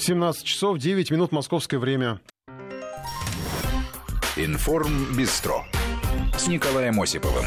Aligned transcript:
17 0.00 0.44
часов 0.44 0.78
9 0.78 1.10
минут 1.10 1.32
московское 1.32 1.80
время. 1.80 2.20
Информ 4.36 5.16
Бистро 5.16 5.64
с 6.36 6.46
Николаем 6.46 7.00
Осиповым. 7.00 7.46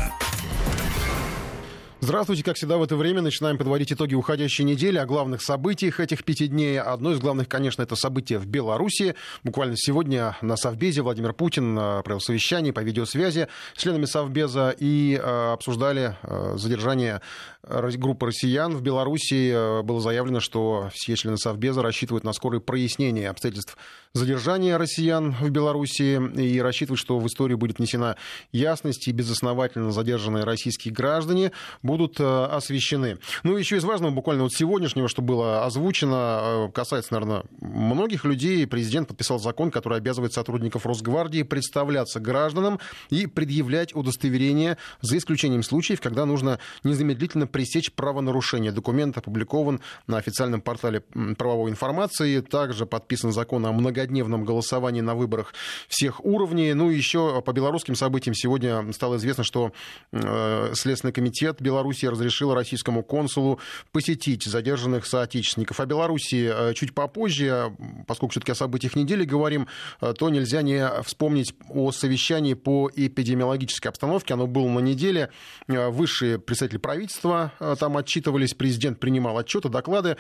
Здравствуйте. 2.04 2.44
Как 2.44 2.56
всегда 2.56 2.80
в 2.80 2.84
это 2.84 2.96
время 2.96 3.22
начинаем 3.22 3.60
подводить 3.60 3.94
итоги 3.94 4.16
уходящей 4.16 4.66
недели 4.66 4.98
о 4.98 5.06
главных 5.06 5.44
событиях 5.44 6.00
этих 6.00 6.24
пяти 6.24 6.48
дней. 6.48 6.82
Одно 6.82 7.12
из 7.12 7.20
главных, 7.20 7.48
конечно, 7.48 7.84
это 7.84 7.96
событие 7.96 8.40
в 8.40 8.48
Беларуси. 8.48 9.14
Буквально 9.44 9.76
сегодня 9.78 10.36
на 10.42 10.58
Совбезе 10.58 11.04
Владимир 11.04 11.34
Путин 11.34 11.78
э, 11.78 12.02
провел 12.02 12.20
совещание 12.20 12.74
по 12.74 12.80
видеосвязи 12.80 13.50
с 13.76 13.80
членами 13.80 14.06
Совбеза 14.06 14.74
и 14.80 15.14
э, 15.14 15.52
обсуждали 15.54 16.18
э, 16.24 16.56
задержание 16.58 17.22
группы 17.64 18.26
россиян 18.26 18.76
в 18.76 18.82
Беларуси. 18.82 19.84
Было 19.84 20.02
заявлено, 20.02 20.40
что 20.40 20.90
все 20.96 21.16
члены 21.16 21.38
Совбеза 21.38 21.84
рассчитывают 21.84 22.24
на 22.24 22.34
скорое 22.34 22.60
прояснение 22.60 23.30
обстоятельств 23.30 23.78
задержания 24.14 24.80
россиян 24.80 25.36
в 25.40 25.50
Беларуси 25.52 26.20
и 26.40 26.60
рассчитывают, 26.60 27.00
что 27.00 27.20
в 27.20 27.28
историю 27.28 27.60
будет 27.60 27.78
внесена 27.78 28.18
ясность 28.52 29.08
и 29.08 29.12
безосновательно 29.12 29.92
задержанные 29.92 30.44
российские 30.44 30.92
граждане 30.92 31.52
будут 31.92 32.22
э, 32.22 32.46
освещены. 32.46 33.18
Ну, 33.44 33.58
еще 33.58 33.76
из 33.76 33.84
важного, 33.84 34.12
буквально 34.12 34.44
вот 34.44 34.54
сегодняшнего, 34.54 35.10
что 35.10 35.22
было 35.22 35.66
озвучено, 35.66 36.70
э, 36.70 36.72
касается, 36.74 37.12
наверное, 37.14 37.44
многих 37.60 38.24
людей. 38.24 38.66
Президент 38.66 39.10
подписал 39.10 39.40
закон, 39.40 39.72
который 39.72 39.98
обязывает 39.98 40.32
сотрудников 40.32 40.86
Росгвардии 40.86 41.44
представляться 41.44 42.22
гражданам 42.22 42.80
и 43.10 43.28
предъявлять 43.28 43.94
удостоверение, 43.94 44.78
за 45.02 45.18
исключением 45.18 45.64
случаев, 45.64 46.00
когда 46.00 46.26
нужно 46.26 46.60
незамедлительно 46.86 47.46
пресечь 47.46 47.92
правонарушение. 47.92 48.72
Документ 48.72 49.18
опубликован 49.18 49.82
на 50.08 50.18
официальном 50.18 50.62
портале 50.62 51.02
правовой 51.38 51.72
информации. 51.72 52.40
Также 52.40 52.86
подписан 52.86 53.34
закон 53.34 53.66
о 53.66 53.74
многодневном 53.74 54.46
голосовании 54.46 55.02
на 55.02 55.14
выборах 55.14 55.54
всех 55.90 56.24
уровней. 56.24 56.74
Ну, 56.74 56.90
еще 56.90 57.42
по 57.42 57.52
белорусским 57.52 57.96
событиям 57.96 58.34
сегодня 58.34 58.94
стало 58.94 59.18
известно, 59.18 59.44
что 59.44 59.74
э, 60.14 60.72
Следственный 60.74 61.12
комитет 61.12 61.62
Беларуси 61.62 61.81
Беларуси 61.82 62.06
разрешила 62.06 62.54
российскому 62.54 63.02
консулу 63.02 63.60
посетить 63.92 64.44
задержанных 64.44 65.08
соотечественников. 65.08 65.80
О 65.80 65.88
Беларуси 65.88 66.52
э, 66.54 66.74
чуть 66.76 66.94
попозже, 66.94 67.76
поскольку 68.06 68.34
все-таки 68.34 68.52
о 68.52 68.56
событиях 68.56 68.96
недели 68.96 69.26
говорим, 69.26 69.68
э, 70.00 70.14
то 70.16 70.30
нельзя 70.30 70.62
не 70.62 70.88
вспомнить 71.04 71.56
о 71.70 71.92
совещании 71.92 72.54
по 72.54 72.92
эпидемиологической 72.96 73.90
обстановке. 73.90 74.36
Оно 74.36 74.46
было 74.46 74.70
на 74.70 74.78
неделе. 74.80 75.32
Э, 75.68 75.90
высшие 75.90 76.38
представители 76.38 76.78
правительства 76.78 77.52
там 77.80 77.98
отчитывались, 77.98 78.54
президент 78.54 79.00
принимал 79.00 79.38
отчеты, 79.40 79.70
доклады. 79.70 80.18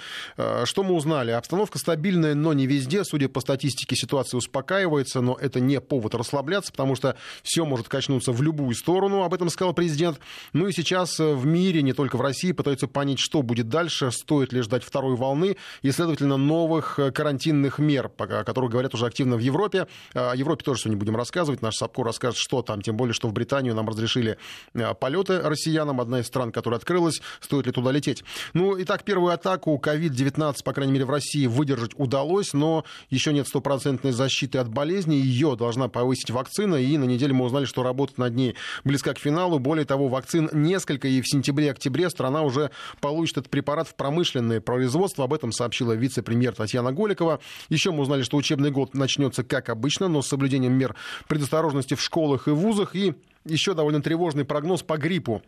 Что 0.63 0.83
мы 0.83 0.95
узнали? 0.95 1.31
Обстановка 1.31 1.77
стабильная, 1.77 2.33
но 2.33 2.53
не 2.53 2.65
везде. 2.65 3.03
Судя 3.03 3.29
по 3.29 3.39
статистике, 3.39 3.95
ситуация 3.95 4.37
успокаивается, 4.39 5.21
но 5.21 5.37
это 5.39 5.59
не 5.59 5.79
повод 5.79 6.15
расслабляться, 6.15 6.71
потому 6.71 6.95
что 6.95 7.15
все 7.43 7.65
может 7.65 7.87
качнуться 7.87 8.31
в 8.31 8.41
любую 8.41 8.73
сторону, 8.75 9.23
об 9.23 9.33
этом 9.33 9.49
сказал 9.49 9.73
президент. 9.73 10.19
Ну 10.53 10.67
и 10.67 10.71
сейчас 10.71 11.19
в 11.19 11.45
мире, 11.51 11.81
не 11.81 11.93
только 11.93 12.17
в 12.17 12.21
России, 12.21 12.51
пытаются 12.51 12.87
понять, 12.87 13.19
что 13.19 13.41
будет 13.41 13.69
дальше, 13.69 14.11
стоит 14.11 14.53
ли 14.53 14.61
ждать 14.61 14.83
второй 14.83 15.15
волны 15.15 15.57
и, 15.81 15.91
следовательно, 15.91 16.37
новых 16.37 16.99
э, 16.99 17.11
карантинных 17.11 17.79
мер, 17.79 18.11
о 18.17 18.43
которых 18.43 18.71
говорят 18.71 18.93
уже 18.93 19.05
активно 19.05 19.35
в 19.35 19.39
Европе. 19.39 19.87
О 20.13 20.35
Европе 20.35 20.63
тоже 20.63 20.81
сегодня 20.81 20.97
будем 20.97 21.15
рассказывать. 21.15 21.61
Наш 21.61 21.75
Сапко 21.75 22.03
расскажет, 22.03 22.37
что 22.37 22.61
там, 22.61 22.81
тем 22.81 22.97
более, 22.97 23.13
что 23.13 23.27
в 23.27 23.33
Британию 23.33 23.75
нам 23.75 23.87
разрешили 23.87 24.37
э, 24.73 24.93
полеты 24.93 25.39
россиянам, 25.41 26.01
одна 26.01 26.19
из 26.19 26.27
стран, 26.27 26.51
которая 26.51 26.77
открылась, 26.79 27.21
стоит 27.39 27.65
ли 27.65 27.71
туда 27.71 27.91
лететь. 27.91 28.23
Ну, 28.53 28.81
итак, 28.81 29.03
первую 29.03 29.33
атаку 29.33 29.79
COVID-19, 29.83 30.63
по 30.63 30.73
крайней 30.73 30.93
мере, 30.93 31.05
в 31.05 31.09
России 31.09 31.45
выдержать 31.47 31.91
удалось, 31.95 32.53
но 32.53 32.85
еще 33.09 33.33
нет 33.33 33.47
стопроцентной 33.47 34.11
защиты 34.11 34.57
от 34.57 34.69
болезни, 34.69 35.15
ее 35.15 35.55
должна 35.55 35.87
повысить 35.87 36.29
вакцина, 36.29 36.75
и 36.75 36.97
на 36.97 37.05
неделе 37.05 37.33
мы 37.33 37.45
узнали, 37.45 37.65
что 37.65 37.83
работа 37.83 38.13
над 38.17 38.35
ней 38.35 38.55
близка 38.83 39.13
к 39.13 39.19
финалу. 39.19 39.59
Более 39.59 39.85
того, 39.85 40.07
вакцин 40.07 40.49
несколько, 40.53 41.07
и 41.07 41.21
в 41.21 41.27
сентябре-октябре 41.41 42.09
страна 42.09 42.43
уже 42.43 42.71
получит 42.99 43.37
этот 43.37 43.49
препарат 43.49 43.87
в 43.87 43.95
промышленное 43.95 44.61
производство. 44.61 45.25
Об 45.25 45.33
этом 45.33 45.51
сообщила 45.51 45.93
вице-премьер 45.93 46.53
Татьяна 46.55 46.91
Голикова. 46.91 47.39
Еще 47.69 47.91
мы 47.91 48.01
узнали, 48.01 48.21
что 48.21 48.37
учебный 48.37 48.71
год 48.71 48.93
начнется 48.93 49.43
как 49.43 49.69
обычно, 49.69 50.07
но 50.07 50.21
с 50.21 50.27
соблюдением 50.27 50.73
мер 50.73 50.95
предосторожности 51.27 51.95
в 51.95 52.01
школах 52.01 52.47
и 52.47 52.51
вузах. 52.51 52.95
И 52.95 53.15
еще 53.45 53.73
довольно 53.73 54.01
тревожный 54.01 54.45
прогноз 54.45 54.83
по 54.83 54.97
гриппу 54.97 55.41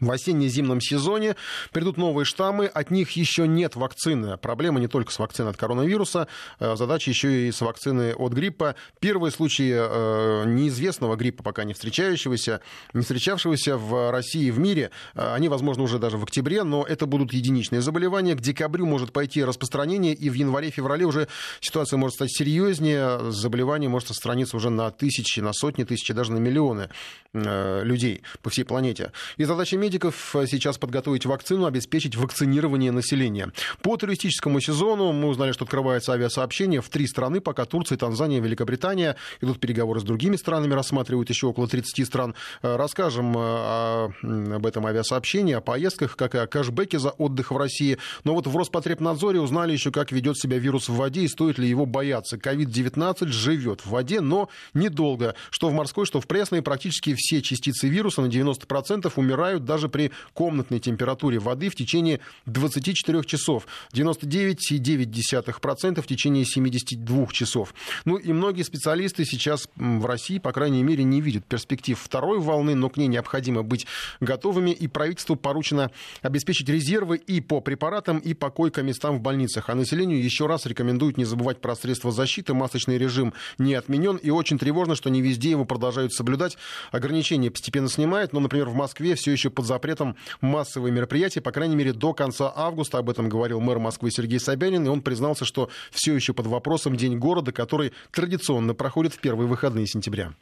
в 0.00 0.10
осенне-зимнем 0.10 0.80
сезоне 0.80 1.36
придут 1.72 1.96
новые 1.96 2.24
штаммы, 2.24 2.66
от 2.66 2.90
них 2.90 3.10
еще 3.12 3.46
нет 3.46 3.76
вакцины. 3.76 4.36
Проблема 4.38 4.80
не 4.80 4.88
только 4.88 5.12
с 5.12 5.18
вакциной 5.18 5.50
от 5.50 5.56
коронавируса, 5.56 6.28
э, 6.58 6.76
задача 6.76 7.10
еще 7.10 7.48
и 7.48 7.52
с 7.52 7.60
вакциной 7.60 8.14
от 8.14 8.32
гриппа. 8.32 8.74
Первые 8.98 9.30
случаи 9.30 9.74
э, 9.74 10.44
неизвестного 10.46 11.16
гриппа, 11.16 11.42
пока 11.42 11.64
не 11.64 11.74
встречающегося, 11.74 12.60
не 12.94 13.02
встречавшегося 13.02 13.76
в 13.76 14.10
России 14.10 14.46
и 14.46 14.50
в 14.50 14.58
мире, 14.58 14.90
э, 15.14 15.34
они, 15.34 15.48
возможно, 15.48 15.82
уже 15.82 15.98
даже 15.98 16.16
в 16.16 16.24
октябре, 16.24 16.62
но 16.62 16.84
это 16.84 17.06
будут 17.06 17.32
единичные 17.32 17.80
заболевания. 17.82 18.34
К 18.34 18.40
декабрю 18.40 18.86
может 18.86 19.12
пойти 19.12 19.44
распространение, 19.44 20.14
и 20.14 20.30
в 20.30 20.34
январе-феврале 20.34 21.04
уже 21.04 21.28
ситуация 21.60 21.98
может 21.98 22.16
стать 22.16 22.30
серьезнее, 22.32 23.30
заболевание 23.30 23.88
может 23.88 24.08
распространиться 24.08 24.56
уже 24.56 24.70
на 24.70 24.90
тысячи, 24.90 25.40
на 25.40 25.52
сотни 25.52 25.84
тысяч, 25.84 26.12
даже 26.14 26.32
на 26.32 26.38
миллионы 26.38 26.88
людей 27.32 28.22
по 28.42 28.50
всей 28.50 28.64
планете. 28.64 29.12
И 29.36 29.44
задача 29.44 29.76
медиков 29.76 29.89
сейчас 29.98 30.78
подготовить 30.78 31.26
вакцину, 31.26 31.66
обеспечить 31.66 32.16
вакцинирование 32.16 32.92
населения. 32.92 33.52
По 33.82 33.96
туристическому 33.96 34.60
сезону 34.60 35.12
мы 35.12 35.28
узнали, 35.28 35.52
что 35.52 35.64
открывается 35.64 36.12
авиасообщение 36.12 36.80
в 36.80 36.88
три 36.88 37.06
страны, 37.06 37.40
пока 37.40 37.64
Турция, 37.64 37.98
Танзания, 37.98 38.40
Великобритания. 38.40 39.16
Идут 39.40 39.60
переговоры 39.60 40.00
с 40.00 40.02
другими 40.02 40.36
странами, 40.36 40.74
рассматривают 40.74 41.30
еще 41.30 41.46
около 41.48 41.68
30 41.68 42.06
стран. 42.06 42.34
Э, 42.62 42.76
расскажем 42.76 43.36
э, 43.36 44.54
об 44.54 44.66
этом 44.66 44.86
авиасообщении, 44.86 45.54
о 45.54 45.60
поездках, 45.60 46.16
как 46.16 46.34
и 46.34 46.38
о 46.38 46.46
кэшбэке 46.46 46.98
за 46.98 47.10
отдых 47.10 47.50
в 47.50 47.56
России. 47.56 47.98
Но 48.24 48.34
вот 48.34 48.46
в 48.46 48.56
Роспотребнадзоре 48.56 49.40
узнали 49.40 49.72
еще, 49.72 49.90
как 49.90 50.12
ведет 50.12 50.38
себя 50.38 50.58
вирус 50.58 50.88
в 50.88 50.94
воде 50.94 51.22
и 51.22 51.28
стоит 51.28 51.58
ли 51.58 51.68
его 51.68 51.86
бояться. 51.86 52.36
COVID-19 52.36 53.28
живет 53.28 53.80
в 53.80 53.90
воде, 53.90 54.20
но 54.20 54.48
недолго. 54.74 55.34
Что 55.50 55.68
в 55.68 55.72
морской, 55.72 56.06
что 56.06 56.20
в 56.20 56.26
пресной, 56.26 56.62
практически 56.62 57.14
все 57.16 57.42
частицы 57.42 57.88
вируса 57.88 58.22
на 58.22 58.26
90% 58.26 59.12
умирают 59.16 59.64
даже 59.64 59.79
даже 59.80 59.88
при 59.88 60.12
комнатной 60.34 60.78
температуре 60.78 61.38
воды 61.38 61.70
в 61.70 61.74
течение 61.74 62.20
24 62.44 63.24
часов, 63.24 63.66
99,9% 63.94 66.02
в 66.02 66.06
течение 66.06 66.44
72 66.44 67.26
часов. 67.28 67.74
Ну 68.04 68.16
и 68.16 68.30
многие 68.32 68.62
специалисты 68.62 69.24
сейчас 69.24 69.70
в 69.76 70.04
России, 70.04 70.38
по 70.38 70.52
крайней 70.52 70.82
мере, 70.82 71.02
не 71.04 71.22
видят 71.22 71.46
перспектив 71.46 71.98
второй 71.98 72.40
волны, 72.40 72.74
но 72.74 72.90
к 72.90 72.98
ней 72.98 73.06
необходимо 73.06 73.62
быть 73.62 73.86
готовыми, 74.20 74.70
и 74.70 74.86
правительству 74.86 75.36
поручено 75.36 75.90
обеспечить 76.20 76.68
резервы 76.68 77.16
и 77.16 77.40
по 77.40 77.62
препаратам, 77.62 78.18
и 78.18 78.34
по 78.34 78.50
койко-местам 78.50 79.16
в 79.16 79.22
больницах. 79.22 79.70
А 79.70 79.74
населению 79.74 80.22
еще 80.22 80.46
раз 80.46 80.66
рекомендуют 80.66 81.16
не 81.16 81.24
забывать 81.24 81.62
про 81.62 81.74
средства 81.74 82.12
защиты, 82.12 82.52
масочный 82.52 82.98
режим 82.98 83.32
не 83.56 83.72
отменен, 83.74 84.16
и 84.16 84.28
очень 84.28 84.58
тревожно, 84.58 84.94
что 84.94 85.08
не 85.08 85.22
везде 85.22 85.48
его 85.50 85.64
продолжают 85.64 86.12
соблюдать. 86.12 86.58
Ограничения 86.90 87.50
постепенно 87.50 87.88
снимают, 87.88 88.34
но, 88.34 88.40
например, 88.40 88.68
в 88.68 88.74
Москве 88.74 89.14
все 89.14 89.32
еще 89.32 89.48
под 89.60 89.66
запретом 89.66 90.16
массовые 90.40 90.90
мероприятия, 90.90 91.42
по 91.42 91.52
крайней 91.52 91.76
мере, 91.76 91.92
до 91.92 92.14
конца 92.14 92.50
августа. 92.54 92.96
Об 92.96 93.10
этом 93.10 93.28
говорил 93.28 93.60
мэр 93.60 93.78
Москвы 93.78 94.10
Сергей 94.10 94.40
Собянин, 94.40 94.86
и 94.86 94.88
он 94.88 95.02
признался, 95.02 95.44
что 95.44 95.68
все 95.90 96.14
еще 96.14 96.32
под 96.32 96.46
вопросом 96.46 96.96
День 96.96 97.18
города, 97.18 97.52
который 97.52 97.92
традиционно 98.10 98.72
проходит 98.72 99.12
в 99.12 99.18
первые 99.18 99.46
выходные 99.46 99.86
сентября. 99.86 100.32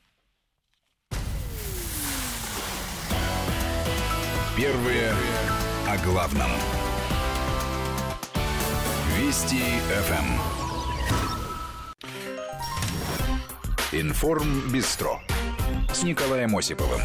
Первые 4.56 5.12
о 5.88 5.98
главном. 6.04 6.50
Вести 9.18 9.62
ФМ. 9.88 10.26
Информ 13.90 14.70
Бистро 14.70 15.20
с 15.92 16.04
Николаем 16.04 16.56
Осиповым. 16.56 17.00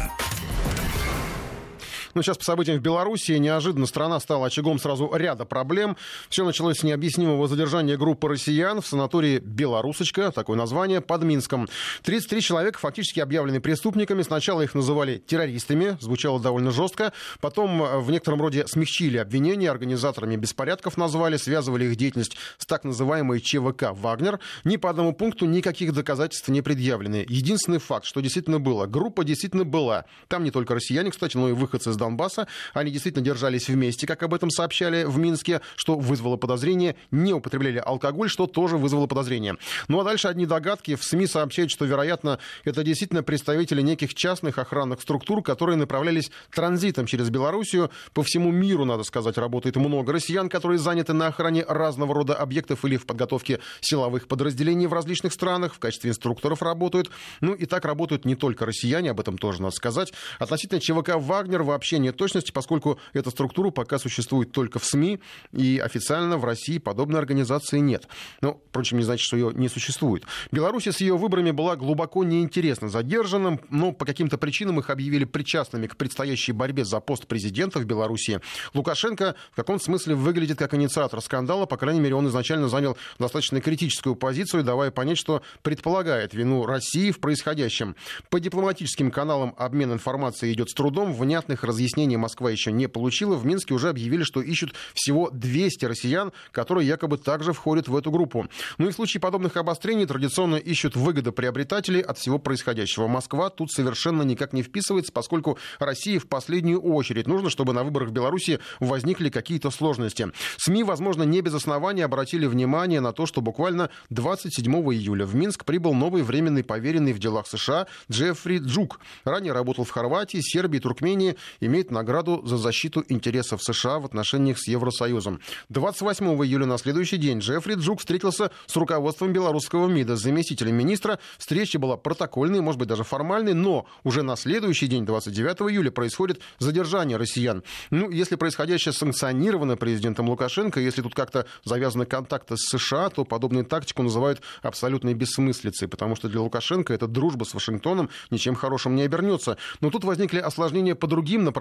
Но 2.14 2.22
сейчас 2.22 2.38
по 2.38 2.44
событиям 2.44 2.78
в 2.78 2.82
Беларуси 2.82 3.32
неожиданно 3.32 3.86
страна 3.86 4.20
стала 4.20 4.46
очагом 4.46 4.78
сразу 4.78 5.10
ряда 5.14 5.44
проблем. 5.44 5.96
Все 6.28 6.44
началось 6.44 6.78
с 6.78 6.82
необъяснимого 6.82 7.48
задержания 7.48 7.96
группы 7.96 8.28
россиян 8.28 8.80
в 8.80 8.86
санатории 8.86 9.38
«Белорусочка», 9.38 10.30
такое 10.30 10.56
название, 10.56 11.00
под 11.00 11.24
Минском. 11.24 11.68
33 12.02 12.40
человека 12.40 12.78
фактически 12.78 13.20
объявлены 13.20 13.60
преступниками. 13.60 14.22
Сначала 14.22 14.62
их 14.62 14.74
называли 14.74 15.18
террористами, 15.18 15.96
звучало 16.00 16.40
довольно 16.40 16.70
жестко. 16.70 17.12
Потом 17.40 17.82
э, 17.82 17.98
в 17.98 18.10
некотором 18.10 18.40
роде 18.40 18.66
смягчили 18.66 19.18
обвинения, 19.18 19.70
организаторами 19.70 20.36
беспорядков 20.36 20.96
назвали, 20.96 21.36
связывали 21.36 21.86
их 21.86 21.96
деятельность 21.96 22.36
с 22.58 22.66
так 22.66 22.84
называемой 22.84 23.40
ЧВК 23.40 23.92
«Вагнер». 23.92 24.38
Ни 24.64 24.76
по 24.76 24.90
одному 24.90 25.12
пункту 25.12 25.46
никаких 25.46 25.92
доказательств 25.92 26.48
не 26.48 26.62
предъявлены. 26.62 27.24
Единственный 27.28 27.78
факт, 27.78 28.06
что 28.06 28.20
действительно 28.20 28.60
было. 28.60 28.86
Группа 28.86 29.24
действительно 29.24 29.64
была. 29.64 30.04
Там 30.28 30.44
не 30.44 30.50
только 30.50 30.74
россияне, 30.74 31.10
кстати, 31.10 31.36
но 31.36 31.48
и 31.48 31.52
выходцы 31.52 31.90
из 31.90 31.96
Донбасса. 32.04 32.46
Они 32.72 32.90
действительно 32.90 33.24
держались 33.24 33.68
вместе, 33.68 34.06
как 34.06 34.22
об 34.22 34.34
этом 34.34 34.50
сообщали 34.50 35.04
в 35.04 35.18
Минске, 35.18 35.60
что 35.76 35.96
вызвало 35.96 36.36
подозрение. 36.36 36.96
Не 37.10 37.32
употребляли 37.32 37.82
алкоголь, 37.84 38.28
что 38.28 38.46
тоже 38.46 38.76
вызвало 38.76 39.06
подозрение. 39.06 39.56
Ну 39.88 40.00
а 40.00 40.04
дальше 40.04 40.28
одни 40.28 40.46
догадки. 40.46 40.94
В 40.94 41.04
СМИ 41.04 41.26
сообщают, 41.26 41.70
что, 41.70 41.84
вероятно, 41.84 42.38
это 42.64 42.82
действительно 42.82 43.22
представители 43.22 43.82
неких 43.82 44.14
частных 44.14 44.58
охранных 44.58 45.00
структур, 45.00 45.42
которые 45.42 45.76
направлялись 45.76 46.30
транзитом 46.50 47.06
через 47.06 47.30
Белоруссию. 47.30 47.90
По 48.12 48.22
всему 48.22 48.50
миру, 48.50 48.84
надо 48.84 49.02
сказать, 49.02 49.38
работает 49.38 49.76
много 49.76 50.12
россиян, 50.12 50.48
которые 50.48 50.78
заняты 50.78 51.12
на 51.12 51.28
охране 51.28 51.64
разного 51.66 52.14
рода 52.14 52.34
объектов 52.34 52.84
или 52.84 52.96
в 52.96 53.06
подготовке 53.06 53.60
силовых 53.80 54.28
подразделений 54.28 54.86
в 54.86 54.92
различных 54.92 55.32
странах, 55.32 55.74
в 55.74 55.78
качестве 55.78 56.10
инструкторов 56.10 56.62
работают. 56.62 57.10
Ну 57.40 57.54
и 57.54 57.66
так 57.66 57.84
работают 57.84 58.24
не 58.24 58.34
только 58.34 58.66
россияне, 58.66 59.10
об 59.10 59.20
этом 59.20 59.38
тоже 59.38 59.62
надо 59.62 59.74
сказать. 59.74 60.12
Относительно 60.38 60.80
ЧВК 60.80 61.16
«Вагнер» 61.16 61.62
вообще 61.62 61.93
нет 61.98 62.16
точности, 62.16 62.52
поскольку 62.52 62.98
эта 63.12 63.30
структура 63.30 63.70
пока 63.70 63.98
существует 63.98 64.52
только 64.52 64.78
в 64.78 64.84
СМИ, 64.84 65.20
и 65.52 65.78
официально 65.78 66.36
в 66.38 66.44
России 66.44 66.78
подобной 66.78 67.20
организации 67.20 67.78
нет. 67.78 68.08
Но, 68.40 68.60
впрочем, 68.68 68.98
не 68.98 69.04
значит, 69.04 69.24
что 69.24 69.36
ее 69.36 69.52
не 69.54 69.68
существует. 69.68 70.24
Беларусь 70.50 70.86
с 70.86 71.00
ее 71.00 71.16
выборами 71.16 71.50
была 71.50 71.76
глубоко 71.76 72.24
неинтересна 72.24 72.88
задержанным, 72.88 73.60
но 73.70 73.92
по 73.92 74.04
каким-то 74.04 74.38
причинам 74.38 74.80
их 74.80 74.90
объявили 74.90 75.24
причастными 75.24 75.86
к 75.86 75.96
предстоящей 75.96 76.52
борьбе 76.52 76.84
за 76.84 77.00
пост 77.00 77.26
президента 77.26 77.78
в 77.78 77.84
Беларуси. 77.84 78.40
Лукашенко 78.74 79.34
в 79.52 79.56
каком-то 79.56 79.84
смысле 79.84 80.14
выглядит 80.14 80.58
как 80.58 80.74
инициатор 80.74 81.20
скандала, 81.20 81.66
по 81.66 81.76
крайней 81.76 82.00
мере, 82.00 82.14
он 82.14 82.28
изначально 82.28 82.68
занял 82.68 82.96
достаточно 83.18 83.60
критическую 83.60 84.14
позицию, 84.14 84.64
давая 84.64 84.90
понять, 84.90 85.18
что 85.18 85.42
предполагает 85.62 86.34
вину 86.34 86.66
России 86.66 87.10
в 87.10 87.20
происходящем. 87.20 87.96
По 88.30 88.40
дипломатическим 88.40 89.10
каналам 89.10 89.54
обмен 89.56 89.92
информацией 89.92 90.52
идет 90.52 90.70
с 90.70 90.74
трудом, 90.74 91.12
внятных 91.12 91.64
разъяснений 91.64 91.83
Москва 92.16 92.50
еще 92.50 92.72
не 92.72 92.88
получила. 92.88 93.36
В 93.36 93.46
Минске 93.46 93.74
уже 93.74 93.88
объявили, 93.88 94.22
что 94.22 94.40
ищут 94.40 94.74
всего 94.94 95.30
200 95.30 95.84
россиян, 95.84 96.32
которые 96.52 96.86
якобы 96.86 97.18
также 97.18 97.52
входят 97.52 97.88
в 97.88 97.96
эту 97.96 98.10
группу. 98.10 98.46
Ну 98.78 98.88
и 98.88 98.90
в 98.90 98.94
случае 98.94 99.20
подобных 99.20 99.56
обострений 99.56 100.06
традиционно 100.06 100.56
ищут 100.56 100.96
выгодоприобретателей 100.96 102.00
от 102.00 102.18
всего 102.18 102.38
происходящего. 102.38 103.06
Москва 103.06 103.50
тут 103.50 103.70
совершенно 103.70 104.22
никак 104.22 104.52
не 104.52 104.62
вписывается, 104.62 105.12
поскольку 105.12 105.58
России 105.78 106.18
в 106.18 106.28
последнюю 106.28 106.80
очередь 106.80 107.26
нужно, 107.26 107.50
чтобы 107.50 107.72
на 107.72 107.84
выборах 107.84 108.10
в 108.10 108.12
Беларуси 108.12 108.60
возникли 108.80 109.28
какие-то 109.30 109.70
сложности. 109.70 110.28
СМИ, 110.56 110.84
возможно, 110.84 111.22
не 111.22 111.40
без 111.40 111.54
основания 111.54 112.04
обратили 112.04 112.46
внимание 112.46 113.00
на 113.00 113.12
то, 113.12 113.26
что 113.26 113.40
буквально 113.40 113.90
27 114.10 114.72
июля 114.92 115.26
в 115.26 115.34
Минск 115.34 115.64
прибыл 115.64 115.94
новый 115.94 116.22
временный 116.22 116.64
поверенный 116.64 117.12
в 117.12 117.18
делах 117.18 117.46
США 117.46 117.86
Джеффри 118.10 118.58
Джук. 118.58 119.00
Ранее 119.24 119.52
работал 119.52 119.84
в 119.84 119.90
Хорватии, 119.90 120.38
Сербии, 120.40 120.78
Туркмении, 120.78 121.36
имеет 121.66 121.90
награду 121.90 122.42
за 122.44 122.56
защиту 122.56 123.04
интересов 123.08 123.62
США 123.62 123.98
в 123.98 124.04
отношениях 124.04 124.58
с 124.58 124.68
Евросоюзом. 124.68 125.40
28 125.68 126.26
июля 126.44 126.66
на 126.66 126.78
следующий 126.78 127.16
день 127.16 127.38
Джеффри 127.38 127.74
Джук 127.74 128.00
встретился 128.00 128.50
с 128.66 128.76
руководством 128.76 129.32
белорусского 129.32 129.88
МИДа, 129.88 130.16
заместителем 130.16 130.74
министра. 130.76 131.18
Встреча 131.38 131.78
была 131.78 131.96
протокольной, 131.96 132.60
может 132.60 132.78
быть, 132.78 132.88
даже 132.88 133.04
формальной, 133.04 133.54
но 133.54 133.86
уже 134.02 134.22
на 134.22 134.36
следующий 134.36 134.86
день, 134.86 135.06
29 135.06 135.72
июля, 135.72 135.90
происходит 135.90 136.40
задержание 136.58 137.16
россиян. 137.16 137.62
Ну, 137.90 138.10
если 138.10 138.36
происходящее 138.36 138.92
санкционировано 138.92 139.76
президентом 139.76 140.28
Лукашенко, 140.28 140.80
если 140.80 141.02
тут 141.02 141.14
как-то 141.14 141.46
завязаны 141.64 142.06
контакты 142.06 142.56
с 142.56 142.68
США, 142.68 143.10
то 143.10 143.24
подобную 143.24 143.64
тактику 143.64 144.02
называют 144.02 144.40
абсолютной 144.62 145.14
бессмыслицей, 145.14 145.88
потому 145.88 146.16
что 146.16 146.28
для 146.28 146.40
Лукашенко 146.40 146.92
эта 146.92 147.06
дружба 147.06 147.44
с 147.44 147.54
Вашингтоном 147.54 148.10
ничем 148.30 148.54
хорошим 148.54 148.94
не 148.94 149.02
обернется. 149.02 149.56
Но 149.80 149.90
тут 149.90 150.04
возникли 150.04 150.38
осложнения 150.38 150.94
по 150.94 151.06
другим 151.06 151.44
направлениям. 151.44 151.53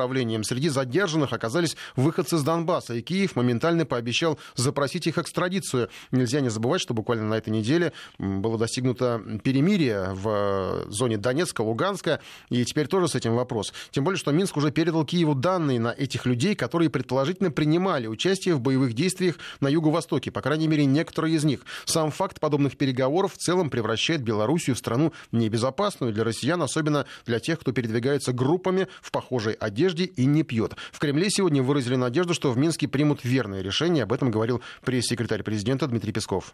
Среди 0.44 0.69
задержанных 0.69 1.31
оказались 1.31 1.78
выходцы 1.95 2.38
с 2.38 2.44
Донбасса, 2.44 2.95
и 2.95 3.01
Киев 3.01 3.36
моментально 3.36 3.86
пообещал 3.86 4.40
запросить 4.56 5.07
их 5.07 5.18
экстрадицию. 5.18 5.90
Нельзя 6.12 6.42
не 6.42 6.50
забывать, 6.50 6.81
что 6.81 6.94
буквально 6.94 7.25
на 7.25 7.36
этой 7.36 7.50
неделе 7.50 7.94
было 8.18 8.57
достигнуто 8.57 9.22
перемирие 9.44 10.10
в 10.13 10.86
зоне 10.90 11.18
Донецка, 11.18 11.62
Луганска, 11.62 12.19
и 12.50 12.66
теперь 12.66 12.88
тоже 12.88 13.07
с 13.07 13.16
этим 13.16 13.36
вопрос. 13.36 13.74
Тем 13.92 14.04
более, 14.04 14.18
что 14.18 14.31
Минск 14.31 14.57
уже 14.57 14.72
передал 14.72 15.06
Киеву 15.06 15.36
данные 15.36 15.80
на 15.80 15.90
этих 15.90 16.25
людей, 16.25 16.56
которые 16.56 16.90
предположительно 16.90 17.51
принимали 17.51 18.07
участие 18.07 18.56
в 18.56 18.62
боевых 18.62 18.94
действиях 18.94 19.36
на 19.60 19.68
Юго-Востоке, 19.68 20.31
по 20.31 20.42
крайней 20.42 20.68
мере, 20.68 20.86
некоторые 20.86 21.36
из 21.36 21.44
них. 21.44 21.62
Сам 21.86 22.12
факт 22.12 22.40
подобных 22.40 22.78
переговоров 22.78 23.34
в 23.34 23.38
целом 23.38 23.69
превращает 23.69 24.22
Белоруссию 24.22 24.75
в 24.75 24.80
страну 24.80 25.13
небезопасную 25.31 26.13
для 26.13 26.24
россиян, 26.24 26.62
особенно 26.62 27.06
для 27.25 27.40
тех, 27.40 27.60
кто 27.60 27.72
передвигается 27.72 28.34
группами 28.34 28.88
в 29.01 29.12
похожей 29.12 29.54
одежде 29.54 29.82
и 29.91 30.25
не 30.25 30.44
пьет. 30.44 30.74
В 30.91 31.00
Кремле 31.00 31.30
сегодня 31.30 31.62
выразили 31.62 31.95
надежду, 31.95 32.33
что 32.33 32.51
в 32.51 32.57
Минске 32.57 32.88
примут 32.88 33.24
верное 33.24 33.62
решение. 33.62 34.03
Об 34.03 34.13
этом 34.13 34.31
говорил 34.31 34.63
пресс-секретарь 34.85 35.44
президента 35.44 35.88
Дмитрий 35.88 36.13
Песков. 36.13 36.53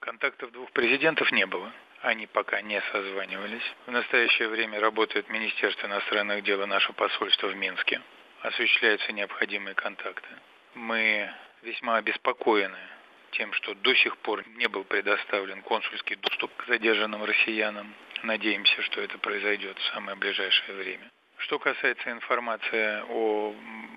Контактов 0.00 0.52
двух 0.52 0.70
президентов 0.72 1.30
не 1.32 1.46
было. 1.46 1.72
Они 2.02 2.26
пока 2.26 2.62
не 2.62 2.80
созванивались. 2.92 3.62
В 3.86 3.90
настоящее 3.90 4.48
время 4.48 4.80
работает 4.80 5.28
Министерство 5.28 5.86
иностранных 5.86 6.44
дел 6.44 6.62
и 6.62 6.66
наше 6.66 6.92
посольство 6.92 7.48
в 7.48 7.56
Минске. 7.56 8.00
Осуществляются 8.42 9.12
необходимые 9.12 9.74
контакты. 9.74 10.28
Мы 10.74 11.28
весьма 11.62 11.96
обеспокоены 11.96 12.78
тем, 13.32 13.52
что 13.52 13.74
до 13.74 13.94
сих 13.96 14.16
пор 14.18 14.44
не 14.56 14.68
был 14.68 14.84
предоставлен 14.84 15.62
консульский 15.62 16.16
доступ 16.16 16.54
к 16.56 16.66
задержанным 16.66 17.24
россиянам. 17.24 17.94
Надеемся, 18.22 18.82
что 18.82 19.00
это 19.00 19.18
произойдет 19.18 19.76
в 19.78 19.94
самое 19.94 20.16
ближайшее 20.16 20.76
время. 20.76 21.10
Что 21.38 21.58
касается 21.58 22.10
информации 22.10 23.02
о 23.08 23.54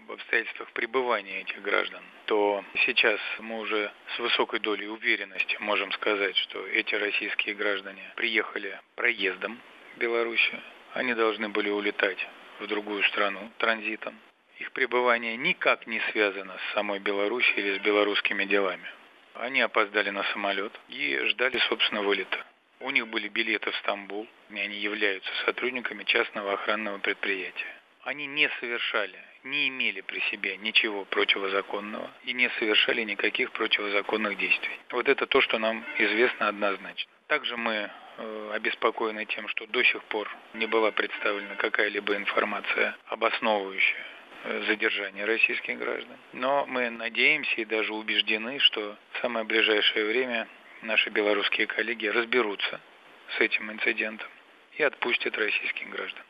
обстоятельствах 0.10 0.72
пребывания 0.74 1.42
этих 1.42 1.62
граждан, 1.62 2.04
то 2.26 2.64
сейчас 2.86 3.20
мы 3.40 3.60
уже 3.60 3.92
с 4.16 4.20
высокой 4.20 4.60
долей 4.60 4.88
уверенности 4.88 5.58
можем 5.60 5.92
сказать, 5.94 6.38
что 6.38 6.66
эти 6.68 6.94
российские 6.94 7.56
граждане 7.56 8.04
приехали 8.16 8.80
проездом 8.96 9.60
в 9.96 10.00
Белоруссию. 10.00 10.62
Они 10.94 11.14
должны 11.14 11.50
были 11.50 11.70
улетать 11.70 12.28
в 12.60 12.68
другую 12.68 13.04
страну 13.06 13.52
транзитом. 13.58 14.16
Их 14.60 14.72
пребывание 14.74 15.36
никак 15.36 15.88
не 15.88 16.00
связано 16.12 16.56
с 16.58 16.74
самой 16.74 17.00
Белоруссией 17.00 17.60
или 17.60 17.80
с 17.80 17.82
белорусскими 17.82 18.46
делами. 18.46 18.88
Они 19.34 19.62
опоздали 19.62 20.12
на 20.12 20.24
самолет 20.26 20.74
и 20.90 21.18
ждали, 21.30 21.58
собственно, 21.70 22.04
вылета. 22.04 22.46
У 22.82 22.90
них 22.90 23.08
были 23.08 23.28
билеты 23.28 23.70
в 23.70 23.76
Стамбул, 23.78 24.28
и 24.50 24.60
они 24.60 24.78
являются 24.78 25.30
сотрудниками 25.46 26.04
частного 26.04 26.54
охранного 26.54 26.98
предприятия. 26.98 27.76
Они 28.04 28.26
не 28.26 28.50
совершали, 28.60 29.20
не 29.44 29.68
имели 29.68 30.02
при 30.02 30.20
себе 30.32 30.58
ничего 30.58 31.06
противозаконного 31.06 32.10
и 32.26 32.34
не 32.34 32.50
совершали 32.58 33.04
никаких 33.04 33.52
противозаконных 33.52 34.36
действий. 34.38 34.80
Вот 34.90 35.08
это 35.08 35.28
то, 35.28 35.42
что 35.42 35.60
нам 35.60 35.86
известно 36.00 36.48
однозначно. 36.48 37.12
Также 37.28 37.56
мы 37.56 37.92
э, 38.18 38.52
обеспокоены 38.54 39.26
тем, 39.26 39.48
что 39.50 39.68
до 39.68 39.84
сих 39.84 40.04
пор 40.06 40.28
не 40.56 40.66
была 40.66 40.92
представлена 40.92 41.56
какая-либо 41.56 42.16
информация, 42.16 42.98
обосновывающая 43.06 44.06
э, 44.46 44.64
задержание 44.64 45.26
российских 45.26 45.78
граждан. 45.78 46.18
Но 46.34 46.66
мы 46.66 46.90
надеемся 46.90 47.62
и 47.62 47.66
даже 47.66 47.94
убеждены, 47.94 48.58
что 48.60 48.98
в 49.12 49.20
самое 49.20 49.46
ближайшее 49.46 50.06
время 50.06 50.48
наши 50.82 51.10
белорусские 51.10 51.68
коллеги 51.68 52.08
разберутся 52.08 52.80
с 53.38 53.42
этим 53.42 53.72
инцидентом 53.72 54.30
и 54.78 54.84
отпустят 54.84 55.38
российских 55.38 55.90
граждан. 55.90 56.24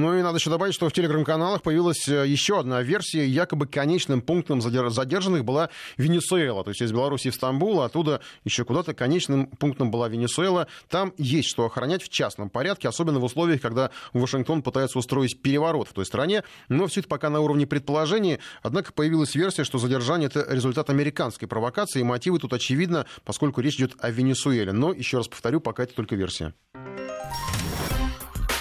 Ну 0.00 0.18
и 0.18 0.22
надо 0.22 0.38
еще 0.38 0.48
добавить, 0.48 0.72
что 0.72 0.88
в 0.88 0.94
телеграм-каналах 0.94 1.60
появилась 1.60 2.08
э, 2.08 2.26
еще 2.26 2.58
одна 2.58 2.80
версия. 2.80 3.26
Якобы 3.26 3.66
конечным 3.66 4.22
пунктом 4.22 4.62
задержанных 4.62 5.44
была 5.44 5.68
Венесуэла. 5.98 6.64
То 6.64 6.70
есть 6.70 6.80
из 6.80 6.90
Беларуси 6.90 7.28
в 7.28 7.34
Стамбул, 7.34 7.82
а 7.82 7.84
оттуда 7.84 8.22
еще 8.42 8.64
куда-то 8.64 8.94
конечным 8.94 9.48
пунктом 9.48 9.90
была 9.90 10.08
Венесуэла. 10.08 10.68
Там 10.88 11.12
есть 11.18 11.50
что 11.50 11.66
охранять 11.66 12.02
в 12.02 12.08
частном 12.08 12.48
порядке, 12.48 12.88
особенно 12.88 13.18
в 13.18 13.24
условиях, 13.24 13.60
когда 13.60 13.90
Вашингтон 14.14 14.62
пытается 14.62 14.98
устроить 14.98 15.42
переворот 15.42 15.86
в 15.88 15.92
той 15.92 16.06
стране. 16.06 16.44
Но 16.70 16.86
все 16.86 17.00
это 17.00 17.08
пока 17.10 17.28
на 17.28 17.40
уровне 17.40 17.66
предположений. 17.66 18.38
Однако 18.62 18.94
появилась 18.94 19.34
версия, 19.34 19.64
что 19.64 19.76
задержание 19.76 20.28
это 20.28 20.46
результат 20.48 20.88
американской 20.88 21.46
провокации. 21.46 22.00
И 22.00 22.04
мотивы 22.04 22.38
тут 22.38 22.54
очевидно, 22.54 23.04
поскольку 23.26 23.60
речь 23.60 23.76
идет 23.76 23.96
о 23.98 24.10
Венесуэле. 24.10 24.72
Но, 24.72 24.94
еще 24.94 25.18
раз 25.18 25.28
повторю, 25.28 25.60
пока 25.60 25.82
это 25.82 25.92
только 25.92 26.16
версия. 26.16 26.54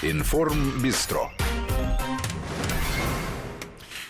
Информ 0.01 0.79
Бистро. 0.81 1.29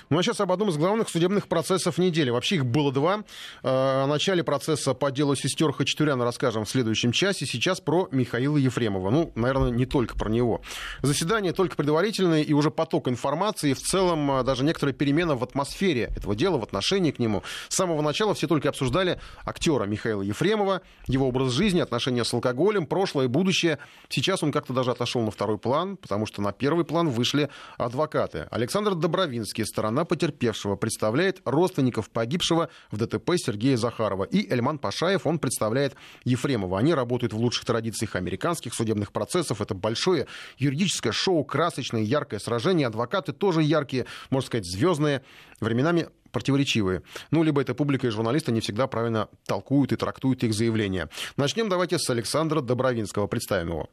Ну 0.10 0.18
а 0.18 0.24
сейчас 0.24 0.40
об 0.40 0.52
одном 0.52 0.70
из 0.70 0.78
главных 0.78 1.08
судебных 1.08 1.48
процессов 1.48 2.00
недели. 2.00 2.32
Вообще 2.32 2.56
их 2.56 2.66
было 2.66 2.92
два. 2.92 3.24
О 3.62 4.08
начале 4.08 4.44
процесса 4.44 4.96
по 4.96 5.12
делу 5.12 5.36
сестер 5.36 5.72
Хачатуряна 5.72 6.26
расскажем 6.26 6.66
в 6.66 6.70
следующем 6.70 7.12
часе. 7.12 7.46
Сейчас 7.46 7.80
про 7.80 8.08
Михаила 8.12 8.58
Ефремова. 8.58 9.12
Ну, 9.12 9.32
наверное, 9.36 9.70
не 9.70 9.86
только 9.86 10.16
про 10.18 10.30
него. 10.30 10.62
Заседание 11.04 11.54
только 11.54 11.76
предварительное 11.76 12.42
и 12.42 12.54
уже 12.54 12.72
поток 12.72 13.08
информации. 13.08 13.74
В 13.74 13.82
целом 13.82 14.32
э, 14.32 14.44
даже 14.44 14.64
некоторая 14.64 14.96
перемена 14.96 15.36
в 15.36 15.44
атмосфере 15.44 16.12
этого 16.16 16.36
дела, 16.36 16.58
в 16.58 16.64
отношении 16.64 17.12
к 17.12 17.20
нему. 17.20 17.44
С 17.68 17.76
самого 17.76 18.02
начала 18.02 18.34
все 18.34 18.48
только 18.48 18.70
обсуждали 18.70 19.20
актера 19.46 19.84
Михаила 19.86 20.24
Ефремова, 20.24 20.82
его 21.06 21.28
образ 21.28 21.52
жизни, 21.52 21.82
отношения 21.82 22.26
с 22.26 22.34
алкоголем, 22.34 22.88
прошлое 22.88 23.26
и 23.26 23.28
будущее. 23.28 23.78
Сейчас 24.10 24.42
он 24.42 24.52
как-то 24.52 24.74
даже 24.74 24.90
отошел 24.90 25.22
на 25.22 25.30
второй 25.30 25.60
план, 25.60 25.98
потому 25.98 26.26
что 26.26 26.42
на 26.42 26.52
первый 26.52 26.84
план 26.84 27.10
вышли 27.10 27.50
адвокаты. 27.78 28.48
Александр 28.50 28.96
Добровинский, 28.96 29.66
сторона 29.66 29.99
потерпевшего, 30.06 30.76
представляет 30.76 31.42
родственников 31.46 32.10
погибшего 32.10 32.70
в 32.92 32.98
ДТП 32.98 33.32
Сергея 33.38 33.78
Захарова. 33.78 34.24
И 34.24 34.50
Эльман 34.52 34.80
Пашаев, 34.80 35.26
он 35.26 35.40
представляет 35.40 35.96
Ефремова. 36.24 36.80
Они 36.80 36.94
работают 36.94 37.34
в 37.34 37.38
лучших 37.38 37.66
традициях 37.66 38.16
американских 38.16 38.74
судебных 38.74 39.12
процессов. 39.12 39.62
Это 39.62 39.74
большое 39.74 40.28
юридическое 40.58 41.12
шоу, 41.14 41.44
красочное, 41.44 42.02
яркое 42.02 42.40
сражение. 42.40 42.88
Адвокаты 42.88 43.34
тоже 43.34 43.64
яркие, 43.64 44.06
можно 44.30 44.48
сказать, 44.48 44.66
звездные. 44.66 45.24
Временами 45.60 46.08
противоречивые. 46.32 47.02
Ну, 47.32 47.44
либо 47.44 47.62
эта 47.62 47.74
публика 47.74 48.08
и 48.08 48.10
журналисты 48.10 48.52
не 48.52 48.62
всегда 48.62 48.88
правильно 48.88 49.30
толкуют 49.46 49.92
и 49.92 49.96
трактуют 49.96 50.44
их 50.44 50.54
заявления. 50.54 51.10
Начнем 51.38 51.70
давайте 51.70 51.98
с 51.98 52.10
Александра 52.10 52.62
Добровинского. 52.62 53.28
Представим 53.28 53.70
его. 53.70 53.90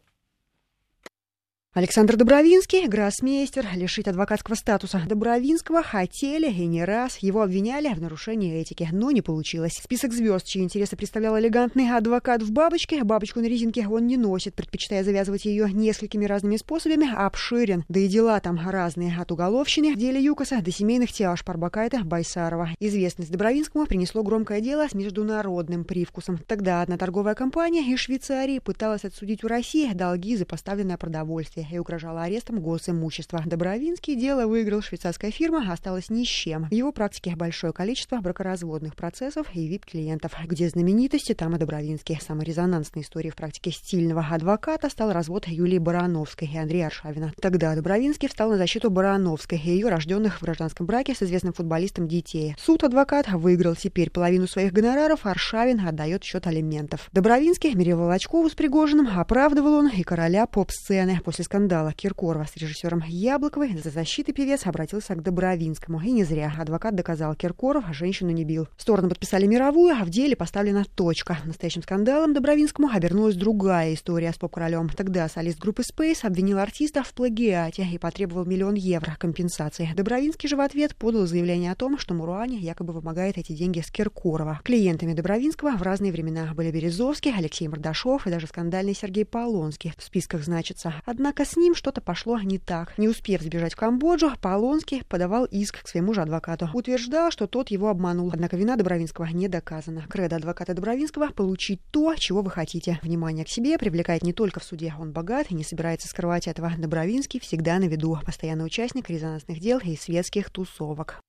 Александр 1.76 2.16
Добровинский, 2.16 2.88
гроссмейстер, 2.88 3.66
лишить 3.75 4.09
адвокатского 4.09 4.54
статуса 4.54 5.02
Добровинского 5.06 5.83
хотели 5.83 6.50
и 6.50 6.64
не 6.64 6.83
раз. 6.83 7.18
Его 7.18 7.42
обвиняли 7.42 7.92
в 7.92 8.00
нарушении 8.00 8.59
этики, 8.59 8.88
но 8.92 9.11
не 9.11 9.21
получилось. 9.21 9.78
Список 9.85 10.14
звезд, 10.14 10.47
чьи 10.47 10.62
интересы 10.62 10.97
представлял 10.97 11.38
элегантный 11.38 11.95
адвокат 11.95 12.42
в 12.42 12.50
бабочке, 12.50 13.04
бабочку 13.04 13.40
на 13.40 13.45
резинке 13.45 13.87
он 13.87 14.06
не 14.06 14.16
носит, 14.16 14.54
предпочитая 14.54 15.04
завязывать 15.04 15.45
ее 15.45 15.71
несколькими 15.71 16.25
разными 16.25 16.56
способами, 16.56 17.14
обширен. 17.14 17.85
Да 17.90 18.00
и 18.00 18.09
дела 18.09 18.40
там 18.40 18.59
разные, 18.66 19.14
от 19.14 19.30
уголовщины 19.30 19.92
в 19.92 19.99
деле 19.99 20.18
ЮКОСа 20.25 20.62
до 20.62 20.71
семейных 20.71 21.12
тяж 21.12 21.45
Парбакайта 21.45 21.99
Байсарова. 22.04 22.71
Известность 22.80 23.30
Добровинскому 23.30 23.85
принесло 23.85 24.23
громкое 24.23 24.62
дело 24.62 24.88
с 24.88 24.95
международным 24.95 25.85
привкусом. 25.85 26.38
Тогда 26.38 26.80
одна 26.80 26.97
торговая 26.97 27.35
компания 27.35 27.83
из 27.92 27.99
Швейцарии 27.99 28.61
пыталась 28.61 29.04
отсудить 29.04 29.45
у 29.45 29.49
России 29.49 29.92
долги 29.92 30.37
за 30.37 30.47
поставленное 30.47 30.97
продовольствие 30.97 31.65
и 31.70 31.78
угрожала 31.78 32.23
арестом 32.23 32.61
госимущества. 32.61 33.42
Добровинский 33.44 34.16
дело 34.16 34.46
выиграл 34.46 34.82
швейцарская 34.82 35.30
фирма, 35.30 35.73
осталась 35.73 36.11
ни 36.11 36.25
с 36.25 36.28
чем. 36.28 36.68
В 36.68 36.73
его 36.73 36.92
практике 36.92 37.35
большое 37.37 37.73
количество 37.73 38.18
бракоразводных 38.18 38.94
процессов 38.96 39.46
и 39.54 39.66
вип-клиентов. 39.66 40.32
Где 40.44 40.68
знаменитости, 40.68 41.35
там 41.35 41.54
и 41.56 41.58
Добровинский. 41.58 42.18
Самой 42.20 42.44
резонансной 42.44 43.02
историей 43.02 43.30
в 43.30 43.37
практике 43.37 43.70
стильного 43.70 44.26
адвоката 44.30 44.88
стал 44.88 45.12
развод 45.12 45.49
Юлии 45.49 45.78
Барановской 45.78 46.49
и 46.49 46.56
Андрея 46.56 46.87
Аршавина. 46.87 47.32
Тогда 47.40 47.75
Добровинский 47.75 48.28
встал 48.28 48.50
на 48.50 48.56
защиту 48.56 48.90
Барановской 48.90 49.58
и 49.58 49.70
ее 49.70 49.88
рожденных 49.88 50.38
в 50.38 50.42
гражданском 50.42 50.87
браке 50.87 51.14
с 51.14 51.23
известным 51.23 51.52
футболистом 51.52 52.08
детей. 52.08 52.54
Суд 52.58 52.85
адвокат 52.85 53.28
выиграл 53.28 53.75
теперь 53.75 54.11
половину 54.11 54.46
своих 54.46 54.73
гонораров, 54.73 55.26
Аршавин 55.26 55.87
отдает 55.87 56.25
счет 56.25 56.46
алиментов. 56.46 57.08
Добровинский 57.12 57.75
мирил 57.75 57.99
Волочкову 57.99 58.49
с 58.49 58.54
Пригожиным, 58.54 59.08
оправдывал 59.18 59.75
он 59.75 59.88
и 59.88 60.02
короля 60.02 60.46
поп-сцены 60.46 61.20
после 61.25 61.44
скандала 61.57 61.93
Киркорова 61.95 62.45
с 62.45 62.55
режиссером 62.59 63.03
Яблоковой 63.09 63.79
за 63.83 63.89
защитой 63.89 64.33
певец 64.35 64.67
обратился 64.67 65.15
к 65.15 65.23
Добровинскому. 65.23 66.03
И 66.03 66.11
не 66.11 66.23
зря. 66.23 66.53
Адвокат 66.59 66.95
доказал, 66.95 67.35
Киркоров 67.35 67.85
женщину 67.93 68.29
не 68.31 68.45
бил. 68.45 68.69
Стороны 68.77 69.09
подписали 69.09 69.47
мировую, 69.47 69.97
а 69.99 70.05
в 70.05 70.11
деле 70.11 70.37
поставлена 70.37 70.85
точка. 70.85 71.39
Настоящим 71.47 71.83
скандалом 71.83 72.35
Добровинскому 72.35 72.91
обернулась 72.93 73.37
другая 73.37 73.95
история 73.95 74.35
с 74.35 74.37
поп-королем. 74.37 74.91
Тогда 74.91 75.27
солист 75.31 75.59
группы 75.59 75.81
Space 75.81 76.27
обвинил 76.27 76.59
артиста 76.59 77.03
в 77.03 77.15
плагиате 77.15 77.89
и 77.91 77.97
потребовал 77.97 78.45
миллион 78.45 78.75
евро 78.75 79.17
компенсации. 79.19 79.89
Добровинский 79.97 80.51
же 80.51 80.57
в 80.57 80.61
ответ 80.61 80.95
подал 80.95 81.25
заявление 81.25 81.73
о 81.73 81.75
том, 81.75 81.97
что 81.97 82.13
Муруане 82.13 82.59
якобы 82.59 82.93
вымогает 82.93 83.39
эти 83.39 83.55
деньги 83.55 83.81
с 83.81 83.91
Киркорова. 83.91 84.61
Клиентами 84.63 85.15
Добровинского 85.15 85.71
в 85.71 85.83
разные 85.83 86.13
времена 86.13 86.53
были 86.55 86.71
Березовский, 86.71 87.33
Алексей 87.35 87.67
Мордашов 87.67 88.27
и 88.27 88.31
даже 88.31 88.47
скандальный 88.47 88.95
Сергей 88.95 89.25
Полонский. 89.25 89.95
В 89.97 90.05
списках 90.05 90.45
значится. 90.45 90.93
Однако 91.07 91.46
с 91.47 91.57
ним 91.57 91.75
что-то 91.75 92.00
пошло 92.00 92.38
не 92.41 92.59
так. 92.59 92.97
Не 92.99 93.09
успев 93.09 93.41
сбежать 93.41 93.75
в 93.75 93.76
Камбоджу, 93.76 94.33
Полонский 94.41 95.05
подавал 95.05 95.45
иск 95.47 95.83
к 95.83 95.88
своему 95.88 96.12
же 96.12 96.23
адвокату. 96.23 96.69
Утверждал, 96.75 97.31
что 97.31 97.47
тот 97.47 97.71
его 97.71 97.88
обманул. 97.88 98.31
Однако 98.33 98.57
вина 98.57 98.76
Добровинского 98.76 99.26
не 99.26 99.49
доказана. 99.49 100.05
Кредо 100.09 100.37
адвоката 100.37 100.75
Добровинского– 100.75 101.29
получить 101.37 101.81
то, 101.91 102.15
чего 102.17 102.43
вы 102.43 102.50
хотите. 102.50 102.99
Внимание 103.03 103.45
к 103.45 103.49
себе 103.49 103.79
привлекает 103.79 104.23
не 104.23 104.33
только 104.33 104.61
в 104.61 104.65
суде. 104.65 104.95
Он 104.99 105.12
богат 105.12 105.50
и 105.50 105.55
не 105.55 105.65
собирается 105.65 106.09
скрывать 106.09 106.49
этого. 106.49 106.73
Добровинский 106.76 107.41
всегда 107.41 107.79
на 107.79 107.85
виду. 107.85 108.19
Постоянный 108.25 108.67
участник 108.67 109.09
резонансных 109.09 109.61
дел 109.61 109.79
и 109.79 109.97
светских 109.97 110.50
тусовок. 110.50 111.21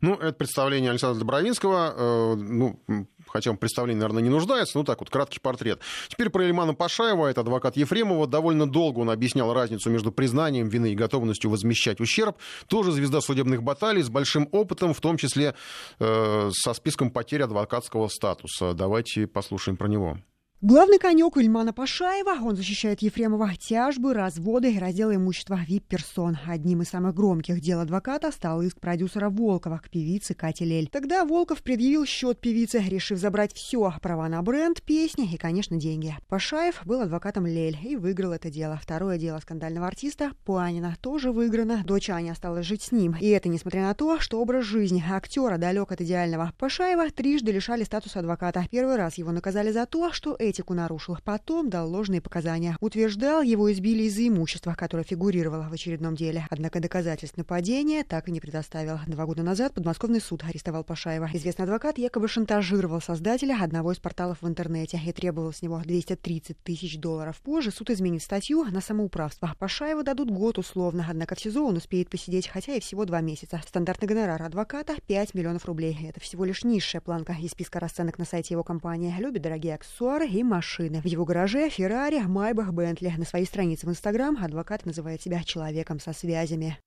Ну, 0.00 0.14
это 0.14 0.32
представление 0.32 0.90
Александра 0.90 1.18
Добровинского. 1.18 1.94
Э, 1.96 2.34
ну, 2.34 2.80
хотя 3.26 3.50
он 3.50 3.56
представление, 3.56 4.00
наверное, 4.00 4.22
не 4.22 4.28
нуждается, 4.28 4.78
ну 4.78 4.84
так 4.84 5.00
вот, 5.00 5.10
краткий 5.10 5.40
портрет. 5.40 5.80
Теперь 6.08 6.30
про 6.30 6.44
Эльмана 6.44 6.74
Пашаева, 6.74 7.26
это 7.28 7.40
адвокат 7.42 7.76
Ефремова. 7.76 8.26
Довольно 8.26 8.70
долго 8.70 9.00
он 9.00 9.10
объяснял 9.10 9.52
разницу 9.52 9.90
между 9.90 10.12
признанием 10.12 10.68
вины 10.68 10.92
и 10.92 10.94
готовностью 10.94 11.50
возмещать 11.50 12.00
ущерб. 12.00 12.36
Тоже 12.66 12.92
звезда 12.92 13.20
судебных 13.20 13.62
баталий 13.62 14.02
с 14.02 14.08
большим 14.08 14.48
опытом, 14.52 14.94
в 14.94 15.00
том 15.00 15.16
числе 15.16 15.54
э, 15.98 16.50
со 16.52 16.74
списком 16.74 17.10
потерь 17.10 17.42
адвокатского 17.42 18.08
статуса. 18.08 18.74
Давайте 18.74 19.26
послушаем 19.26 19.76
про 19.76 19.88
него. 19.88 20.18
Главный 20.62 20.98
конек 20.98 21.38
Ильмана 21.38 21.72
Пашаева, 21.72 22.44
он 22.46 22.54
защищает 22.54 23.00
Ефремова, 23.00 23.52
тяжбы, 23.58 24.12
разводы 24.12 24.70
и 24.74 24.78
разделы 24.78 25.14
имущества 25.14 25.58
вип-персон. 25.66 26.36
Одним 26.46 26.82
из 26.82 26.90
самых 26.90 27.14
громких 27.14 27.62
дел 27.62 27.80
адвоката 27.80 28.30
стал 28.30 28.60
иск 28.60 28.78
продюсера 28.78 29.30
Волкова 29.30 29.80
к 29.82 29.88
певице 29.88 30.34
Кате 30.34 30.66
Лель. 30.66 30.90
Тогда 30.92 31.24
Волков 31.24 31.62
предъявил 31.62 32.04
счет 32.04 32.42
певице, 32.42 32.84
решив 32.86 33.18
забрать 33.18 33.54
все 33.54 33.90
права 34.02 34.28
на 34.28 34.42
бренд, 34.42 34.82
песни 34.82 35.32
и, 35.32 35.38
конечно, 35.38 35.78
деньги. 35.78 36.14
Пашаев 36.28 36.82
был 36.84 37.00
адвокатом 37.00 37.46
Лель 37.46 37.78
и 37.82 37.96
выиграл 37.96 38.32
это 38.32 38.50
дело. 38.50 38.78
Второе 38.82 39.16
дело 39.16 39.38
скандального 39.38 39.86
артиста 39.86 40.32
Панина 40.44 40.94
тоже 41.00 41.32
выиграно. 41.32 41.84
Дочь 41.86 42.10
Аня 42.10 42.32
осталась 42.32 42.66
жить 42.66 42.82
с 42.82 42.92
ним. 42.92 43.16
И 43.18 43.28
это 43.28 43.48
несмотря 43.48 43.80
на 43.80 43.94
то, 43.94 44.20
что 44.20 44.38
образ 44.38 44.66
жизни 44.66 45.02
актера 45.10 45.56
далек 45.56 45.90
от 45.90 46.02
идеального. 46.02 46.52
Пашаева 46.58 47.08
трижды 47.08 47.50
лишали 47.50 47.84
статуса 47.84 48.18
адвоката. 48.18 48.66
Первый 48.70 48.96
раз 48.96 49.16
его 49.16 49.32
наказали 49.32 49.72
за 49.72 49.86
то, 49.86 50.12
что 50.12 50.36
этику 50.50 50.74
нарушил. 50.74 51.16
Потом 51.24 51.70
дал 51.70 51.88
ложные 51.88 52.20
показания. 52.20 52.76
Утверждал, 52.80 53.42
его 53.42 53.72
избили 53.72 54.02
из-за 54.04 54.28
имущества, 54.28 54.74
которое 54.74 55.04
фигурировало 55.04 55.68
в 55.68 55.72
очередном 55.72 56.14
деле. 56.14 56.46
Однако 56.50 56.80
доказательств 56.80 57.36
нападения 57.36 58.04
так 58.04 58.28
и 58.28 58.32
не 58.32 58.40
предоставил. 58.40 58.98
Два 59.06 59.26
года 59.26 59.42
назад 59.42 59.74
подмосковный 59.74 60.20
суд 60.20 60.44
арестовал 60.44 60.84
Пашаева. 60.84 61.30
Известный 61.32 61.64
адвокат 61.64 61.98
якобы 61.98 62.28
шантажировал 62.28 63.00
создателя 63.00 63.56
одного 63.62 63.92
из 63.92 63.98
порталов 63.98 64.42
в 64.42 64.48
интернете 64.48 65.00
и 65.04 65.12
требовал 65.12 65.52
с 65.52 65.62
него 65.62 65.80
230 65.84 66.58
тысяч 66.62 66.98
долларов. 66.98 67.40
Позже 67.42 67.70
суд 67.70 67.90
изменит 67.90 68.22
статью 68.22 68.64
на 68.64 68.80
самоуправство. 68.80 69.54
Пашаеву 69.58 70.02
дадут 70.02 70.30
год 70.30 70.58
условно, 70.58 71.06
однако 71.08 71.34
в 71.34 71.40
СИЗО 71.40 71.64
он 71.64 71.76
успеет 71.76 72.10
посидеть, 72.10 72.48
хотя 72.48 72.74
и 72.74 72.80
всего 72.80 73.04
два 73.04 73.20
месяца. 73.20 73.60
Стандартный 73.66 74.08
гонорар 74.08 74.42
адвоката 74.42 74.96
5 75.06 75.34
миллионов 75.34 75.64
рублей. 75.66 75.96
Это 76.08 76.20
всего 76.20 76.44
лишь 76.44 76.64
низшая 76.64 77.00
планка 77.00 77.36
из 77.40 77.52
списка 77.52 77.80
расценок 77.80 78.18
на 78.18 78.24
сайте 78.24 78.54
его 78.54 78.64
компании. 78.64 79.14
Любит 79.18 79.42
дорогие 79.42 79.74
аксессуары 79.74 80.26
и 80.26 80.39
машины. 80.42 81.00
В 81.00 81.06
его 81.06 81.24
гараже 81.24 81.68
Феррари, 81.68 82.20
Майбах, 82.20 82.72
Бентли. 82.72 83.12
На 83.16 83.24
своей 83.24 83.46
странице 83.46 83.86
в 83.86 83.90
Инстаграм 83.90 84.36
адвокат 84.42 84.86
называет 84.86 85.22
себя 85.22 85.42
человеком 85.44 86.00
со 86.00 86.12
связями. 86.12 86.78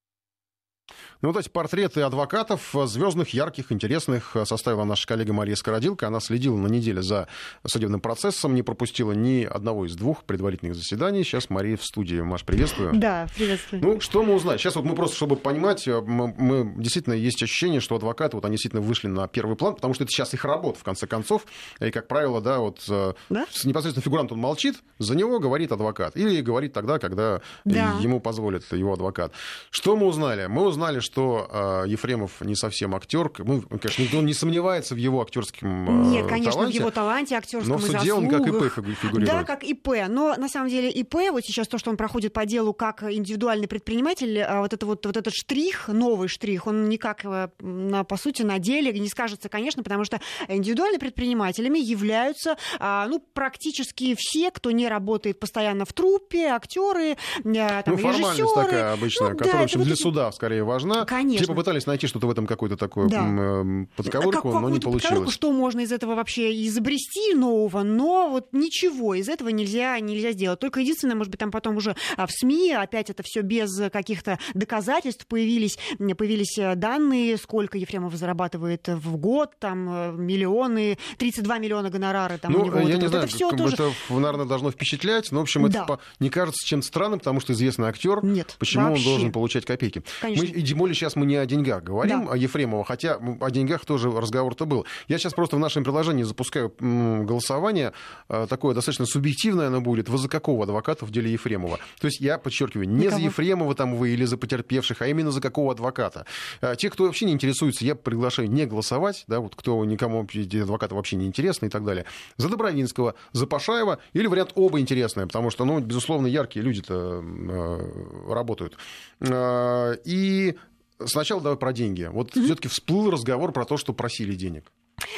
Ну, 1.22 1.32
вот 1.32 1.38
эти 1.38 1.48
портреты 1.48 2.02
адвокатов, 2.02 2.74
э, 2.76 2.86
звездных, 2.86 3.30
ярких, 3.30 3.72
интересных, 3.72 4.36
э, 4.36 4.44
составила 4.44 4.84
наша 4.84 5.06
коллега 5.06 5.32
Мария 5.32 5.56
Скородилка. 5.56 6.06
Она 6.06 6.20
следила 6.20 6.56
на 6.56 6.66
неделе 6.66 7.00
за 7.00 7.28
судебным 7.66 8.00
процессом, 8.00 8.54
не 8.54 8.62
пропустила 8.62 9.12
ни 9.12 9.44
одного 9.44 9.86
из 9.86 9.96
двух 9.96 10.24
предварительных 10.24 10.74
заседаний. 10.74 11.24
Сейчас 11.24 11.48
Мария 11.48 11.78
в 11.78 11.84
студии. 11.84 12.20
Маш, 12.20 12.44
приветствую. 12.44 12.92
Да, 12.94 13.26
приветствую. 13.34 13.82
Ну, 13.82 14.00
что 14.00 14.22
мы 14.22 14.34
узнаем? 14.34 14.58
Сейчас 14.58 14.76
вот 14.76 14.84
мы 14.84 14.94
просто, 14.94 15.16
чтобы 15.16 15.36
понимать, 15.36 15.88
э, 15.88 16.02
мы, 16.02 16.34
мы 16.36 16.74
действительно 16.76 17.14
есть 17.14 17.42
ощущение, 17.42 17.80
что 17.80 17.96
адвокаты, 17.96 18.36
вот 18.36 18.44
они 18.44 18.56
действительно 18.56 18.82
вышли 18.82 19.08
на 19.08 19.26
первый 19.26 19.56
план, 19.56 19.76
потому 19.76 19.94
что 19.94 20.04
это 20.04 20.10
сейчас 20.10 20.34
их 20.34 20.44
работа, 20.44 20.78
в 20.78 20.84
конце 20.84 21.06
концов. 21.06 21.46
И, 21.80 21.90
как 21.90 22.06
правило, 22.06 22.42
да, 22.42 22.58
вот 22.58 22.82
да? 22.86 23.46
непосредственно 23.64 24.02
фигурант, 24.02 24.32
он 24.32 24.38
молчит, 24.40 24.76
за 24.98 25.16
него 25.16 25.38
говорит 25.38 25.72
адвокат. 25.72 26.16
Или 26.16 26.42
говорит 26.42 26.74
тогда, 26.74 26.98
когда 26.98 27.40
да. 27.64 27.96
ему 28.00 28.20
позволит 28.20 28.70
его 28.72 28.92
адвокат. 28.92 29.32
Что 29.70 29.96
мы 29.96 30.06
узнали? 30.06 30.46
Мы 30.46 30.73
знали, 30.74 31.00
что 31.00 31.84
Ефремов 31.86 32.40
не 32.40 32.54
совсем 32.54 32.94
актер. 32.94 33.30
Ну, 33.38 33.62
конечно, 33.62 34.02
никто 34.02 34.20
не 34.20 34.34
сомневается 34.34 34.94
в 34.94 34.98
его 34.98 35.22
актерском 35.22 36.10
Нет, 36.10 36.26
конечно, 36.26 36.52
таланте, 36.52 36.78
в 36.78 36.80
его 36.80 36.90
таланте 36.90 37.36
актерском 37.36 37.72
Но 37.72 37.78
в 37.78 37.82
суде 37.82 38.12
он 38.12 38.28
как 38.28 38.46
ИП 38.46 38.70
фигурирует. 39.00 39.26
Да, 39.26 39.44
как 39.44 39.64
ИП. 39.64 39.88
Но 40.08 40.34
на 40.36 40.48
самом 40.48 40.68
деле 40.68 40.90
ИП, 40.90 41.14
вот 41.30 41.44
сейчас 41.44 41.68
то, 41.68 41.78
что 41.78 41.90
он 41.90 41.96
проходит 41.96 42.32
по 42.32 42.44
делу 42.44 42.74
как 42.74 43.02
индивидуальный 43.02 43.68
предприниматель, 43.68 44.44
вот, 44.58 44.72
это 44.72 44.84
вот, 44.84 45.06
вот 45.06 45.16
этот 45.16 45.32
штрих, 45.32 45.88
новый 45.88 46.28
штрих, 46.28 46.66
он 46.66 46.88
никак, 46.88 47.24
на, 47.60 48.04
по 48.04 48.16
сути, 48.16 48.42
на 48.42 48.58
деле 48.58 48.92
не 48.98 49.08
скажется, 49.08 49.48
конечно, 49.48 49.82
потому 49.82 50.04
что 50.04 50.20
индивидуальными 50.48 51.00
предпринимателями 51.00 51.78
являются 51.78 52.56
ну, 52.80 53.24
практически 53.32 54.16
все, 54.18 54.50
кто 54.50 54.70
не 54.70 54.88
работает 54.88 55.38
постоянно 55.38 55.84
в 55.84 55.92
труппе, 55.92 56.48
актеры, 56.48 57.16
там, 57.42 57.82
ну, 57.86 57.96
формальность 57.96 58.38
режиссеры. 58.38 58.64
такая 58.64 58.92
обычная, 58.92 59.30
ну, 59.30 59.36
которая, 59.36 59.52
да, 59.52 59.60
в 59.60 59.64
общем, 59.64 59.78
вот 59.78 59.84
для 59.84 59.94
эти... 59.94 60.02
суда 60.02 60.32
скорее 60.32 60.63
важна. 60.64 61.04
Конечно. 61.04 61.44
Все 61.44 61.52
попытались 61.52 61.86
найти 61.86 62.06
что-то 62.06 62.26
в 62.26 62.30
этом 62.30 62.46
какую-то 62.46 62.76
такую 62.76 63.08
Да. 63.08 63.18
м, 63.26 63.88
подковырку, 63.96 64.50
как, 64.50 64.60
но 64.60 64.68
не 64.70 64.78
какую-то 64.78 64.90
подковырку, 64.90 65.08
получилось. 65.08 65.34
Что 65.34 65.52
можно 65.52 65.80
из 65.80 65.92
этого 65.92 66.14
вообще 66.14 66.66
изобрести 66.66 67.34
нового, 67.34 67.82
но 67.82 68.28
вот 68.30 68.48
ничего 68.52 69.14
из 69.14 69.28
этого 69.28 69.48
нельзя, 69.50 69.98
нельзя 70.00 70.32
сделать. 70.32 70.60
Только 70.60 70.80
единственное, 70.80 71.14
может 71.16 71.30
быть, 71.30 71.40
там 71.40 71.50
потом 71.50 71.76
уже 71.76 71.94
а, 72.16 72.26
в 72.26 72.32
СМИ 72.32 72.72
опять 72.72 73.10
это 73.10 73.22
все 73.24 73.42
без 73.42 73.70
каких-то 73.92 74.38
доказательств 74.54 75.26
появились, 75.26 75.78
появились 76.16 76.58
э, 76.58 76.74
данные, 76.74 77.36
сколько 77.36 77.78
Ефремов 77.78 78.14
зарабатывает 78.14 78.88
в 78.88 79.16
год, 79.16 79.50
там 79.58 79.88
э, 79.88 80.12
миллионы, 80.12 80.98
32 81.18 81.58
миллиона 81.58 81.90
гонорары 81.90 82.38
там 82.38 82.54
у 82.54 82.58
Ну, 82.58 82.64
него. 82.66 82.76
я 82.78 82.82
Вот 82.82 82.88
не 82.88 82.94
это, 82.98 83.08
знаю, 83.08 83.24
это 83.24 83.34
все 83.34 83.50
тоже... 83.50 83.74
это, 83.74 83.92
наверное, 84.10 84.46
должно 84.46 84.70
впечатлять, 84.70 85.30
но, 85.32 85.40
в 85.40 85.42
общем, 85.42 85.64
это 85.66 85.74
Да. 85.74 85.84
по- 85.84 86.00
не 86.20 86.30
кажется 86.30 86.66
чем-то 86.66 86.86
странным, 86.86 87.18
потому 87.18 87.40
что 87.40 87.52
известный 87.52 87.88
актер, 87.88 88.24
Нет, 88.24 88.56
почему 88.58 88.88
вообще. 88.90 88.98
он 89.00 89.04
должен 89.12 89.32
получать 89.32 89.64
копейки. 89.64 90.02
Конечно. 90.20 90.46
Мы, 90.46 90.53
и 90.54 90.62
тем 90.62 90.78
более 90.78 90.94
сейчас 90.94 91.16
мы 91.16 91.26
не 91.26 91.36
о 91.36 91.46
деньгах 91.46 91.82
говорим, 91.82 92.26
Да. 92.26 92.32
о 92.32 92.36
Ефремова, 92.36 92.84
хотя 92.84 93.18
о 93.40 93.50
деньгах 93.50 93.84
тоже 93.84 94.10
разговор-то 94.10 94.64
был. 94.66 94.86
Я 95.08 95.18
сейчас 95.18 95.34
просто 95.34 95.56
в 95.56 95.58
нашем 95.58 95.84
приложении 95.84 96.22
запускаю 96.22 96.72
голосование, 96.78 97.92
э, 98.28 98.46
такое 98.48 98.74
достаточно 98.74 99.06
субъективное 99.06 99.66
оно 99.68 99.80
будет, 99.80 100.08
вы 100.08 100.18
за 100.18 100.28
какого 100.28 100.64
адвоката 100.64 101.04
в 101.04 101.10
деле 101.10 101.32
Ефремова. 101.32 101.78
То 102.00 102.06
есть 102.06 102.20
я 102.20 102.38
подчеркиваю, 102.38 102.88
не 102.88 103.08
за? 103.10 103.18
Ефремова 103.18 103.74
там 103.74 103.96
вы 103.96 104.10
или 104.10 104.24
за 104.24 104.36
потерпевших, 104.36 105.02
а 105.02 105.06
именно 105.06 105.30
за 105.30 105.40
какого 105.40 105.72
адвоката. 105.72 106.26
Э, 106.60 106.74
Те, 106.76 106.90
кто 106.90 107.04
вообще 107.04 107.26
не 107.26 107.32
интересуется, 107.32 107.84
я 107.84 107.94
приглашаю 107.94 108.50
не 108.50 108.66
голосовать, 108.66 109.24
да, 109.28 109.40
вот 109.40 109.54
кто 109.56 109.84
никому 109.84 110.26
эти 110.32 110.62
адвокаты 110.62 110.94
вообще 110.94 111.16
не 111.16 111.26
интересны 111.26 111.66
и 111.66 111.70
так 111.70 111.84
далее. 111.84 112.04
За 112.36 112.48
Добровинского, 112.48 113.14
за 113.32 113.46
Пашаева 113.46 113.98
или 114.12 114.26
вариант 114.26 114.52
оба 114.54 114.80
интересные, 114.80 115.26
потому 115.26 115.50
что, 115.50 115.64
ну, 115.64 115.80
безусловно, 115.80 116.26
яркие 116.26 116.64
люди-то 116.64 117.22
э, 117.24 118.32
работают. 118.32 118.76
Э, 119.20 119.96
И 120.44 120.58
сначала 121.04 121.40
давай 121.40 121.58
про 121.58 121.72
деньги. 121.72 122.04
Вот 122.04 122.32
все-таки 122.32 122.68
всплыл 122.68 123.10
разговор 123.10 123.52
про 123.52 123.64
то, 123.64 123.76
что 123.76 123.92
просили 123.92 124.34
денег. 124.34 124.72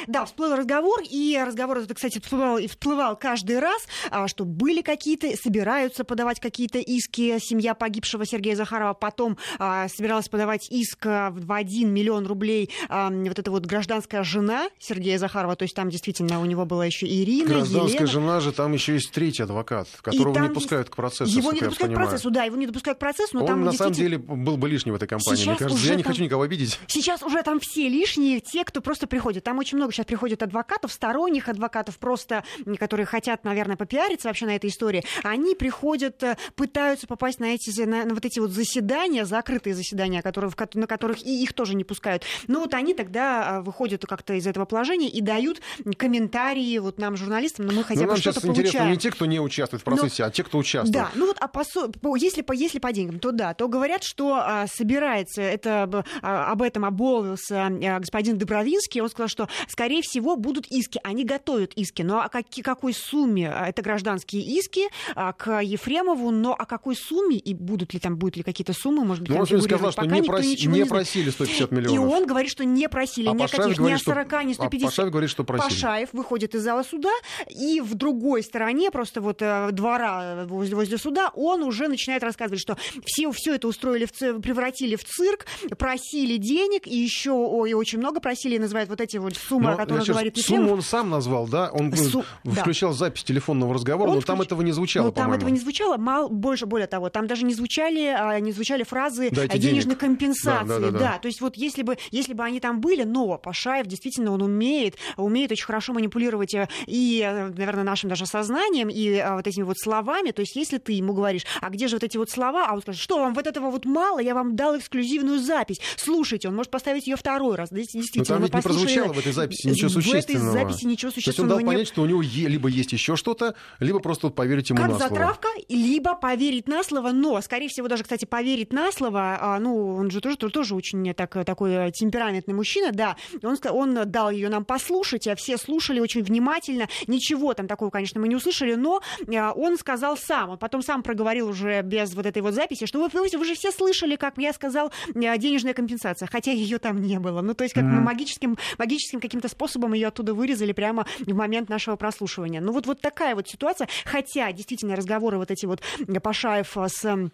Да, 0.07 0.25
всплыл 0.25 0.55
разговор, 0.55 1.01
и 1.09 1.41
разговор 1.45 1.77
этот, 1.79 1.95
кстати, 1.95 2.19
всплывал, 2.19 2.57
и 2.57 2.67
всплывал 2.67 3.15
каждый 3.15 3.59
раз, 3.59 3.87
а, 4.09 4.27
что 4.27 4.45
были 4.45 4.81
какие-то, 4.81 5.35
собираются 5.37 6.03
подавать 6.03 6.39
какие-то 6.39 6.79
иски 6.79 7.39
семья 7.39 7.73
погибшего 7.73 8.25
Сергея 8.25 8.55
Захарова, 8.55 8.93
потом 8.93 9.37
а, 9.59 9.87
собиралась 9.89 10.29
подавать 10.29 10.67
иск 10.71 11.05
а, 11.05 11.31
в 11.31 11.51
1 11.51 11.91
миллион 11.93 12.25
рублей 12.27 12.69
а, 12.89 13.09
вот 13.09 13.39
эта 13.39 13.51
вот 13.51 13.65
гражданская 13.65 14.23
жена 14.23 14.69
Сергея 14.79 15.17
Захарова, 15.17 15.55
то 15.55 15.63
есть 15.63 15.75
там 15.75 15.89
действительно 15.89 16.41
у 16.41 16.45
него 16.45 16.65
была 16.65 16.85
еще 16.85 17.05
Ирина, 17.07 17.47
Гражданская 17.47 17.91
Елена. 17.91 18.07
жена 18.07 18.39
же, 18.39 18.51
там 18.51 18.73
еще 18.73 18.93
есть 18.93 19.11
третий 19.11 19.43
адвокат, 19.43 19.87
которого 20.01 20.37
не 20.39 20.49
пускают 20.49 20.89
к 20.89 20.95
процессу, 20.95 21.31
Его 21.37 21.51
не 21.51 21.61
допускают 21.61 21.93
к 21.93 21.95
процессу, 21.97 22.29
да, 22.29 22.43
его 22.43 22.55
не 22.57 22.67
допускают 22.67 22.97
к 22.97 22.99
процессу, 22.99 23.31
но 23.35 23.41
Он 23.41 23.47
там 23.47 23.63
на 23.63 23.71
самом 23.73 23.93
деле 23.93 24.17
был 24.17 24.57
бы 24.57 24.69
лишний 24.69 24.91
в 24.91 24.95
этой 24.95 25.07
компании, 25.07 25.37
мне 25.37 25.45
Сейчас 25.45 25.59
кажется. 25.59 25.75
уже 25.81 25.89
Я 25.89 25.95
не 25.95 26.03
там- 26.03 26.11
хочу 26.13 26.23
никого 26.23 26.43
обидеть. 26.43 26.79
Сейчас 26.87 27.23
уже 27.23 27.41
там 27.43 27.59
все 27.59 27.89
лишние, 27.89 28.39
те, 28.39 28.63
кто 28.63 28.81
просто 28.81 29.07
приходит. 29.07 29.43
Там 29.43 29.57
очень 29.59 29.66
много 29.75 29.91
сейчас 29.91 30.05
приходит 30.05 30.41
адвокатов, 30.43 30.91
сторонних 30.91 31.49
адвокатов, 31.49 31.97
просто, 31.99 32.43
которые 32.79 33.05
хотят, 33.05 33.43
наверное, 33.43 33.75
попиариться 33.75 34.27
вообще 34.29 34.45
на 34.45 34.55
этой 34.55 34.69
истории. 34.69 35.03
Они 35.23 35.55
приходят, 35.55 36.23
э, 36.23 36.37
пытаются 36.55 37.07
попасть 37.07 37.39
на 37.39 37.45
эти, 37.45 37.81
на, 37.81 38.05
на 38.05 38.13
вот 38.13 38.23
эти 38.25 38.39
вот 38.39 38.51
заседания, 38.51 39.25
закрытые 39.25 39.73
заседания, 39.75 40.21
которые, 40.21 40.51
на 40.75 40.87
которых 40.87 41.25
и 41.25 41.43
их 41.43 41.53
тоже 41.53 41.75
не 41.75 41.83
пускают. 41.83 42.23
Но 42.47 42.59
вот 42.61 42.73
они 42.73 42.93
тогда 42.93 43.57
а, 43.57 43.61
выходят 43.61 44.05
как-то 44.05 44.33
из 44.33 44.47
этого 44.47 44.65
положения 44.65 45.09
и 45.09 45.21
дают 45.21 45.61
комментарии 45.97 46.77
вот 46.77 46.97
нам, 46.99 47.17
журналистам, 47.17 47.65
но 47.65 47.73
мы 47.73 47.83
хотя 47.83 48.01
Ну, 48.01 48.07
бы 48.07 48.17
что-то 48.17 48.39
интересно 48.47 48.53
получаем. 48.79 48.91
не 48.91 48.97
те, 48.97 49.11
кто 49.11 49.25
не 49.25 49.39
участвует 49.39 49.81
в 49.81 49.85
процессе, 49.85 50.23
а 50.23 50.29
те, 50.29 50.43
кто 50.43 50.57
участвует. 50.57 50.93
Да, 50.93 51.09
ну 51.15 51.27
вот 51.27 51.37
а 51.39 51.47
по, 51.47 51.63
по- 52.01 52.15
если, 52.15 52.41
по, 52.41 52.53
если 52.53 52.79
по 52.79 52.93
деньгам, 52.93 53.19
то 53.19 53.31
да, 53.31 53.53
то 53.53 53.67
говорят, 53.67 54.03
что 54.03 54.35
а, 54.35 54.65
собирается, 54.67 55.41
это, 55.41 56.03
а, 56.21 56.51
об 56.51 56.61
этом 56.61 56.85
обмолвился 56.85 57.65
а, 57.67 57.99
господин 57.99 58.37
Добровинский, 58.37 59.01
он 59.01 59.09
сказал, 59.09 59.27
что, 59.27 59.49
скорее 59.67 60.01
всего, 60.01 60.35
будут 60.35 60.67
иски, 60.67 60.99
они 61.03 61.23
готовят 61.23 61.73
иски, 61.75 62.01
но 62.01 62.21
о 62.21 62.29
каки- 62.29 62.61
какой 62.61 62.93
сумме, 62.93 63.49
а, 63.49 63.67
это 63.67 63.81
гражданские 63.81 64.41
иски 64.43 64.83
а, 65.15 65.33
к 65.33 65.61
Ефремову, 65.61 66.31
но 66.31 66.53
о 66.53 66.65
какой 66.65 66.95
сумме, 66.95 67.37
и 67.37 67.53
будут 67.53 67.93
ли 67.93 67.99
там, 67.99 68.17
будут 68.17 68.37
ли 68.37 68.43
какие-то 68.43 68.73
суммы, 68.73 69.05
может 69.05 69.23
быть, 69.23 69.31
Ну, 69.31 69.37
он 69.39 69.61
сказал, 69.61 69.91
что 69.91 70.01
не, 70.05 70.21
проси- 70.21 70.67
не 70.67 70.79
не 70.79 70.85
просили 70.85 71.29
150 71.29 71.71
И 71.71 71.75
миллионов. 71.75 72.11
он 72.11 72.25
говорит, 72.27 72.51
что 72.51 72.63
не 72.65 72.87
просили 72.89 73.27
А 73.29 73.33
ни 73.33 73.37
Пашаев 73.39 73.67
ни 73.71 73.73
говорит, 73.75 73.97
о 73.97 73.99
что- 73.99 74.11
40, 74.11 74.43
ни 74.45 74.51
а 74.51 74.55
150. 74.55 74.89
Пашаев 74.89 75.11
говорит, 75.11 75.29
что 75.29 75.43
просили. 75.43 75.69
Пашаев 75.69 76.09
выходит 76.13 76.55
из 76.55 76.61
зала 76.63 76.83
суда, 76.83 77.09
и 77.49 77.81
в 77.81 77.95
другой 77.95 78.43
стороне, 78.43 78.91
просто 78.91 79.21
вот 79.21 79.41
э, 79.41 79.69
двора 79.71 80.45
возле, 80.47 80.75
возле 80.75 80.97
суда, 80.97 81.31
он 81.35 81.63
уже 81.63 81.87
начинает 81.87 82.23
рассказывать, 82.23 82.59
что 82.61 82.77
все, 83.05 83.31
все 83.31 83.55
это 83.55 83.67
устроили, 83.67 84.05
в 84.05 84.41
превратили 84.41 84.95
в 84.95 85.03
цирк, 85.03 85.45
просили 85.77 86.37
денег, 86.37 86.87
и 86.87 86.95
еще 86.95 87.31
ой, 87.31 87.73
очень 87.73 87.99
много 87.99 88.19
просили, 88.19 88.55
и 88.55 88.59
называют 88.59 88.89
вот 88.89 89.01
эти 89.01 89.17
вот 89.17 89.35
суммы, 89.47 89.65
Но, 89.65 89.73
о 89.73 89.75
которых 89.77 90.03
значит, 90.03 90.13
говорит 90.13 90.37
сумму 90.37 90.61
Ефремов. 90.61 90.77
он 90.77 90.81
сам 90.83 91.09
назвал, 91.09 91.47
да? 91.47 91.69
Он 91.71 91.93
Су- 91.95 92.21
э, 92.21 92.23
да. 92.43 92.61
включал 92.61 92.93
запись 92.93 93.23
телефонного 93.23 93.73
разговора, 93.73 94.09
Он 94.09 94.15
но 94.15 94.21
там 94.21 94.37
включ- 94.39 94.45
этого 94.45 94.61
не 94.61 94.71
звучало, 94.71 95.05
Ну, 95.07 95.11
там 95.11 95.31
этого 95.33 95.49
не 95.49 95.59
звучало, 95.59 95.97
мало, 95.97 96.27
больше, 96.27 96.65
более 96.65 96.87
того, 96.87 97.09
там 97.09 97.27
даже 97.27 97.45
не 97.45 97.53
звучали, 97.53 98.05
а, 98.17 98.39
не 98.39 98.51
звучали 98.51 98.83
фразы 98.83 99.29
Дайте 99.31 99.53
о 99.53 99.57
денежной 99.57 99.83
денег. 99.95 99.99
компенсации. 99.99 100.67
Да, 100.67 100.79
да, 100.79 100.91
да, 100.91 100.99
да. 100.99 101.19
то 101.21 101.27
есть 101.27 101.41
вот 101.41 101.55
если 101.57 101.83
бы, 101.83 101.97
если 102.11 102.33
бы 102.33 102.43
они 102.43 102.59
там 102.59 102.81
были, 102.81 103.03
но 103.03 103.37
Пашаев 103.37 103.87
действительно 103.87 104.31
он 104.31 104.41
умеет, 104.41 104.95
умеет 105.17 105.51
очень 105.51 105.65
хорошо 105.65 105.93
манипулировать 105.93 106.53
э, 106.53 106.67
и, 106.85 107.21
э, 107.25 107.47
наверное, 107.49 107.83
нашим 107.83 108.09
даже 108.09 108.25
сознанием, 108.25 108.89
и 108.89 109.09
э, 109.09 109.33
вот 109.35 109.47
этими 109.47 109.63
вот 109.63 109.77
словами. 109.79 110.31
То 110.31 110.41
есть 110.41 110.55
если 110.55 110.77
ты 110.77 110.93
ему 110.93 111.13
говоришь, 111.13 111.43
а 111.61 111.69
где 111.69 111.87
же 111.87 111.95
вот 111.95 112.03
эти 112.03 112.17
вот 112.17 112.29
слова, 112.29 112.67
а 112.67 112.73
он 112.73 112.81
скажет, 112.81 113.01
что 113.01 113.19
вам 113.19 113.33
вот 113.33 113.47
этого 113.47 113.69
вот 113.71 113.85
мало, 113.85 114.19
я 114.19 114.33
вам 114.33 114.55
дал 114.55 114.77
эксклюзивную 114.77 115.39
запись. 115.39 115.77
Слушайте, 115.95 116.47
он 116.49 116.55
может 116.55 116.71
поставить 116.71 117.07
ее 117.07 117.15
второй 117.15 117.55
раз. 117.55 117.69
Да, 117.69 117.77
Но 117.77 117.81
Действительно, 117.83 118.25
там 118.25 118.41
ведь 118.43 118.53
не 118.53 118.61
прозвучало 118.61 119.13
в 119.13 119.19
этой 119.19 119.31
записи 119.37 119.67
ничего 119.67 119.89
В 119.89 119.93
существенного. 119.93 120.55
этой 120.55 120.63
записи 120.63 120.85
ничего 120.85 121.11
То 121.11 121.17
есть 121.17 121.27
он 121.27 121.33
существенного 121.33 121.59
дал 121.61 121.67
понять, 121.67 121.87
что 121.87 122.01
у 122.01 122.05
него 122.05 122.21
е- 122.21 122.47
либо 122.47 122.67
есть 122.69 122.91
еще 122.93 123.15
что-то, 123.15 123.55
либо 123.79 123.99
просто 123.99 124.27
вот 124.27 124.35
поверить 124.35 124.69
ему 124.69 124.79
как 124.79 124.89
на 124.89 124.97
слово. 124.97 125.09
затравка, 125.09 125.47
либо 125.69 126.15
поверить 126.15 126.67
на 126.67 126.83
слово, 126.83 127.11
но, 127.11 127.39
скорее 127.41 127.69
всего, 127.69 127.87
даже, 127.87 128.03
кстати, 128.03 128.25
поверить 128.25 128.73
на 128.73 128.91
слово, 128.91 129.37
а, 129.39 129.59
ну, 129.59 129.95
он 129.95 130.11
же 130.11 130.21
тоже, 130.21 130.37
тоже 130.37 130.75
очень 130.75 131.13
так, 131.13 131.45
такой 131.45 131.91
темпераментный 131.91 132.53
мужчина, 132.53 132.91
да, 132.91 133.15
он, 133.43 133.57
он 133.69 134.09
дал 134.09 134.31
ее 134.31 134.49
нам 134.49 134.65
послушать, 134.65 135.27
а 135.27 135.35
все 135.35 135.57
слушали 135.57 135.99
очень 135.99 136.23
внимательно, 136.23 136.87
ничего 137.07 137.53
там 137.53 137.67
такого, 137.67 137.89
конечно, 137.89 138.19
мы 138.19 138.27
не 138.27 138.35
услышали, 138.35 138.75
но 138.75 139.01
а, 139.35 139.51
он 139.53 139.77
сказал 139.77 140.17
сам, 140.17 140.51
он 140.51 140.57
потом 140.57 140.81
сам 140.81 141.03
проговорил 141.03 141.49
уже 141.49 141.81
без 141.81 142.13
вот 142.15 142.25
этой 142.25 142.41
вот 142.41 142.53
записи, 142.53 142.85
что 142.85 142.99
вы, 142.99 143.09
вы, 143.11 143.45
же 143.45 143.55
все 143.55 143.71
слышали, 143.71 144.15
как 144.15 144.37
я 144.37 144.53
сказал, 144.53 144.91
денежная 145.13 145.73
компенсация, 145.73 146.27
хотя 146.27 146.51
ее 146.51 146.79
там 146.79 147.01
не 147.01 147.19
было, 147.19 147.41
ну, 147.41 147.53
то 147.53 147.63
есть 147.63 147.73
как 147.73 147.83
мы 147.83 148.01
магическим, 148.01 148.57
магическим 148.77 149.19
каким-то 149.27 149.47
способом 149.47 149.93
ее 149.93 150.07
оттуда 150.07 150.33
вырезали 150.33 150.71
прямо 150.71 151.05
в 151.19 151.33
момент 151.33 151.69
нашего 151.69 151.95
прослушивания. 151.95 152.61
Ну, 152.61 152.71
вот, 152.71 152.85
вот 152.85 153.01
такая 153.01 153.35
вот 153.35 153.47
ситуация, 153.47 153.87
хотя 154.05 154.51
действительно 154.51 154.95
разговоры 154.95 155.37
вот 155.37 155.51
эти 155.51 155.65
вот 155.65 155.81
Пашаев 156.21 156.75
с 156.75 157.05
м, 157.05 157.31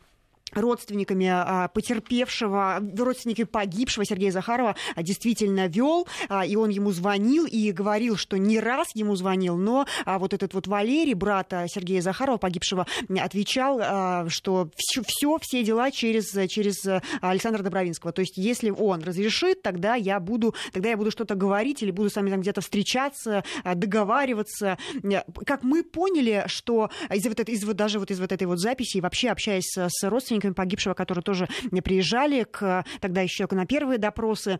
родственниками 0.53 1.27
а, 1.29 1.67
потерпевшего, 1.67 2.79
родственники 2.97 3.43
погибшего 3.43 4.05
Сергея 4.05 4.31
Захарова 4.31 4.75
а, 4.95 5.03
действительно 5.03 5.67
вел, 5.67 6.07
а, 6.29 6.45
и 6.45 6.55
он 6.55 6.69
ему 6.69 6.91
звонил 6.91 7.45
и 7.45 7.71
говорил, 7.71 8.17
что 8.17 8.37
не 8.37 8.59
раз 8.59 8.89
ему 8.95 9.15
звонил, 9.15 9.57
но 9.57 9.85
вот 10.05 10.33
этот 10.33 10.53
вот 10.53 10.67
Валерий, 10.67 11.13
брат 11.13 11.53
а, 11.53 11.67
Сергея 11.67 12.01
Захарова, 12.01 12.37
погибшего, 12.37 12.87
отвечал, 13.19 14.29
что 14.29 14.69
все, 14.75 15.37
все 15.41 15.63
дела 15.63 15.91
через, 15.91 16.31
через 16.49 16.85
Александра 17.21 17.63
Добровинского. 17.63 18.11
То 18.11 18.21
есть 18.21 18.37
если 18.37 18.69
он 18.69 19.01
разрешит, 19.03 19.61
тогда 19.61 19.95
я 19.95 20.19
буду, 20.19 20.55
тогда 20.71 20.89
я 20.89 20.97
буду 20.97 21.11
что-то 21.11 21.35
говорить 21.35 21.83
или 21.83 21.91
буду 21.91 22.09
с 22.09 22.15
вами 22.15 22.29
там 22.29 22.41
где-то 22.41 22.61
встречаться, 22.61 23.43
договариваться. 23.63 24.77
Как 25.45 25.63
мы 25.63 25.83
поняли, 25.83 26.43
что 26.47 26.89
из, 27.09 27.25
вот, 27.25 27.39
этой- 27.39 27.53
из 27.55 27.63
вот 27.63 27.75
даже 27.75 27.99
вот 27.99 28.11
из 28.11 28.19
вот 28.19 28.31
этой 28.31 28.47
вот 28.47 28.59
записи, 28.59 28.97
и 28.97 29.01
вообще 29.01 29.29
общаясь 29.29 29.71
с, 29.71 29.87
с 29.89 30.03
родственниками 30.43 30.53
погибшего, 30.53 30.93
которые 30.93 31.23
тоже 31.23 31.47
приезжали 31.81 32.43
к, 32.43 32.85
тогда 32.99 33.21
еще 33.21 33.47
на 33.51 33.65
первые 33.65 33.97
допросы, 33.97 34.59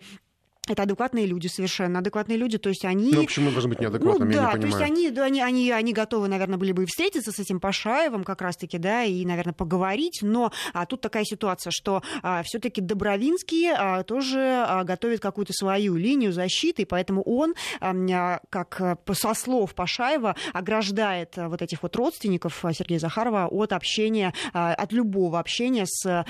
это 0.68 0.84
адекватные 0.84 1.26
люди 1.26 1.48
совершенно, 1.48 2.00
адекватные 2.00 2.38
люди, 2.38 2.58
то 2.58 2.70
есть 2.70 2.86
они... 2.86 3.12
Ну, 3.12 3.24
почему 3.24 3.52
должны 3.52 3.70
быть 3.70 3.82
неадекватными, 3.82 4.34
ну, 4.34 4.36
я 4.36 4.44
да, 4.44 4.54
не 4.54 4.62
понимаю. 4.62 4.80
то 4.80 4.86
есть 4.86 4.92
они, 4.92 5.20
они, 5.20 5.42
они, 5.42 5.72
они 5.72 5.94
готовы, 5.94 6.30
наверное, 6.30 6.58
были 6.58 6.72
бы 6.72 6.84
и 6.84 6.86
встретиться 6.86 7.32
с 7.32 7.40
этим 7.40 7.60
Пашаевым 7.60 8.24
как 8.24 8.42
раз-таки, 8.42 8.78
да, 8.78 9.04
и, 9.04 9.26
наверное, 9.26 9.54
поговорить, 9.54 10.20
но 10.22 10.54
а, 10.74 10.86
тут 10.86 11.02
такая 11.02 11.26
ситуация, 11.26 11.72
что 11.72 12.02
а, 12.22 12.44
все 12.44 12.60
таки 12.60 12.80
Добровинский 12.80 13.72
а, 13.72 14.04
тоже 14.04 14.40
а, 14.40 14.84
готовит 14.86 15.20
какую-то 15.20 15.52
свою 15.52 15.96
линию 15.98 16.32
защиты, 16.32 16.84
и 16.84 16.86
поэтому 16.86 17.24
он, 17.24 17.56
а, 17.82 18.40
как 18.50 18.80
а, 18.80 18.98
со 19.14 19.34
слов 19.34 19.76
Пашаева, 19.76 20.36
ограждает 20.54 21.38
а, 21.38 21.50
вот 21.50 21.62
этих 21.62 21.84
вот 21.84 21.96
родственников 21.98 22.64
а, 22.64 22.74
Сергея 22.74 23.00
Захарова 23.00 23.48
от 23.48 23.74
общения, 23.74 24.34
а, 24.54 24.74
от 24.74 24.94
любого 24.94 25.40
общения 25.40 25.86
с, 25.86 26.06
а, 26.06 26.26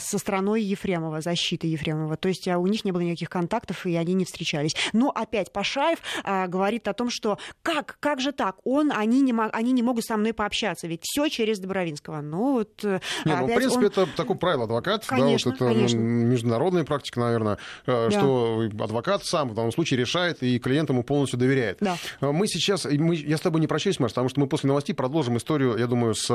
со 0.00 0.18
страной 0.18 0.62
Ефремова, 0.62 1.20
защиты 1.20 1.68
Ефремова. 1.68 2.16
То 2.16 2.28
есть 2.28 2.48
а, 2.48 2.58
у 2.58 2.66
них 2.66 2.84
не 2.84 2.90
было 2.90 3.02
никаких 3.02 3.30
контактов, 3.30 3.75
и 3.84 3.94
они 3.96 4.14
не 4.14 4.24
встречались. 4.24 4.74
Но 4.92 5.10
опять 5.10 5.52
Пашаев 5.52 5.98
а, 6.24 6.46
говорит 6.46 6.88
о 6.88 6.94
том, 6.94 7.10
что 7.10 7.38
как, 7.62 7.96
как 8.00 8.20
же 8.20 8.32
так? 8.32 8.56
Он, 8.64 8.92
они, 8.94 9.20
не, 9.20 9.34
они 9.52 9.72
не 9.72 9.82
могут 9.82 10.04
со 10.04 10.16
мной 10.16 10.32
пообщаться, 10.32 10.86
ведь 10.86 11.02
все 11.02 11.28
через 11.28 11.58
Добровинского. 11.58 12.20
Ну, 12.20 12.52
вот, 12.52 12.82
не, 12.82 13.00
ну, 13.24 13.46
в 13.46 13.54
принципе, 13.54 13.78
он... 13.78 13.84
это 13.84 14.06
такое 14.16 14.36
правило 14.36 14.64
адвокатов, 14.64 15.08
конечно, 15.08 15.50
да, 15.50 15.56
вот 15.58 15.66
это 15.66 15.74
конечно. 15.74 15.98
международная 15.98 16.84
практика, 16.84 17.20
наверное, 17.20 17.58
да. 17.86 18.10
что 18.10 18.62
адвокат 18.80 19.24
сам 19.24 19.50
в 19.50 19.54
данном 19.54 19.72
случае 19.72 19.98
решает 19.98 20.42
и 20.42 20.58
клиент 20.58 20.90
ему 20.90 21.02
полностью 21.02 21.38
доверяет. 21.38 21.78
Да. 21.80 21.96
Мы 22.20 22.46
сейчас, 22.46 22.84
мы, 22.84 23.14
я 23.16 23.36
с 23.36 23.40
тобой 23.40 23.60
не 23.60 23.66
прощаюсь, 23.66 23.98
Маш, 23.98 24.12
потому 24.12 24.28
что 24.28 24.40
мы 24.40 24.46
после 24.46 24.68
новостей 24.68 24.94
продолжим 24.94 25.36
историю, 25.36 25.76
я 25.76 25.86
думаю, 25.86 26.14
с 26.14 26.28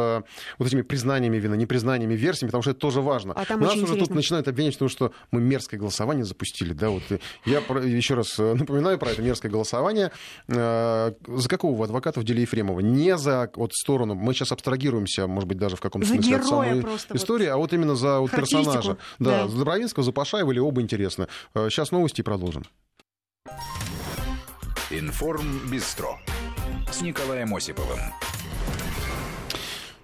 вот 0.57 0.67
этими 0.67 0.81
признаниями 0.81 1.37
вины, 1.37 1.55
непризнаниями, 1.55 2.13
версиями, 2.13 2.49
потому 2.49 2.61
что 2.61 2.71
это 2.71 2.79
тоже 2.79 3.01
важно. 3.01 3.33
А 3.33 3.45
там 3.45 3.59
Нас 3.61 3.73
уже 3.73 3.83
интересно. 3.83 4.05
тут 4.05 4.15
начинают 4.15 4.47
обвинять 4.47 4.75
в 4.75 4.79
том, 4.79 4.89
что 4.89 5.11
мы 5.31 5.41
мерзкое 5.41 5.79
голосование 5.79 6.25
запустили, 6.25 6.73
да, 6.73 6.89
вот 6.89 7.03
я 7.45 7.59
еще 7.59 8.15
раз 8.15 8.37
напоминаю 8.37 8.97
про 8.97 9.11
это 9.11 9.21
мерзкое 9.21 9.51
голосование. 9.51 10.11
За 10.47 11.13
какого 11.47 11.75
вы 11.75 11.85
адвоката 11.85 12.19
в 12.19 12.23
деле 12.23 12.41
Ефремова? 12.41 12.79
Не 12.79 13.17
за 13.17 13.49
вот 13.55 13.73
сторону, 13.73 14.15
мы 14.15 14.33
сейчас 14.33 14.51
абстрагируемся, 14.51 15.27
может 15.27 15.47
быть, 15.47 15.57
даже 15.57 15.75
в 15.75 15.81
каком-то 15.81 16.07
за 16.07 16.15
смысле 16.15 16.35
от 16.35 16.45
самой 16.45 16.85
истории, 17.13 17.47
вот 17.47 17.53
а 17.53 17.57
вот 17.57 17.73
именно 17.73 17.95
за 17.95 18.19
вот 18.19 18.31
персонажа. 18.31 18.97
Да, 19.19 19.43
да, 19.43 19.47
за 19.47 19.57
Добровинского, 19.57 20.03
за 20.03 20.11
Пашаева 20.11 20.51
или 20.51 20.59
оба 20.59 20.81
интересно. 20.81 21.27
Сейчас 21.53 21.91
новости 21.91 22.21
и 22.21 22.23
продолжим. 22.23 22.63
Информ 24.89 25.69
Бистро 25.71 26.19
с 26.91 27.01
Николаем 27.01 27.55
Осиповым. 27.55 27.99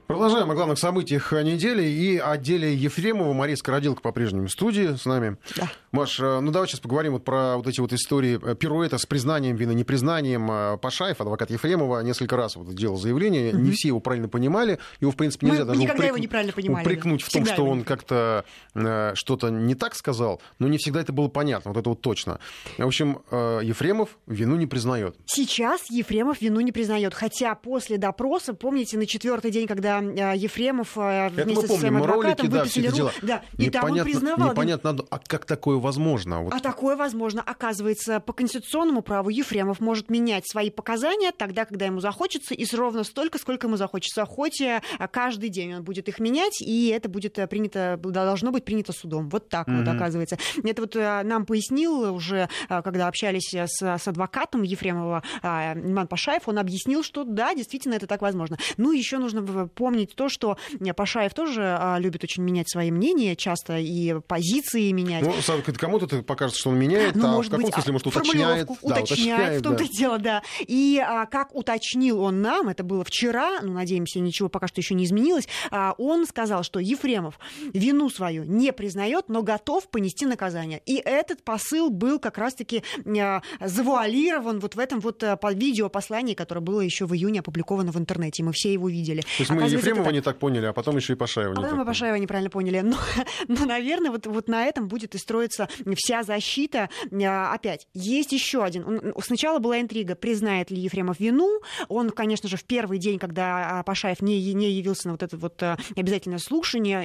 Продолжаем 0.07 0.49
о 0.49 0.55
главных 0.55 0.79
событиях 0.79 1.33
недели 1.33 1.83
и 1.83 2.17
о 2.17 2.37
деле 2.37 2.73
Ефремова. 2.73 3.33
Мария 3.33 3.57
Скородилка 3.57 4.01
по-прежнему 4.01 4.47
в 4.47 4.51
студии 4.51 4.95
с 4.95 5.05
нами. 5.05 5.35
Да. 5.57 5.69
Маш, 5.91 6.19
ну 6.19 6.49
давай 6.49 6.69
сейчас 6.69 6.79
поговорим 6.79 7.11
вот 7.13 7.25
про 7.25 7.57
вот 7.57 7.67
эти 7.67 7.81
вот 7.81 7.91
истории 7.91 8.37
пируэта 8.55 8.99
с 8.99 9.05
признанием 9.05 9.57
вины, 9.57 9.73
непризнанием. 9.73 10.79
Пашаев, 10.79 11.19
адвокат 11.19 11.51
Ефремова, 11.51 11.99
несколько 12.03 12.37
раз 12.37 12.55
вот 12.55 12.73
делал 12.73 12.95
заявление. 12.95 13.51
Mm-hmm. 13.51 13.57
Не 13.57 13.71
все 13.71 13.89
его 13.89 13.99
правильно 13.99 14.29
понимали. 14.29 14.79
Его, 15.01 15.11
в 15.11 15.17
принципе, 15.17 15.47
нельзя 15.47 15.63
Мы 15.63 15.67
даже 15.67 15.79
никогда 15.81 15.99
упрек... 15.99 16.07
его 16.07 16.17
неправильно 16.17 16.53
понимали, 16.53 16.85
упрекнуть 16.85 17.19
да. 17.19 17.25
в 17.25 17.29
том, 17.29 17.43
Всегда 17.43 17.53
что 17.53 17.65
он 17.65 17.83
как-то 17.83 18.45
э, 18.75 19.11
что-то 19.15 19.49
не 19.49 19.75
так 19.75 19.93
сказал, 19.93 20.41
но 20.57 20.69
не 20.69 20.77
всегда 20.77 21.01
это 21.01 21.11
было 21.11 21.27
понятно. 21.27 21.71
Вот 21.71 21.79
это 21.79 21.89
вот 21.89 21.99
точно. 21.99 22.39
В 22.77 22.87
общем, 22.87 23.23
э, 23.29 23.59
Ефремов 23.61 24.17
вину 24.25 24.55
не 24.55 24.67
признает. 24.67 25.17
Сейчас 25.25 25.89
Ефремов 25.89 26.39
вину 26.39 26.61
не 26.61 26.71
признает. 26.71 27.13
Хотя 27.13 27.55
после 27.55 27.97
допроса, 27.97 28.53
помните, 28.53 28.97
на 28.97 29.05
четвертый 29.05 29.51
день, 29.51 29.67
когда 29.67 29.96
э, 30.01 30.37
Ефремов 30.37 30.97
Это 30.97 31.43
вместе 31.43 31.61
мы 31.61 31.67
со 31.67 31.67
своим 31.67 31.93
помним, 31.99 32.11
адвокатом 32.11 32.45
ролики, 32.45 32.59
выписали 32.59 32.87
да, 32.87 32.95
дела. 32.95 33.11
Да, 33.21 33.41
и 33.57 33.69
там 33.69 33.91
он 33.91 34.03
признавал. 34.03 34.51
Непонятно, 34.51 34.95
а 35.09 35.19
как 35.19 35.45
такое 35.45 35.77
возможно? 35.77 36.43
Вот. 36.43 36.53
А 36.53 36.59
такое 36.59 36.95
возможно. 36.95 37.41
Оказывается, 37.41 38.19
по 38.19 38.33
конституционному 38.33 39.01
праву 39.01 39.29
Ефремов 39.29 39.79
может 39.79 40.09
менять 40.09 40.49
свои 40.49 40.69
показания 40.69 41.31
тогда, 41.31 41.65
когда 41.65 41.85
ему 41.85 41.99
захочется, 41.99 42.53
и 42.53 42.65
ровно 42.75 43.03
столько, 43.03 43.37
сколько 43.37 43.67
ему 43.67 43.77
захочется. 43.77 44.25
Хоть 44.25 44.61
э, 44.61 44.81
каждый 45.11 45.49
день 45.49 45.75
он 45.75 45.83
будет 45.83 46.07
их 46.07 46.19
менять, 46.19 46.61
и 46.61 46.87
это 46.87 47.09
будет 47.09 47.37
э, 47.39 47.47
принято, 47.47 47.99
должно 48.01 48.51
быть 48.51 48.65
принято 48.65 48.93
судом. 48.93 49.29
Вот 49.29 49.49
так 49.49 49.67
mm-hmm. 49.67 49.79
вот 49.79 49.87
оказывается. 49.87 50.37
Это 50.63 50.81
вот 50.81 50.95
э, 50.95 51.23
нам 51.23 51.45
пояснил 51.45 52.13
уже, 52.13 52.49
когда 52.67 53.07
общались 53.07 53.53
с, 53.53 53.81
с 53.81 54.07
адвокатом 54.07 54.63
Ефремова 54.63 55.23
Иман 55.41 56.07
Пашаев, 56.07 56.47
он 56.47 56.59
объяснил, 56.59 57.03
что 57.03 57.23
да, 57.23 57.53
действительно, 57.53 57.95
это 57.95 58.07
так 58.07 58.21
возможно. 58.21 58.57
Ну, 58.77 58.91
еще 58.91 59.17
нужно 59.17 59.41
помнить 59.41 59.86
то, 60.15 60.29
что 60.29 60.57
Пашаев 60.95 61.33
тоже 61.33 61.97
любит 61.99 62.23
очень 62.23 62.43
менять 62.43 62.69
свои 62.69 62.91
мнения, 62.91 63.35
часто 63.35 63.77
и 63.77 64.19
позиции 64.27 64.91
менять. 64.91 65.23
Ну, 65.23 65.33
кому-то 65.77 66.05
это 66.05 66.21
покажется, 66.23 66.59
что 66.59 66.69
он 66.69 66.79
меняет, 66.79 67.15
ну, 67.15 67.27
а 67.27 67.31
может 67.31 67.51
в 67.51 67.55
каком 67.55 67.65
быть, 67.65 67.73
смысле, 67.73 67.93
может, 67.93 68.07
уточняет. 68.07 68.69
уточняет, 68.69 68.87
да, 68.87 69.03
уточняет, 69.03 69.59
в 69.59 69.63
том-то 69.63 69.83
да. 69.83 69.89
дело, 69.89 70.17
да. 70.19 70.43
И 70.59 71.01
а, 71.03 71.25
как 71.25 71.55
уточнил 71.55 72.21
он 72.21 72.41
нам, 72.41 72.69
это 72.69 72.83
было 72.83 73.03
вчера, 73.03 73.61
ну, 73.61 73.73
надеемся, 73.73 74.19
ничего 74.19 74.49
пока 74.49 74.67
что 74.67 74.81
еще 74.81 74.95
не 74.95 75.05
изменилось, 75.05 75.47
а, 75.71 75.93
он 75.97 76.25
сказал, 76.25 76.63
что 76.63 76.79
Ефремов 76.79 77.39
вину 77.73 78.09
свою 78.09 78.43
не 78.43 78.73
признает, 78.73 79.29
но 79.29 79.43
готов 79.43 79.89
понести 79.89 80.25
наказание. 80.25 80.81
И 80.85 80.95
этот 80.95 81.43
посыл 81.43 81.89
был 81.89 82.19
как 82.19 82.37
раз-таки 82.37 82.83
а, 83.05 83.41
завуалирован 83.61 84.59
вот 84.59 84.75
в 84.75 84.79
этом 84.79 84.99
вот 84.99 85.23
а, 85.23 85.37
видеопослании, 85.51 86.33
которое 86.33 86.61
было 86.61 86.81
еще 86.81 87.05
в 87.05 87.13
июне 87.13 87.39
опубликовано 87.39 87.91
в 87.91 87.97
интернете. 87.97 88.43
Мы 88.43 88.51
все 88.53 88.73
его 88.73 88.89
видели. 88.89 89.21
То 89.21 89.27
есть 89.39 89.49
мы 89.49 89.67
Ефремова 89.77 90.09
не 90.09 90.21
так 90.21 90.37
поняли, 90.37 90.65
а 90.65 90.73
потом 90.73 90.97
еще 90.97 91.13
и 91.13 91.15
Пашаева 91.15 91.53
а 91.53 91.55
не 91.55 91.63
потом 91.63 91.77
так 91.79 91.85
и 91.85 91.87
Пашаева 91.87 92.15
неправильно 92.15 92.49
поняли. 92.49 92.81
Но, 92.81 92.97
но 93.47 93.65
наверное, 93.65 94.11
вот, 94.11 94.25
вот 94.27 94.47
на 94.47 94.65
этом 94.65 94.87
будет 94.87 95.15
и 95.15 95.17
строиться 95.17 95.67
вся 95.95 96.23
защита. 96.23 96.89
Опять, 97.11 97.87
есть 97.93 98.31
еще 98.31 98.63
один. 98.63 99.13
Сначала 99.21 99.59
была 99.59 99.79
интрига, 99.79 100.15
признает 100.15 100.71
ли 100.71 100.79
Ефремов 100.79 101.19
вину. 101.19 101.61
Он, 101.87 102.09
конечно 102.09 102.49
же, 102.49 102.57
в 102.57 102.63
первый 102.63 102.99
день, 102.99 103.19
когда 103.19 103.83
Пашаев 103.85 104.21
не, 104.21 104.53
не 104.53 104.71
явился 104.71 105.07
на 105.07 105.13
вот 105.13 105.23
это 105.23 105.37
вот 105.37 105.61
обязательное 105.95 106.39
слушание, 106.39 107.01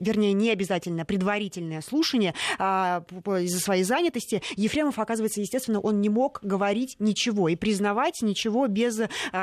вернее, 0.00 0.32
не 0.32 0.50
обязательное, 0.50 1.04
предварительное 1.04 1.80
слушание 1.80 2.34
из-за 2.58 3.60
своей 3.60 3.84
занятости, 3.84 4.42
Ефремов, 4.56 4.98
оказывается, 4.98 5.40
естественно, 5.40 5.80
он 5.80 6.00
не 6.00 6.08
мог 6.08 6.40
говорить 6.42 6.96
ничего 6.98 7.48
и 7.48 7.56
признавать 7.56 8.22
ничего 8.22 8.66
без, 8.66 9.00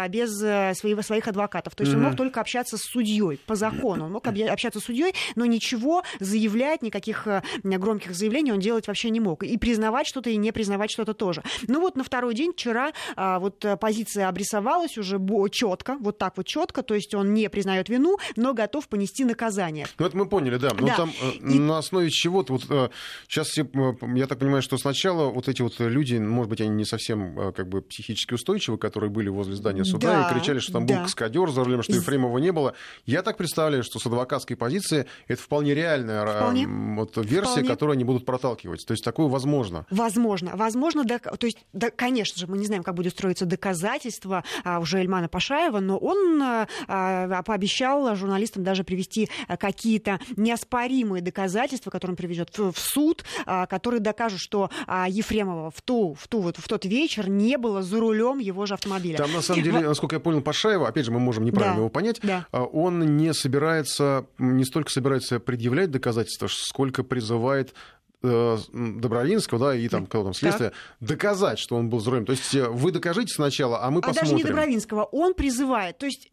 без 0.09 0.37
своих, 0.77 1.05
своих 1.05 1.27
адвокатов. 1.27 1.75
То 1.75 1.83
есть 1.83 1.93
mm-hmm. 1.93 1.97
он 1.97 2.03
мог 2.03 2.15
только 2.15 2.41
общаться 2.41 2.64
с 2.71 2.81
судьей 2.81 3.39
по 3.45 3.55
закону. 3.55 4.05
Он 4.05 4.11
мог 4.11 4.27
общаться 4.49 4.79
с 4.79 4.83
судьей, 4.83 5.13
но 5.35 5.45
ничего 5.45 6.03
заявлять, 6.19 6.81
никаких 6.81 7.27
громких 7.63 8.15
заявлений 8.15 8.51
он 8.51 8.59
делать 8.59 8.87
вообще 8.87 9.09
не 9.09 9.19
мог. 9.19 9.43
И 9.43 9.57
признавать 9.57 10.07
что-то, 10.07 10.29
и 10.29 10.37
не 10.37 10.51
признавать 10.51 10.91
что-то 10.91 11.13
тоже. 11.13 11.43
Ну 11.67 11.79
вот 11.81 11.95
на 11.95 12.03
второй 12.03 12.33
день 12.33 12.53
вчера 12.53 12.91
а, 13.15 13.39
вот 13.39 13.65
позиция 13.79 14.27
обрисовалась 14.27 14.97
уже 14.97 15.19
четко, 15.51 15.97
вот 15.99 16.17
так 16.17 16.37
вот 16.37 16.45
четко, 16.45 16.83
то 16.83 16.95
есть 16.95 17.13
он 17.13 17.33
не 17.33 17.49
признает 17.49 17.89
вину, 17.89 18.17
но 18.35 18.53
готов 18.53 18.87
понести 18.87 19.25
наказание. 19.25 19.87
Ну 19.99 20.05
это 20.05 20.17
мы 20.17 20.27
поняли, 20.27 20.57
да. 20.57 20.71
Но 20.77 20.87
да. 20.87 20.95
там 20.95 21.11
и... 21.41 21.59
на 21.59 21.77
основе 21.77 22.09
чего-то, 22.09 22.53
вот 22.53 22.91
сейчас 23.27 23.55
я 23.57 24.27
так 24.27 24.39
понимаю, 24.39 24.61
что 24.61 24.77
сначала 24.77 25.29
вот 25.29 25.47
эти 25.47 25.61
вот 25.61 25.79
люди, 25.79 26.15
может 26.15 26.49
быть, 26.49 26.61
они 26.61 26.69
не 26.69 26.85
совсем 26.85 27.53
как 27.53 27.67
бы 27.69 27.81
психически 27.81 28.33
устойчивы, 28.33 28.77
которые 28.77 29.09
были 29.09 29.29
возле 29.29 29.55
здания 29.55 29.83
суда 29.83 30.23
да, 30.23 30.29
и 30.29 30.33
кричали, 30.33 30.59
что 30.59 30.73
там 30.73 30.85
да. 30.85 30.95
был 30.95 31.03
каскадер 31.03 31.49
за 31.51 31.63
рулем, 31.63 31.83
что 31.83 31.93
Ефремова 31.93 32.37
не 32.37 32.51
было. 32.55 32.73
Я 33.05 33.21
так 33.21 33.37
представляю, 33.37 33.83
что 33.83 33.99
с 33.99 34.05
адвокатской 34.05 34.55
позиции 34.55 35.05
это 35.27 35.41
вполне 35.41 35.75
реальная 35.75 36.25
вполне. 36.25 36.67
Вот, 36.67 37.17
версия, 37.17 37.51
вполне. 37.51 37.67
которую 37.67 37.93
они 37.93 38.03
будут 38.03 38.25
проталкивать. 38.25 38.85
То 38.85 38.91
есть 38.93 39.03
такое 39.03 39.27
возможно. 39.27 39.85
Возможно. 39.89 40.51
Возможно, 40.55 41.03
да, 41.03 41.19
то 41.19 41.45
есть, 41.45 41.57
да, 41.73 41.89
конечно 41.91 42.39
же, 42.39 42.47
мы 42.47 42.57
не 42.57 42.65
знаем, 42.65 42.83
как 42.83 42.95
будет 42.95 43.13
строиться 43.13 43.45
доказательство 43.45 44.43
а, 44.63 44.79
уже 44.79 44.99
Эльмана 44.99 45.27
Пашаева, 45.27 45.79
но 45.79 45.97
он 45.97 46.41
а, 46.41 46.67
а, 46.87 47.43
пообещал 47.43 48.15
журналистам 48.15 48.63
даже 48.63 48.83
привести 48.83 49.29
какие-то 49.59 50.19
неоспоримые 50.35 51.21
доказательства, 51.21 51.89
которые 51.89 52.13
он 52.13 52.17
приведет 52.17 52.57
в, 52.57 52.71
в 52.71 52.79
суд, 52.79 53.23
а, 53.45 53.65
которые 53.65 53.99
докажут, 53.99 54.39
что 54.39 54.69
а, 54.87 55.07
Ефремова 55.09 55.71
в, 55.71 55.81
ту, 55.81 56.13
в, 56.13 56.27
ту, 56.27 56.39
вот, 56.39 56.57
в 56.57 56.67
тот 56.67 56.85
вечер 56.85 57.29
не 57.29 57.57
было 57.57 57.81
за 57.81 57.99
рулем 57.99 58.39
его 58.39 58.65
же 58.65 58.73
автомобиля. 58.73 59.17
Там, 59.17 59.31
на 59.33 59.41
самом 59.41 59.63
деле, 59.63 59.79
насколько 59.81 60.15
я 60.15 60.19
понял, 60.19 60.41
Пашаева, 60.41 60.87
опять 60.87 61.05
же, 61.05 61.11
мы 61.11 61.19
можем 61.19 61.45
неправильно 61.45 61.75
да, 61.75 61.79
его 61.79 61.89
понять, 61.89 62.19
да. 62.21 62.34
Он 62.51 63.17
не 63.17 63.33
собирается, 63.33 64.25
не 64.37 64.63
столько 64.65 64.91
собирается 64.91 65.39
предъявлять 65.39 65.91
доказательства, 65.91 66.47
сколько 66.49 67.03
призывает 67.03 67.73
Добровинского, 68.21 69.59
да, 69.59 69.75
и 69.75 69.87
там, 69.87 70.07
кого 70.07 70.23
там, 70.23 70.33
следствие, 70.33 70.71
так. 70.71 70.79
доказать, 70.99 71.59
что 71.59 71.75
он 71.75 71.89
был 71.89 72.03
рулем. 72.03 72.25
То 72.25 72.31
есть 72.31 72.53
вы 72.55 72.91
докажите 72.91 73.33
сначала, 73.33 73.83
а 73.83 73.91
мы 73.91 73.99
а 73.99 74.01
посмотрим. 74.01 74.31
даже 74.31 74.35
не 74.35 74.43
Добровинского, 74.43 75.03
он 75.03 75.33
призывает. 75.35 75.97
То 75.97 76.07
есть 76.07 76.31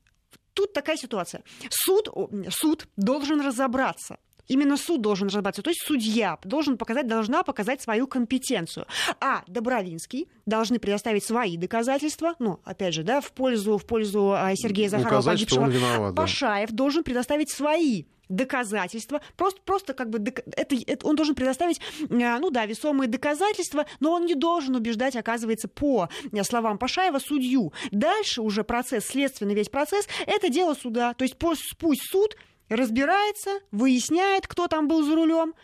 тут 0.54 0.72
такая 0.72 0.96
ситуация. 0.96 1.42
Суд, 1.68 2.08
суд 2.50 2.88
должен 2.96 3.40
разобраться. 3.40 4.18
Именно 4.48 4.76
суд 4.76 5.00
должен 5.00 5.28
разобраться, 5.28 5.62
то 5.62 5.70
есть 5.70 5.83
судья 5.87 6.38
должен 6.44 6.76
показать, 6.76 7.07
должна 7.07 7.42
показать 7.42 7.81
свою 7.81 8.07
компетенцию. 8.07 8.87
А 9.20 9.42
Добровинский 9.46 10.28
должны 10.46 10.78
предоставить 10.78 11.24
свои 11.24 11.57
доказательства, 11.57 12.35
ну, 12.38 12.61
опять 12.64 12.94
же, 12.94 13.02
да, 13.02 13.20
в 13.20 13.33
пользу, 13.33 13.78
в 13.78 13.87
пользу 13.87 14.37
Сергея 14.55 14.88
Захарова 14.88 15.20
Указать, 15.20 15.35
погибшего. 15.35 15.66
Виноват, 15.68 16.14
Пашаев 16.14 16.70
да. 16.70 16.76
должен 16.76 17.05
предоставить 17.05 17.50
свои 17.50 18.05
доказательства, 18.28 19.20
просто, 19.37 19.61
просто 19.62 19.92
как 19.94 20.09
бы 20.09 20.18
это, 20.57 20.74
это, 20.87 21.07
он 21.07 21.16
должен 21.16 21.35
предоставить, 21.35 21.81
ну 22.09 22.50
да, 22.50 22.64
весомые 22.64 23.07
доказательства, 23.07 23.85
но 24.00 24.12
он 24.12 24.24
не 24.24 24.35
должен 24.35 24.74
убеждать, 24.74 25.16
оказывается, 25.16 25.68
по 25.68 26.09
словам 26.42 26.78
Пашаева, 26.78 27.18
судью. 27.18 27.72
Дальше 27.90 28.40
уже 28.40 28.64
процесс, 28.64 29.07
следственный 29.07 29.55
весь 29.55 29.68
процесс, 29.68 30.09
это 30.26 30.48
дело 30.48 30.74
суда. 30.74 31.12
То 31.14 31.24
есть 31.24 31.37
пусть 31.37 32.11
суд 32.11 32.37
разбирается, 32.72 33.61
выясняет, 33.70 34.46
кто 34.46 34.68
там 34.68 34.88
был 34.88 35.02
за 35.02 35.14
рулем, 35.14 35.54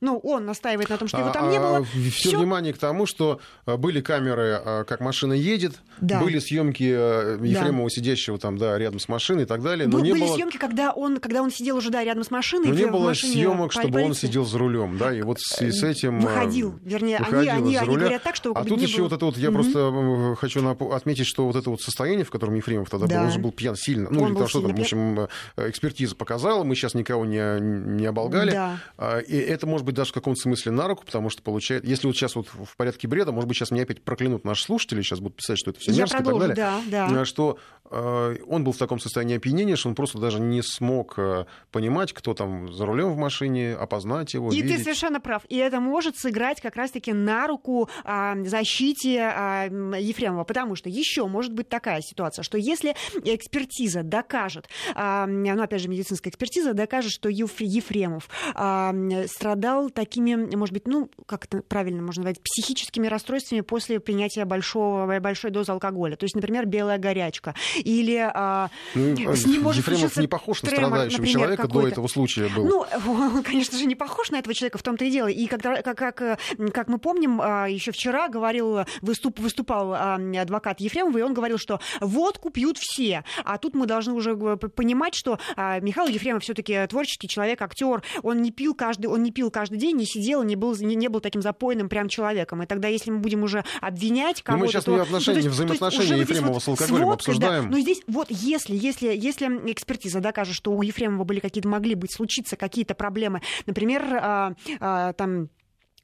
ну, 0.00 0.18
он 0.18 0.46
настаивает 0.46 0.90
на 0.90 0.96
том, 0.96 1.08
что 1.08 1.18
его 1.18 1.30
там 1.30 1.50
не 1.50 1.56
а, 1.56 1.60
было. 1.60 1.84
Все, 1.84 2.10
Все 2.10 2.36
внимание 2.38 2.72
к 2.72 2.78
тому, 2.78 3.06
что 3.06 3.40
а, 3.66 3.76
были 3.76 4.00
камеры, 4.00 4.60
а, 4.64 4.84
как 4.84 5.00
машина 5.00 5.32
едет, 5.32 5.80
да. 6.00 6.20
были 6.20 6.38
съемки 6.38 6.84
Ефремова, 6.84 7.88
да. 7.88 7.94
сидящего 7.94 8.38
там, 8.38 8.58
да, 8.58 8.78
рядом 8.78 9.00
с 9.00 9.08
машиной 9.08 9.42
и 9.42 9.46
так 9.46 9.62
далее. 9.62 9.88
Но 9.88 9.98
Был, 9.98 10.04
не 10.04 10.12
были 10.12 10.22
было... 10.22 10.34
съемки, 10.34 10.56
когда 10.56 10.92
он, 10.92 11.18
когда 11.18 11.42
он 11.42 11.50
сидел 11.50 11.76
уже, 11.76 11.90
да, 11.90 12.04
рядом 12.04 12.22
с 12.22 12.30
машиной. 12.30 12.68
Но 12.68 12.74
не 12.74 12.86
было 12.86 13.12
съемок, 13.12 13.72
чтобы 13.72 13.92
полиции. 13.92 14.08
он 14.08 14.14
сидел 14.14 14.44
за 14.44 14.58
рулем, 14.58 14.98
да, 14.98 15.12
и 15.12 15.22
вот 15.22 15.40
с, 15.40 15.60
с 15.60 15.82
этим... 15.82 16.20
Выходил, 16.20 16.78
вернее, 16.84 17.18
выходил 17.18 17.38
они, 17.38 17.50
они, 17.50 17.76
они 17.76 17.96
говорят 17.96 18.22
так, 18.22 18.36
что... 18.36 18.52
А 18.54 18.64
тут 18.64 18.80
еще 18.80 18.98
было... 18.98 19.04
вот 19.04 19.12
это 19.14 19.24
вот, 19.26 19.36
я 19.36 19.48
угу. 19.48 19.54
просто 19.56 20.36
хочу 20.38 20.68
отметить, 20.92 21.26
что 21.26 21.46
вот 21.46 21.56
это 21.56 21.70
вот 21.70 21.80
состояние, 21.80 22.24
в 22.24 22.30
котором 22.30 22.54
Ефремов 22.54 22.88
тогда 22.88 23.06
да. 23.06 23.18
был, 23.18 23.26
он 23.26 23.32
же 23.32 23.38
был 23.40 23.50
пьян 23.50 23.74
сильно. 23.74 24.08
Ну, 24.10 24.22
он 24.22 24.36
или 24.36 24.46
что 24.46 24.60
там, 24.60 24.74
в 24.76 24.80
общем, 24.80 25.28
э, 25.56 25.70
экспертиза 25.70 26.14
показала, 26.14 26.62
мы 26.62 26.76
сейчас 26.76 26.94
никого 26.94 27.24
не, 27.24 27.60
не 27.60 28.06
оболгали. 28.06 28.52
Да. 28.52 29.20
И 29.20 29.36
это, 29.36 29.66
может 29.66 29.87
быть, 29.88 29.96
даже 29.96 30.10
в 30.10 30.14
каком-то 30.14 30.40
смысле 30.40 30.72
на 30.72 30.88
руку, 30.88 31.04
потому 31.04 31.30
что 31.30 31.42
получает, 31.42 31.84
если 31.84 32.06
вот 32.06 32.16
сейчас 32.16 32.34
вот 32.36 32.48
в 32.48 32.76
порядке 32.76 33.08
бреда, 33.08 33.32
может 33.32 33.48
быть, 33.48 33.56
сейчас 33.56 33.70
меня 33.70 33.82
опять 33.82 34.02
проклянут 34.02 34.44
наши 34.44 34.64
слушатели, 34.64 35.02
сейчас 35.02 35.20
будут 35.20 35.36
писать, 35.36 35.58
что 35.58 35.70
это 35.70 35.80
все 35.80 35.92
мерзко 35.92 36.22
и 36.22 36.24
так 36.24 36.38
далее, 36.38 36.56
да, 36.56 36.80
да. 36.86 37.22
Э, 37.22 37.24
что 37.24 37.58
э, 37.90 38.36
он 38.46 38.64
был 38.64 38.72
в 38.72 38.78
таком 38.78 38.98
состоянии 38.98 39.36
опьянения, 39.36 39.76
что 39.76 39.88
он 39.88 39.94
просто 39.94 40.18
даже 40.18 40.40
не 40.40 40.62
смог 40.62 41.14
э, 41.18 41.46
понимать, 41.70 42.12
кто 42.12 42.34
там 42.34 42.72
за 42.72 42.86
рулем 42.86 43.12
в 43.12 43.16
машине, 43.16 43.74
опознать 43.74 44.34
его. 44.34 44.50
И 44.50 44.62
видеть. 44.62 44.78
ты 44.78 44.82
совершенно 44.84 45.20
прав. 45.20 45.42
И 45.48 45.56
это 45.56 45.80
может 45.80 46.16
сыграть 46.16 46.60
как 46.60 46.76
раз-таки 46.76 47.12
на 47.12 47.46
руку 47.46 47.88
э, 48.04 48.44
защите 48.44 49.16
э, 49.16 49.68
Ефремова, 50.00 50.44
потому 50.44 50.76
что 50.76 50.88
еще 50.88 51.26
может 51.26 51.52
быть 51.52 51.68
такая 51.68 52.00
ситуация, 52.02 52.42
что 52.42 52.58
если 52.58 52.94
экспертиза 53.24 54.02
докажет, 54.02 54.68
э, 54.94 55.26
ну 55.26 55.62
опять 55.62 55.82
же 55.82 55.88
медицинская 55.88 56.30
экспертиза 56.30 56.74
докажет, 56.74 57.12
что 57.12 57.28
Ефремов 57.28 58.28
э, 58.54 59.26
страдал 59.28 59.77
такими 59.88 60.34
может 60.56 60.72
быть, 60.72 60.86
ну, 60.86 61.10
как 61.26 61.44
это 61.46 61.62
правильно 61.62 62.02
можно 62.02 62.24
назвать, 62.24 62.42
психическими 62.42 63.06
расстройствами 63.06 63.60
после 63.60 64.00
принятия 64.00 64.44
большого, 64.44 65.20
большой 65.20 65.50
дозы 65.50 65.72
алкоголя. 65.72 66.16
То 66.16 66.24
есть, 66.24 66.34
например, 66.34 66.66
белая 66.66 66.98
горячка. 66.98 67.54
Или 67.76 68.16
а, 68.16 68.70
ну, 68.94 69.34
с 69.34 69.46
ним 69.46 69.62
может 69.62 69.86
Ефремов 69.86 70.16
не 70.16 70.26
похож 70.26 70.62
на 70.62 70.70
страдающего 70.70 71.18
например, 71.18 71.40
человека 71.40 71.68
до 71.68 71.88
этого 71.88 72.08
случая 72.08 72.48
был. 72.48 72.66
Ну, 72.66 72.86
он, 73.06 73.42
конечно 73.44 73.78
же, 73.78 73.86
не 73.86 73.94
похож 73.94 74.30
на 74.30 74.36
этого 74.36 74.54
человека, 74.54 74.78
в 74.78 74.82
том-то 74.82 75.04
и 75.04 75.10
дело. 75.10 75.28
И 75.28 75.46
когда, 75.46 75.82
как, 75.82 75.96
как, 75.96 76.40
как 76.72 76.88
мы 76.88 76.98
помним, 76.98 77.40
а, 77.40 77.66
еще 77.66 77.92
вчера 77.92 78.28
говорил, 78.28 78.80
выступ, 79.00 79.38
выступал 79.38 79.94
а, 79.94 80.18
адвокат 80.40 80.80
Ефремова, 80.80 81.18
и 81.18 81.22
он 81.22 81.34
говорил, 81.34 81.58
что 81.58 81.80
водку 82.00 82.50
пьют 82.50 82.78
все. 82.78 83.24
А 83.44 83.58
тут 83.58 83.74
мы 83.74 83.86
должны 83.86 84.12
уже 84.12 84.36
понимать, 84.36 85.14
что 85.14 85.38
а, 85.56 85.80
Михаил 85.80 86.08
Ефремов 86.08 86.42
все-таки 86.42 86.86
творческий 86.86 87.28
человек, 87.28 87.60
актер. 87.62 88.02
Он 88.22 88.42
не 88.42 88.50
пил 88.50 88.74
каждый, 88.74 89.06
он 89.06 89.22
не 89.22 89.30
пил 89.30 89.50
каждый 89.50 89.67
день, 89.76 89.96
не 89.96 90.06
сидел, 90.06 90.42
не 90.42 90.56
был, 90.56 90.74
не, 90.76 90.94
не 90.94 91.08
был 91.08 91.20
таким 91.20 91.42
запойным 91.42 91.88
прям 91.88 92.08
человеком. 92.08 92.62
И 92.62 92.66
тогда, 92.66 92.88
если 92.88 93.10
мы 93.10 93.18
будем 93.18 93.42
уже 93.42 93.64
обвинять 93.80 94.42
кого-то... 94.42 94.60
Но 94.60 94.66
мы 94.66 94.72
сейчас 94.72 94.84
то, 94.84 94.94
не 94.94 95.00
отношения, 95.00 95.42
ну, 95.42 95.50
взаимоотношения 95.50 96.16
Ефремова 96.20 96.52
вот 96.54 96.62
с 96.62 96.68
алкоголем 96.68 97.02
сводкой, 97.04 97.14
обсуждаем. 97.14 97.64
Да, 97.64 97.70
но 97.70 97.80
здесь 97.80 98.02
вот 98.06 98.26
если, 98.30 98.76
если, 98.76 99.08
если 99.08 99.46
экспертиза 99.70 100.20
докажет, 100.20 100.54
что 100.54 100.72
у 100.72 100.82
Ефремова 100.82 101.24
были 101.24 101.40
какие-то, 101.40 101.68
могли 101.68 101.94
быть, 101.94 102.12
случиться 102.12 102.56
какие-то 102.56 102.94
проблемы, 102.94 103.42
например, 103.66 104.02
а, 104.20 104.52
а, 104.80 105.12
там 105.14 105.48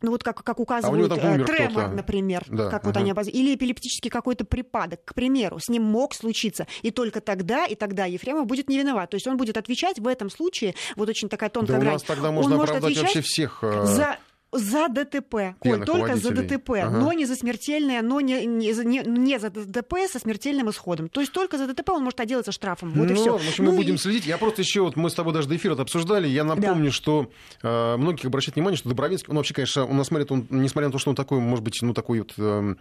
ну 0.05 0.11
вот 0.11 0.23
как, 0.23 0.45
как 0.45 0.61
указывают, 0.61 1.11
а 1.13 1.17
тремор, 1.17 1.89
например, 1.89 2.45
да, 2.49 2.65
как 2.69 2.83
ага. 2.83 2.89
вот 2.89 2.97
они 2.97 3.11
обозначили, 3.11 3.43
или 3.43 3.55
эпилептический 3.55 4.11
какой-то 4.11 4.45
припадок, 4.45 5.01
к 5.05 5.15
примеру, 5.15 5.59
с 5.59 5.69
ним 5.69 5.83
мог 5.83 6.15
случиться, 6.15 6.67
и 6.83 6.91
только 6.91 7.21
тогда, 7.21 7.65
и 7.67 7.75
тогда 7.75 8.05
Ефремов 8.05 8.47
будет 8.47 8.69
не 8.69 8.79
виноват. 8.79 9.11
То 9.11 9.17
есть 9.17 9.27
он 9.27 9.37
будет 9.37 9.57
отвечать 9.57 9.99
в 9.99 10.07
этом 10.07 10.31
случае, 10.31 10.75
вот 10.97 11.09
очень 11.09 11.29
такая 11.29 11.49
тонкая 11.49 11.79
да 11.79 11.81
грань. 11.81 11.93
у 11.93 11.95
нас 11.95 12.03
тогда 12.03 12.31
можно 12.31 12.57
он 12.57 12.63
оправдать 12.63 12.97
вообще 12.99 13.23
всех. 13.23 13.61
Э, 13.63 13.85
за 13.87 14.19
за 14.55 14.89
ДТП, 14.89 15.57
Коль, 15.59 15.85
только 15.85 16.17
за 16.17 16.31
ДТП, 16.31 16.71
ага. 16.83 16.99
но 16.99 17.13
не 17.13 17.27
за 17.27 17.37
смертельное, 17.37 18.03
но 18.03 18.21
не, 18.21 18.47
не, 18.47 18.73
не, 18.85 19.03
не 19.05 19.39
за 19.39 19.51
ДТП 19.51 19.95
со 20.11 20.19
смертельным 20.19 20.71
исходом. 20.71 21.09
То 21.09 21.21
есть 21.21 21.33
только 21.33 21.59
за 21.59 21.67
ДТП 21.67 21.91
он 21.91 22.05
может 22.05 22.21
отделаться 22.21 22.53
штрафом. 22.53 22.93
Вот 22.93 23.09
ну, 23.09 23.13
и 23.13 23.17
все. 23.17 23.41
Ну, 23.59 23.65
мы 23.65 23.77
будем 23.77 23.99
следить. 23.99 24.27
Я 24.27 24.39
просто 24.39 24.63
еще, 24.63 24.83
вот 24.83 24.97
мы 24.97 25.11
с 25.11 25.15
тобой 25.15 25.35
даже 25.35 25.49
до 25.49 25.57
эфира 25.57 25.75
обсуждали, 25.75 26.29
я 26.29 26.45
напомню, 26.45 26.87
да. 26.87 26.91
что 26.93 27.31
э, 27.63 27.97
многих 27.97 28.25
обращают 28.25 28.57
внимание, 28.57 28.77
что 28.77 28.89
Добровинский, 28.89 29.31
он 29.31 29.37
вообще, 29.37 29.55
конечно, 29.55 29.85
он 29.85 29.97
нас 29.97 30.07
смотрит, 30.07 30.31
он, 30.31 30.47
несмотря 30.51 30.89
на 30.89 30.93
то, 30.93 30.99
что 30.99 31.11
он 31.11 31.17
такой, 31.17 31.41
может 31.41 31.65
быть, 31.65 31.79
ну 31.83 31.93
такой 31.93 32.21
вот 32.21 32.35
э, 32.39 32.75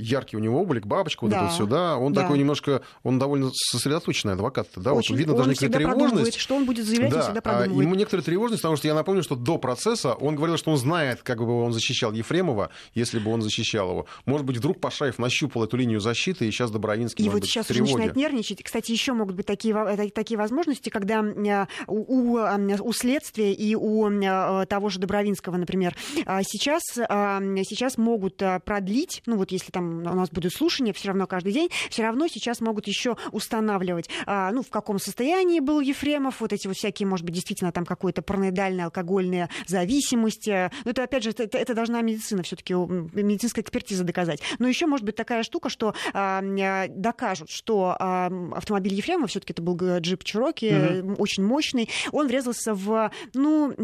яркий 0.00 0.36
у 0.36 0.40
него 0.40 0.60
облик, 0.60 0.86
бабочка, 0.86 1.24
вот 1.24 1.30
да. 1.30 1.36
это 1.36 1.44
вот 1.46 1.54
все, 1.54 1.66
да, 1.66 1.96
он 1.96 2.12
да. 2.12 2.22
такой 2.22 2.38
немножко, 2.38 2.82
он 3.02 3.18
довольно 3.18 3.50
сосредоточенный 3.52 4.34
адвокат, 4.34 4.68
да, 4.76 4.92
Очень. 4.92 5.14
вот 5.14 5.18
видно 5.18 5.34
он 5.34 5.38
даже 5.38 5.50
некоторая 5.50 5.94
тревожность. 5.94 6.38
что 6.38 6.56
он 6.56 6.66
будет 6.66 6.86
заявлять, 6.86 7.12
да, 7.12 7.22
всегда 7.22 7.40
продумывает. 7.40 7.86
Ему 7.86 7.94
некоторая 7.94 8.24
тревожность, 8.24 8.62
потому 8.62 8.76
что 8.76 8.88
я 8.88 8.94
напомню, 8.94 9.22
что 9.22 9.36
до 9.36 9.58
процесса 9.58 10.14
он 10.14 10.36
говорил, 10.36 10.56
что 10.56 10.70
он 10.70 10.76
знает, 10.76 11.19
как 11.22 11.38
бы 11.38 11.62
он 11.62 11.72
защищал 11.72 12.12
Ефремова, 12.12 12.70
если 12.94 13.18
бы 13.18 13.32
он 13.32 13.42
защищал 13.42 13.90
его. 13.90 14.06
Может 14.26 14.46
быть, 14.46 14.56
вдруг 14.56 14.80
Пашаев 14.80 15.18
нащупал 15.18 15.64
эту 15.64 15.76
линию 15.76 16.00
защиты, 16.00 16.46
и 16.46 16.50
сейчас 16.50 16.70
Добровинский, 16.70 17.24
и 17.24 17.28
может 17.28 17.34
вот 17.34 17.40
быть, 17.42 17.50
сейчас 17.50 17.66
в 17.66 17.70
уже 17.70 17.82
начинает 17.82 18.16
нервничать. 18.16 18.62
Кстати, 18.62 18.92
еще 18.92 19.12
могут 19.12 19.36
быть 19.36 19.46
такие, 19.46 19.74
э, 19.74 20.10
такие 20.10 20.38
возможности, 20.38 20.88
когда 20.88 21.22
э, 21.22 21.66
у, 21.86 22.38
у 22.38 22.92
следствия 22.92 23.52
и 23.52 23.74
у 23.74 24.08
э, 24.10 24.66
того 24.66 24.88
же 24.88 24.98
Добровинского, 24.98 25.56
например, 25.56 25.96
сейчас, 26.42 26.82
сейчас 26.94 27.98
могут 27.98 28.42
продлить, 28.64 29.22
ну 29.26 29.36
вот 29.36 29.52
если 29.52 29.70
там 29.70 29.98
у 29.98 30.14
нас 30.14 30.30
будет 30.30 30.52
слушание, 30.52 30.92
все 30.92 31.08
равно 31.08 31.26
каждый 31.26 31.52
день, 31.52 31.70
все 31.90 32.02
равно 32.02 32.26
сейчас 32.28 32.60
могут 32.60 32.86
еще 32.86 33.16
устанавливать, 33.32 34.08
ну, 34.26 34.62
в 34.62 34.70
каком 34.70 34.98
состоянии 34.98 35.60
был 35.60 35.80
Ефремов, 35.80 36.40
вот 36.40 36.52
эти 36.52 36.66
вот 36.66 36.76
всякие, 36.76 37.06
может 37.06 37.24
быть, 37.24 37.34
действительно 37.34 37.72
там 37.72 37.84
какой-то 37.84 38.22
параноидальная 38.22 38.86
алкогольная 38.86 39.48
зависимость. 39.66 40.46
Но 40.46 40.70
это, 40.84 41.02
опять 41.10 41.24
же, 41.24 41.30
это, 41.30 41.58
это 41.58 41.74
должна 41.74 42.00
медицина 42.02 42.42
все-таки, 42.42 42.74
медицинская 42.74 43.62
экспертиза 43.62 44.04
доказать. 44.04 44.40
Но 44.58 44.68
еще 44.68 44.86
может 44.86 45.04
быть 45.04 45.16
такая 45.16 45.42
штука, 45.42 45.68
что 45.68 45.94
а, 46.12 46.40
докажут, 46.88 47.50
что 47.50 47.96
а, 47.98 48.30
автомобиль 48.54 48.94
Ефремова, 48.94 49.26
все-таки 49.26 49.52
это 49.52 49.62
был 49.62 49.76
джип 49.98 50.24
Чироки, 50.24 51.00
угу. 51.00 51.14
очень 51.22 51.44
мощный, 51.44 51.88
он 52.12 52.28
врезался 52.28 52.74
в, 52.74 53.10
ну, 53.34 53.74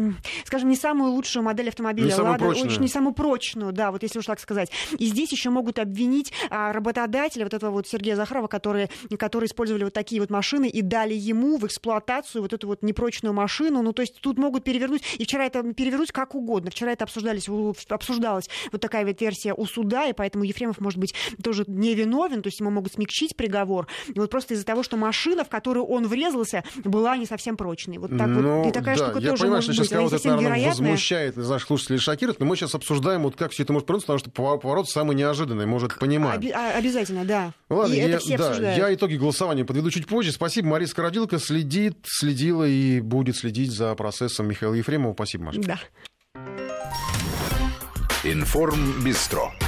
скажем, 0.45 0.69
не 0.69 0.75
самую 0.75 1.11
лучшую 1.11 1.43
модель 1.43 1.69
автомобиля, 1.69 2.07
не 2.07 2.15
Лада, 2.15 2.45
очень 2.45 2.81
не 2.81 2.87
самую 2.87 3.13
прочную, 3.13 3.73
да, 3.73 3.91
вот 3.91 4.03
если 4.03 4.19
уж 4.19 4.25
так 4.25 4.39
сказать. 4.39 4.71
И 4.97 5.05
здесь 5.07 5.31
еще 5.31 5.49
могут 5.49 5.79
обвинить 5.79 6.31
а, 6.49 6.71
работодателя, 6.71 7.43
вот 7.43 7.53
этого 7.53 7.71
вот 7.71 7.87
Сергея 7.87 8.15
Захарова, 8.15 8.47
которые, 8.47 8.89
которые 9.17 9.47
использовали 9.47 9.83
вот 9.83 9.93
такие 9.93 10.21
вот 10.21 10.29
машины 10.29 10.69
и 10.69 10.81
дали 10.81 11.13
ему 11.13 11.57
в 11.57 11.65
эксплуатацию 11.65 12.41
вот 12.41 12.53
эту 12.53 12.67
вот 12.67 12.83
непрочную 12.83 13.33
машину. 13.33 13.81
Ну, 13.81 13.93
то 13.93 14.01
есть 14.01 14.19
тут 14.21 14.37
могут 14.37 14.63
перевернуть, 14.63 15.03
и 15.17 15.23
вчера 15.23 15.45
это 15.45 15.73
перевернуть 15.73 16.11
как 16.11 16.35
угодно. 16.35 16.71
Вчера 16.71 16.91
это 16.91 17.05
обсуждались 17.07 17.47
обсуждалась 17.89 18.49
вот 18.71 18.81
такая 18.81 19.05
вот 19.05 19.19
версия 19.19 19.53
у 19.53 19.65
суда, 19.65 20.05
и 20.05 20.13
поэтому 20.13 20.43
Ефремов 20.43 20.79
может 20.79 20.99
быть 20.99 21.13
тоже 21.43 21.63
невиновен, 21.67 22.41
то 22.41 22.47
есть 22.47 22.59
ему 22.59 22.69
могут 22.69 22.93
смягчить 22.93 23.35
приговор. 23.35 23.87
И 24.13 24.19
вот 24.19 24.29
просто 24.29 24.53
из-за 24.53 24.65
того, 24.65 24.83
что 24.83 24.97
машина, 24.97 25.43
в 25.43 25.49
которую 25.49 25.85
он 25.85 26.07
врезался, 26.07 26.63
была 26.83 27.17
не 27.17 27.25
совсем 27.25 27.57
прочной. 27.57 27.97
Вот 27.97 28.11
так 28.17 28.27
ну, 28.27 28.61
вот. 28.61 28.67
И 28.67 28.71
такая 28.71 28.97
да, 28.97 29.05
штука 29.05 29.19
я 29.19 29.29
тоже 29.29 29.43
понимаю, 29.43 29.63
может 29.63 29.73
что 29.73 29.81
быть. 29.81 29.89
сейчас 29.89 29.97
кого-то 29.97 30.15
это, 30.15 30.35
наверное, 30.35 30.67
возмущает, 30.67 31.37
наших 31.37 31.67
слушателей 31.67 31.99
шокирует, 31.99 32.39
но 32.39 32.45
мы 32.45 32.55
сейчас 32.55 32.75
обсуждаем, 32.75 33.23
вот 33.23 33.35
как 33.35 33.51
все 33.51 33.63
это 33.63 33.73
может 33.73 33.87
повернуться, 33.87 34.07
потому 34.07 34.19
что 34.19 34.31
поворот 34.31 34.89
самый 34.89 35.15
неожиданный, 35.15 35.65
может, 35.65 35.97
понимаем. 35.97 36.39
Оби- 36.39 36.51
а, 36.51 36.77
обязательно, 36.77 37.25
да. 37.25 37.53
Ладно, 37.69 37.93
и 37.93 37.97
я, 37.97 38.09
это 38.09 38.19
все 38.19 38.37
да, 38.37 38.73
я 38.73 38.93
итоги 38.93 39.15
голосования 39.15 39.65
подведу 39.65 39.89
чуть 39.91 40.07
позже. 40.07 40.31
Спасибо, 40.31 40.67
Мария 40.67 40.87
Скородилка 40.87 41.39
следит, 41.39 41.97
следила 42.03 42.67
и 42.67 42.99
будет 43.01 43.37
следить 43.37 43.71
за 43.71 43.93
процессом 43.95 44.47
Михаила 44.47 44.73
Ефремова. 44.73 45.13
Спасибо, 45.13 45.45
Маша. 45.45 45.61
Да. 45.61 45.79
Информ 48.27 49.03
Бистро. 49.03 49.66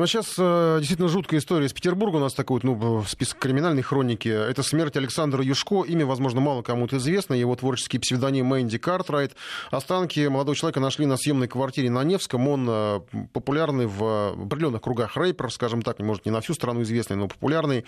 Ну, 0.00 0.04
а 0.04 0.06
сейчас 0.06 0.32
э, 0.38 0.76
действительно 0.78 1.10
жуткая 1.10 1.40
история 1.40 1.66
из 1.66 1.74
Петербурга. 1.74 2.16
У 2.16 2.20
нас 2.20 2.32
такой 2.32 2.58
ну, 2.62 3.04
список 3.06 3.38
криминальной 3.38 3.82
хроники. 3.82 4.28
Это 4.28 4.62
смерть 4.62 4.96
Александра 4.96 5.44
Юшко. 5.44 5.84
Имя, 5.84 6.06
возможно, 6.06 6.40
мало 6.40 6.62
кому-то 6.62 6.96
известно. 6.96 7.34
Его 7.34 7.54
творческий 7.54 7.98
псевдоним 7.98 8.46
Мэнди 8.46 8.78
Картрайт. 8.78 9.32
Останки 9.70 10.26
молодого 10.28 10.56
человека 10.56 10.80
нашли 10.80 11.04
на 11.04 11.18
съемной 11.18 11.48
квартире 11.48 11.90
на 11.90 12.02
Невском. 12.02 12.48
Он 12.48 12.66
э, 12.66 13.00
популярный 13.34 13.84
в 13.84 14.42
определенных 14.42 14.80
кругах 14.80 15.18
рэпер, 15.18 15.52
скажем 15.52 15.82
так, 15.82 15.98
может, 15.98 16.24
не 16.24 16.32
на 16.32 16.40
всю 16.40 16.54
страну 16.54 16.80
известный, 16.80 17.16
но 17.16 17.28
популярный. 17.28 17.84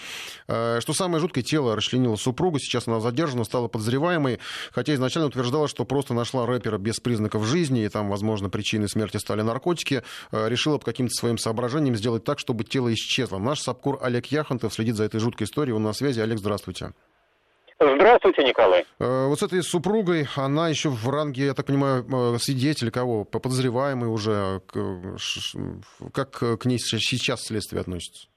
Э, 0.48 0.80
что 0.82 0.92
самое 0.92 1.18
жуткое, 1.18 1.42
тело 1.42 1.74
расчленило 1.76 2.16
супругу. 2.16 2.58
Сейчас 2.58 2.88
она 2.88 3.00
задержана, 3.00 3.44
стала 3.44 3.68
подозреваемой. 3.68 4.38
Хотя 4.72 4.92
изначально 4.92 5.28
утверждала, 5.28 5.66
что 5.66 5.86
просто 5.86 6.12
нашла 6.12 6.44
рэпера 6.44 6.76
без 6.76 7.00
признаков 7.00 7.46
жизни, 7.46 7.86
и 7.86 7.88
там, 7.88 8.10
возможно, 8.10 8.50
причиной 8.50 8.90
смерти 8.90 9.16
стали 9.16 9.40
наркотики. 9.40 10.02
Э, 10.30 10.50
решила 10.50 10.76
по 10.76 10.84
каким-то 10.84 11.14
своим 11.14 11.38
соображениям 11.38 12.01
сделать 12.02 12.24
так, 12.24 12.40
чтобы 12.40 12.64
тело 12.64 12.92
исчезло. 12.92 13.38
Наш 13.38 13.60
САПКОР 13.60 14.00
Олег 14.02 14.26
Яхонтов 14.26 14.74
следит 14.74 14.96
за 14.96 15.04
этой 15.04 15.20
жуткой 15.20 15.46
историей. 15.46 15.74
Он 15.74 15.82
на 15.84 15.92
связи. 15.92 16.20
Олег, 16.20 16.38
здравствуйте. 16.38 16.92
Здравствуйте, 17.78 18.44
Николай. 18.44 18.84
Э, 18.98 19.26
вот 19.26 19.38
с 19.38 19.42
этой 19.42 19.62
супругой, 19.62 20.28
она 20.36 20.68
еще 20.68 20.88
в 20.88 21.08
ранге, 21.08 21.46
я 21.46 21.54
так 21.54 21.66
понимаю, 21.66 22.04
э, 22.34 22.38
свидетеля 22.38 22.90
кого? 22.90 23.24
Подозреваемый 23.24 24.08
уже. 24.08 24.60
Как 26.12 26.30
к 26.30 26.64
ней 26.64 26.78
сейчас 26.78 27.42
следствие 27.42 27.80
относится? 27.80 28.28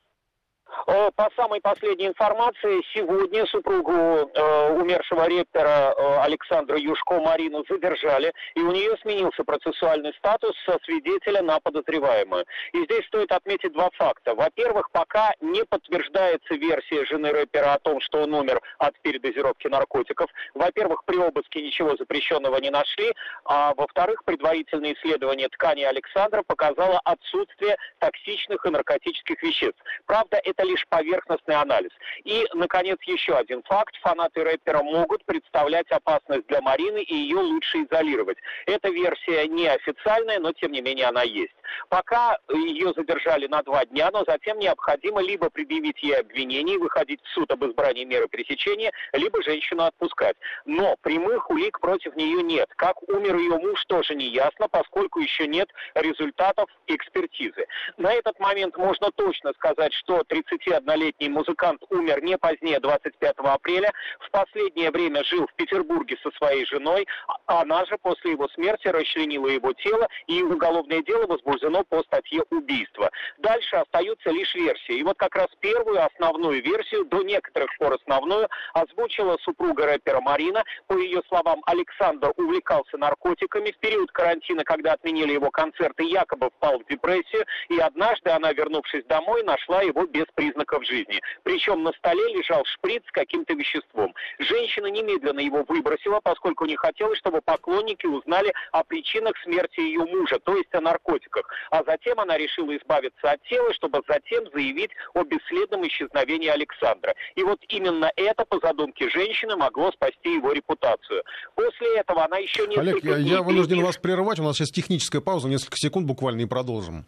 Э, 0.87 1.09
по 1.15 1.29
самой 1.35 1.61
последней 1.61 2.07
информации, 2.07 2.83
сегодня 2.93 3.45
супругу 3.47 3.91
э, 3.91 4.69
умершего 4.73 5.27
репера 5.27 5.95
э, 5.97 6.17
Александра 6.19 6.77
Юшко 6.77 7.19
Марину 7.19 7.63
задержали, 7.67 8.31
и 8.53 8.61
у 8.61 8.71
нее 8.71 8.95
сменился 9.01 9.43
процессуальный 9.43 10.13
статус 10.13 10.55
со 10.65 10.77
свидетеля 10.83 11.41
на 11.41 11.59
подозреваемую. 11.59 12.45
И 12.73 12.83
здесь 12.83 13.05
стоит 13.07 13.31
отметить 13.31 13.73
два 13.73 13.89
факта. 13.93 14.35
Во-первых, 14.35 14.91
пока 14.91 15.33
не 15.41 15.65
подтверждается 15.65 16.53
версия 16.53 17.03
жены 17.05 17.31
рэпера 17.31 17.73
о 17.73 17.79
том, 17.79 17.99
что 18.01 18.21
он 18.21 18.33
умер 18.35 18.61
от 18.77 18.93
передозировки 19.01 19.67
наркотиков. 19.67 20.29
Во-первых, 20.53 21.03
при 21.05 21.17
обыске 21.17 21.63
ничего 21.63 21.95
запрещенного 21.97 22.57
не 22.57 22.69
нашли, 22.69 23.11
а 23.45 23.73
во-вторых, 23.75 24.23
предварительное 24.23 24.93
исследование 24.93 25.49
ткани 25.49 25.81
Александра 25.83 26.43
показало 26.45 27.01
отсутствие 27.05 27.75
токсичных 27.97 28.63
и 28.65 28.69
наркотических 28.69 29.41
веществ. 29.41 29.79
Правда, 30.05 30.39
это 30.43 30.63
лишь 30.63 30.74
лишь 30.75 30.85
поверхностный 30.89 31.55
анализ. 31.55 31.91
И, 32.25 32.45
наконец, 32.53 32.97
еще 33.03 33.35
один 33.35 33.63
факт. 33.63 33.95
Фанаты 34.01 34.43
рэпера 34.43 34.83
могут 34.83 35.23
представлять 35.25 35.89
опасность 35.89 36.47
для 36.47 36.61
Марины, 36.61 37.01
и 37.01 37.15
ее 37.15 37.37
лучше 37.37 37.83
изолировать. 37.83 38.37
Эта 38.65 38.89
версия 38.89 39.47
неофициальная, 39.47 40.39
но, 40.39 40.51
тем 40.51 40.71
не 40.71 40.81
менее, 40.81 41.07
она 41.07 41.23
есть. 41.23 41.55
Пока 41.89 42.37
ее 42.49 42.93
задержали 42.95 43.47
на 43.47 43.63
два 43.63 43.85
дня, 43.85 44.09
но 44.11 44.23
затем 44.25 44.59
необходимо 44.59 45.21
либо 45.21 45.49
предъявить 45.49 46.01
ей 46.03 46.17
обвинение, 46.19 46.77
выходить 46.77 47.21
в 47.23 47.29
суд 47.29 47.49
об 47.51 47.63
избрании 47.65 48.03
меры 48.03 48.27
пресечения, 48.27 48.91
либо 49.13 49.41
женщину 49.43 49.83
отпускать. 49.83 50.35
Но 50.65 50.95
прямых 51.01 51.49
улик 51.49 51.79
против 51.79 52.15
нее 52.15 52.43
нет. 52.43 52.69
Как 52.75 53.01
умер 53.09 53.37
ее 53.37 53.57
муж, 53.57 53.83
тоже 53.85 54.15
не 54.15 54.27
ясно, 54.27 54.67
поскольку 54.67 55.19
еще 55.19 55.47
нет 55.47 55.69
результатов 55.95 56.69
экспертизы. 56.87 57.65
На 57.97 58.13
этот 58.13 58.39
момент 58.39 58.77
можно 58.77 59.11
точно 59.11 59.53
сказать, 59.53 59.93
что 59.93 60.23
30 60.23 60.64
21-летний 60.65 61.29
музыкант 61.29 61.81
умер 61.89 62.23
не 62.23 62.37
позднее 62.37 62.79
25 62.79 63.35
апреля. 63.37 63.91
В 64.19 64.31
последнее 64.31 64.91
время 64.91 65.23
жил 65.23 65.47
в 65.47 65.53
Петербурге 65.55 66.17
со 66.23 66.31
своей 66.37 66.65
женой. 66.65 67.07
Она 67.45 67.85
же 67.85 67.97
после 68.01 68.31
его 68.31 68.47
смерти 68.49 68.87
расчленила 68.87 69.47
его 69.47 69.73
тело, 69.73 70.07
и 70.27 70.41
уголовное 70.41 71.01
дело 71.03 71.27
возбуждено 71.27 71.83
по 71.83 72.01
статье 72.03 72.43
убийства. 72.49 73.09
Дальше 73.37 73.75
остаются 73.75 74.29
лишь 74.31 74.53
версии. 74.55 74.97
И 74.97 75.03
вот 75.03 75.17
как 75.17 75.35
раз 75.35 75.47
первую 75.59 76.03
основную 76.03 76.61
версию, 76.63 77.05
до 77.05 77.23
некоторых 77.23 77.69
пор 77.77 77.93
основную, 77.93 78.49
озвучила 78.73 79.37
супруга 79.41 79.85
рэпера 79.85 80.21
Марина. 80.21 80.63
По 80.87 80.97
ее 80.97 81.21
словам, 81.27 81.61
Александр 81.65 82.33
увлекался 82.37 82.97
наркотиками. 82.97 83.71
В 83.71 83.77
период 83.79 84.11
карантина, 84.11 84.63
когда 84.63 84.93
отменили 84.93 85.33
его 85.33 85.51
концерты, 85.51 86.03
якобы 86.03 86.49
впал 86.49 86.79
в 86.79 86.85
депрессию. 86.87 87.45
И 87.69 87.77
однажды 87.79 88.29
она, 88.31 88.51
вернувшись 88.53 89.05
домой, 89.05 89.43
нашла 89.43 89.81
его 89.81 90.05
без 90.05 90.25
признаков 90.35 90.54
признаков 90.55 90.85
жизни. 90.85 91.21
Причем 91.43 91.83
на 91.83 91.91
столе 91.93 92.23
лежал 92.33 92.63
шприц 92.65 93.03
с 93.07 93.11
каким-то 93.11 93.53
веществом. 93.53 94.13
Женщина 94.39 94.87
немедленно 94.87 95.39
его 95.39 95.63
выбросила, 95.67 96.19
поскольку 96.23 96.65
не 96.65 96.75
хотела, 96.75 97.15
чтобы 97.15 97.41
поклонники 97.41 98.05
узнали 98.05 98.53
о 98.71 98.83
причинах 98.83 99.33
смерти 99.43 99.81
ее 99.81 100.05
мужа, 100.05 100.39
то 100.39 100.55
есть 100.55 100.73
о 100.73 100.81
наркотиках. 100.81 101.47
А 101.71 101.83
затем 101.85 102.19
она 102.19 102.37
решила 102.37 102.75
избавиться 102.75 103.31
от 103.31 103.41
тела, 103.43 103.73
чтобы 103.73 104.01
затем 104.07 104.45
заявить 104.53 104.91
о 105.13 105.23
бесследном 105.23 105.85
исчезновении 105.87 106.49
Александра. 106.49 107.13
И 107.35 107.43
вот 107.43 107.59
именно 107.69 108.11
это, 108.15 108.45
по 108.45 108.59
задумке 108.59 109.09
женщины, 109.09 109.55
могло 109.55 109.91
спасти 109.91 110.35
его 110.35 110.51
репутацию. 110.51 111.23
После 111.55 111.97
этого 111.97 112.25
она 112.25 112.37
еще 112.37 112.65
не... 112.67 112.77
Олег, 112.77 113.03
я, 113.03 113.17
я 113.17 113.41
вынужден 113.41 113.81
вас 113.81 113.97
прерывать, 113.97 114.39
у 114.39 114.43
нас 114.43 114.57
сейчас 114.57 114.71
техническая 114.71 115.21
пауза, 115.21 115.49
несколько 115.49 115.77
секунд 115.77 116.07
буквально 116.07 116.41
и 116.41 116.45
продолжим. 116.45 117.05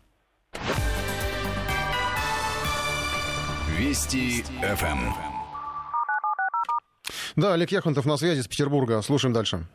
Вести 3.77 4.43
ФМ. 4.61 5.13
Да, 7.35 7.53
Олег 7.53 7.71
Яхонтов 7.71 8.05
на 8.05 8.17
связи 8.17 8.41
с 8.41 8.47
Петербурга. 8.47 9.03
Слушаем 9.03 9.33
дальше. 9.33 9.67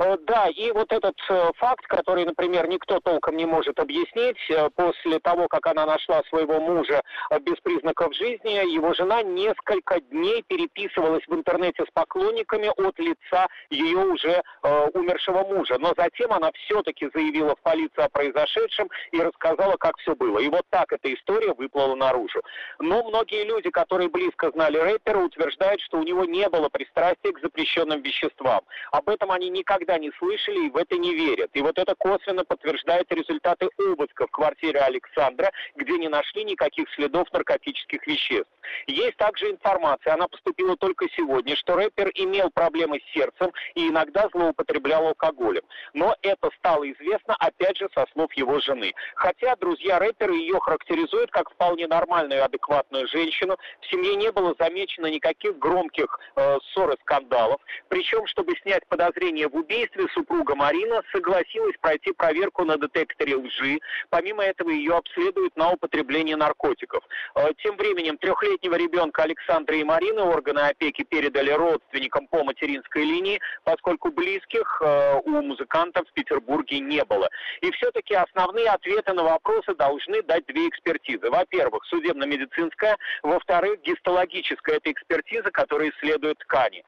Э, 0.00 0.16
да, 0.26 0.48
и 0.48 0.70
вот 0.72 0.92
этот 0.92 1.16
э, 1.28 1.50
факт, 1.56 1.86
который, 1.86 2.24
например, 2.24 2.68
никто 2.68 3.00
толком 3.00 3.36
не 3.36 3.46
может 3.46 3.78
объяснить, 3.78 4.38
э, 4.50 4.68
после 4.74 5.18
того, 5.20 5.48
как 5.48 5.66
она 5.66 5.86
нашла 5.86 6.22
своего 6.28 6.60
мужа 6.60 7.02
без 7.40 7.56
признаков 7.60 8.14
жизни, 8.14 8.74
его 8.74 8.92
жена 8.94 9.22
несколько 9.22 10.00
дней 10.00 10.42
переписывалась 10.46 11.24
в 11.26 11.34
интернете 11.34 11.84
с 11.84 11.92
поклонниками 11.92 12.68
от 12.76 12.98
лица 12.98 13.46
ее 13.70 13.98
уже 13.98 14.42
э, 14.62 14.86
умершего 14.94 15.44
мужа. 15.44 15.76
Но 15.78 15.92
затем 15.96 16.32
она 16.32 16.50
все-таки 16.64 17.08
заявила 17.14 17.54
в 17.56 17.60
полицию 17.60 18.06
о 18.06 18.08
произошедшем 18.08 18.88
и 19.12 19.20
рассказала, 19.20 19.76
как 19.76 19.96
все 19.98 20.14
было. 20.14 20.38
И 20.38 20.48
вот 20.48 20.64
так 20.70 20.92
эта 20.92 21.12
история 21.12 21.52
выплыла 21.54 21.94
наружу. 21.94 22.42
Но 22.78 23.02
многие 23.04 23.44
люди, 23.44 23.70
которые 23.70 24.08
близко 24.08 24.50
знали 24.50 24.78
рэпера, 24.78 25.18
утверждают, 25.18 25.80
что 25.82 25.98
у 25.98 26.02
него 26.02 26.24
не 26.24 26.48
было 26.48 26.68
пристрастия 26.68 27.32
к 27.32 27.40
запрещенным 27.40 28.02
веществам. 28.02 28.62
Об 28.90 29.08
этом 29.08 29.30
они 29.30 29.50
никогда 29.50 29.83
никогда 29.84 29.98
не 29.98 30.10
слышали 30.18 30.66
и 30.66 30.70
в 30.70 30.76
это 30.76 30.96
не 30.96 31.14
верят. 31.14 31.50
И 31.54 31.60
вот 31.60 31.78
это 31.78 31.94
косвенно 31.94 32.44
подтверждает 32.44 33.10
результаты 33.12 33.68
обыска 33.78 34.26
в 34.26 34.30
квартире 34.30 34.80
Александра, 34.80 35.50
где 35.76 35.98
не 35.98 36.08
нашли 36.08 36.44
никаких 36.44 36.88
следов 36.94 37.30
наркотических 37.32 38.06
веществ. 38.06 38.50
Есть 38.86 39.16
также 39.16 39.50
информация, 39.50 40.14
она 40.14 40.26
поступила 40.28 40.76
только 40.76 41.06
сегодня, 41.16 41.54
что 41.56 41.76
рэпер 41.76 42.10
имел 42.14 42.50
проблемы 42.50 43.00
с 43.00 43.12
сердцем 43.12 43.52
и 43.74 43.88
иногда 43.88 44.28
злоупотреблял 44.32 45.06
алкоголем. 45.06 45.62
Но 45.92 46.16
это 46.22 46.50
стало 46.58 46.90
известно, 46.90 47.34
опять 47.38 47.76
же, 47.76 47.88
со 47.94 48.06
слов 48.12 48.32
его 48.34 48.60
жены. 48.60 48.92
Хотя 49.16 49.56
друзья 49.56 49.98
рэпера 49.98 50.32
ее 50.32 50.58
характеризуют 50.60 51.30
как 51.30 51.50
вполне 51.50 51.86
нормальную 51.86 52.40
и 52.40 52.44
адекватную 52.44 53.06
женщину. 53.08 53.56
В 53.80 53.90
семье 53.90 54.16
не 54.16 54.32
было 54.32 54.54
замечено 54.58 55.06
никаких 55.06 55.58
громких 55.58 56.18
э, 56.36 56.58
ссор 56.72 56.92
и 56.92 57.00
скандалов. 57.00 57.60
Причем, 57.88 58.26
чтобы 58.26 58.54
снять 58.62 58.86
подозрения 58.88 59.48
в 59.48 59.54
убийстве, 59.54 59.73
убийстве 59.74 60.06
супруга 60.14 60.54
Марина 60.54 61.02
согласилась 61.12 61.76
пройти 61.80 62.12
проверку 62.12 62.64
на 62.64 62.76
детекторе 62.76 63.36
лжи. 63.36 63.80
Помимо 64.10 64.42
этого 64.44 64.70
ее 64.70 64.94
обследуют 64.96 65.56
на 65.56 65.72
употребление 65.72 66.36
наркотиков. 66.36 67.02
Э, 67.34 67.48
тем 67.62 67.76
временем 67.76 68.16
трехлетнего 68.18 68.76
ребенка 68.76 69.22
Александра 69.22 69.76
и 69.76 69.84
Марины 69.84 70.22
органы 70.22 70.60
опеки 70.60 71.02
передали 71.02 71.50
родственникам 71.50 72.26
по 72.28 72.44
материнской 72.44 73.02
линии, 73.02 73.40
поскольку 73.64 74.10
близких 74.10 74.80
э, 74.80 75.20
у 75.24 75.42
музыкантов 75.42 76.08
в 76.08 76.12
Петербурге 76.12 76.80
не 76.80 77.04
было. 77.04 77.28
И 77.60 77.70
все-таки 77.72 78.14
основные 78.14 78.70
ответы 78.70 79.12
на 79.12 79.24
вопросы 79.24 79.74
должны 79.74 80.22
дать 80.22 80.46
две 80.46 80.68
экспертизы. 80.68 81.30
Во-первых, 81.30 81.84
судебно-медицинская, 81.86 82.96
во-вторых, 83.22 83.80
гистологическая. 83.82 84.76
Это 84.76 84.92
экспертиза, 84.92 85.50
которая 85.50 85.90
исследует 85.90 86.38
ткани. 86.38 86.84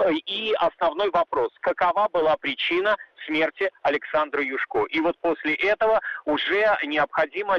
Э, 0.00 0.12
и 0.12 0.52
основной 0.54 1.10
вопрос, 1.10 1.50
какова 1.60 2.08
была 2.08 2.25
была 2.26 2.36
причина 2.36 2.96
смерти 3.26 3.70
Александра 3.82 4.42
Юшко. 4.42 4.84
И 4.90 5.00
вот 5.00 5.16
после 5.20 5.54
этого 5.54 6.00
уже 6.24 6.76
необходимо 6.84 7.58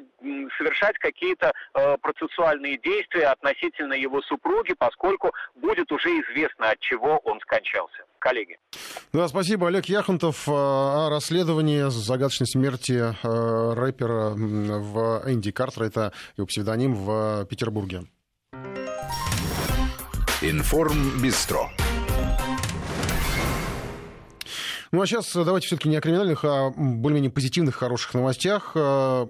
совершать 0.58 0.98
какие-то 0.98 1.54
э, 1.74 1.98
процессуальные 2.02 2.78
действия 2.78 3.28
относительно 3.28 3.94
его 3.94 4.22
супруги, 4.22 4.74
поскольку 4.78 5.32
будет 5.56 5.92
уже 5.92 6.10
известно, 6.10 6.72
от 6.72 6.80
чего 6.80 7.18
он 7.24 7.40
скончался. 7.42 8.04
Коллеги. 8.20 8.58
Да, 9.14 9.28
спасибо. 9.28 9.68
Олег 9.68 9.86
Яхонтов 9.86 10.48
э, 10.48 10.52
о 10.52 11.10
расследовании 11.10 11.90
загадочной 11.90 12.48
смерти 12.48 12.94
э, 12.94 13.74
рэпера 13.74 14.32
в 14.32 15.24
Энди 15.28 15.52
Картер, 15.52 15.84
это 15.84 16.14
его 16.36 16.48
псевдоним 16.48 16.94
в 16.94 17.46
Петербурге. 17.46 18.02
Информ 20.42 21.22
Бистро. 21.22 21.70
Ну 24.92 25.02
а 25.02 25.06
сейчас 25.06 25.34
давайте 25.34 25.68
все-таки 25.68 25.90
не 25.90 25.98
о 25.98 26.02
криминальных, 26.02 26.46
а 26.46 26.70
более-менее 26.70 27.30
позитивных, 27.30 27.76
хороших 27.76 28.14
новостях. 28.14 28.72
Э, 28.76 29.28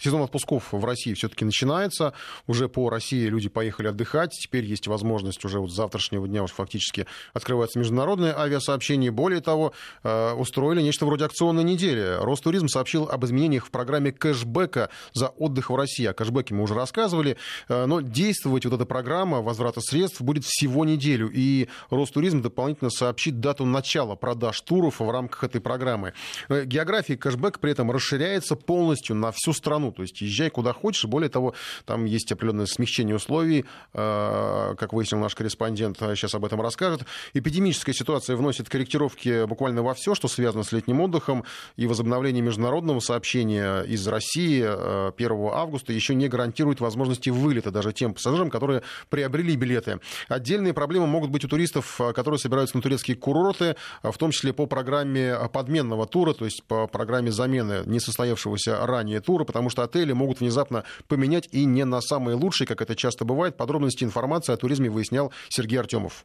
сезон 0.00 0.22
отпусков 0.22 0.72
в 0.72 0.84
России 0.84 1.14
все-таки 1.14 1.44
начинается. 1.44 2.12
Уже 2.48 2.68
по 2.68 2.90
России 2.90 3.26
люди 3.26 3.48
поехали 3.48 3.86
отдыхать. 3.86 4.32
Теперь 4.32 4.64
есть 4.64 4.88
возможность 4.88 5.44
уже 5.44 5.60
вот 5.60 5.70
с 5.70 5.76
завтрашнего 5.76 6.26
дня 6.26 6.42
уж 6.42 6.50
фактически 6.50 7.06
открывается 7.34 7.78
международное 7.78 8.36
авиасообщение. 8.36 9.12
Более 9.12 9.40
того, 9.40 9.72
э, 10.02 10.32
устроили 10.32 10.82
нечто 10.82 11.06
вроде 11.06 11.26
акционной 11.26 11.62
недели. 11.62 12.16
Ростуризм 12.20 12.66
сообщил 12.66 13.04
об 13.04 13.24
изменениях 13.24 13.66
в 13.66 13.70
программе 13.70 14.10
кэшбэка 14.10 14.90
за 15.12 15.28
отдых 15.28 15.70
в 15.70 15.76
России. 15.76 16.06
О 16.06 16.14
кэшбэке 16.14 16.52
мы 16.52 16.64
уже 16.64 16.74
рассказывали. 16.74 17.36
Э, 17.68 17.86
но 17.86 18.00
действовать 18.00 18.64
вот 18.64 18.74
эта 18.74 18.86
программа 18.86 19.40
возврата 19.40 19.80
средств 19.80 20.20
будет 20.20 20.44
всего 20.44 20.84
неделю. 20.84 21.30
И 21.32 21.68
Ростуризм 21.90 22.42
дополнительно 22.42 22.90
сообщит 22.90 23.38
дату 23.38 23.64
начала 23.64 23.99
начала 24.00 24.16
продаж 24.16 24.58
туров 24.62 25.00
в 25.00 25.10
рамках 25.10 25.44
этой 25.44 25.60
программы. 25.60 26.14
География 26.48 27.16
кэшбэк 27.16 27.58
при 27.58 27.72
этом 27.72 27.90
расширяется 27.90 28.56
полностью 28.56 29.14
на 29.14 29.30
всю 29.30 29.52
страну. 29.52 29.92
То 29.92 30.02
есть 30.02 30.22
езжай 30.22 30.48
куда 30.48 30.72
хочешь. 30.72 31.04
Более 31.04 31.28
того, 31.28 31.54
там 31.84 32.06
есть 32.06 32.32
определенное 32.32 32.64
смягчение 32.64 33.16
условий, 33.16 33.66
как 33.92 34.92
выяснил 34.92 35.20
наш 35.20 35.34
корреспондент, 35.34 35.98
сейчас 35.98 36.34
об 36.34 36.46
этом 36.46 36.62
расскажет. 36.62 37.02
Эпидемическая 37.34 37.94
ситуация 37.94 38.36
вносит 38.36 38.70
корректировки 38.70 39.44
буквально 39.44 39.82
во 39.82 39.92
все, 39.92 40.14
что 40.14 40.28
связано 40.28 40.64
с 40.64 40.72
летним 40.72 41.00
отдыхом 41.02 41.44
и 41.76 41.86
возобновление 41.86 42.42
международного 42.42 43.00
сообщения 43.00 43.82
из 43.82 44.06
России 44.08 44.62
1 44.62 45.30
августа 45.52 45.92
еще 45.92 46.14
не 46.14 46.28
гарантирует 46.28 46.80
возможности 46.80 47.28
вылета 47.28 47.70
даже 47.70 47.92
тем 47.92 48.14
пассажирам, 48.14 48.48
которые 48.48 48.82
приобрели 49.10 49.56
билеты. 49.56 50.00
Отдельные 50.28 50.72
проблемы 50.72 51.06
могут 51.06 51.30
быть 51.30 51.44
у 51.44 51.48
туристов, 51.48 52.00
которые 52.14 52.38
собираются 52.38 52.76
на 52.78 52.82
турецкие 52.82 53.16
курорты, 53.16 53.76
в 54.02 54.16
том 54.16 54.30
числе 54.30 54.52
по 54.52 54.66
программе 54.66 55.36
подменного 55.52 56.06
тура, 56.06 56.32
то 56.32 56.44
есть 56.44 56.64
по 56.64 56.86
программе 56.86 57.30
замены 57.30 57.82
несостоявшегося 57.86 58.86
ранее 58.86 59.20
тура, 59.20 59.44
потому 59.44 59.70
что 59.70 59.82
отели 59.82 60.12
могут 60.12 60.40
внезапно 60.40 60.84
поменять 61.08 61.48
и 61.52 61.64
не 61.64 61.84
на 61.84 62.00
самые 62.00 62.36
лучшие, 62.36 62.66
как 62.66 62.82
это 62.82 62.94
часто 62.94 63.24
бывает. 63.24 63.56
Подробности 63.56 64.04
информации 64.04 64.52
о 64.52 64.56
туризме 64.56 64.90
выяснял 64.90 65.32
Сергей 65.48 65.78
Артемов. 65.78 66.24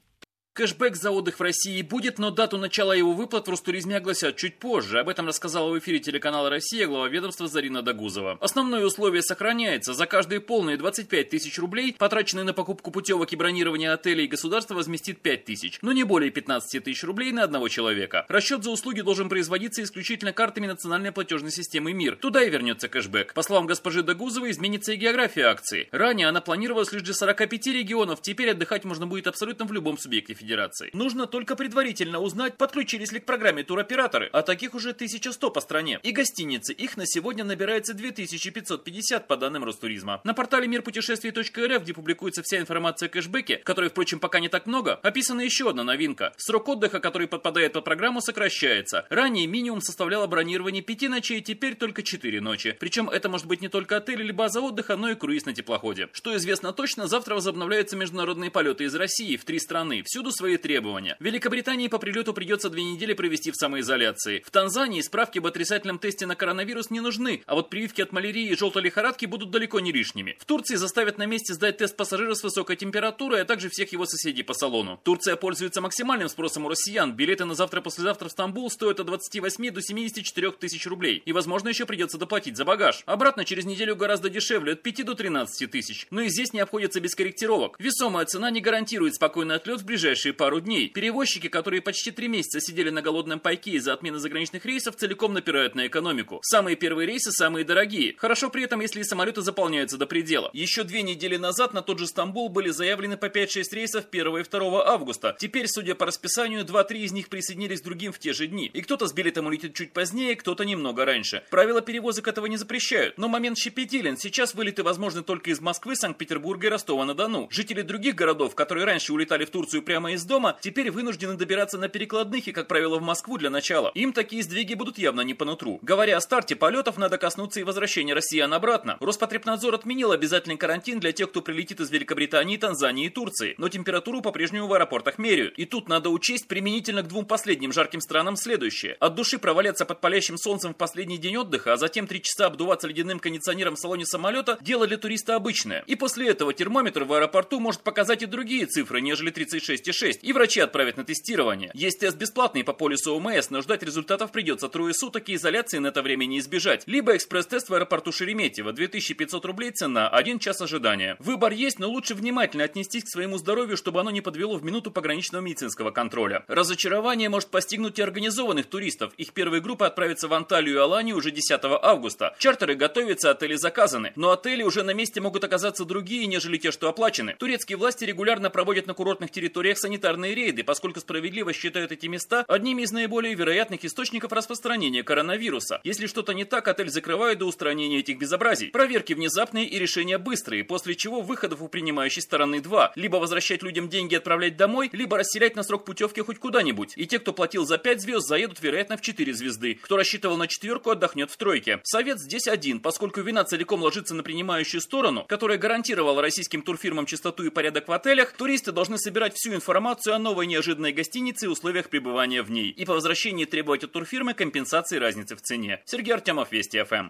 Кэшбэк 0.56 0.96
за 0.96 1.12
отдых 1.12 1.38
в 1.38 1.44
России 1.44 1.82
будет, 1.82 2.18
но 2.18 2.32
дату 2.32 2.58
начала 2.58 2.96
его 2.96 3.12
выплат 3.12 3.46
в 3.46 3.52
Ростуризме 3.52 3.98
огласят 3.98 4.38
чуть 4.38 4.58
позже. 4.58 5.02
Об 5.02 5.10
этом 5.10 5.28
рассказала 5.28 5.70
в 5.70 5.78
эфире 5.80 6.00
телеканала 6.00 6.50
«Россия» 6.50 6.88
глава 6.88 7.10
ведомства 7.10 7.50
Зарина 7.50 7.82
Дагузова. 7.82 8.38
Основное 8.40 8.86
условие 8.86 9.22
сохраняется. 9.22 9.94
За 9.94 10.06
каждые 10.06 10.40
полные 10.40 10.78
25 10.78 11.30
тысяч 11.30 11.60
рублей, 11.60 11.94
потраченные 12.00 12.46
на 12.46 12.54
покупку 12.54 12.90
путевок 12.92 13.34
и 13.34 13.36
бронирование 13.36 13.92
отелей, 13.92 14.28
государство 14.28 14.76
возместит 14.76 15.20
5 15.20 15.44
тысяч, 15.44 15.80
но 15.82 15.92
не 15.92 16.06
более 16.06 16.32
15 16.32 16.82
тысяч 16.82 17.04
рублей 17.04 17.34
на 17.34 17.44
одного 17.44 17.68
человека. 17.68 18.26
Расчет 18.30 18.64
за 18.64 18.72
услуги 18.72 19.02
должен 19.02 19.28
производиться 19.28 19.84
исключительно 19.84 20.32
картами 20.32 20.68
национальной 20.68 21.12
платежной 21.12 21.52
системы 21.52 21.92
МИР. 21.92 22.16
Туда 22.22 22.42
и 22.42 22.50
вернется 22.50 22.88
кэшбэк. 22.88 23.34
По 23.34 23.42
словам 23.42 23.68
госпожи 23.68 24.04
Дагузовой, 24.04 24.52
изменится 24.52 24.94
и 24.94 24.96
география 24.96 25.48
акции. 25.48 25.90
Ранее 25.92 26.30
она 26.30 26.40
планировалась 26.40 26.94
лишь 26.94 27.02
для 27.02 27.14
45 27.14 27.68
регионов, 27.68 28.22
теперь 28.22 28.52
отдыхать 28.52 28.86
можно 28.86 29.06
будет 29.06 29.28
абсолютно 29.28 29.66
в 29.66 29.74
любом 29.74 29.98
субъекте 29.98 30.34
Федерации. 30.46 30.92
Нужно 30.94 31.26
только 31.26 31.56
предварительно 31.56 32.20
узнать, 32.20 32.56
подключились 32.58 33.12
ли 33.12 33.20
к 33.20 33.26
программе 33.26 33.64
туроператоры, 33.64 34.30
а 34.32 34.44
таких 34.44 34.76
уже 34.76 34.92
1100 34.92 35.50
по 35.50 35.60
стране. 35.60 36.00
И 36.04 36.12
гостиницы, 36.12 36.72
их 36.72 36.98
на 36.98 37.08
сегодня 37.08 37.44
набирается 37.44 37.96
2550 37.96 39.28
по 39.28 39.38
данным 39.38 39.64
Ростуризма. 39.64 40.22
На 40.24 40.36
портале 40.36 40.68
мирпутешествий.рф, 40.68 41.82
где 41.82 41.94
публикуется 41.94 42.44
вся 42.44 42.60
информация 42.60 43.08
о 43.08 43.10
кэшбэке, 43.10 43.58
которой, 43.58 43.90
впрочем, 43.90 44.20
пока 44.20 44.40
не 44.40 44.48
так 44.48 44.68
много, 44.68 45.00
описана 45.02 45.42
еще 45.42 45.72
одна 45.72 45.84
новинка. 45.84 46.34
Срок 46.38 46.70
отдыха, 46.70 47.00
который 47.00 47.28
подпадает 47.28 47.74
под 47.74 47.84
программу, 47.84 48.22
сокращается. 48.22 49.08
Ранее 49.10 49.48
минимум 49.48 49.82
составляло 49.82 50.28
бронирование 50.28 50.84
5 50.84 51.10
ночей, 51.10 51.42
теперь 51.42 51.74
только 51.74 52.04
4 52.04 52.40
ночи. 52.40 52.78
Причем 52.80 53.10
это 53.10 53.30
может 53.30 53.48
быть 53.48 53.62
не 53.62 53.70
только 53.70 53.98
отель 53.98 54.22
или 54.22 54.32
база 54.32 54.62
отдыха, 54.62 54.96
но 54.96 55.10
и 55.10 55.16
круиз 55.16 55.46
на 55.46 55.54
теплоходе. 55.54 56.10
Что 56.12 56.36
известно 56.38 56.72
точно, 56.72 57.08
завтра 57.08 57.34
возобновляются 57.34 57.96
международные 57.96 58.52
полеты 58.52 58.84
из 58.84 58.94
России 58.94 59.38
в 59.38 59.44
три 59.44 59.60
страны. 59.60 60.04
Всюду 60.06 60.35
свои 60.36 60.58
требования 60.58 60.76
требования. 60.76 61.16
Великобритании 61.20 61.88
по 61.88 62.00
прилету 62.00 62.34
придется 62.34 62.70
две 62.70 62.84
недели 62.84 63.14
провести 63.14 63.52
в 63.52 63.56
самоизоляции. 63.56 64.44
В 64.46 64.52
Танзании 64.52 65.02
справки 65.02 65.40
об 65.40 65.48
отрицательном 65.48 66.00
тесте 66.00 66.26
на 66.26 66.36
коронавирус 66.36 66.90
не 66.90 67.00
нужны, 67.00 67.44
а 67.46 67.56
вот 67.56 67.70
прививки 67.70 68.02
от 68.02 68.12
малярии 68.12 68.50
и 68.50 68.56
желтой 68.56 68.84
лихорадки 68.84 69.26
будут 69.26 69.52
далеко 69.52 69.80
не 69.80 69.92
лишними. 69.92 70.38
В 70.40 70.46
Турции 70.46 70.76
заставят 70.76 71.18
на 71.18 71.26
месте 71.26 71.54
сдать 71.54 71.78
тест 71.78 71.96
пассажира 71.96 72.34
с 72.34 72.44
высокой 72.44 72.76
температурой, 72.76 73.42
а 73.42 73.46
также 73.46 73.70
всех 73.70 73.92
его 73.92 74.06
соседей 74.06 74.44
по 74.44 74.54
салону. 74.54 75.00
Турция 75.04 75.36
пользуется 75.36 75.82
максимальным 75.82 76.30
спросом 76.30 76.66
у 76.66 76.70
россиян. 76.70 77.14
Билеты 77.14 77.46
на 77.46 77.56
завтра-послезавтра 77.56 78.28
в 78.28 78.32
Стамбул 78.32 78.70
стоят 78.70 79.00
от 79.00 79.08
28 79.08 79.72
до 79.72 79.82
74 79.82 80.52
тысяч 80.52 80.86
рублей. 80.88 81.22
И, 81.26 81.32
возможно, 81.32 81.70
еще 81.70 81.86
придется 81.86 82.18
доплатить 82.18 82.58
за 82.58 82.66
багаж. 82.66 83.04
Обратно 83.06 83.46
через 83.46 83.66
неделю 83.66 83.96
гораздо 83.96 84.30
дешевле, 84.30 84.74
от 84.74 84.84
5 84.84 85.06
до 85.06 85.16
13 85.16 85.72
тысяч. 85.72 86.08
Но 86.12 86.22
и 86.22 86.30
здесь 86.30 86.54
не 86.54 86.60
обходится 86.60 87.00
без 87.00 87.16
корректировок. 87.16 87.76
Весомая 87.80 88.26
цена 88.26 88.52
не 88.52 88.62
гарантирует 88.62 89.16
спокойный 89.16 89.56
отлет 89.56 89.82
в 89.82 89.86
ближайшие 89.86 90.25
пару 90.34 90.60
дней. 90.60 90.90
Перевозчики, 90.90 91.48
которые 91.48 91.82
почти 91.82 92.12
три 92.12 92.28
месяца 92.28 92.60
сидели 92.60 92.90
на 92.90 93.02
голодном 93.02 93.40
пайке 93.40 93.72
из-за 93.72 93.94
отмены 93.94 94.20
заграничных 94.20 94.66
рейсов, 94.66 94.96
целиком 94.96 95.34
напирают 95.34 95.76
на 95.76 95.88
экономику. 95.88 96.40
Самые 96.44 96.76
первые 96.76 97.08
рейсы 97.08 97.32
самые 97.32 97.66
дорогие. 97.66 98.16
Хорошо 98.18 98.50
при 98.50 98.64
этом, 98.64 98.82
если 98.82 99.02
и 99.02 99.04
самолеты 99.04 99.42
заполняются 99.42 99.98
до 99.98 100.06
предела. 100.06 100.50
Еще 100.54 100.84
две 100.84 101.02
недели 101.02 101.38
назад 101.38 101.74
на 101.74 101.82
тот 101.82 102.00
же 102.00 102.08
Стамбул 102.08 102.50
были 102.50 102.70
заявлены 102.70 103.18
по 103.18 103.26
5-6 103.26 103.64
рейсов 103.72 104.06
1 104.12 104.38
и 104.38 104.44
2 104.44 104.88
августа. 104.88 105.36
Теперь, 105.40 105.68
судя 105.68 105.96
по 105.96 106.06
расписанию, 106.06 106.66
2-3 106.66 106.98
из 106.98 107.12
них 107.12 107.30
присоединились 107.30 107.82
к 107.82 107.84
другим 107.84 108.12
в 108.12 108.20
те 108.20 108.34
же 108.34 108.48
дни. 108.48 108.68
И 108.68 108.82
кто-то 108.82 109.08
с 109.08 109.14
билетом 109.14 109.48
улетит 109.48 109.74
чуть 109.74 109.94
позднее, 109.94 110.36
кто-то 110.36 110.66
немного 110.66 111.06
раньше. 111.06 111.44
Правила 111.50 111.82
перевозок 111.82 112.28
этого 112.28 112.46
не 112.48 112.58
запрещают. 112.58 113.18
Но 113.18 113.28
момент 113.28 113.58
щепетилен. 113.58 114.18
Сейчас 114.18 114.56
вылеты 114.56 114.84
возможны 114.84 115.24
только 115.24 115.50
из 115.52 115.60
Москвы, 115.60 115.96
Санкт-Петербурга 115.96 116.68
и 116.68 116.70
Ростова-на-Дону. 116.70 117.48
Жители 117.52 117.82
других 117.82 118.16
городов, 118.16 118.56
которые 118.56 118.86
раньше 118.86 119.14
улетали 119.14 119.46
в 119.46 119.50
Турцию 119.50 119.84
прямо 119.84 120.05
из 120.14 120.24
дома, 120.24 120.58
теперь 120.62 120.92
вынуждены 120.92 121.36
добираться 121.36 121.78
на 121.78 121.88
перекладных 121.88 122.48
и, 122.48 122.52
как 122.52 122.68
правило, 122.68 123.00
в 123.00 123.02
Москву 123.02 123.38
для 123.38 123.50
начала. 123.50 123.92
Им 123.96 124.14
такие 124.14 124.44
сдвиги 124.44 124.74
будут 124.74 124.98
явно 124.98 125.22
не 125.22 125.34
по 125.34 125.46
нутру. 125.46 125.80
Говоря 125.82 126.18
о 126.18 126.22
старте 126.22 126.56
полетов, 126.56 126.98
надо 126.98 127.18
коснуться 127.18 127.60
и 127.60 127.64
возвращения 127.64 128.14
россиян 128.14 128.54
обратно. 128.54 128.98
Роспотребнадзор 129.00 129.76
отменил 129.76 130.12
обязательный 130.12 130.58
карантин 130.58 131.00
для 131.00 131.12
тех, 131.12 131.30
кто 131.30 131.42
прилетит 131.42 131.80
из 131.80 131.90
Великобритании, 131.92 132.58
Танзании 132.58 133.08
и 133.08 133.10
Турции. 133.10 133.56
Но 133.58 133.70
температуру 133.70 134.22
по-прежнему 134.22 134.68
в 134.68 134.74
аэропортах 134.74 135.18
меряют. 135.18 135.58
И 135.58 135.66
тут 135.66 135.90
надо 135.90 136.10
учесть 136.10 136.48
применительно 136.48 137.02
к 137.02 137.08
двум 137.08 137.26
последним 137.26 137.74
жарким 137.74 138.02
странам 138.02 138.36
следующее. 138.36 138.98
От 139.00 139.16
души 139.16 139.40
проваляться 139.40 139.86
под 139.86 140.02
палящим 140.02 140.38
солнцем 140.38 140.74
в 140.74 140.78
последний 140.78 141.18
день 141.18 141.38
отдыха, 141.38 141.74
а 141.74 141.78
затем 141.78 142.08
три 142.08 142.22
часа 142.22 142.48
обдуваться 142.48 142.88
ледяным 142.88 143.20
кондиционером 143.20 143.76
в 143.76 143.80
салоне 143.80 144.06
самолета– 144.06 144.58
дело 144.62 144.88
для 144.88 144.98
туриста 144.98 145.36
обычное. 145.36 145.84
И 145.88 145.96
после 145.96 146.30
этого 146.30 146.54
термометр 146.54 147.04
в 147.04 147.14
аэропорту 147.14 147.60
может 147.60 147.82
показать 147.82 148.24
и 148.24 148.26
другие 148.26 148.66
цифры, 148.66 149.02
нежели 149.02 149.32
36,6. 149.32 149.95
И 150.04 150.34
врачи 150.34 150.60
отправят 150.60 150.98
на 150.98 151.04
тестирование. 151.04 151.72
Есть 151.74 152.00
тест 152.00 152.18
бесплатный 152.18 152.64
по 152.64 152.74
полису 152.74 153.16
ОМС, 153.16 153.50
но 153.50 153.62
ждать 153.62 153.84
результатов 153.84 154.32
придется 154.32 154.68
трое 154.70 154.94
суток 154.94 155.30
и 155.30 155.36
изоляции 155.36 155.78
на 155.78 155.88
это 155.88 156.02
время 156.02 156.26
не 156.26 156.40
избежать. 156.40 156.84
Либо 156.86 157.16
экспресс-тест 157.16 157.70
в 157.70 157.74
аэропорту 157.74 158.12
Шереметьево, 158.12 158.74
2500 158.74 159.46
рублей 159.46 159.72
цена, 159.72 160.10
один 160.10 160.40
час 160.40 160.62
ожидания. 160.62 161.16
Выбор 161.20 161.54
есть, 161.54 161.80
но 161.80 161.90
лучше 161.90 162.16
внимательно 162.16 162.64
отнестись 162.64 163.06
к 163.06 163.10
своему 163.10 163.38
здоровью, 163.38 163.78
чтобы 163.78 164.02
оно 164.02 164.12
не 164.12 164.22
подвело 164.22 164.58
в 164.58 164.64
минуту 164.64 164.92
пограничного 164.92 165.42
медицинского 165.42 165.92
контроля. 165.92 166.44
Разочарование 166.48 167.30
может 167.30 167.50
постигнуть 167.50 168.00
и 168.00 168.02
организованных 168.02 168.66
туристов. 168.66 169.14
Их 169.18 169.32
первые 169.32 169.62
группы 169.62 169.86
отправятся 169.86 170.28
в 170.28 170.34
Анталию 170.34 170.76
и 170.76 170.80
Аланию 170.80 171.16
уже 171.16 171.32
10 171.32 171.60
августа. 171.64 172.36
Чартеры 172.40 172.76
готовятся, 172.76 173.32
отели 173.32 173.56
заказаны. 173.56 174.14
Но 174.16 174.32
отели 174.32 174.64
уже 174.64 174.84
на 174.84 174.94
месте 174.94 175.22
могут 175.22 175.44
оказаться 175.44 175.86
другие, 175.86 176.26
нежели 176.28 176.58
те, 176.58 176.72
что 176.72 176.90
оплачены. 176.90 177.36
Турецкие 177.40 177.78
власти 177.78 178.04
регулярно 178.04 178.50
проводят 178.50 178.88
на 178.88 178.94
курортных 178.94 179.32
территориях 179.32 179.78
санитарные 179.86 180.34
рейды, 180.34 180.64
поскольку 180.64 181.00
справедливо 181.00 181.54
считают 181.54 181.92
эти 181.92 182.08
места 182.08 182.44
одними 182.48 182.82
из 182.82 182.92
наиболее 182.92 183.36
вероятных 183.36 183.86
источников 183.86 184.32
распространения 184.32 185.04
коронавируса. 185.04 185.80
Если 185.84 186.08
что-то 186.08 186.34
не 186.34 186.44
так, 186.44 186.68
отель 186.68 186.90
закрывают 186.90 187.38
до 187.38 187.46
устранения 187.46 188.00
этих 188.00 188.18
безобразий. 188.18 188.72
Проверки 188.72 189.14
внезапные 189.14 189.68
и 189.68 189.78
решения 189.78 190.18
быстрые, 190.18 190.64
после 190.64 190.96
чего 190.96 191.22
выходов 191.22 191.62
у 191.62 191.68
принимающей 191.68 192.24
стороны 192.24 192.62
два. 192.62 192.94
Либо 192.96 193.18
возвращать 193.18 193.62
людям 193.62 193.88
деньги 193.88 194.16
и 194.16 194.18
отправлять 194.18 194.58
домой, 194.58 194.90
либо 194.92 195.20
расселять 195.20 195.56
на 195.56 195.62
срок 195.62 195.86
путевки 195.86 196.22
хоть 196.22 196.40
куда-нибудь. 196.40 196.94
И 196.96 197.06
те, 197.06 197.20
кто 197.20 197.32
платил 197.32 197.64
за 197.64 197.78
5 197.78 198.02
звезд, 198.02 198.28
заедут, 198.28 198.60
вероятно, 198.64 198.98
в 198.98 199.02
4 199.02 199.34
звезды. 199.36 199.78
Кто 199.84 199.98
рассчитывал 199.98 200.36
на 200.38 200.48
четверку, 200.48 200.90
отдохнет 200.90 201.30
в 201.30 201.38
тройке. 201.38 201.80
Совет 201.84 202.20
здесь 202.20 202.48
один, 202.48 202.80
поскольку 202.80 203.22
вина 203.22 203.44
целиком 203.44 203.84
ложится 203.84 204.16
на 204.16 204.24
принимающую 204.24 204.82
сторону, 204.82 205.26
которая 205.30 205.60
гарантировала 205.60 206.24
российским 206.24 206.64
турфирмам 206.64 207.06
чистоту 207.06 207.44
и 207.44 207.52
порядок 207.52 207.88
в 207.88 207.92
отелях, 207.92 208.32
туристы 208.32 208.72
должны 208.72 208.98
собирать 208.98 209.36
всю 209.36 209.54
информацию 209.54 209.75
о 210.16 210.20
новой 210.20 210.48
неожиданной 210.48 210.94
гостинице 210.94 211.46
и 211.46 211.50
условиях 211.50 211.90
пребывания 211.90 212.42
в 212.42 212.50
ней, 212.50 212.70
и 212.70 212.86
по 212.86 212.94
возвращении 212.94 213.46
требовать 213.46 213.84
от 213.84 213.92
турфирмы 213.92 214.34
компенсации 214.34 214.98
разницы 214.98 215.36
в 215.36 215.42
цене. 215.42 215.82
Сергей 215.86 216.14
Артемов, 216.14 216.52
Вести 216.52 216.82
ФМ. 216.82 217.10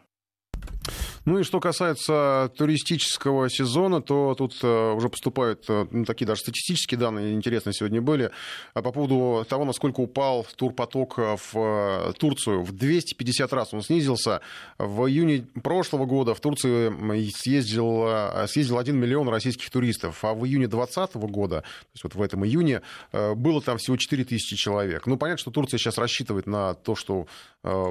Ну 1.26 1.40
и 1.40 1.44
что 1.44 1.60
касается 1.60 2.52
туристического 2.56 3.50
сезона, 3.50 4.00
то 4.00 4.36
тут 4.38 4.60
э, 4.62 4.92
уже 4.94 5.10
поступают 5.10 5.66
э, 5.68 5.88
ну, 5.90 6.06
такие 6.06 6.28
даже 6.28 6.42
статистические 6.42 7.00
данные 7.00 7.34
интересные 7.34 7.74
сегодня 7.74 8.00
были 8.00 8.30
а 8.76 8.84
по 8.84 8.92
поводу 8.92 9.44
того, 9.50 9.66
насколько 9.66 10.02
упал 10.02 10.46
турпоток 10.56 11.18
в 11.18 11.56
э, 11.56 12.14
Турцию. 12.20 12.62
В 12.62 12.72
250 12.74 13.54
раз 13.54 13.74
он 13.74 13.82
снизился. 13.82 14.42
В 14.78 15.08
июне 15.08 15.48
прошлого 15.64 16.06
года 16.06 16.36
в 16.36 16.40
Турцию 16.40 16.96
съездил, 17.36 18.08
съездил 18.48 18.78
1 18.78 18.96
миллион 18.96 19.28
российских 19.28 19.72
туристов, 19.72 20.24
а 20.24 20.36
в 20.36 20.46
июне 20.46 20.68
2020 20.68 21.16
года, 21.16 21.62
то 21.62 21.90
есть 21.94 22.04
вот 22.04 22.14
в 22.14 22.22
этом 22.22 22.46
июне, 22.46 22.82
было 23.12 23.62
там 23.62 23.78
всего 23.80 23.98
4 23.98 24.26
тысячи 24.26 24.56
человек. 24.56 25.08
Ну, 25.08 25.18
понятно, 25.18 25.40
что 25.40 25.52
Турция 25.52 25.80
сейчас 25.80 25.98
рассчитывает 25.98 26.46
на 26.46 26.76
то, 26.76 26.96
что 26.96 27.28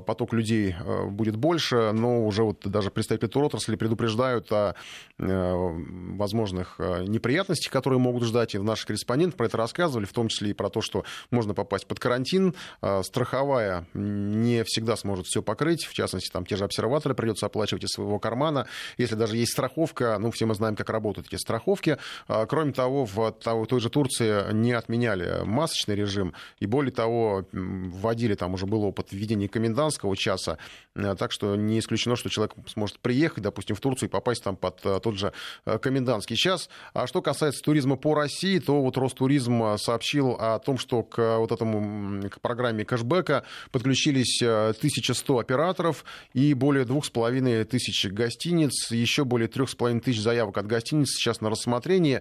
поток 0.07 0.33
людей 0.33 0.77
будет 1.09 1.37
больше, 1.37 1.91
но 1.93 2.25
уже 2.25 2.45
вот 2.45 2.61
даже 2.65 2.91
представитель 2.91 3.25
амплитуд 3.25 3.45
отрасли 3.45 3.77
предупреждают 3.77 4.51
о 4.53 4.75
возможных 5.19 6.79
неприятностях, 6.79 7.73
которые 7.73 7.99
могут 7.99 8.25
ждать. 8.25 8.55
И 8.55 8.59
наши 8.59 8.87
корреспонденты 8.87 9.37
про 9.37 9.47
это 9.47 9.57
рассказывали, 9.57 10.05
в 10.05 10.13
том 10.13 10.29
числе 10.29 10.51
и 10.51 10.53
про 10.53 10.71
то, 10.71 10.81
что 10.81 11.05
можно 11.31 11.55
попасть 11.55 11.87
под 11.87 11.99
карантин. 11.99 12.55
Страховая 13.03 13.87
не 13.95 14.63
всегда 14.65 14.97
сможет 14.97 15.27
все 15.27 15.43
покрыть. 15.43 15.85
В 15.85 15.93
частности, 15.93 16.31
там 16.31 16.47
те 16.47 16.57
же 16.57 16.65
обсерваторы 16.65 17.15
придется 17.15 17.47
оплачивать 17.47 17.85
из 17.85 17.91
своего 17.91 18.19
кармана. 18.19 18.67
Если 18.99 19.15
даже 19.15 19.37
есть 19.37 19.53
страховка, 19.53 20.17
ну, 20.19 20.31
все 20.31 20.47
мы 20.47 20.55
знаем, 20.55 20.77
как 20.77 20.91
работают 20.91 21.29
эти 21.29 21.37
страховки. 21.37 21.99
Кроме 22.27 22.73
того, 22.73 23.07
в 23.07 23.33
той 23.67 23.81
же 23.81 23.91
Турции 23.91 24.53
не 24.53 24.73
отменяли 24.73 25.45
масочный 25.45 25.95
режим. 25.97 26.35
И 26.61 26.67
более 26.67 26.93
того, 26.93 27.47
вводили, 27.53 28.35
там 28.35 28.55
уже 28.55 28.67
был 28.67 28.85
опыт 28.85 29.09
введения 29.11 29.49
комендантского 29.65 30.15
часа. 30.15 30.59
Так 30.95 31.33
что 31.33 31.57
не 31.57 31.79
исключено, 31.79 32.17
что 32.17 32.29
человек 32.29 32.55
сможет 32.67 32.99
приехать, 33.01 33.43
допустим, 33.43 33.75
в 33.75 33.81
Турцию 33.81 34.09
и 34.09 34.13
попасть 34.13 34.45
там 34.45 34.57
под 34.57 34.81
тот 34.81 35.17
же 35.17 35.33
комендантский 35.65 36.37
час. 36.37 36.69
А 36.93 37.07
что 37.07 37.23
касается 37.23 37.63
туризма 37.63 37.97
по 37.97 38.15
России, 38.15 38.59
то 38.59 38.83
вот 38.83 38.99
Ростуризм 38.99 39.77
сообщил 39.79 40.37
о 40.39 40.59
том, 40.59 40.77
что 40.77 41.03
к 41.03 41.39
вот 41.39 41.51
этому 41.51 42.29
к 42.29 42.41
программе 42.41 42.85
кэшбэка 42.85 43.45
подключились 43.73 44.43
1100 44.43 45.39
операторов 45.39 46.05
и 46.35 46.53
более 46.55 46.85
2500 46.85 48.13
гостиниц, 48.13 48.91
еще 48.91 49.25
более 49.25 49.49
3500 49.49 50.23
заявок 50.23 50.59
от 50.59 50.67
гостиниц 50.67 51.09
сейчас 51.17 51.41
на 51.41 51.49
рассмотрение. 51.49 52.21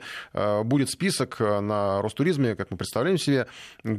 Будет 0.64 0.90
список 0.90 1.40
на 1.40 2.02
Ростуризме, 2.02 2.56
как 2.56 2.72
мы 2.72 2.78
представляем 2.78 3.18
себе, 3.18 3.48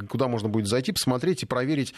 куда 0.08 0.28
можно 0.28 0.48
будет 0.48 0.66
зайти, 0.66 0.92
посмотреть 0.92 1.42
и 1.42 1.46
проверить, 1.46 1.94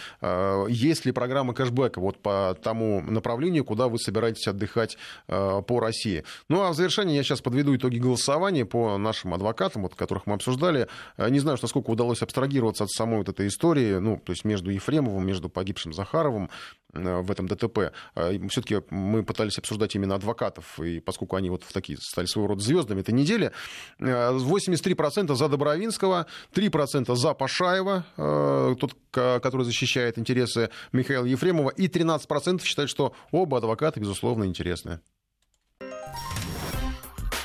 есть 0.68 1.06
ли 1.06 1.12
программа 1.12 1.35
кэшбэка 1.44 2.00
вот 2.00 2.18
по 2.18 2.56
тому 2.62 3.02
направлению, 3.02 3.64
куда 3.64 3.88
вы 3.88 3.98
собираетесь 3.98 4.46
отдыхать 4.46 4.96
по 5.26 5.80
России. 5.80 6.24
Ну 6.48 6.62
а 6.62 6.70
в 6.70 6.74
завершение 6.74 7.16
я 7.16 7.22
сейчас 7.22 7.40
подведу 7.40 7.74
итоги 7.76 7.98
голосования 7.98 8.64
по 8.64 8.96
нашим 8.98 9.34
адвокатам, 9.34 9.82
вот, 9.82 9.94
которых 9.94 10.26
мы 10.26 10.34
обсуждали. 10.34 10.88
Не 11.18 11.38
знаю, 11.38 11.58
насколько 11.60 11.90
удалось 11.90 12.22
абстрагироваться 12.22 12.84
от 12.84 12.90
самой 12.90 13.18
вот 13.18 13.28
этой 13.28 13.48
истории, 13.48 13.96
ну, 13.98 14.20
то 14.24 14.32
есть 14.32 14.44
между 14.44 14.70
Ефремовым, 14.70 15.26
между 15.26 15.48
погибшим 15.48 15.92
Захаровым 15.92 16.50
э, 16.92 17.20
в 17.20 17.30
этом 17.30 17.48
ДТП. 17.48 17.92
А, 18.14 18.32
Все-таки 18.48 18.82
мы 18.90 19.24
пытались 19.24 19.58
обсуждать 19.58 19.94
именно 19.94 20.14
адвокатов, 20.14 20.78
и 20.80 21.00
поскольку 21.00 21.36
они 21.36 21.50
вот 21.50 21.62
в 21.64 21.72
такие 21.72 21.98
стали 22.00 22.26
своего 22.26 22.48
рода 22.48 22.62
звездами 22.62 23.00
этой 23.00 23.14
недели, 23.14 23.52
83% 23.98 25.32
э, 25.32 25.34
за 25.34 25.48
Добровинского, 25.48 26.26
3% 26.54 27.14
за 27.14 27.34
Пашаева, 27.34 28.04
э, 28.16 28.76
тот, 28.78 28.96
который 29.10 29.64
защищает 29.64 30.18
интересы 30.18 30.70
Михаила 30.92 31.25
Ефремова, 31.26 31.70
и 31.70 31.88
13% 31.88 32.62
считают, 32.62 32.90
что 32.90 33.14
оба 33.30 33.58
адвоката, 33.58 34.00
безусловно, 34.00 34.44
интересны. 34.44 35.00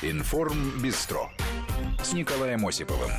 Информ 0.02 0.80
Бистро 0.82 1.30
с 2.02 2.12
Николаем 2.12 2.66
Осиповым. 2.66 3.12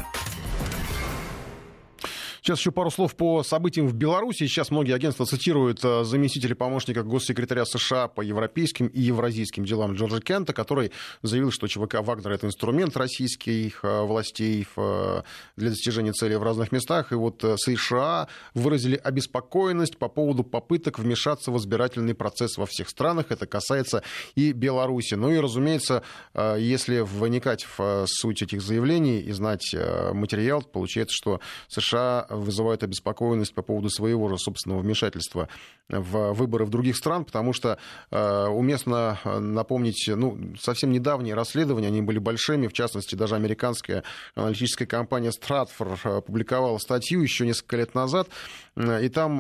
Сейчас 2.43 2.59
еще 2.59 2.71
пару 2.73 2.91
слов 2.91 3.15
по 3.15 3.41
событиям 3.41 3.87
в 3.87 3.93
Беларуси. 3.93 4.47
Сейчас 4.47 4.69
многие 4.69 4.93
агентства 4.93 5.25
цитируют 5.25 5.79
э, 5.81 6.03
заместителя 6.03 6.55
помощника 6.55 7.01
госсекретаря 7.01 7.63
США 7.63 8.09
по 8.09 8.19
европейским 8.19 8.87
и 8.87 8.99
евразийским 8.99 9.63
делам 9.63 9.93
Джорджа 9.93 10.19
Кента, 10.19 10.51
который 10.51 10.91
заявил, 11.21 11.51
что 11.51 11.67
ЧВК 11.67 12.01
«Вагнер»— 12.01 12.31
это 12.33 12.45
инструмент 12.45 12.97
российских 12.97 13.85
э, 13.85 14.01
властей 14.01 14.67
э, 14.75 15.21
для 15.55 15.69
достижения 15.69 16.11
целей 16.11 16.35
в 16.35 16.43
разных 16.43 16.73
местах. 16.73 17.13
И 17.13 17.15
вот 17.15 17.45
США 17.55 18.27
выразили 18.53 18.99
обеспокоенность 19.01 19.97
по 19.97 20.09
поводу 20.09 20.43
попыток 20.43 20.99
вмешаться 20.99 21.49
в 21.49 21.57
избирательный 21.57 22.13
процесс 22.13 22.57
во 22.57 22.65
всех 22.65 22.89
странах. 22.89 23.27
Это 23.29 23.47
касается 23.47 24.03
и 24.35 24.51
Беларуси. 24.51 25.13
Ну 25.13 25.31
и, 25.31 25.37
разумеется, 25.37 26.03
если 26.35 26.99
вникать 26.99 27.65
в 27.77 28.05
суть 28.07 28.41
этих 28.41 28.61
заявлений 28.61 29.21
и 29.21 29.31
знать 29.31 29.73
материал, 30.11 30.61
получается, 30.61 31.15
что 31.15 31.39
США 31.69 32.27
вызывают 32.35 32.83
обеспокоенность 32.83 33.53
по 33.53 33.61
поводу 33.61 33.89
своего 33.89 34.29
же 34.29 34.37
собственного 34.37 34.79
вмешательства 34.79 35.47
в 35.89 36.33
выборы 36.33 36.65
в 36.65 36.69
других 36.69 36.95
стран, 36.95 37.25
потому 37.25 37.53
что 37.53 37.77
э, 38.11 38.47
уместно 38.47 39.19
э, 39.23 39.39
напомнить, 39.39 40.05
ну, 40.07 40.37
совсем 40.59 40.91
недавние 40.91 41.35
расследования, 41.35 41.87
они 41.87 42.01
были 42.01 42.19
большими, 42.19 42.67
в 42.67 42.73
частности, 42.73 43.15
даже 43.15 43.35
американская 43.35 44.03
аналитическая 44.35 44.85
компания 44.85 45.31
Stratfor 45.31 45.97
э, 46.03 46.21
публиковала 46.21 46.77
статью 46.77 47.21
еще 47.21 47.45
несколько 47.45 47.77
лет 47.77 47.95
назад, 47.95 48.27
и 48.75 49.07
там 49.09 49.39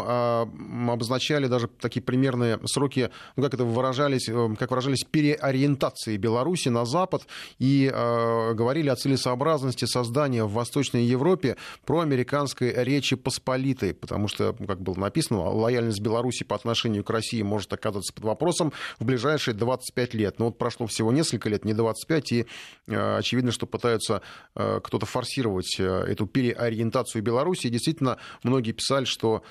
обозначали 0.91 1.47
даже 1.47 1.67
такие 1.67 2.03
примерные 2.03 2.59
сроки, 2.65 3.09
ну, 3.35 3.41
как 3.41 3.55
это 3.55 3.65
выражались, 3.65 4.27
как 4.59 4.69
выражались, 4.69 5.03
переориентации 5.09 6.17
Беларуси 6.17 6.69
на 6.69 6.85
Запад, 6.85 7.23
и 7.57 7.89
говорили 7.91 8.89
о 8.89 8.95
целесообразности 8.95 9.85
создания 9.85 10.43
в 10.43 10.51
Восточной 10.51 11.05
Европе 11.05 11.57
проамериканской 11.83 12.82
Речи 12.83 13.15
Посполитой, 13.15 13.93
потому 13.93 14.27
что, 14.27 14.53
как 14.53 14.81
было 14.81 14.95
написано, 14.95 15.49
лояльность 15.49 16.01
Беларуси 16.01 16.43
по 16.43 16.55
отношению 16.55 17.03
к 17.03 17.09
России 17.09 17.41
может 17.41 17.71
оказаться 17.73 18.13
под 18.13 18.23
вопросом 18.23 18.73
в 18.99 19.05
ближайшие 19.05 19.53
25 19.53 20.13
лет. 20.13 20.39
Но 20.39 20.45
вот 20.45 20.57
прошло 20.57 20.87
всего 20.87 21.11
несколько 21.11 21.49
лет, 21.49 21.65
не 21.65 21.73
25, 21.73 22.31
и 22.31 22.45
э, 22.87 23.17
очевидно, 23.17 23.51
что 23.51 23.65
пытаются 23.65 24.21
э, 24.55 24.79
кто-то 24.83 25.05
форсировать 25.05 25.75
э, 25.79 25.83
эту 25.83 26.25
переориентацию 26.25 27.21
Беларуси. 27.21 27.67
И 27.67 27.69
действительно, 27.69 28.17
многие 28.43 28.71
писали, 28.71 29.05
что 29.05 29.43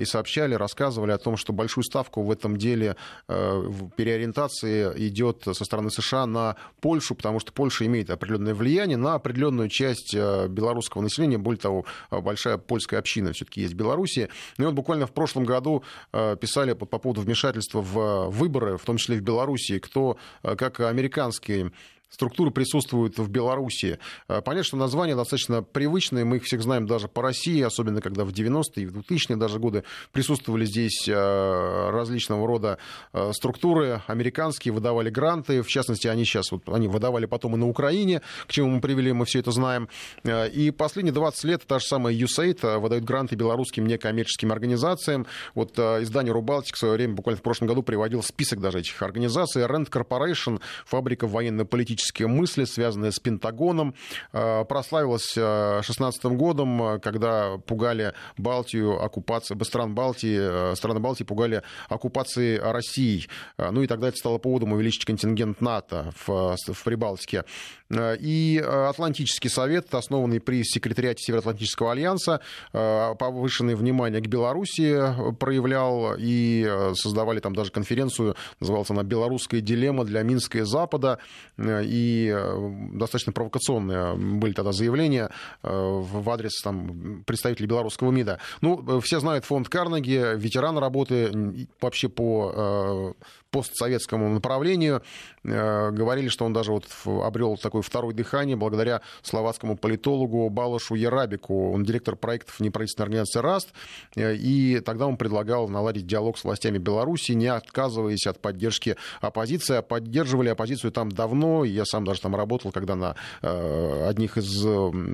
и 0.00 0.04
сообщали, 0.04 0.54
рассказывали 0.54 1.12
о 1.12 1.18
том, 1.18 1.36
что 1.36 1.52
большую 1.52 1.84
ставку 1.84 2.24
в 2.24 2.32
этом 2.32 2.56
деле 2.56 2.96
переориентации 3.28 4.92
идет 5.06 5.44
со 5.44 5.64
стороны 5.64 5.90
США 5.90 6.26
на 6.26 6.56
Польшу, 6.80 7.14
потому 7.14 7.38
что 7.38 7.52
Польша 7.52 7.86
имеет 7.86 8.10
определенное 8.10 8.54
влияние 8.54 8.96
на 8.96 9.14
определенную 9.14 9.68
часть 9.68 10.16
белорусского 10.16 11.02
населения. 11.02 11.38
Более 11.38 11.60
того, 11.60 11.84
большая 12.10 12.58
польская 12.78 12.98
община 12.98 13.32
все-таки 13.32 13.62
есть 13.62 13.74
в 13.74 13.76
Беларуси. 13.76 14.28
Ну 14.56 14.64
и 14.64 14.66
вот 14.66 14.74
буквально 14.74 15.08
в 15.08 15.12
прошлом 15.12 15.44
году 15.44 15.82
э, 16.12 16.36
писали 16.40 16.74
по 16.74 16.86
поводу 16.86 17.22
вмешательства 17.22 17.80
в 17.80 18.28
выборы, 18.28 18.76
в 18.76 18.84
том 18.84 18.98
числе 18.98 19.16
в 19.16 19.20
Беларуси, 19.20 19.80
кто, 19.80 20.16
э, 20.44 20.54
как 20.54 20.78
американские 20.78 21.72
структуры 22.10 22.50
присутствуют 22.50 23.18
в 23.18 23.28
Беларуси. 23.28 23.98
Э, 24.28 24.40
понятно, 24.40 24.64
что 24.64 24.76
названия 24.76 25.14
достаточно 25.14 25.62
привычные, 25.62 26.24
мы 26.24 26.36
их 26.36 26.44
всех 26.44 26.62
знаем 26.62 26.86
даже 26.86 27.08
по 27.08 27.22
России, 27.22 27.60
особенно 27.60 28.00
когда 28.00 28.24
в 28.24 28.30
90-е 28.30 28.84
и 28.84 28.86
в 28.86 28.96
2000-е 28.96 29.36
даже 29.36 29.58
годы 29.58 29.84
присутствовали 30.12 30.64
здесь 30.64 31.06
э, 31.06 31.90
различного 31.90 32.46
рода 32.46 32.78
э, 33.12 33.32
структуры, 33.32 34.02
американские 34.06 34.72
выдавали 34.72 35.10
гранты, 35.10 35.62
в 35.62 35.68
частности, 35.68 36.06
они 36.06 36.24
сейчас 36.24 36.50
вот, 36.50 36.68
они 36.68 36.88
выдавали 36.88 37.26
потом 37.26 37.54
и 37.54 37.58
на 37.58 37.68
Украине, 37.68 38.22
к 38.46 38.52
чему 38.52 38.68
мы 38.70 38.80
привели, 38.80 39.12
мы 39.12 39.24
все 39.24 39.40
это 39.40 39.50
знаем. 39.50 39.88
И 40.24 40.72
последние 40.76 41.12
20 41.12 41.44
лет 41.44 41.66
та 41.66 41.78
же 41.78 41.86
самая 41.86 42.14
USAID 42.14 42.78
выдают 42.78 43.04
гранты 43.04 43.36
белорусским 43.36 43.86
некоммерческим 43.86 44.52
организациям. 44.52 45.26
Вот 45.54 45.78
издание 45.78 46.32
Рубалтик 46.32 46.74
в 46.74 46.78
свое 46.78 46.94
время, 46.94 47.14
буквально 47.14 47.38
в 47.38 47.42
прошлом 47.42 47.68
году, 47.68 47.82
приводил 47.82 48.22
список 48.22 48.60
даже 48.60 48.80
этих 48.80 49.00
организаций. 49.02 49.62
Rent 49.62 49.90
Corporation, 49.90 50.60
фабрика 50.86 51.26
военно-политических 51.26 51.97
политические 51.98 52.28
мысли, 52.28 52.64
связанные 52.64 53.10
с 53.10 53.18
Пентагоном. 53.18 53.94
Э, 54.32 54.64
прославилась 54.64 55.34
2016 55.34 56.24
э, 56.24 56.28
годом, 56.30 56.82
э, 56.82 56.98
когда 57.00 57.58
пугали 57.58 58.14
Балтию, 58.36 59.02
оккупацию, 59.02 59.62
стран 59.64 59.94
Балтии, 59.94 60.74
страны 60.76 61.00
Балтии 61.00 61.24
пугали 61.24 61.62
оккупации 61.88 62.56
России. 62.56 63.26
Ну 63.58 63.82
и 63.82 63.86
тогда 63.86 64.08
это 64.08 64.16
стало 64.16 64.38
поводом 64.38 64.72
увеличить 64.72 65.04
контингент 65.04 65.60
НАТО 65.60 66.12
в, 66.26 66.56
в 66.56 66.84
Прибалтике. 66.84 67.44
И 67.90 68.62
Атлантический 68.64 69.48
совет, 69.48 69.94
основанный 69.94 70.40
при 70.40 70.62
секретариате 70.62 71.22
Североатлантического 71.22 71.92
альянса, 71.92 72.40
повышенное 72.72 73.76
внимание 73.76 74.20
к 74.20 74.26
Белоруссии 74.26 75.32
проявлял 75.34 76.14
и 76.18 76.92
создавали 76.94 77.40
там 77.40 77.54
даже 77.54 77.70
конференцию, 77.70 78.36
называлась 78.60 78.90
она 78.90 79.02
«Белорусская 79.02 79.60
дилемма 79.60 80.04
для 80.04 80.22
Минска 80.22 80.58
и 80.58 80.62
Запада» 80.62 81.18
и 81.58 82.32
э, 82.34 82.70
достаточно 82.92 83.32
провокационные 83.32 84.14
были 84.14 84.52
тогда 84.52 84.72
заявления 84.72 85.30
э, 85.62 85.68
в 85.70 86.28
адрес 86.30 86.60
там, 86.62 87.24
представителей 87.26 87.66
белорусского 87.66 88.10
МИДа. 88.10 88.38
Ну, 88.60 88.98
э, 88.98 89.00
все 89.00 89.20
знают 89.20 89.44
фонд 89.44 89.68
Карнеги, 89.68 90.36
ветеран 90.36 90.78
работы 90.78 91.66
вообще 91.80 92.08
по 92.08 93.14
постсоветскому 93.50 94.28
направлению. 94.28 95.02
Э, 95.44 95.90
говорили, 95.90 96.28
что 96.28 96.44
он 96.44 96.52
даже 96.52 96.72
вот 96.72 96.84
обрел 97.04 97.56
такое 97.56 97.82
второе 97.82 98.14
дыхание 98.14 98.56
благодаря 98.56 99.00
словацкому 99.22 99.76
политологу 99.76 100.48
Балашу 100.50 100.94
Ярабику. 100.94 101.72
Он 101.72 101.84
директор 101.84 102.16
проектов 102.16 102.60
неправительственной 102.60 103.06
организации 103.06 103.40
РАСТ. 103.40 103.72
Э, 104.16 104.34
и 104.34 104.80
тогда 104.80 105.06
он 105.06 105.16
предлагал 105.16 105.68
наладить 105.68 106.06
диалог 106.06 106.38
с 106.38 106.44
властями 106.44 106.78
Беларуси, 106.78 107.32
не 107.32 107.46
отказываясь 107.46 108.26
от 108.26 108.40
поддержки 108.40 108.96
оппозиции. 109.20 109.76
А 109.76 109.82
поддерживали 109.82 110.48
оппозицию 110.48 110.92
там 110.92 111.10
давно. 111.10 111.64
Я 111.64 111.84
сам 111.84 112.04
даже 112.04 112.20
там 112.20 112.36
работал, 112.36 112.72
когда 112.72 112.96
на 112.96 113.16
э, 113.42 114.06
одних 114.08 114.36
из 114.36 114.66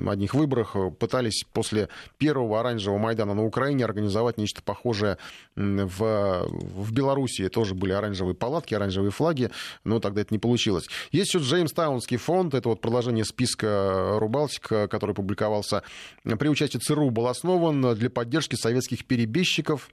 одних 0.07 0.33
выборах 0.33 0.75
пытались 0.99 1.45
после 1.53 1.89
первого 2.17 2.59
оранжевого 2.59 2.99
Майдана 2.99 3.33
на 3.33 3.45
Украине 3.45 3.85
организовать 3.85 4.37
нечто 4.37 4.61
похожее 4.61 5.17
в, 5.55 6.47
в 6.47 6.91
Беларуси. 6.91 7.47
Тоже 7.49 7.75
были 7.75 7.91
оранжевые 7.91 8.24
оранжевые 8.25 8.35
палатки, 8.35 8.73
оранжевые 8.73 9.11
флаги, 9.11 9.51
но 9.83 9.99
тогда 9.99 10.21
это 10.21 10.33
не 10.33 10.39
получилось. 10.39 10.87
Есть 11.11 11.33
еще 11.33 11.43
Джеймстаунский 11.43 12.17
фонд, 12.17 12.53
это 12.53 12.69
вот 12.69 12.81
продолжение 12.81 13.25
списка 13.25 14.17
Рубалтик, 14.19 14.67
который 14.67 15.13
публиковался 15.13 15.83
при 16.23 16.49
участии 16.49 16.77
ЦРУ, 16.77 17.11
был 17.11 17.27
основан 17.27 17.95
для 17.95 18.09
поддержки 18.09 18.55
советских 18.55 19.05
перебежчиков, 19.05 19.89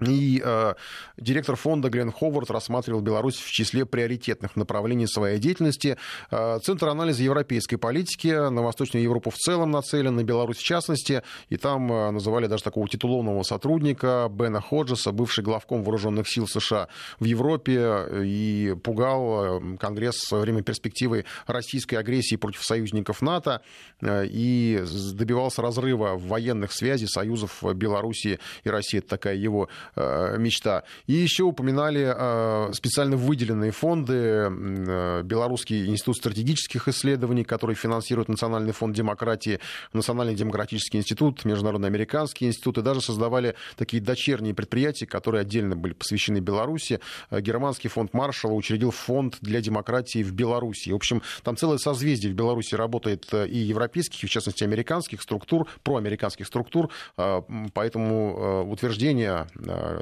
и 0.00 0.42
э, 0.44 0.74
директор 1.16 1.56
фонда 1.56 1.88
Глен 1.88 2.12
Ховард 2.12 2.50
рассматривал 2.50 3.00
Беларусь 3.00 3.36
в 3.36 3.50
числе 3.50 3.86
приоритетных 3.86 4.54
направлений 4.54 5.06
своей 5.06 5.38
деятельности. 5.38 5.96
Э, 6.30 6.58
Центр 6.62 6.88
анализа 6.88 7.22
европейской 7.22 7.76
политики 7.76 8.28
на 8.28 8.62
Восточную 8.62 9.02
Европу 9.02 9.30
в 9.30 9.36
целом 9.36 9.70
нацелен, 9.70 10.16
на 10.16 10.22
Беларусь 10.22 10.58
в 10.58 10.62
частности. 10.62 11.22
И 11.48 11.56
там 11.56 11.90
э, 11.90 12.10
называли 12.10 12.46
даже 12.46 12.62
такого 12.62 12.86
титулованного 12.88 13.42
сотрудника 13.42 14.28
Бена 14.30 14.60
Ходжеса, 14.60 15.12
бывший 15.12 15.42
главком 15.42 15.82
вооруженных 15.82 16.28
сил 16.28 16.46
США 16.46 16.88
в 17.18 17.24
Европе, 17.24 18.06
и 18.22 18.76
пугал 18.82 19.62
э, 19.62 19.76
Конгресс 19.78 20.30
во 20.30 20.40
время 20.40 20.62
перспективы 20.62 21.24
российской 21.46 21.94
агрессии 21.94 22.36
против 22.36 22.62
союзников 22.62 23.22
НАТО 23.22 23.62
э, 24.02 24.26
и 24.26 24.84
добивался 25.14 25.62
разрыва 25.62 26.16
военных 26.18 26.72
связей 26.72 27.06
союзов 27.06 27.62
Беларуси 27.74 28.40
и 28.62 28.68
России. 28.68 28.98
Это 28.98 29.08
такая 29.08 29.36
его 29.36 29.68
Э, 29.68 29.85
мечта. 29.96 30.84
И 31.06 31.12
еще 31.12 31.44
упоминали 31.44 32.12
э, 32.16 32.72
специально 32.72 33.16
выделенные 33.16 33.70
фонды, 33.70 34.12
э, 34.14 35.22
Белорусский 35.22 35.86
институт 35.86 36.16
стратегических 36.16 36.88
исследований, 36.88 37.44
который 37.44 37.74
финансирует 37.74 38.28
Национальный 38.28 38.72
фонд 38.72 38.96
демократии, 38.96 39.60
Национальный 39.92 40.34
демократический 40.34 40.98
институт, 40.98 41.44
Международный 41.44 41.88
американский 41.88 42.46
институт, 42.46 42.78
и 42.78 42.82
даже 42.82 43.00
создавали 43.00 43.54
такие 43.76 44.02
дочерние 44.02 44.54
предприятия, 44.54 45.06
которые 45.06 45.42
отдельно 45.42 45.76
были 45.76 45.92
посвящены 45.92 46.38
Беларуси. 46.38 47.00
Германский 47.30 47.88
фонд 47.88 48.14
Маршалла 48.14 48.54
учредил 48.54 48.90
фонд 48.90 49.38
для 49.40 49.60
демократии 49.60 50.22
в 50.22 50.32
Беларуси. 50.32 50.90
В 50.90 50.96
общем, 50.96 51.22
там 51.42 51.56
целое 51.56 51.78
созвездие 51.78 52.32
в 52.32 52.36
Беларуси 52.36 52.74
работает 52.74 53.32
и 53.32 53.58
европейских, 53.58 54.22
и 54.24 54.26
в 54.26 54.30
частности 54.30 54.64
американских 54.64 55.22
структур, 55.22 55.68
проамериканских 55.82 56.46
структур, 56.46 56.90
поэтому 57.16 58.70
утверждение 58.70 59.46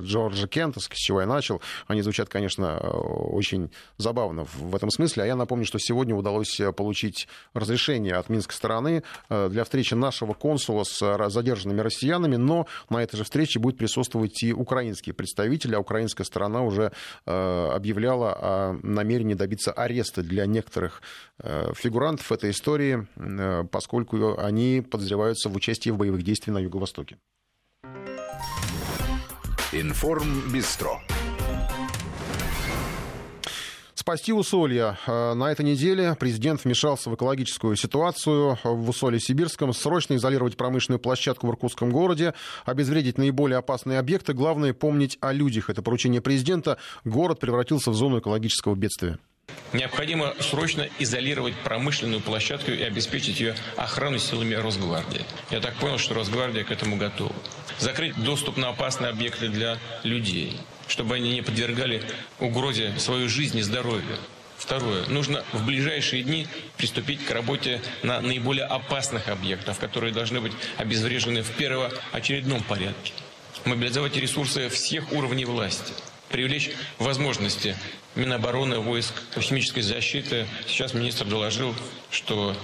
Джорджа 0.01 0.47
Кента, 0.47 0.81
с 0.81 0.89
чего 0.89 1.20
я 1.20 1.27
начал, 1.27 1.61
они 1.87 2.03
звучат, 2.03 2.29
конечно, 2.29 2.79
очень 2.79 3.70
забавно 3.97 4.45
в 4.45 4.75
этом 4.75 4.91
смысле. 4.91 5.25
А 5.25 5.27
я 5.27 5.37
напомню, 5.37 5.66
что 5.66 5.79
сегодня 5.79 6.14
удалось 6.14 6.61
получить 6.77 7.29
разрешение 7.53 8.14
от 8.14 8.29
минской 8.29 8.55
стороны 8.55 9.03
э, 9.29 9.49
для 9.49 9.64
встречи 9.64 9.95
нашего 9.95 10.35
консула 10.35 10.85
с 10.85 11.29
задержанными 11.29 11.81
россиянами, 11.81 12.37
но 12.37 12.66
на 12.91 13.03
этой 13.03 13.16
же 13.16 13.25
встрече 13.25 13.59
будет 13.59 13.79
присутствовать 13.79 14.43
и 14.43 14.53
украинские 14.53 15.14
представители, 15.14 15.75
а 15.75 15.81
украинская 15.81 16.25
сторона 16.25 16.62
уже 16.62 16.93
э, 17.27 17.70
объявляла 17.72 18.33
о 18.33 18.79
намерении 18.83 19.35
добиться 19.35 19.72
ареста 19.72 20.22
для 20.22 20.47
некоторых 20.47 21.03
э, 21.39 21.72
фигурантов 21.75 22.31
этой 22.33 22.51
истории, 22.51 23.07
поскольку 23.70 24.39
они 24.39 24.83
подозреваются 24.89 25.49
в 25.49 25.57
участии 25.57 25.91
в 25.91 25.97
боевых 25.97 26.22
действиях 26.22 26.55
на 26.55 26.61
Юго-Востоке. 26.61 27.16
Информ 29.75 30.53
Бистро. 30.53 31.01
Спасти 33.97 34.33
усолья. 34.33 34.97
Э, 35.05 35.35
на 35.35 35.51
этой 35.51 35.64
неделе 35.64 36.14
президент 36.14 36.62
вмешался 36.62 37.11
в 37.11 37.16
экологическую 37.16 37.75
ситуацию 37.75 38.57
в 38.62 38.89
усолье 38.89 39.18
Сибирском. 39.18 39.72
Срочно 39.72 40.14
изолировать 40.14 40.57
промышленную 40.57 41.01
площадку 41.01 41.49
в 41.49 41.51
Иркутском 41.51 41.91
городе, 41.91 42.35
обезвредить 42.64 43.18
наиболее 43.18 43.59
опасные 43.59 43.99
объекты. 43.99 44.33
Главное 44.33 44.75
помнить 44.75 45.18
о 45.20 45.33
людях. 45.33 45.68
Это 45.70 45.83
поручение 45.83 46.20
президента. 46.20 46.79
Город 47.05 47.41
превратился 47.41 47.91
в 47.91 47.95
зону 47.95 48.20
экологического 48.20 48.77
бедствия. 48.77 49.18
Необходимо 49.72 50.35
срочно 50.39 50.89
изолировать 51.01 51.55
промышленную 51.57 52.20
площадку 52.20 52.70
и 52.70 52.83
обеспечить 52.83 53.41
ее 53.41 53.57
охрану 53.77 54.18
силами 54.18 54.55
Росгвардии. 54.55 55.22
Я 55.51 55.61
так 55.61 55.75
понял, 55.75 55.99
что 55.99 56.14
Росгвардия 56.14 56.62
к 56.62 56.70
этому 56.70 56.97
готова. 56.97 57.35
Закрыть 57.79 58.16
доступ 58.22 58.57
на 58.57 58.68
опасные 58.68 59.11
объекты 59.11 59.49
для 59.49 59.79
людей, 60.03 60.57
чтобы 60.89 61.16
они 61.16 61.33
не 61.33 61.43
подвергали 61.43 62.03
угрозе 62.41 62.95
свою 62.99 63.29
жизнь 63.29 63.59
и 63.59 63.62
здоровье. 63.62 64.16
Второе. 64.57 65.05
Нужно 65.07 65.45
в 65.53 65.66
ближайшие 65.66 66.22
дни 66.22 66.47
приступить 66.77 67.25
к 67.25 67.31
работе 67.31 67.83
на 68.03 68.20
наиболее 68.20 68.64
опасных 68.64 69.29
объектах, 69.29 69.79
которые 69.79 70.12
должны 70.12 70.41
быть 70.41 70.53
обезврежены 70.79 71.43
в 71.43 71.51
первоочередном 71.51 72.62
порядке. 72.62 73.12
Мобилизовать 73.64 74.16
ресурсы 74.16 74.68
всех 74.68 75.12
уровней 75.12 75.45
власти– 75.45 75.93
привлечь 76.29 76.70
возможности 76.99 77.77
Минобороны, 78.14 78.79
войск 78.79 79.12
химической 79.41 79.81
защиты. 79.81 80.47
Сейчас 80.68 80.95
министр 80.95 81.25
доложил, 81.25 81.75
что 82.11 82.57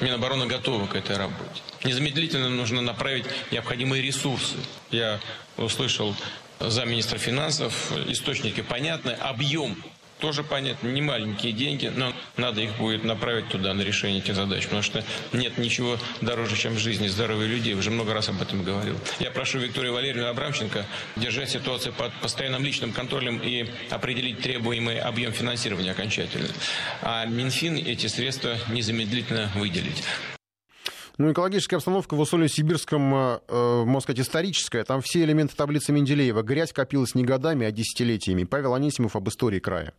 Минобороны 0.00 0.46
готова 0.46 0.86
к 0.86 0.94
этой 0.94 1.16
работе. 1.16 1.62
Незамедлительно 1.84 2.50
нужно 2.50 2.82
направить 2.82 3.24
необходимые 3.50 4.02
ресурсы. 4.02 4.56
Я 4.90 5.20
услышал 5.56 6.14
замминистра 6.58 7.18
финансов, 7.18 7.92
источники 8.08 8.60
понятны, 8.60 9.12
объем 9.12 9.82
тоже 10.20 10.44
понятно, 10.44 10.88
не 10.88 11.02
маленькие 11.02 11.52
деньги, 11.52 11.90
но 11.94 12.12
надо 12.36 12.60
их 12.60 12.76
будет 12.76 13.04
направить 13.04 13.48
туда 13.48 13.74
на 13.74 13.82
решение 13.82 14.20
этих 14.20 14.34
задач, 14.34 14.64
потому 14.64 14.82
что 14.82 15.04
нет 15.32 15.58
ничего 15.58 15.98
дороже, 16.20 16.56
чем 16.56 16.78
жизни 16.78 17.06
и 17.06 17.08
здоровья 17.08 17.46
людей. 17.46 17.74
Уже 17.74 17.90
много 17.90 18.14
раз 18.14 18.28
об 18.28 18.40
этом 18.40 18.62
говорил. 18.62 18.96
Я 19.18 19.30
прошу 19.30 19.58
Викторию 19.58 19.94
Валерьевну 19.94 20.28
Абрамченко 20.28 20.84
держать 21.16 21.50
ситуацию 21.50 21.92
под 21.92 22.12
постоянным 22.20 22.64
личным 22.64 22.92
контролем 22.92 23.38
и 23.42 23.66
определить 23.90 24.40
требуемый 24.40 24.98
объем 24.98 25.32
финансирования 25.32 25.92
окончательно. 25.92 26.48
А 27.02 27.24
Минфин 27.26 27.76
эти 27.76 28.06
средства 28.06 28.56
незамедлительно 28.68 29.50
выделить. 29.56 30.04
Ну, 31.20 31.32
экологическая 31.32 31.76
обстановка 31.76 32.14
в 32.14 32.20
Усолье-Сибирском, 32.20 33.14
э, 33.14 33.40
э, 33.46 33.84
можно 33.84 34.00
сказать, 34.00 34.20
историческая. 34.20 34.84
Там 34.84 35.02
все 35.02 35.22
элементы 35.22 35.54
таблицы 35.54 35.92
Менделеева. 35.92 36.42
Грязь 36.42 36.72
копилась 36.72 37.14
не 37.14 37.24
годами, 37.24 37.66
а 37.66 37.70
десятилетиями. 37.70 38.44
Павел 38.44 38.72
Анисимов 38.72 39.16
об 39.16 39.28
истории 39.28 39.58
края. 39.58 39.92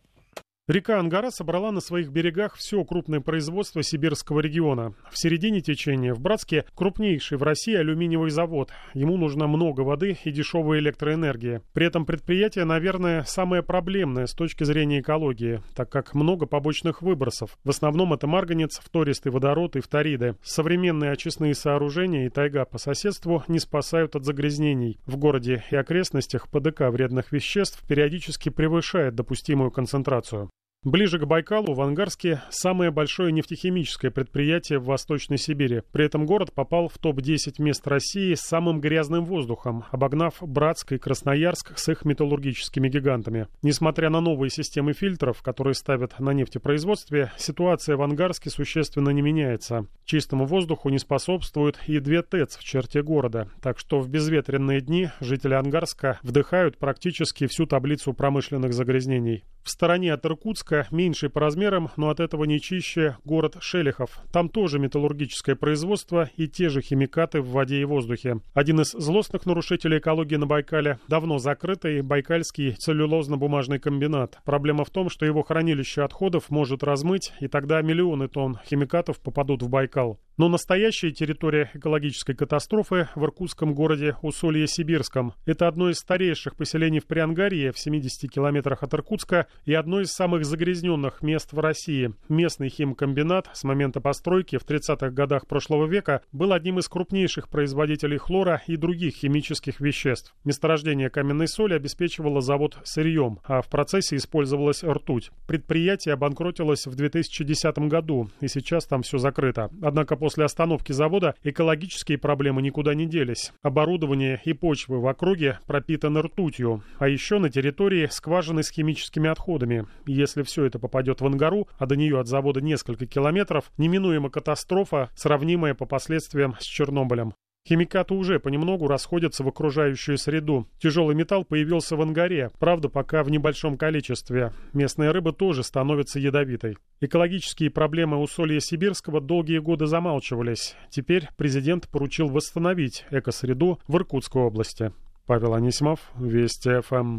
Река 0.68 1.00
Ангара 1.00 1.30
собрала 1.30 1.72
на 1.72 1.80
своих 1.80 2.10
берегах 2.10 2.54
все 2.54 2.84
крупное 2.84 3.18
производство 3.18 3.82
сибирского 3.82 4.38
региона. 4.38 4.94
В 5.10 5.18
середине 5.18 5.60
течения 5.60 6.14
в 6.14 6.20
Братске 6.20 6.66
крупнейший 6.76 7.36
в 7.36 7.42
России 7.42 7.74
алюминиевый 7.74 8.30
завод. 8.30 8.70
Ему 8.94 9.16
нужно 9.16 9.48
много 9.48 9.80
воды 9.80 10.16
и 10.22 10.30
дешевая 10.30 10.78
электроэнергия. 10.78 11.62
При 11.72 11.86
этом 11.86 12.06
предприятие, 12.06 12.64
наверное, 12.64 13.24
самое 13.24 13.64
проблемное 13.64 14.26
с 14.26 14.34
точки 14.34 14.62
зрения 14.62 15.00
экологии, 15.00 15.60
так 15.74 15.90
как 15.90 16.14
много 16.14 16.46
побочных 16.46 17.02
выбросов. 17.02 17.58
В 17.64 17.70
основном 17.70 18.12
это 18.12 18.28
марганец, 18.28 18.78
фтористый 18.78 19.32
водород 19.32 19.74
и 19.74 19.80
фториды. 19.80 20.36
Современные 20.44 21.10
очистные 21.10 21.56
сооружения 21.56 22.26
и 22.26 22.30
тайга 22.30 22.66
по 22.66 22.78
соседству 22.78 23.42
не 23.48 23.58
спасают 23.58 24.14
от 24.14 24.24
загрязнений. 24.24 25.00
В 25.06 25.16
городе 25.16 25.64
и 25.72 25.74
окрестностях 25.74 26.48
ПДК 26.48 26.82
вредных 26.82 27.32
веществ 27.32 27.84
периодически 27.88 28.48
превышает 28.48 29.16
допустимую 29.16 29.72
концентрацию. 29.72 30.51
Ближе 30.84 31.20
к 31.20 31.26
Байкалу, 31.26 31.74
в 31.74 31.80
Ангарске, 31.80 32.42
самое 32.50 32.90
большое 32.90 33.30
нефтехимическое 33.30 34.10
предприятие 34.10 34.80
в 34.80 34.86
Восточной 34.86 35.38
Сибири. 35.38 35.82
При 35.92 36.06
этом 36.06 36.26
город 36.26 36.52
попал 36.52 36.88
в 36.88 36.98
топ-10 36.98 37.62
мест 37.62 37.86
России 37.86 38.34
с 38.34 38.40
самым 38.40 38.80
грязным 38.80 39.24
воздухом, 39.24 39.84
обогнав 39.92 40.34
Братск 40.40 40.90
и 40.90 40.98
Красноярск 40.98 41.78
с 41.78 41.88
их 41.88 42.04
металлургическими 42.04 42.88
гигантами. 42.88 43.46
Несмотря 43.62 44.10
на 44.10 44.20
новые 44.20 44.50
системы 44.50 44.92
фильтров, 44.92 45.40
которые 45.40 45.74
ставят 45.74 46.18
на 46.18 46.30
нефтепроизводстве, 46.30 47.30
ситуация 47.36 47.96
в 47.96 48.02
Ангарске 48.02 48.50
существенно 48.50 49.10
не 49.10 49.22
меняется. 49.22 49.86
Чистому 50.04 50.46
воздуху 50.46 50.88
не 50.88 50.98
способствуют 50.98 51.78
и 51.86 52.00
две 52.00 52.22
ТЭЦ 52.22 52.56
в 52.56 52.64
черте 52.64 53.04
города, 53.04 53.48
так 53.60 53.78
что 53.78 54.00
в 54.00 54.08
безветренные 54.08 54.80
дни 54.80 55.10
жители 55.20 55.54
Ангарска 55.54 56.18
вдыхают 56.24 56.76
практически 56.76 57.46
всю 57.46 57.66
таблицу 57.66 58.14
промышленных 58.14 58.74
загрязнений. 58.74 59.44
В 59.62 59.70
стороне 59.70 60.12
от 60.12 60.26
Иркутска, 60.26 60.71
меньший 60.90 61.30
по 61.30 61.40
размерам, 61.40 61.90
но 61.96 62.10
от 62.10 62.20
этого 62.20 62.44
не 62.44 62.60
чище, 62.60 63.16
город 63.24 63.56
Шелехов. 63.60 64.18
Там 64.32 64.48
тоже 64.48 64.78
металлургическое 64.78 65.54
производство 65.54 66.30
и 66.36 66.48
те 66.48 66.68
же 66.68 66.80
химикаты 66.80 67.40
в 67.40 67.50
воде 67.50 67.80
и 67.80 67.84
воздухе. 67.84 68.40
Один 68.54 68.80
из 68.80 68.92
злостных 68.92 69.46
нарушителей 69.46 69.98
экологии 69.98 70.36
на 70.36 70.46
Байкале– 70.46 70.98
давно 71.08 71.38
закрытый 71.38 72.02
Байкальский 72.02 72.72
целлюлозно-бумажный 72.72 73.78
комбинат. 73.78 74.38
Проблема 74.44 74.84
в 74.84 74.90
том, 74.90 75.10
что 75.10 75.26
его 75.26 75.42
хранилище 75.42 76.02
отходов 76.02 76.50
может 76.50 76.82
размыть, 76.82 77.32
и 77.40 77.48
тогда 77.48 77.82
миллионы 77.82 78.28
тонн 78.28 78.58
химикатов 78.66 79.20
попадут 79.20 79.62
в 79.62 79.68
Байкал. 79.68 80.18
Но 80.38 80.48
настоящая 80.48 81.10
территория 81.10 81.70
экологической 81.74 82.34
катастрофы 82.34 83.08
в 83.14 83.22
иркутском 83.22 83.74
городе 83.74 84.16
Усолье-Сибирском. 84.22 85.34
Это 85.44 85.68
одно 85.68 85.90
из 85.90 85.98
старейших 85.98 86.56
поселений 86.56 87.00
в 87.00 87.06
Приангарье 87.06 87.70
в 87.70 87.78
70 87.78 88.30
километрах 88.30 88.82
от 88.82 88.94
Иркутска 88.94 89.46
и 89.66 89.74
одно 89.74 90.00
из 90.00 90.10
самых 90.10 90.46
загрязненных 90.46 91.22
мест 91.22 91.52
в 91.52 91.58
России. 91.58 92.14
Местный 92.30 92.70
химкомбинат 92.70 93.50
с 93.52 93.62
момента 93.64 94.00
постройки 94.00 94.56
в 94.56 94.64
30-х 94.64 95.10
годах 95.10 95.46
прошлого 95.46 95.86
века 95.86 96.22
был 96.32 96.54
одним 96.54 96.78
из 96.78 96.88
крупнейших 96.88 97.50
производителей 97.50 98.16
хлора 98.16 98.62
и 98.66 98.76
других 98.76 99.16
химических 99.16 99.80
веществ. 99.80 100.34
Месторождение 100.44 101.10
каменной 101.10 101.46
соли 101.46 101.74
обеспечивало 101.74 102.40
завод 102.40 102.78
сырьем, 102.84 103.40
а 103.44 103.60
в 103.60 103.68
процессе 103.68 104.16
использовалась 104.16 104.82
ртуть. 104.82 105.30
Предприятие 105.46 106.14
обанкротилось 106.14 106.86
в 106.86 106.94
2010 106.94 107.78
году, 107.80 108.30
и 108.40 108.48
сейчас 108.48 108.86
там 108.86 109.02
все 109.02 109.18
закрыто. 109.18 109.70
Однако 109.82 110.16
после 110.22 110.44
остановки 110.44 110.92
завода 110.92 111.34
экологические 111.42 112.16
проблемы 112.16 112.62
никуда 112.62 112.94
не 112.94 113.06
делись. 113.06 113.52
Оборудование 113.60 114.40
и 114.44 114.52
почвы 114.52 115.00
в 115.00 115.08
округе 115.08 115.58
пропитаны 115.66 116.22
ртутью, 116.22 116.84
а 117.00 117.08
еще 117.08 117.40
на 117.40 117.50
территории 117.50 118.06
скважины 118.06 118.62
с 118.62 118.70
химическими 118.70 119.28
отходами. 119.28 119.84
Если 120.06 120.44
все 120.44 120.64
это 120.64 120.78
попадет 120.78 121.20
в 121.20 121.26
Ангару, 121.26 121.66
а 121.76 121.86
до 121.86 121.96
нее 121.96 122.20
от 122.20 122.28
завода 122.28 122.60
несколько 122.60 123.04
километров, 123.04 123.72
неминуема 123.78 124.30
катастрофа, 124.30 125.10
сравнимая 125.16 125.74
по 125.74 125.86
последствиям 125.86 126.54
с 126.60 126.66
Чернобылем. 126.66 127.34
Химикаты 127.66 128.14
уже 128.14 128.40
понемногу 128.40 128.88
расходятся 128.88 129.44
в 129.44 129.48
окружающую 129.48 130.18
среду. 130.18 130.66
Тяжелый 130.80 131.14
металл 131.14 131.44
появился 131.44 131.96
в 131.96 132.02
ангаре, 132.02 132.50
правда, 132.58 132.88
пока 132.88 133.22
в 133.22 133.30
небольшом 133.30 133.78
количестве. 133.78 134.52
Местная 134.72 135.12
рыба 135.12 135.32
тоже 135.32 135.62
становится 135.62 136.18
ядовитой. 136.18 136.76
Экологические 137.00 137.70
проблемы 137.70 138.18
усолья 138.18 138.58
Сибирского 138.58 139.20
долгие 139.20 139.58
годы 139.58 139.86
замалчивались. 139.86 140.74
Теперь 140.90 141.28
президент 141.36 141.88
поручил 141.88 142.28
восстановить 142.28 143.04
экосреду 143.10 143.78
в 143.86 143.96
Иркутской 143.96 144.42
области. 144.42 144.92
Павел 145.26 145.54
Анисимов, 145.54 146.00
Вести 146.16 146.80
ФМ. 146.80 147.18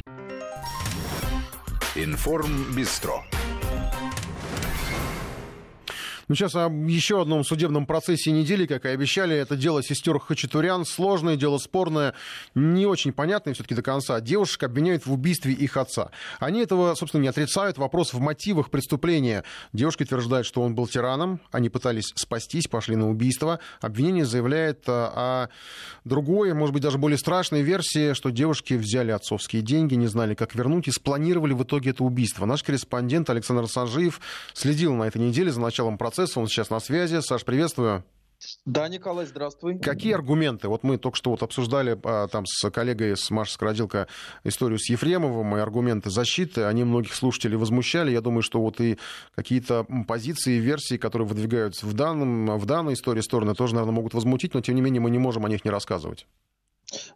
Информ 1.96 2.76
Бистро. 2.76 3.24
Ну, 6.34 6.38
сейчас 6.38 6.56
о 6.56 6.68
еще 6.88 7.22
одном 7.22 7.44
судебном 7.44 7.86
процессе 7.86 8.32
недели, 8.32 8.66
как 8.66 8.86
и 8.86 8.88
обещали. 8.88 9.36
Это 9.36 9.56
дело 9.56 9.84
сестер 9.84 10.18
Хачатурян. 10.18 10.84
Сложное, 10.84 11.36
дело 11.36 11.60
спорное, 11.60 12.16
не 12.56 12.88
очень 12.88 13.14
понятное 13.14 13.54
все-таки 13.54 13.76
до 13.76 13.84
конца. 13.84 14.20
Девушек 14.20 14.64
обвиняют 14.64 15.06
в 15.06 15.14
убийстве 15.14 15.54
их 15.54 15.78
отца. 15.78 16.10
Они 16.40 16.62
этого, 16.62 16.96
собственно, 16.96 17.22
не 17.22 17.28
отрицают. 17.28 17.78
Вопрос 17.78 18.16
в 18.16 18.20
мотивах 18.20 18.72
преступления. 18.72 19.44
Девушки 19.74 20.02
утверждают, 20.02 20.48
что 20.48 20.64
он 20.64 20.74
был 20.74 20.88
тираном. 20.88 21.40
Они 21.52 21.70
пытались 21.70 22.12
спастись, 22.16 22.66
пошли 22.66 22.96
на 22.96 23.12
убийство. 23.12 23.60
Обвинение 23.80 24.26
заявляет 24.26 24.90
о 24.90 25.50
другой, 26.04 26.56
может 26.56 26.74
быть, 26.74 26.82
даже 26.82 26.98
более 26.98 27.20
страшной 27.20 27.62
версии, 27.62 28.14
что 28.14 28.32
девушки 28.32 28.74
взяли 28.74 29.12
отцовские 29.12 29.62
деньги, 29.62 29.94
не 29.94 30.08
знали, 30.08 30.34
как 30.34 30.56
вернуть, 30.56 30.88
и 30.88 30.92
спланировали 30.92 31.54
в 31.54 31.62
итоге 31.62 31.92
это 31.92 32.04
убийство. 32.04 32.48
Наш 32.48 32.64
корреспондент 32.64 33.30
Александр 33.30 33.68
Санжиев 33.68 34.20
следил 34.54 34.96
на 34.96 35.04
этой 35.04 35.22
неделе 35.22 35.52
за 35.52 35.62
началом 35.62 36.00
процесса 36.00 36.23
процесса. 36.24 36.40
Он 36.40 36.48
сейчас 36.48 36.70
на 36.70 36.80
связи. 36.80 37.20
Саш, 37.22 37.44
приветствую. 37.44 38.04
Да, 38.66 38.90
Николай, 38.90 39.26
здравствуй. 39.26 39.80
Какие 39.80 40.14
аргументы? 40.14 40.68
Вот 40.68 40.84
мы 40.84 40.98
только 40.98 41.16
что 41.16 41.32
вот 41.32 41.44
обсуждали 41.44 41.98
а, 42.04 42.28
там 42.28 42.46
с 42.46 42.70
коллегой, 42.72 43.16
с 43.16 43.32
Машей 43.32 43.54
Скородилко, 43.54 44.08
историю 44.44 44.80
с 44.80 44.90
Ефремовым 44.90 45.56
и 45.56 45.62
аргументы 45.62 46.10
защиты. 46.10 46.64
Они 46.64 46.84
многих 46.84 47.14
слушателей 47.16 47.56
возмущали. 47.56 48.12
Я 48.12 48.20
думаю, 48.20 48.42
что 48.42 48.60
вот 48.60 48.82
и 48.82 48.98
какие-то 49.34 49.86
позиции, 50.08 50.60
версии, 50.60 50.98
которые 50.98 51.26
выдвигаются 51.26 51.86
в, 51.86 51.94
данном, 51.94 52.58
в 52.58 52.66
данной 52.66 52.96
истории 52.96 53.22
стороны, 53.22 53.56
тоже, 53.56 53.76
наверное, 53.76 53.96
могут 53.96 54.14
возмутить, 54.14 54.54
но 54.54 54.62
тем 54.62 54.76
не 54.76 54.82
менее 54.82 55.00
мы 55.00 55.10
не 55.10 55.20
можем 55.20 55.46
о 55.46 55.50
них 55.50 55.64
не 55.64 55.72
рассказывать. 55.72 56.28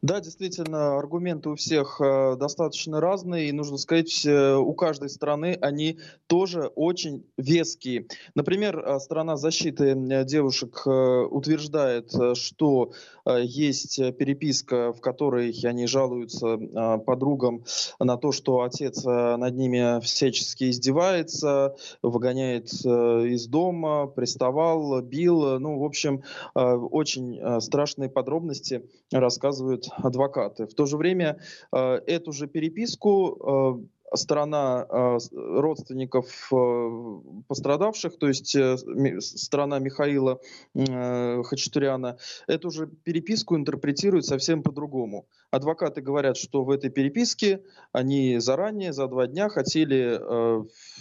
Да, 0.02 0.20
действительно, 0.20 0.98
аргументы 0.98 1.50
у 1.50 1.56
всех 1.56 2.00
э, 2.02 2.36
достаточно 2.38 3.00
разные, 3.02 3.50
и 3.50 3.52
нужно 3.52 3.78
сказать, 3.78 4.26
э, 4.26 4.56
у 4.56 4.74
каждой 4.74 5.10
страны 5.10 5.58
они 5.62 6.00
тоже 6.28 6.68
очень 6.76 7.26
веские. 7.38 8.08
Например, 8.36 8.80
э, 8.80 9.00
сторона 9.00 9.38
защиты 9.38 9.96
девушек 10.26 10.86
утверждает, 10.86 12.12
что 12.36 12.92
есть 13.40 13.98
переписка, 14.18 14.94
в 14.94 15.02
которой 15.02 15.52
они 15.64 15.88
жалуются 15.88 16.58
подругам 17.06 17.64
на 18.00 18.18
то, 18.18 18.32
что 18.32 18.62
отец 18.62 19.04
над 19.04 19.56
ними 19.56 20.00
всячески 20.02 20.70
издевается, 20.70 21.76
выгоняет 22.02 22.72
из 22.74 23.48
дома, 23.48 24.08
приставал, 24.08 25.02
бил. 25.02 25.60
Ну, 25.60 25.80
в 25.80 25.84
общем, 25.84 26.24
очень 26.54 27.62
страшные 27.62 28.10
подробности 28.10 28.84
рассказывают 29.12 29.88
адвокаты. 29.98 30.68
В 30.68 30.74
то 30.74 30.86
же 30.86 30.98
время 30.98 31.40
э, 31.72 32.02
эту 32.08 32.32
же 32.32 32.48
переписку 32.48 33.82
э, 33.82 33.97
сторона 34.14 34.86
э, 34.90 35.18
родственников 35.34 36.50
э, 36.52 37.20
пострадавших, 37.48 38.18
то 38.18 38.28
есть 38.28 38.56
э, 38.56 38.78
сторона 39.20 39.80
Михаила 39.80 40.40
Хачатуряна, 40.74 42.18
эту 42.48 42.72
же 42.72 42.88
переписку 42.88 43.56
интерпретирует 43.56 44.26
совсем 44.26 44.64
по-другому. 44.64 45.28
Адвокаты 45.52 46.02
говорят, 46.02 46.38
что 46.38 46.64
в 46.64 46.70
этой 46.72 46.90
переписке 46.90 47.62
они 47.92 48.40
заранее, 48.40 48.94
за 48.94 49.08
два 49.08 49.28
дня 49.28 49.50
хотели 49.50 50.20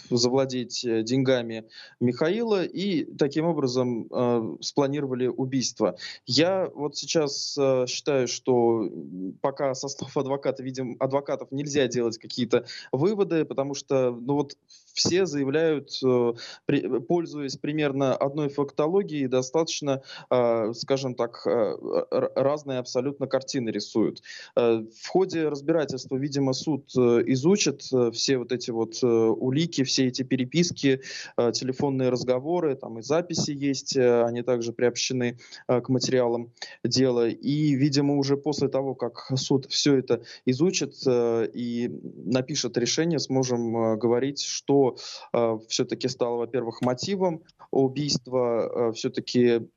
завладеть 0.08 0.82
деньгами 0.82 1.64
Михаила 2.00 2.62
и 2.64 3.04
таким 3.16 3.46
образом 3.46 4.58
спланировали 4.62 5.26
убийство. 5.26 5.96
Я 6.26 6.70
вот 6.74 6.96
сейчас 6.96 7.58
считаю, 7.88 8.28
что 8.28 8.88
пока 9.40 9.74
со 9.74 9.88
слов 9.88 10.16
адвоката, 10.16 10.62
видим, 10.62 10.96
адвокатов 11.00 11.50
нельзя 11.50 11.88
делать 11.88 12.18
какие-то 12.18 12.66
выводы, 12.96 13.44
потому 13.44 13.74
что, 13.74 14.10
ну 14.12 14.34
вот 14.34 14.52
все 14.96 15.26
заявляют, 15.26 16.00
э, 16.02 16.32
пользуясь 17.06 17.56
примерно 17.56 18.16
одной 18.16 18.48
фактологией, 18.48 19.28
достаточно, 19.28 20.02
э, 20.30 20.72
скажем 20.74 21.14
так, 21.14 21.46
э, 21.46 21.76
разные 22.34 22.78
абсолютно 22.78 23.26
картины 23.26 23.68
рисуют. 23.68 24.22
В 24.54 25.08
ходе 25.08 25.48
разбирательства, 25.48 26.16
видимо, 26.16 26.54
суд 26.54 26.88
изучит 26.94 27.82
все 27.82 28.38
вот 28.38 28.52
эти 28.52 28.70
вот 28.70 29.02
улики, 29.02 29.84
все 29.84 30.06
эти 30.06 30.22
переписки, 30.22 31.02
телефонные 31.36 32.08
разговоры, 32.08 32.74
там 32.74 32.98
и 32.98 33.02
записи 33.02 33.50
есть, 33.50 33.96
они 33.96 34.42
также 34.42 34.72
приобщены 34.72 35.38
к 35.66 35.88
материалам 35.88 36.52
дела. 36.84 37.28
И, 37.28 37.74
видимо, 37.74 38.16
уже 38.16 38.36
после 38.36 38.68
того, 38.68 38.94
как 38.94 39.30
суд 39.36 39.66
все 39.68 39.96
это 39.98 40.22
изучит 40.46 40.94
и 41.06 41.90
напишет 42.24 42.78
решение, 42.78 43.18
сможем 43.18 43.98
говорить, 43.98 44.40
что 44.40 44.85
э, 45.32 45.58
все-таки 45.68 46.08
стало, 46.08 46.38
во-первых, 46.38 46.82
мотивом 46.82 47.42
убийства, 47.70 48.90
э, 48.90 48.92
все-таки 48.92 49.68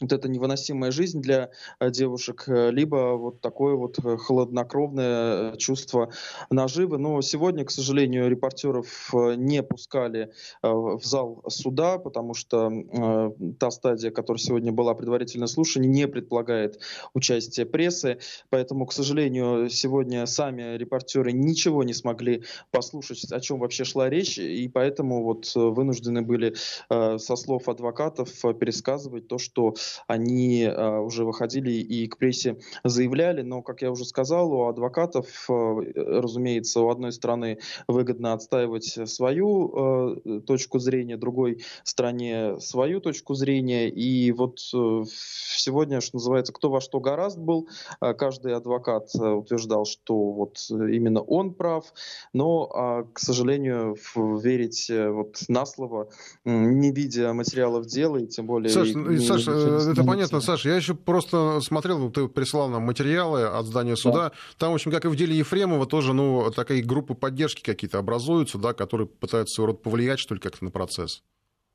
вот 0.00 0.12
эта 0.12 0.28
невыносимая 0.28 0.90
жизнь 0.90 1.20
для 1.20 1.50
э, 1.78 1.90
девушек, 1.90 2.44
э, 2.46 2.70
либо 2.70 3.16
вот 3.16 3.40
такое 3.40 3.74
вот 3.74 3.98
э, 3.98 4.16
холоднокровное 4.16 5.56
чувство 5.56 6.10
наживы. 6.50 6.98
Но 6.98 7.20
сегодня, 7.20 7.64
к 7.64 7.70
сожалению, 7.70 8.28
репортеров 8.28 9.12
не 9.36 9.62
пускали 9.62 10.32
в 10.62 11.00
зал 11.02 11.42
суда, 11.48 11.98
потому 11.98 12.34
что 12.34 13.34
та 13.58 13.70
стадия, 13.70 14.10
которая 14.10 14.38
сегодня 14.38 14.72
была 14.72 14.94
предварительное 14.94 15.46
слушание, 15.46 15.90
не 15.90 16.08
предполагает 16.08 16.80
участие 17.14 17.66
прессы. 17.66 18.18
Поэтому, 18.48 18.86
к 18.86 18.92
сожалению, 18.92 19.68
сегодня 19.68 20.26
сами 20.26 20.76
репортеры 20.76 21.32
ничего 21.32 21.82
не 21.82 21.94
смогли 21.94 22.44
послушать, 22.70 23.32
о 23.32 23.40
чем 23.40 23.58
вообще 23.60 23.84
шла 23.84 24.08
речь, 24.08 24.38
и 24.38 24.68
поэтому 24.68 25.22
вот 25.22 25.52
вынуждены 25.54 26.22
были 26.22 26.54
со 26.88 27.36
слов 27.36 27.68
адвокатов 27.68 28.30
пересказывать 28.58 29.28
то, 29.28 29.38
что 29.38 29.74
они 30.06 30.62
э, 30.62 30.98
уже 30.98 31.24
выходили 31.24 31.72
и 31.72 32.06
к 32.08 32.18
прессе 32.18 32.58
заявляли, 32.84 33.42
но, 33.42 33.62
как 33.62 33.82
я 33.82 33.90
уже 33.90 34.04
сказал, 34.04 34.52
у 34.52 34.68
адвокатов, 34.68 35.26
э, 35.48 35.52
разумеется, 35.96 36.80
у 36.80 36.90
одной 36.90 37.12
стороны 37.12 37.58
выгодно 37.88 38.32
отстаивать 38.32 38.98
свою 39.08 40.16
э, 40.24 40.40
точку 40.46 40.78
зрения, 40.78 41.16
другой 41.16 41.62
стороне 41.84 42.58
свою 42.60 43.00
точку 43.00 43.34
зрения, 43.34 43.88
и 43.88 44.32
вот 44.32 44.58
сегодня, 44.58 46.00
что 46.00 46.16
называется, 46.16 46.52
кто 46.52 46.70
во 46.70 46.80
что 46.80 47.00
гораст 47.00 47.38
был, 47.38 47.68
каждый 48.00 48.54
адвокат 48.54 49.14
утверждал, 49.14 49.84
что 49.84 50.14
вот 50.32 50.58
именно 50.70 51.20
он 51.20 51.54
прав, 51.54 51.92
но, 52.32 52.70
а, 52.72 53.04
к 53.12 53.18
сожалению, 53.18 53.96
верить 54.14 54.90
вот 54.90 55.42
на 55.48 55.66
слово, 55.66 56.08
не 56.44 56.92
видя 56.92 57.32
материалов 57.32 57.86
дела, 57.86 58.18
и 58.18 58.26
тем 58.26 58.46
более... 58.46 58.70
Саш, 58.70 58.88
и, 58.88 58.94
ну, 58.94 59.79
Саш 59.80 59.92
это 59.92 60.04
понятно, 60.04 60.40
Саша. 60.40 60.68
Я 60.68 60.76
еще 60.76 60.94
просто 60.94 61.60
смотрел, 61.60 62.10
ты 62.10 62.28
прислал 62.28 62.68
нам 62.68 62.82
материалы 62.82 63.44
от 63.44 63.66
здания 63.66 63.96
суда. 63.96 64.30
Да. 64.30 64.32
Там, 64.58 64.72
в 64.72 64.74
общем, 64.74 64.90
как 64.90 65.04
и 65.04 65.08
в 65.08 65.16
деле 65.16 65.36
Ефремова, 65.36 65.86
тоже, 65.86 66.12
ну, 66.12 66.50
такие 66.50 66.82
группы 66.82 67.14
поддержки 67.14 67.62
какие-то 67.62 67.98
образуются, 67.98 68.58
да, 68.58 68.72
которые 68.72 69.06
пытаются 69.06 69.54
своего 69.54 69.72
рода 69.72 69.78
повлиять, 69.78 70.18
что 70.18 70.34
ли, 70.34 70.40
как-то 70.40 70.64
на 70.64 70.70
процесс. 70.70 71.22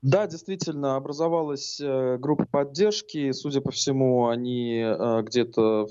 Да, 0.06 0.28
действительно, 0.28 0.94
образовалась 0.94 1.80
э, 1.80 2.16
группа 2.18 2.46
поддержки. 2.46 3.32
Судя 3.32 3.60
по 3.60 3.72
всему, 3.72 4.28
они 4.28 4.78
э, 4.78 5.22
где-то 5.22 5.88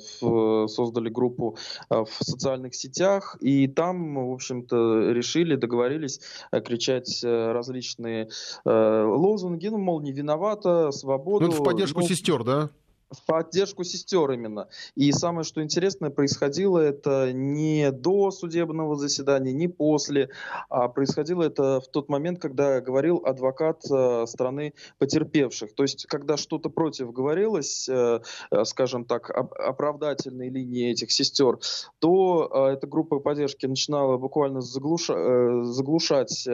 создали 0.67 1.09
группу 1.09 1.57
э, 1.89 1.95
в 2.05 2.23
социальных 2.23 2.75
сетях, 2.75 3.35
и 3.41 3.67
там, 3.67 4.29
в 4.29 4.33
общем-то, 4.33 5.11
решили, 5.11 5.57
договорились 5.57 6.21
кричать 6.63 7.23
различные 7.23 8.29
лозунги, 8.63 9.67
ну, 9.67 9.79
мол, 9.79 9.99
не 9.99 10.13
виновата, 10.13 10.91
свободу. 10.91 11.47
Ну, 11.47 11.51
это 11.51 11.61
в 11.61 11.65
поддержку 11.65 11.99
ну, 11.99 12.07
сестер, 12.07 12.45
да? 12.45 12.69
В 13.11 13.25
поддержку 13.25 13.83
сестер 13.83 14.31
именно. 14.31 14.67
И 14.95 15.11
самое, 15.11 15.43
что 15.43 15.61
интересное, 15.61 16.09
происходило 16.09 16.79
это 16.79 17.31
не 17.33 17.91
до 17.91 18.31
судебного 18.31 18.95
заседания, 18.95 19.53
не 19.53 19.67
после, 19.67 20.29
а 20.69 20.87
происходило 20.87 21.43
это 21.43 21.81
в 21.81 21.87
тот 21.87 22.09
момент, 22.09 22.39
когда 22.39 22.81
говорил 22.81 23.21
адвокат 23.23 23.83
э, 23.91 24.25
страны 24.27 24.73
потерпевших. 24.97 25.75
То 25.75 25.83
есть, 25.83 26.05
когда 26.07 26.37
что-то 26.37 26.69
против 26.69 27.11
говорилось, 27.11 27.87
э, 27.87 28.21
э, 28.51 28.65
скажем 28.65 29.05
так, 29.05 29.29
оправдательной 29.29 30.49
линии 30.49 30.91
этих 30.91 31.11
сестер, 31.11 31.59
то 31.99 32.69
эта 32.73 32.87
группа 32.87 33.19
поддержки 33.19 33.65
начинала 33.65 34.17
буквально 34.17 34.61
заглуша, 34.61 35.63
заглушать 35.63 36.47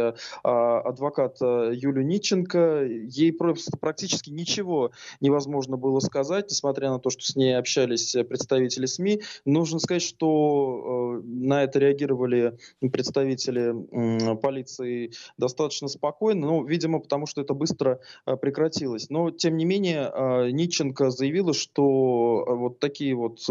адвоката 0.43 1.71
Юлю 1.73 2.03
Ниченко. 2.03 2.83
Ей 2.83 3.31
просто 3.31 3.77
практически 3.77 4.29
ничего 4.29 4.91
невозможно 5.19 5.77
было 5.77 5.99
сказать 5.99 6.40
несмотря 6.49 6.89
на 6.89 6.99
то, 6.99 7.09
что 7.09 7.23
с 7.23 7.35
ней 7.35 7.57
общались 7.57 8.15
представители 8.27 8.85
СМИ. 8.85 9.21
Нужно 9.45 9.79
сказать, 9.79 10.01
что 10.01 11.19
э, 11.19 11.21
на 11.25 11.63
это 11.63 11.79
реагировали 11.79 12.57
представители 12.91 14.35
полиции 14.35 15.11
достаточно 15.37 15.87
спокойно, 15.87 16.47
ну, 16.47 16.63
видимо, 16.63 16.99
потому 16.99 17.25
что 17.25 17.41
это 17.41 17.53
быстро 17.53 17.99
э, 18.25 18.35
прекратилось. 18.37 19.09
Но, 19.09 19.31
тем 19.31 19.57
не 19.57 19.65
менее, 19.65 20.11
э, 20.13 20.51
Ниченко 20.51 21.09
заявила, 21.11 21.53
что 21.53 22.45
вот 22.47 22.79
такие 22.79 23.15
вот 23.15 23.41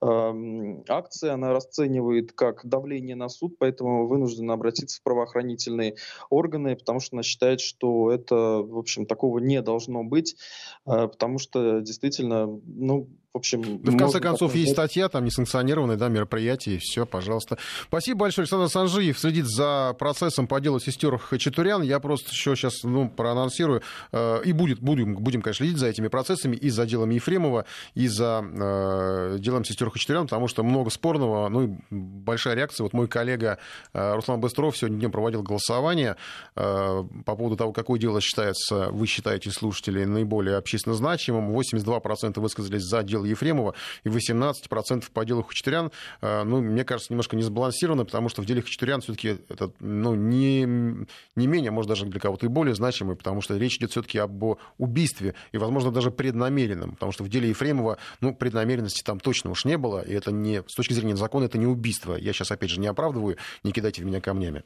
акции 0.00 1.28
она 1.28 1.52
расценивает 1.52 2.32
как 2.32 2.66
давление 2.66 3.16
на 3.16 3.28
суд, 3.28 3.56
поэтому 3.58 4.06
вынуждена 4.06 4.54
обратиться 4.54 5.00
в 5.00 5.02
правоохранительные 5.02 5.96
органы, 6.30 6.76
потому 6.76 7.00
что 7.00 7.16
она 7.16 7.22
считает, 7.22 7.60
что 7.60 8.10
это, 8.10 8.34
в 8.62 8.78
общем, 8.78 9.06
такого 9.06 9.38
не 9.38 9.60
должно 9.62 10.04
быть, 10.04 10.36
потому 10.84 11.38
что 11.38 11.80
действительно 11.80 12.13
действительно, 12.14 12.46
ну, 12.66 13.08
в 13.34 13.38
общем... 13.38 13.80
Да, 13.82 13.90
в 13.90 13.96
конце 13.96 14.20
концов, 14.20 14.52
так... 14.52 14.60
есть 14.60 14.72
статья, 14.72 15.08
там 15.08 15.24
несанкционированное 15.24 15.96
да, 15.96 16.08
мероприятие, 16.08 16.76
и 16.76 16.78
все, 16.78 17.04
пожалуйста. 17.04 17.58
Спасибо 17.88 18.20
большое, 18.20 18.44
Александр 18.44 18.68
Санжиев 18.68 19.18
следит 19.18 19.46
за 19.46 19.94
процессом 19.98 20.46
по 20.46 20.60
делу 20.60 20.78
сестер 20.78 21.18
Хачатурян. 21.18 21.82
Я 21.82 21.98
просто 21.98 22.30
еще 22.30 22.54
сейчас 22.54 22.84
ну, 22.84 23.08
проанонсирую, 23.08 23.82
э, 24.12 24.42
и 24.44 24.52
будет, 24.52 24.78
будем, 24.78 25.16
будем, 25.16 25.42
конечно, 25.42 25.64
следить 25.64 25.80
за 25.80 25.88
этими 25.88 26.06
процессами, 26.06 26.54
и 26.54 26.70
за 26.70 26.86
делом 26.86 27.10
Ефремова, 27.10 27.64
и 27.94 28.06
за 28.06 28.44
э, 28.44 29.36
делом 29.40 29.64
сестер 29.64 29.90
Хачатурян, 29.90 30.26
потому 30.26 30.46
что 30.46 30.62
много 30.62 30.90
спорного, 30.90 31.48
ну 31.48 31.62
и 31.64 31.68
большая 31.90 32.54
реакция. 32.54 32.84
Вот 32.84 32.92
мой 32.92 33.08
коллега 33.08 33.58
э, 33.92 34.14
Руслан 34.14 34.40
Быстров 34.40 34.76
сегодня 34.76 34.98
днем 34.98 35.10
проводил 35.10 35.42
голосование 35.42 36.14
э, 36.54 37.04
по 37.26 37.34
поводу 37.34 37.56
того, 37.56 37.72
какое 37.72 37.98
дело 37.98 38.20
считается, 38.20 38.90
вы 38.92 39.08
считаете, 39.08 39.50
слушатели, 39.50 40.04
наиболее 40.04 40.56
общественно 40.56 40.94
значимым. 40.94 41.50
82% 41.50 42.38
высказались 42.38 42.82
за 42.82 43.02
дело 43.02 43.23
дело 43.24 43.30
Ефремова 43.30 43.74
и 44.04 44.08
18% 44.08 45.04
по 45.12 45.24
делу 45.24 45.42
Хачатурян, 45.42 45.90
э, 46.20 46.42
ну, 46.44 46.60
мне 46.60 46.84
кажется, 46.84 47.12
немножко 47.12 47.36
не 47.36 47.42
сбалансировано, 47.42 48.04
потому 48.04 48.28
что 48.28 48.42
в 48.42 48.46
деле 48.46 48.62
Хачатурян 48.62 49.00
все-таки 49.00 49.38
это 49.48 49.72
ну, 49.80 50.14
не, 50.14 50.60
не 50.60 51.46
менее, 51.46 51.70
может, 51.70 51.88
даже 51.88 52.06
для 52.06 52.20
кого-то 52.20 52.46
и 52.46 52.48
более 52.48 52.74
значимый, 52.74 53.16
потому 53.16 53.40
что 53.40 53.56
речь 53.56 53.76
идет 53.76 53.90
все-таки 53.90 54.18
об 54.18 54.42
убийстве 54.78 55.34
и, 55.52 55.58
возможно, 55.58 55.90
даже 55.90 56.10
преднамеренном, 56.10 56.92
потому 56.92 57.12
что 57.12 57.24
в 57.24 57.28
деле 57.28 57.48
Ефремова, 57.48 57.98
ну, 58.20 58.34
преднамеренности 58.34 59.02
там 59.02 59.20
точно 59.20 59.50
уж 59.50 59.64
не 59.64 59.78
было, 59.78 60.00
и 60.00 60.12
это 60.12 60.32
не, 60.32 60.62
с 60.66 60.74
точки 60.74 60.92
зрения 60.92 61.16
закона, 61.16 61.44
это 61.44 61.58
не 61.58 61.66
убийство. 61.66 62.14
Я 62.14 62.32
сейчас, 62.32 62.50
опять 62.50 62.70
же, 62.70 62.80
не 62.80 62.86
оправдываю, 62.86 63.36
не 63.62 63.72
кидайте 63.72 64.02
в 64.02 64.06
меня 64.06 64.20
камнями. 64.20 64.62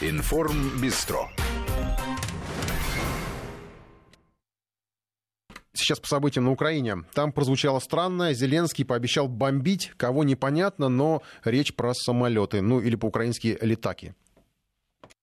Информ 0.00 0.78
Сейчас 5.75 5.99
по 5.99 6.07
событиям 6.07 6.45
на 6.45 6.51
Украине. 6.51 7.03
Там 7.13 7.31
прозвучало 7.31 7.79
странно. 7.79 8.33
Зеленский 8.33 8.85
пообещал 8.85 9.27
бомбить, 9.27 9.91
кого 9.97 10.23
непонятно, 10.23 10.87
но 10.87 11.23
речь 11.43 11.73
про 11.73 11.93
самолеты. 11.93 12.61
Ну 12.61 12.79
или 12.79 12.95
по-украински 12.95 13.57
літаки. 13.61 14.13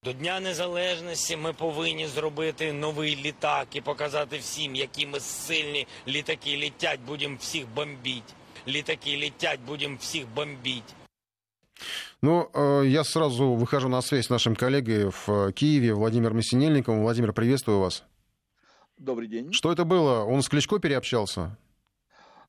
До 0.02 0.12
Дня 0.12 0.40
Незалежності 0.40 1.36
ми 1.36 1.52
повинні 1.52 2.06
зробити 2.06 2.72
новий 2.72 3.16
літак 3.16 3.66
і 3.72 3.80
показати 3.80 4.38
всім, 4.38 4.74
які 4.74 5.06
ми 5.06 5.20
сильні 5.20 5.86
літаки 6.08 6.56
літять, 6.56 7.00
будемо 7.06 7.36
всіх 7.40 7.64
бомбити. 7.74 8.32
Літаки 8.68 9.16
летять, 9.16 9.60
будем 9.66 9.96
всех 9.96 10.24
бомбить. 10.34 10.94
Ну, 12.22 12.50
э, 12.52 12.86
я 12.86 13.04
сразу 13.04 13.54
выхожу 13.54 13.88
на 13.88 14.02
связь 14.02 14.26
с 14.26 14.30
нашим 14.30 14.56
коллегой 14.56 15.04
в 15.10 15.28
э, 15.28 15.52
Киеве, 15.52 15.94
Владимир 15.94 16.34
Месенельниковым. 16.34 17.02
Владимир, 17.02 17.32
приветствую 17.32 17.80
вас. 17.80 18.04
Добрый 18.97 19.27
день. 19.27 19.51
Что 19.51 19.71
это 19.71 19.83
было? 19.83 20.23
Он 20.23 20.41
с 20.41 20.47
Кличко 20.47 20.79
переобщался? 20.79 21.57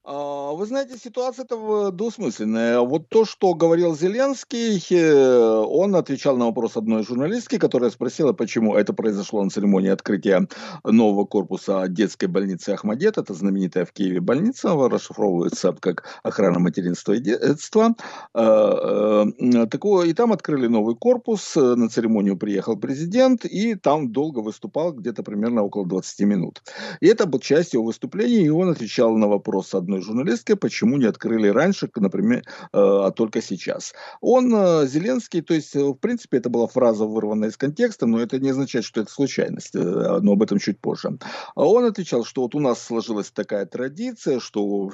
А, 0.08 0.52
вы 0.52 0.66
знаете, 0.66 0.96
ситуация 0.98 1.44
это 1.44 1.90
двусмысленная. 1.90 2.78
Вот 2.78 3.08
то, 3.08 3.24
что 3.24 3.54
говорил 3.54 3.96
Зеленский, 3.96 4.80
э, 4.96 5.64
он 5.66 5.96
отвечал 5.96 6.36
на 6.36 6.44
вопрос 6.44 6.76
одной 6.76 7.02
журналистки, 7.02 7.58
которая 7.58 7.90
спросила, 7.90 8.32
почему 8.32 8.76
это 8.76 8.92
произошло 8.92 9.42
на 9.42 9.50
церемонии 9.50 9.90
открытия 9.90 10.46
нового 10.84 11.24
корпуса 11.24 11.88
детской 11.88 12.26
больницы 12.26 12.70
Ахмадет. 12.70 13.18
Это 13.18 13.34
знаменитая 13.34 13.84
в 13.84 13.90
Киеве 13.90 14.20
больница, 14.20 14.68
расшифровывается 14.76 15.74
как 15.80 16.04
охрана 16.22 16.60
материнства 16.60 17.14
и 17.14 17.18
детства. 17.18 17.96
Э, 18.32 19.24
и 19.26 20.12
там 20.12 20.32
открыли 20.32 20.68
новый 20.68 20.94
корпус, 20.94 21.56
на 21.56 21.88
церемонию 21.88 22.36
приехал 22.36 22.76
президент, 22.76 23.44
и 23.44 23.74
там 23.74 24.12
долго 24.12 24.38
выступал, 24.38 24.92
где-то 24.92 25.24
примерно 25.24 25.64
около 25.64 25.84
20 25.84 26.20
минут. 26.20 26.62
И 27.00 27.08
это 27.08 27.26
был 27.26 27.40
часть 27.40 27.74
его 27.74 27.82
выступления, 27.82 28.44
и 28.44 28.50
он 28.50 28.68
отвечал 28.68 29.16
на 29.16 29.26
вопрос 29.26 29.74
одной 29.74 29.95
одной 29.96 30.02
журналистке, 30.02 30.56
почему 30.56 30.96
не 30.96 31.06
открыли 31.06 31.48
раньше, 31.48 31.88
например, 31.96 32.40
э, 32.40 32.42
а 32.72 33.10
только 33.10 33.42
сейчас. 33.42 33.94
Он, 34.20 34.54
э, 34.54 34.86
Зеленский, 34.86 35.42
то 35.42 35.54
есть, 35.54 35.74
э, 35.76 35.82
в 35.82 35.94
принципе, 35.94 36.38
это 36.38 36.50
была 36.50 36.66
фраза, 36.66 37.04
вырванная 37.04 37.48
из 37.48 37.56
контекста, 37.56 38.06
но 38.06 38.20
это 38.20 38.38
не 38.38 38.50
означает, 38.50 38.84
что 38.84 39.00
это 39.00 39.10
случайность, 39.10 39.74
но 39.74 40.32
об 40.32 40.42
этом 40.42 40.58
чуть 40.58 40.80
позже. 40.80 41.18
Он 41.54 41.84
отвечал, 41.84 42.24
что 42.24 42.42
вот 42.42 42.54
у 42.54 42.60
нас 42.60 42.82
сложилась 42.82 43.30
такая 43.30 43.66
традиция, 43.66 44.40
что 44.40 44.90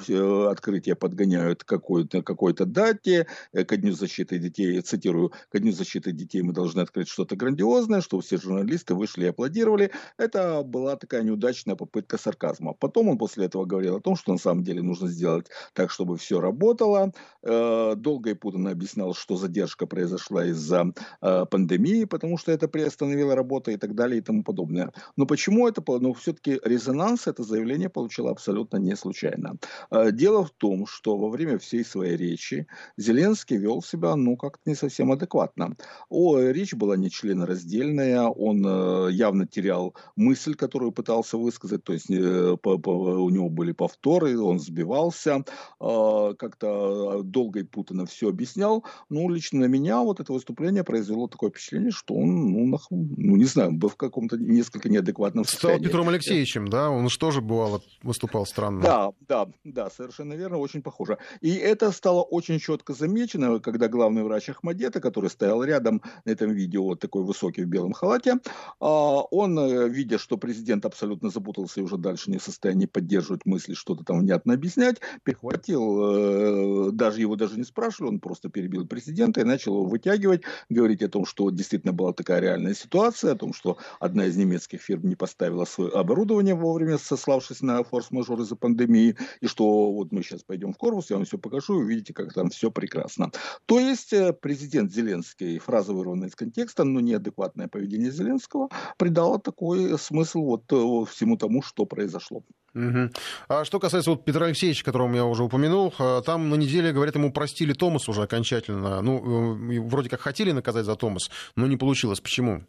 открытие 0.49 0.95
подгоняют 0.95 1.63
какой-то 1.63 2.21
какой 2.21 2.53
дате, 2.53 3.27
ко 3.51 3.77
Дню 3.77 3.93
защиты 3.93 4.37
детей, 4.37 4.79
цитирую, 4.81 5.31
ко 5.49 5.59
Дню 5.59 5.71
защиты 5.71 6.11
детей 6.11 6.41
мы 6.41 6.53
должны 6.53 6.81
открыть 6.81 7.09
что-то 7.09 7.35
грандиозное, 7.35 8.01
что 8.01 8.19
все 8.19 8.37
журналисты 8.37 8.93
вышли 8.95 9.25
и 9.25 9.29
аплодировали. 9.29 9.91
Это 10.17 10.63
была 10.63 10.95
такая 10.95 11.23
неудачная 11.23 11.75
попытка 11.75 12.17
сарказма. 12.17 12.73
Потом 12.73 13.09
он 13.09 13.17
после 13.17 13.45
этого 13.45 13.65
говорил 13.65 13.97
о 13.97 14.01
том, 14.01 14.15
что 14.15 14.31
на 14.31 14.37
самом 14.37 14.63
деле 14.63 14.81
нужно 14.81 14.92
нужно 14.93 15.07
сделать 15.07 15.47
так, 15.73 15.91
чтобы 15.91 16.17
все 16.17 16.39
работало. 16.39 17.11
Э, 17.45 17.95
долго 17.95 18.29
и 18.29 18.33
путанно 18.33 18.71
объяснял, 18.71 19.13
что 19.13 19.35
задержка 19.35 19.85
произошла 19.85 20.45
из-за 20.45 20.93
э, 21.21 21.45
пандемии, 21.49 22.05
потому 22.05 22.37
что 22.37 22.51
это 22.51 22.67
приостановило 22.67 23.35
работу 23.35 23.71
и 23.71 23.77
так 23.77 23.95
далее 23.95 24.19
и 24.19 24.21
тому 24.21 24.43
подобное. 24.43 24.91
Но 25.17 25.25
почему 25.25 25.67
это? 25.67 25.83
Ну, 25.99 26.13
все-таки 26.13 26.59
резонанс 26.63 27.27
это 27.27 27.43
заявление 27.43 27.89
получило 27.89 28.31
абсолютно 28.31 28.77
не 28.77 28.95
случайно. 28.95 29.57
Э, 29.91 30.11
дело 30.11 30.45
в 30.45 30.51
том, 30.51 30.85
что 30.85 31.17
во 31.17 31.29
время 31.29 31.57
всей 31.57 31.83
своей 31.83 32.17
речи 32.17 32.67
Зеленский 32.97 33.57
вел 33.57 33.81
себя, 33.81 34.15
ну, 34.15 34.37
как-то 34.37 34.69
не 34.69 34.75
совсем 34.75 35.11
адекватно. 35.11 35.75
О, 36.09 36.39
речь 36.39 36.73
была 36.73 36.97
не 36.97 37.09
членораздельная, 37.09 38.21
он 38.21 39.09
явно 39.09 39.47
терял 39.47 39.93
мысль, 40.15 40.55
которую 40.55 40.91
пытался 40.91 41.37
высказать, 41.37 41.83
то 41.83 41.93
есть 41.93 42.09
у 42.09 43.29
него 43.29 43.49
были 43.49 43.71
повторы, 43.71 44.39
он 44.39 44.59
сбивал 44.59 44.82
добивался, 44.83 45.45
а, 45.79 46.33
как-то 46.33 47.21
долго 47.23 47.61
и 47.61 47.63
путано 47.63 48.05
все 48.05 48.29
объяснял. 48.29 48.83
Ну, 49.09 49.29
лично 49.29 49.61
на 49.61 49.65
меня 49.65 49.99
вот 49.99 50.19
это 50.19 50.33
выступление 50.33 50.83
произвело 50.83 51.27
такое 51.27 51.49
впечатление, 51.49 51.91
что 51.91 52.15
он, 52.15 52.51
ну, 52.51 52.67
нах... 52.67 52.87
ну 52.89 53.35
не 53.35 53.45
знаю, 53.45 53.71
был 53.71 53.89
в 53.89 53.95
каком-то 53.95 54.37
несколько 54.37 54.89
неадекватном 54.89 55.45
состоянии. 55.45 55.79
Стал 55.79 55.91
Петром 55.91 56.09
Алексеевичем, 56.09 56.67
да? 56.67 56.89
Он 56.89 57.09
же 57.09 57.17
тоже 57.17 57.41
бывало 57.41 57.81
выступал 58.01 58.45
странно. 58.45 58.81
Да, 58.81 59.11
да, 59.27 59.47
да, 59.63 59.89
совершенно 59.89 60.33
верно, 60.33 60.57
очень 60.57 60.81
похоже. 60.81 61.17
И 61.41 61.53
это 61.53 61.91
стало 61.91 62.21
очень 62.21 62.59
четко 62.59 62.93
замечено, 62.93 63.59
когда 63.59 63.87
главный 63.87 64.23
врач 64.23 64.49
Ахмадета, 64.49 64.99
который 64.99 65.29
стоял 65.29 65.63
рядом 65.63 66.01
на 66.25 66.31
этом 66.31 66.51
видео, 66.51 66.83
вот 66.83 66.99
такой 66.99 67.23
высокий 67.23 67.63
в 67.63 67.67
белом 67.67 67.93
халате, 67.93 68.35
а, 68.79 69.21
он, 69.31 69.57
э, 69.57 69.89
видя, 69.89 70.17
что 70.17 70.37
президент 70.37 70.85
абсолютно 70.85 71.29
запутался 71.29 71.79
и 71.79 71.83
уже 71.83 71.97
дальше 71.97 72.31
не 72.31 72.37
в 72.37 72.43
состоянии 72.43 72.85
поддерживать 72.85 73.45
мысли, 73.45 73.73
что-то 73.73 74.03
там 74.03 74.19
внятно 74.19 74.53
объяснять, 74.63 75.01
перехватил, 75.23 76.91
даже 76.93 77.19
его 77.19 77.35
даже 77.35 77.57
не 77.57 77.65
спрашивали, 77.65 78.13
он 78.13 78.19
просто 78.19 78.49
перебил 78.49 78.87
президента 78.87 79.41
и 79.41 79.43
начал 79.43 79.73
его 79.73 79.85
вытягивать, 79.85 80.43
говорить 80.69 81.03
о 81.03 81.09
том, 81.09 81.25
что 81.25 81.49
действительно 81.49 81.91
была 81.91 82.13
такая 82.13 82.39
реальная 82.39 82.73
ситуация, 82.73 83.33
о 83.33 83.35
том, 83.35 83.53
что 83.53 83.77
одна 83.99 84.25
из 84.25 84.37
немецких 84.37 84.81
фирм 84.81 85.07
не 85.09 85.15
поставила 85.15 85.65
свое 85.65 85.91
оборудование 85.91 86.55
вовремя, 86.55 86.97
сославшись 86.97 87.61
на 87.61 87.83
форс-мажор 87.83 88.39
из-за 88.41 88.55
пандемии, 88.55 89.17
и 89.41 89.47
что 89.47 89.91
вот 89.91 90.13
мы 90.13 90.23
сейчас 90.23 90.43
пойдем 90.43 90.71
в 90.71 90.77
корпус, 90.77 91.09
я 91.09 91.17
вам 91.17 91.25
все 91.25 91.37
покажу, 91.37 91.81
и 91.81 91.83
увидите, 91.83 92.13
как 92.13 92.33
там 92.33 92.49
все 92.49 92.71
прекрасно. 92.71 93.31
То 93.65 93.79
есть 93.79 94.13
э, 94.13 94.31
президент 94.31 94.93
Зеленский, 94.93 95.59
фраза 95.59 95.91
вырванная 95.93 96.29
из 96.29 96.35
контекста, 96.35 96.85
но 96.85 97.01
неадекватное 97.01 97.67
поведение 97.67 98.11
Зеленского, 98.11 98.69
придало 98.97 99.39
такой 99.39 99.99
смысл 99.99 100.43
вот 100.43 100.71
э, 100.71 101.11
всему 101.11 101.35
тому, 101.35 101.61
что 101.61 101.85
произошло. 101.85 102.43
Угу. 102.75 103.09
А 103.49 103.65
что 103.65 103.79
касается 103.79 104.11
вот 104.11 104.25
Петра 104.25 104.47
Алексеевича, 104.47 104.83
которого 104.83 105.13
я 105.13 105.25
уже 105.25 105.43
упомянул, 105.43 105.93
э, 105.97 106.21
там 106.25 106.49
на 106.49 106.55
неделе, 106.55 106.91
говорят, 106.91 107.15
ему 107.15 107.31
простили 107.31 107.73
Томас 107.73 108.09
уже 108.09 108.23
окончательно. 108.23 109.01
Ну, 109.01 109.83
вроде 109.87 110.09
как 110.09 110.21
хотели 110.21 110.51
наказать 110.51 110.85
за 110.85 110.95
Томас, 110.95 111.29
но 111.55 111.67
не 111.67 111.77
получилось. 111.77 112.19
Почему? 112.19 112.63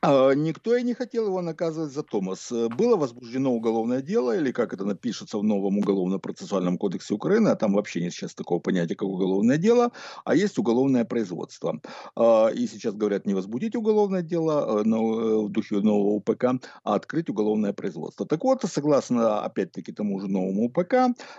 А, 0.00 0.32
никто 0.32 0.76
и 0.76 0.84
не 0.84 0.94
хотел 0.94 1.26
его 1.26 1.42
наказывать 1.42 1.92
за 1.92 2.04
Томас. 2.04 2.52
Было 2.52 2.96
возбуждено 2.96 3.52
уголовное 3.52 4.00
дело, 4.00 4.36
или 4.36 4.52
как 4.52 4.72
это 4.72 4.84
напишется 4.84 5.38
в 5.38 5.42
новом 5.42 5.78
уголовно-процессуальном 5.78 6.78
кодексе 6.78 7.14
Украины, 7.14 7.48
а 7.48 7.56
там 7.56 7.74
вообще 7.74 8.00
нет 8.00 8.12
сейчас 8.12 8.34
такого 8.34 8.60
понятия, 8.60 8.94
как 8.94 9.08
уголовное 9.08 9.56
дело, 9.56 9.90
а 10.24 10.36
есть 10.36 10.56
уголовное 10.58 11.04
производство. 11.04 11.80
А, 12.14 12.48
и 12.48 12.68
сейчас 12.68 12.94
говорят 12.94 13.26
не 13.26 13.34
возбудить 13.34 13.74
уголовное 13.74 14.22
дело 14.22 14.82
э, 14.82 14.88
э, 14.88 15.46
в 15.46 15.48
духе 15.48 15.80
нового 15.80 16.14
УПК, 16.14 16.44
а 16.84 16.94
открыть 16.94 17.28
уголовное 17.28 17.72
производство. 17.72 18.24
Так 18.24 18.44
вот, 18.44 18.62
согласно, 18.70 19.40
опять-таки, 19.40 19.90
тому 19.92 20.20
же 20.20 20.28
новому 20.28 20.66
УПК, 20.66 20.94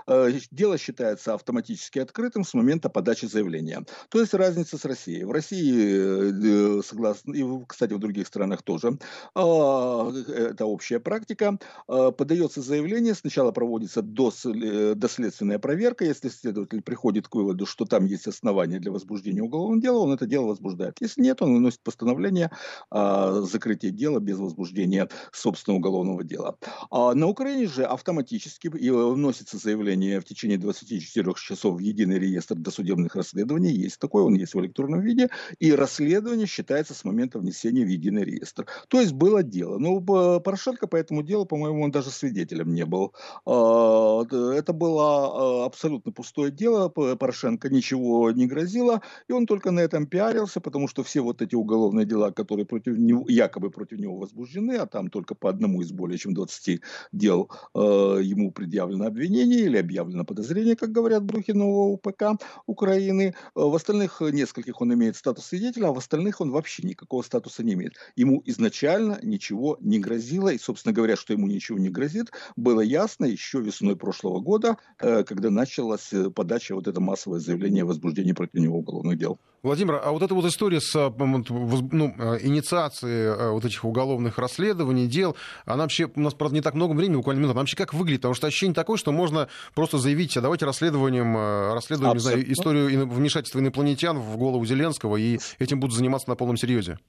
э, 0.08 0.32
дело 0.52 0.78
считается 0.78 1.34
автоматически 1.34 2.00
открытым 2.00 2.44
с 2.44 2.54
момента 2.54 2.90
подачи 2.90 3.26
заявления. 3.26 3.86
То 4.10 4.20
есть 4.20 4.34
разница 4.34 4.78
с 4.78 4.84
Россией. 4.84 5.24
В 5.24 5.32
России, 5.32 6.82
согласно, 6.82 7.34
и, 7.34 7.44
кстати, 7.66 7.94
в 7.94 8.00
других 8.00 8.28
странах 8.28 8.49
странах 8.50 8.64
тоже. 8.64 8.98
А, 9.36 10.12
это 10.28 10.66
общая 10.66 11.00
практика. 11.00 11.58
А, 11.88 12.12
подается 12.12 12.62
заявление, 12.62 13.14
сначала 13.14 13.52
проводится 13.52 14.02
э, 14.02 14.94
доследственная 14.96 15.60
проверка. 15.60 16.06
Если 16.06 16.30
следователь 16.30 16.82
приходит 16.82 17.28
к 17.28 17.36
выводу, 17.36 17.66
что 17.66 17.86
там 17.86 18.06
есть 18.06 18.28
основания 18.28 18.80
для 18.80 18.92
возбуждения 18.92 19.42
уголовного 19.42 19.82
дела, 19.82 19.98
он 20.00 20.14
это 20.14 20.26
дело 20.26 20.48
возбуждает. 20.48 20.98
Если 21.02 21.22
нет, 21.22 21.42
он 21.42 21.54
выносит 21.54 21.82
постановление 21.84 22.52
о 22.90 23.42
закрытии 23.42 23.90
дела 23.90 24.20
без 24.20 24.38
возбуждения 24.38 25.10
собственного 25.32 25.80
уголовного 25.80 26.24
дела. 26.24 26.56
А 26.90 27.14
на 27.14 27.28
Украине 27.28 27.68
же 27.68 27.84
автоматически 27.84 28.70
вносится 28.70 29.58
заявление 29.58 30.20
в 30.20 30.26
течение 30.26 30.58
24 30.58 31.34
часов 31.36 31.76
в 31.76 31.80
единый 31.80 32.20
реестр 32.20 32.56
досудебных 32.56 33.16
расследований. 33.16 33.72
Есть 33.72 34.00
такой, 34.00 34.24
он 34.24 34.36
есть 34.36 34.54
в 34.54 34.60
электронном 34.60 35.02
виде. 35.02 35.30
И 35.60 35.72
расследование 35.72 36.48
считается 36.48 36.94
с 36.94 37.04
момента 37.04 37.40
внесения 37.40 37.86
в 37.86 37.88
единый 37.88 38.24
реестр 38.24 38.39
реестр. 38.40 38.66
То 38.88 39.00
есть 39.00 39.14
было 39.14 39.44
дело. 39.44 39.78
Но 39.78 40.02
Порошенко 40.40 40.88
по 40.88 40.96
этому 40.96 41.24
делу, 41.24 41.46
по-моему, 41.46 41.84
он 41.84 41.92
даже 41.92 42.10
свидетелем 42.10 42.74
не 42.74 42.86
был. 42.86 43.14
А, 43.46 44.24
это 44.24 44.74
было 44.74 45.64
а, 45.64 45.66
абсолютно 45.66 46.12
пустое 46.12 46.52
дело. 46.52 46.90
Порошенко 46.90 47.70
ничего 47.70 48.32
не 48.32 48.48
грозило. 48.48 49.02
И 49.28 49.34
он 49.34 49.46
только 49.46 49.72
на 49.72 49.80
этом 49.80 50.08
пиарился, 50.08 50.62
потому 50.62 50.88
что 50.88 51.04
все 51.04 51.22
вот 51.22 51.42
эти 51.42 51.56
уголовные 51.56 52.06
дела, 52.06 52.32
которые 52.32 52.66
против 52.66 52.98
него, 52.98 53.26
якобы 53.28 53.70
против 53.70 54.00
него 54.00 54.18
возбуждены, 54.18 54.74
а 54.74 54.86
там 54.86 55.10
только 55.10 55.36
по 55.36 55.50
одному 55.50 55.82
из 55.82 55.92
более 55.92 56.18
чем 56.18 56.34
20 56.34 56.82
дел 57.12 57.50
а, 57.74 58.18
ему 58.18 58.52
предъявлено 58.52 59.06
обвинение 59.06 59.62
или 59.62 59.78
объявлено 59.78 60.26
подозрение, 60.26 60.76
как 60.76 60.92
говорят 60.92 61.24
нового 61.54 61.94
УПК 61.94 62.24
Украины. 62.66 63.36
В 63.56 63.76
остальных 63.76 64.22
нескольких 64.22 64.82
он 64.82 64.94
имеет 64.94 65.16
статус 65.16 65.46
свидетеля, 65.46 65.88
а 65.88 65.94
в 65.94 65.98
остальных 65.98 66.42
он 66.42 66.52
вообще 66.52 66.88
никакого 66.88 67.22
статуса 67.22 67.64
не 67.64 67.74
имеет. 67.74 67.94
Ему 68.16 68.29
ему 68.30 68.44
изначально 68.46 69.20
ничего 69.24 69.78
не 69.82 70.00
грозило. 70.00 70.50
И, 70.50 70.60
собственно 70.60 70.94
говоря, 70.94 71.16
что 71.16 71.34
ему 71.34 71.48
ничего 71.48 71.78
не 71.80 71.90
грозит, 71.90 72.32
было 72.56 72.82
ясно 72.82 73.26
еще 73.26 73.60
весной 73.60 73.96
прошлого 73.96 74.40
года, 74.40 74.78
э, 75.00 75.24
когда 75.24 75.50
началась 75.50 76.14
э, 76.14 76.30
подача 76.30 76.76
вот 76.76 76.88
это 76.88 77.02
массовое 77.02 77.40
заявление 77.40 77.84
о 77.84 77.88
возбуждении 77.88 78.34
против 78.34 78.54
него 78.56 78.80
уголовных 78.80 79.18
дел. 79.18 79.40
Владимир, 79.62 80.00
а 80.02 80.12
вот 80.12 80.22
эта 80.22 80.34
вот 80.36 80.46
история 80.46 80.80
с 80.80 80.96
э, 80.96 81.12
ну, 81.18 82.08
инициацией 82.42 83.52
вот 83.52 83.66
этих 83.66 83.84
уголовных 83.84 84.38
расследований, 84.38 85.08
дел, 85.08 85.36
она 85.66 85.84
вообще, 85.84 86.10
у 86.16 86.20
нас, 86.20 86.34
правда, 86.34 86.56
не 86.56 86.62
так 86.62 86.76
много 86.76 86.94
времени, 86.94 87.18
буквально 87.18 87.40
минут, 87.40 87.52
она 87.52 87.62
вообще 87.62 87.76
как 87.76 87.94
выглядит? 87.94 88.22
Потому 88.22 88.36
что 88.36 88.48
ощущение 88.48 88.76
такое, 88.76 88.98
что 88.98 89.12
можно 89.12 89.50
просто 89.74 89.98
заявить, 89.98 90.38
а 90.38 90.42
давайте 90.42 90.66
расследованием, 90.66 91.36
расследуем, 91.74 92.14
не 92.14 92.20
знаю, 92.20 92.52
историю 92.52 93.08
вмешательства 93.08 93.60
инопланетян 93.60 94.18
в 94.18 94.38
голову 94.38 94.66
Зеленского, 94.66 95.18
и 95.18 95.40
этим 95.58 95.80
будут 95.80 95.96
заниматься 95.96 96.30
на 96.30 96.36
полном 96.36 96.58
серьезе. 96.58 97.00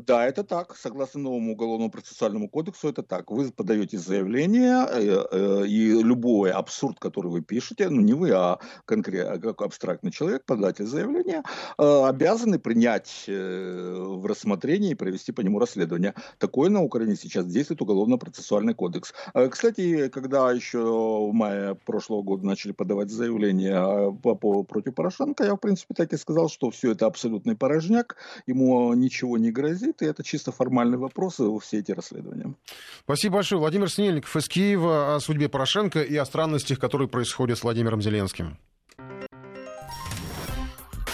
Да, 0.00 0.26
это 0.26 0.42
так. 0.44 0.76
Согласно 0.76 1.20
новому 1.20 1.52
уголовному 1.52 1.90
процессуальному 1.90 2.48
кодексу, 2.48 2.88
это 2.88 3.02
так. 3.02 3.30
Вы 3.30 3.50
подаете 3.52 3.98
заявление, 3.98 4.86
э, 4.90 5.24
э, 5.30 5.66
и 5.66 6.02
любой 6.02 6.50
абсурд, 6.50 6.98
который 6.98 7.30
вы 7.30 7.42
пишете, 7.42 7.88
ну 7.88 8.00
не 8.00 8.12
вы, 8.12 8.32
а 8.32 8.58
конкретно 8.86 9.38
как 9.38 9.62
абстрактный 9.62 10.10
человек, 10.10 10.44
податель 10.44 10.86
заявления, 10.86 11.44
э, 11.78 12.04
обязаны 12.04 12.58
принять 12.58 13.24
в 13.26 14.26
рассмотрение 14.26 14.92
и 14.92 14.94
провести 14.94 15.32
по 15.32 15.42
нему 15.42 15.58
расследование. 15.58 16.14
Такое 16.38 16.70
на 16.70 16.82
Украине 16.82 17.16
сейчас 17.16 17.46
действует 17.46 17.82
уголовно-процессуальный 17.82 18.74
кодекс. 18.74 19.12
Кстати, 19.50 20.08
когда 20.08 20.50
еще 20.50 20.78
в 20.80 21.32
мае 21.32 21.74
прошлого 21.74 22.22
года 22.22 22.46
начали 22.46 22.72
подавать 22.72 23.10
заявление 23.10 24.12
по, 24.22 24.34
по, 24.34 24.62
против 24.64 24.94
Порошенко, 24.94 25.44
я 25.44 25.54
в 25.54 25.58
принципе 25.58 25.94
так 25.94 26.12
и 26.12 26.16
сказал, 26.16 26.48
что 26.48 26.70
все 26.70 26.92
это 26.92 27.06
абсолютный 27.06 27.56
порожняк, 27.56 28.16
ему 28.46 28.92
ничего 28.94 29.38
не 29.38 29.50
грозит 29.50 29.83
грозит, 29.84 30.02
и 30.02 30.06
это 30.06 30.22
чисто 30.22 30.52
формальный 30.52 30.98
вопрос 30.98 31.38
во 31.38 31.58
все 31.58 31.78
эти 31.78 31.92
расследования. 31.92 32.54
Спасибо 33.04 33.36
большое. 33.36 33.60
Владимир 33.60 33.90
Снельников 33.90 34.34
из 34.36 34.48
Киева 34.48 35.16
о 35.16 35.20
судьбе 35.20 35.48
Порошенко 35.48 36.02
и 36.02 36.16
о 36.16 36.24
странностях, 36.24 36.78
которые 36.78 37.08
происходят 37.08 37.58
с 37.58 37.62
Владимиром 37.62 38.02
Зеленским. 38.02 38.58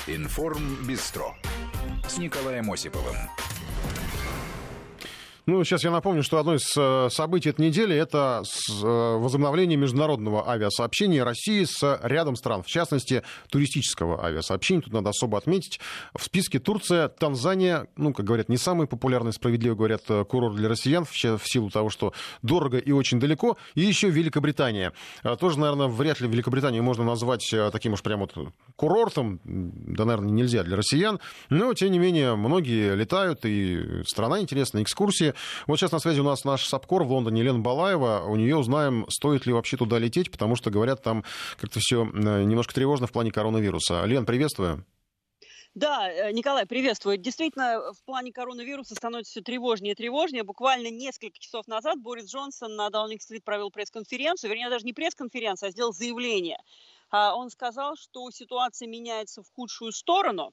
Информ 0.06 0.86
Бистро 0.86 1.34
с 2.08 2.18
Николаем 2.18 2.70
Осиповым. 2.72 3.16
Ну, 5.46 5.64
сейчас 5.64 5.84
я 5.84 5.90
напомню, 5.90 6.22
что 6.22 6.38
одно 6.38 6.54
из 6.54 6.70
э, 6.76 7.08
событий 7.10 7.48
этой 7.48 7.66
недели– 7.66 7.96
это 7.96 8.42
э, 8.42 9.16
возобновление 9.16 9.78
международного 9.78 10.48
авиасообщения 10.48 11.24
России 11.24 11.64
с 11.64 11.98
рядом 12.02 12.36
стран, 12.36 12.62
в 12.62 12.66
частности, 12.66 13.22
туристического 13.48 14.22
авиасообщения. 14.24 14.82
Тут 14.82 14.92
надо 14.92 15.10
особо 15.10 15.38
отметить. 15.38 15.80
В 16.14 16.22
списке 16.22 16.58
Турция, 16.58 17.08
Танзания, 17.08 17.86
ну, 17.96 18.12
как 18.12 18.26
говорят, 18.26 18.48
не 18.48 18.58
самый 18.58 18.86
популярный, 18.86 19.32
справедливо 19.32 19.74
говорят, 19.74 20.02
э, 20.08 20.24
курорт 20.24 20.56
для 20.56 20.68
россиян, 20.68 21.04
в 21.04 21.14
силу 21.14 21.70
того, 21.70 21.88
что 21.88 22.12
дорого 22.42 22.78
и 22.78 22.92
очень 22.92 23.18
далеко. 23.18 23.56
И 23.74 23.80
еще 23.80 24.10
Великобритания. 24.10 24.92
Тоже, 25.38 25.58
наверное, 25.58 25.86
вряд 25.88 26.20
ли 26.20 26.28
Великобританию 26.28 26.82
можно 26.82 27.04
назвать 27.04 27.48
таким 27.72 27.94
уж 27.94 28.02
прям 28.02 28.20
вот 28.20 28.34
курортом. 28.76 29.40
Да, 29.44 30.04
наверное, 30.04 30.30
нельзя 30.30 30.62
для 30.62 30.76
россиян. 30.76 31.18
Но, 31.48 31.72
тем 31.74 31.92
не 31.92 31.98
менее, 31.98 32.36
многие 32.36 32.94
летают, 32.94 33.44
и 33.44 34.02
страна 34.06 34.40
интересная, 34.40 34.82
экскурсии. 34.82 35.29
Вот 35.66 35.78
сейчас 35.78 35.92
на 35.92 35.98
связи 35.98 36.20
у 36.20 36.24
нас 36.24 36.44
наш 36.44 36.66
САПКОР 36.66 37.04
в 37.04 37.12
Лондоне, 37.12 37.40
Елена 37.40 37.58
Балаева. 37.58 38.24
У 38.26 38.36
нее 38.36 38.56
узнаем, 38.56 39.06
стоит 39.08 39.46
ли 39.46 39.52
вообще 39.52 39.76
туда 39.76 39.98
лететь, 39.98 40.30
потому 40.30 40.56
что, 40.56 40.70
говорят, 40.70 41.02
там 41.02 41.24
как-то 41.58 41.80
все 41.80 42.04
э, 42.04 42.42
немножко 42.42 42.74
тревожно 42.74 43.06
в 43.06 43.12
плане 43.12 43.30
коронавируса. 43.30 44.04
Лен, 44.04 44.26
приветствую. 44.26 44.84
Да, 45.74 46.10
э, 46.10 46.32
Николай, 46.32 46.66
приветствую. 46.66 47.16
Действительно, 47.16 47.92
в 47.92 48.04
плане 48.04 48.32
коронавируса 48.32 48.96
становится 48.96 49.30
все 49.30 49.40
тревожнее 49.40 49.92
и 49.92 49.94
тревожнее. 49.94 50.42
Буквально 50.42 50.90
несколько 50.90 51.38
часов 51.38 51.68
назад 51.68 52.00
Борис 52.00 52.26
Джонсон 52.26 52.74
на 52.74 52.90
Даунинг-стрит 52.90 53.44
провел 53.44 53.70
пресс-конференцию, 53.70 54.50
вернее, 54.50 54.68
даже 54.68 54.84
не 54.84 54.92
пресс-конференцию, 54.92 55.68
а 55.68 55.70
сделал 55.70 55.92
заявление. 55.92 56.58
А, 57.10 57.36
он 57.36 57.50
сказал, 57.50 57.94
что 57.96 58.30
ситуация 58.32 58.88
меняется 58.88 59.42
в 59.42 59.46
худшую 59.54 59.92
сторону, 59.92 60.52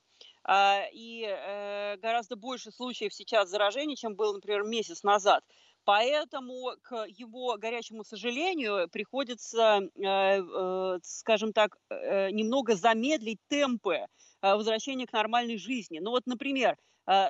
и 0.93 1.25
э, 1.27 1.97
гораздо 1.97 2.35
больше 2.35 2.71
случаев 2.71 3.13
сейчас 3.13 3.49
заражений, 3.49 3.95
чем 3.95 4.15
было, 4.15 4.33
например, 4.33 4.63
месяц 4.63 5.03
назад. 5.03 5.43
Поэтому 5.83 6.71
к 6.83 7.05
его 7.07 7.57
горячему 7.57 8.03
сожалению 8.03 8.89
приходится, 8.89 9.81
э, 9.95 10.41
э, 10.41 10.99
скажем 11.03 11.53
так, 11.53 11.77
немного 11.89 12.75
замедлить 12.75 13.39
темпы 13.47 14.05
возвращения 14.41 15.07
к 15.07 15.13
нормальной 15.13 15.57
жизни. 15.57 15.99
Ну 15.99 16.11
вот, 16.11 16.25
например, 16.25 16.77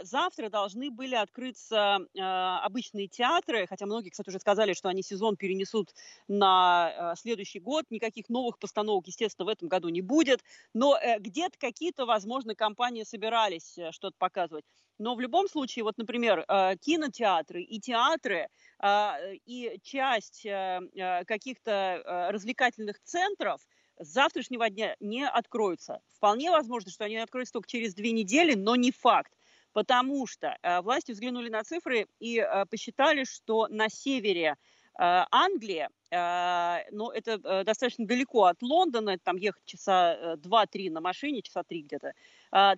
завтра 0.03 0.49
должны 0.49 0.89
были 0.89 1.13
открыться 1.13 1.99
э, 1.99 2.19
обычные 2.19 3.07
театры, 3.07 3.67
хотя 3.67 3.86
многие, 3.86 4.09
кстати, 4.09 4.30
уже 4.30 4.39
сказали, 4.39 4.73
что 4.73 4.89
они 4.89 5.03
сезон 5.03 5.38
перенесут 5.38 5.93
на 6.28 7.13
э, 7.13 7.15
следующий 7.15 7.59
год. 7.59 7.86
Никаких 7.91 8.28
новых 8.30 8.57
постановок, 8.57 9.05
естественно, 9.07 9.45
в 9.45 9.49
этом 9.49 9.67
году 9.67 9.89
не 9.89 10.01
будет. 10.01 10.43
Но 10.73 10.97
где-то 11.19 11.57
какие-то, 11.59 12.05
возможно, 12.05 12.55
компании 12.55 13.03
собирались 13.03 13.78
что-то 13.91 14.15
показывать. 14.17 14.65
Но 14.97 15.13
в 15.13 15.21
любом 15.21 15.47
случае, 15.47 15.84
вот, 15.84 15.97
например, 15.97 16.43
кинотеатры 16.82 17.61
и 17.61 17.80
театры 17.80 18.47
и 18.84 19.80
часть 19.84 20.41
каких-то 20.43 22.30
развлекательных 22.32 22.99
центров 23.03 23.61
с 23.99 24.07
завтрашнего 24.07 24.69
дня 24.69 24.95
не 24.99 25.28
откроются. 25.28 26.01
Вполне 26.15 26.49
возможно, 26.49 26.91
что 26.91 27.05
они 27.05 27.17
откроются 27.17 27.53
только 27.53 27.69
через 27.69 27.93
две 27.93 28.11
недели, 28.11 28.55
но 28.55 28.75
не 28.75 28.91
факт 28.91 29.32
потому 29.78 30.25
что 30.25 30.57
э, 30.63 30.82
власти 30.82 31.11
взглянули 31.11 31.49
на 31.49 31.63
цифры 31.63 32.07
и 32.19 32.39
э, 32.39 32.65
посчитали, 32.65 33.25
что 33.25 33.67
на 33.67 33.89
севере 33.89 34.55
э, 34.55 34.55
Англии, 34.97 35.88
но 36.09 37.11
это 37.13 37.38
достаточно 37.65 38.07
далеко 38.07 38.45
от 38.45 38.61
Лондона, 38.61 39.17
там 39.19 39.36
ехать 39.36 39.61
часа 39.65 40.36
2-3 40.38 40.89
на 40.89 41.01
машине, 41.01 41.41
часа 41.41 41.63
3 41.63 41.82
где-то, 41.82 42.13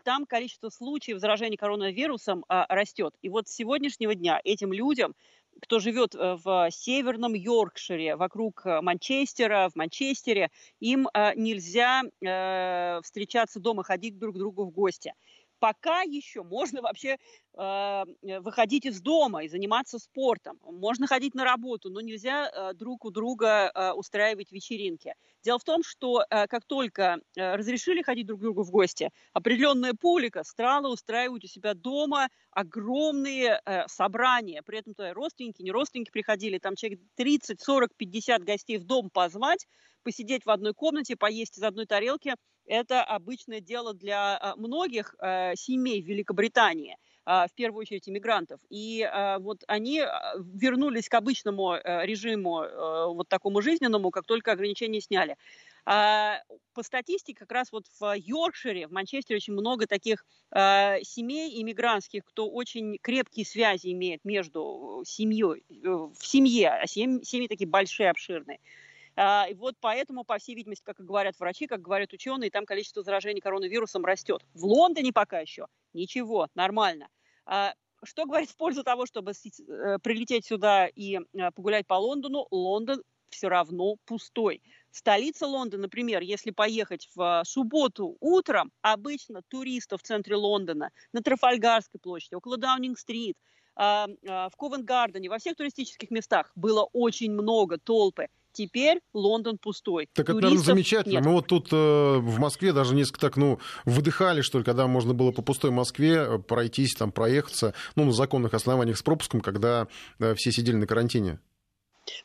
там 0.03 0.25
количество 0.25 0.69
случаев 0.69 1.19
заражения 1.19 1.55
коронавирусом 1.55 2.43
растет. 2.47 3.13
И 3.21 3.29
вот 3.29 3.47
с 3.47 3.53
сегодняшнего 3.53 4.15
дня 4.15 4.41
этим 4.43 4.73
людям 4.73 5.13
кто 5.61 5.77
живет 5.79 6.15
в 6.15 6.69
северном 6.71 7.35
Йоркшире, 7.35 8.15
вокруг 8.15 8.63
Манчестера, 8.65 9.69
в 9.69 9.75
Манчестере, 9.75 10.49
им 10.79 11.07
нельзя 11.35 12.01
встречаться 13.03 13.59
дома, 13.59 13.83
ходить 13.83 14.17
друг 14.17 14.35
к 14.35 14.37
другу 14.39 14.65
в 14.65 14.71
гости 14.71 15.13
пока 15.59 16.01
еще 16.01 16.43
можно 16.43 16.81
вообще 16.81 17.17
э, 17.57 18.03
выходить 18.39 18.85
из 18.85 19.01
дома 19.01 19.43
и 19.43 19.49
заниматься 19.49 19.99
спортом. 19.99 20.59
Можно 20.63 21.07
ходить 21.07 21.35
на 21.35 21.43
работу, 21.43 21.89
но 21.89 22.01
нельзя 22.01 22.49
э, 22.49 22.73
друг 22.73 23.05
у 23.05 23.11
друга 23.11 23.71
э, 23.73 23.91
устраивать 23.91 24.51
вечеринки. 24.51 25.13
Дело 25.43 25.59
в 25.59 25.63
том, 25.63 25.83
что 25.83 26.23
э, 26.29 26.47
как 26.47 26.65
только 26.65 27.19
э, 27.35 27.55
разрешили 27.55 28.01
ходить 28.01 28.27
друг 28.27 28.39
к 28.39 28.43
другу 28.43 28.63
в 28.63 28.71
гости, 28.71 29.11
определенная 29.33 29.93
публика 29.93 30.43
стала 30.43 30.87
устраивать 30.87 31.43
у 31.43 31.47
себя 31.47 31.73
дома 31.73 32.29
огромные 32.51 33.61
э, 33.65 33.87
собрания. 33.87 34.61
При 34.63 34.79
этом 34.79 34.93
туда 34.93 35.13
родственники, 35.13 35.61
не 35.61 35.71
родственники 35.71 36.11
приходили, 36.11 36.57
там 36.57 36.75
человек 36.75 36.99
30, 37.15 37.61
40, 37.61 37.95
50 37.95 38.43
гостей 38.43 38.77
в 38.77 38.85
дом 38.85 39.09
позвать, 39.09 39.67
посидеть 40.03 40.45
в 40.45 40.49
одной 40.49 40.73
комнате, 40.73 41.15
поесть 41.15 41.57
из 41.57 41.63
одной 41.63 41.85
тарелки– 41.85 42.35
это 42.69 43.03
обычное 43.03 43.61
дело 43.61 43.93
для 43.93 44.37
а, 44.37 44.55
многих 44.55 45.15
э, 45.19 45.55
семей 45.55 46.01
в 46.01 46.05
Великобритании 46.05 46.97
а, 47.25 47.47
в 47.47 47.53
первую 47.53 47.81
очередь 47.81 48.07
иммигрантов. 48.07 48.59
И 48.69 49.01
а, 49.01 49.39
вот 49.39 49.63
они 49.67 50.03
вернулись 50.37 51.09
к 51.09 51.13
обычному 51.15 51.73
э, 51.73 52.05
режиму, 52.05 52.61
э, 52.61 53.05
вот 53.07 53.27
такому 53.27 53.61
жизненному, 53.61 54.11
как 54.11 54.25
только 54.25 54.51
ограничения 54.51 55.01
сняли. 55.01 55.35
По 55.85 56.83
статистике, 56.83 57.39
как 57.39 57.51
раз 57.51 57.71
вот 57.71 57.85
в 57.99 58.13
Йоркшире, 58.15 58.85
в 58.85 58.91
Манчестере 58.91 59.37
очень 59.37 59.53
много 59.53 59.87
таких 59.87 60.23
семей 60.53 61.59
иммигрантских, 61.63 62.23
кто 62.25 62.47
очень 62.47 62.99
крепкие 63.01 63.43
связи 63.43 63.91
имеет 63.93 64.23
между 64.23 65.01
семьей, 65.07 65.63
в 65.81 66.19
семье, 66.21 66.69
а 66.69 66.85
семьи, 66.85 67.23
семьи 67.23 67.47
такие 67.47 67.67
большие, 67.67 68.11
обширные. 68.11 68.59
А, 69.21 69.47
и 69.49 69.53
вот 69.53 69.75
поэтому, 69.81 70.23
по 70.23 70.37
всей 70.37 70.55
видимости, 70.55 70.81
как 70.85 71.01
и 71.01 71.03
говорят 71.03 71.37
врачи, 71.37 71.67
как 71.67 71.81
говорят 71.81 72.13
ученые, 72.13 72.49
там 72.49 72.65
количество 72.65 73.03
заражений 73.03 73.41
коронавирусом 73.41 74.05
растет. 74.05 74.45
В 74.53 74.63
Лондоне 74.63 75.11
пока 75.11 75.41
еще 75.41 75.67
ничего, 75.91 76.47
нормально. 76.55 77.09
А, 77.45 77.73
что 78.01 78.25
говорит 78.25 78.49
в 78.49 78.55
пользу 78.55 78.81
того, 78.81 79.05
чтобы 79.05 79.31
э, 79.31 79.97
прилететь 80.01 80.45
сюда 80.45 80.87
и 80.87 81.17
э, 81.17 81.51
погулять 81.51 81.85
по 81.85 81.95
Лондону? 81.95 82.47
Лондон 82.49 83.03
все 83.27 83.49
равно 83.49 83.97
пустой. 84.05 84.61
Столица 84.89 85.47
Лондона, 85.47 85.83
например, 85.83 86.21
если 86.21 86.51
поехать 86.51 87.09
в 87.13 87.43
субботу 87.45 88.15
утром, 88.21 88.71
обычно 88.81 89.41
туристов 89.49 90.01
в 90.01 90.05
центре 90.05 90.37
Лондона, 90.37 90.91
на 91.11 91.21
Трафальгарской 91.21 91.99
площади, 91.99 92.35
около 92.35 92.55
Даунинг-стрит, 92.55 93.35
а, 93.75 94.07
в 94.07 94.51
Ковент-Гардене, 94.57 95.29
во 95.29 95.39
всех 95.39 95.57
туристических 95.57 96.09
местах 96.09 96.51
было 96.55 96.87
очень 96.93 97.31
много 97.31 97.77
толпы. 97.77 98.27
Теперь 98.51 98.99
Лондон 99.13 99.57
пустой. 99.57 100.07
Так 100.13 100.29
это, 100.29 100.39
наверное, 100.39 100.63
замечательно. 100.63 101.13
Нет. 101.13 101.25
Мы 101.25 101.31
вот 101.33 101.47
тут 101.47 101.69
э, 101.71 101.75
в 101.75 102.39
Москве 102.39 102.73
даже 102.73 102.95
несколько 102.95 103.19
так, 103.19 103.37
ну, 103.37 103.59
выдыхали, 103.85 104.41
что 104.41 104.59
ли, 104.59 104.63
когда 104.63 104.87
можно 104.87 105.13
было 105.13 105.31
по 105.31 105.41
пустой 105.41 105.71
Москве 105.71 106.15
э, 106.15 106.39
пройтись, 106.39 106.95
там, 106.95 107.11
проехаться, 107.11 107.73
ну, 107.95 108.05
на 108.05 108.11
законных 108.11 108.53
основаниях 108.53 108.97
с 108.97 109.03
пропуском, 109.03 109.41
когда 109.41 109.87
э, 110.19 110.35
все 110.35 110.51
сидели 110.51 110.75
на 110.75 110.87
карантине. 110.87 111.39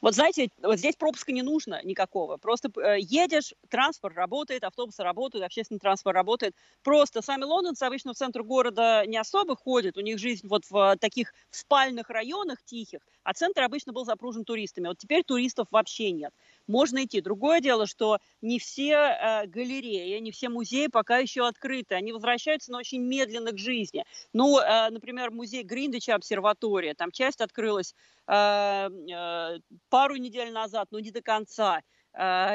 Вот 0.00 0.14
знаете, 0.14 0.50
вот 0.62 0.78
здесь 0.78 0.96
пропуска 0.96 1.32
не 1.32 1.42
нужно 1.42 1.80
никакого. 1.84 2.36
Просто 2.36 2.70
э, 2.80 2.98
едешь, 3.00 3.54
транспорт 3.68 4.16
работает, 4.16 4.64
автобусы 4.64 5.02
работают, 5.02 5.44
общественный 5.44 5.80
транспорт 5.80 6.14
работает. 6.16 6.54
Просто 6.82 7.22
сами 7.22 7.44
лондонцы 7.44 7.82
обычно 7.84 8.12
в 8.12 8.16
центр 8.16 8.42
города 8.42 9.04
не 9.06 9.16
особо 9.16 9.56
ходят. 9.56 9.96
У 9.96 10.00
них 10.00 10.18
жизнь 10.18 10.46
вот 10.48 10.64
в 10.70 10.96
таких 11.00 11.32
спальных 11.50 12.10
районах 12.10 12.62
тихих, 12.64 13.00
а 13.22 13.32
центр 13.34 13.62
обычно 13.62 13.92
был 13.92 14.04
запружен 14.04 14.44
туристами. 14.44 14.88
Вот 14.88 14.98
теперь 14.98 15.24
туристов 15.24 15.68
вообще 15.70 16.12
нет 16.12 16.32
можно 16.66 17.04
идти. 17.04 17.20
Другое 17.20 17.60
дело, 17.60 17.86
что 17.86 18.18
не 18.40 18.58
все 18.58 18.92
э, 18.92 19.46
галереи, 19.46 20.18
не 20.18 20.30
все 20.30 20.48
музеи 20.48 20.86
пока 20.86 21.18
еще 21.18 21.46
открыты. 21.46 21.94
Они 21.94 22.12
возвращаются, 22.12 22.72
но 22.72 22.78
очень 22.78 23.02
медленно 23.02 23.52
к 23.52 23.58
жизни. 23.58 24.04
Ну, 24.32 24.58
э, 24.58 24.90
например, 24.90 25.30
музей 25.30 25.62
Гриндича 25.62 26.14
обсерватория, 26.14 26.94
там 26.94 27.10
часть 27.10 27.40
открылась 27.40 27.94
э, 28.26 28.88
пару 29.88 30.16
недель 30.16 30.52
назад, 30.52 30.88
но 30.90 31.00
не 31.00 31.10
до 31.10 31.22
конца 31.22 31.82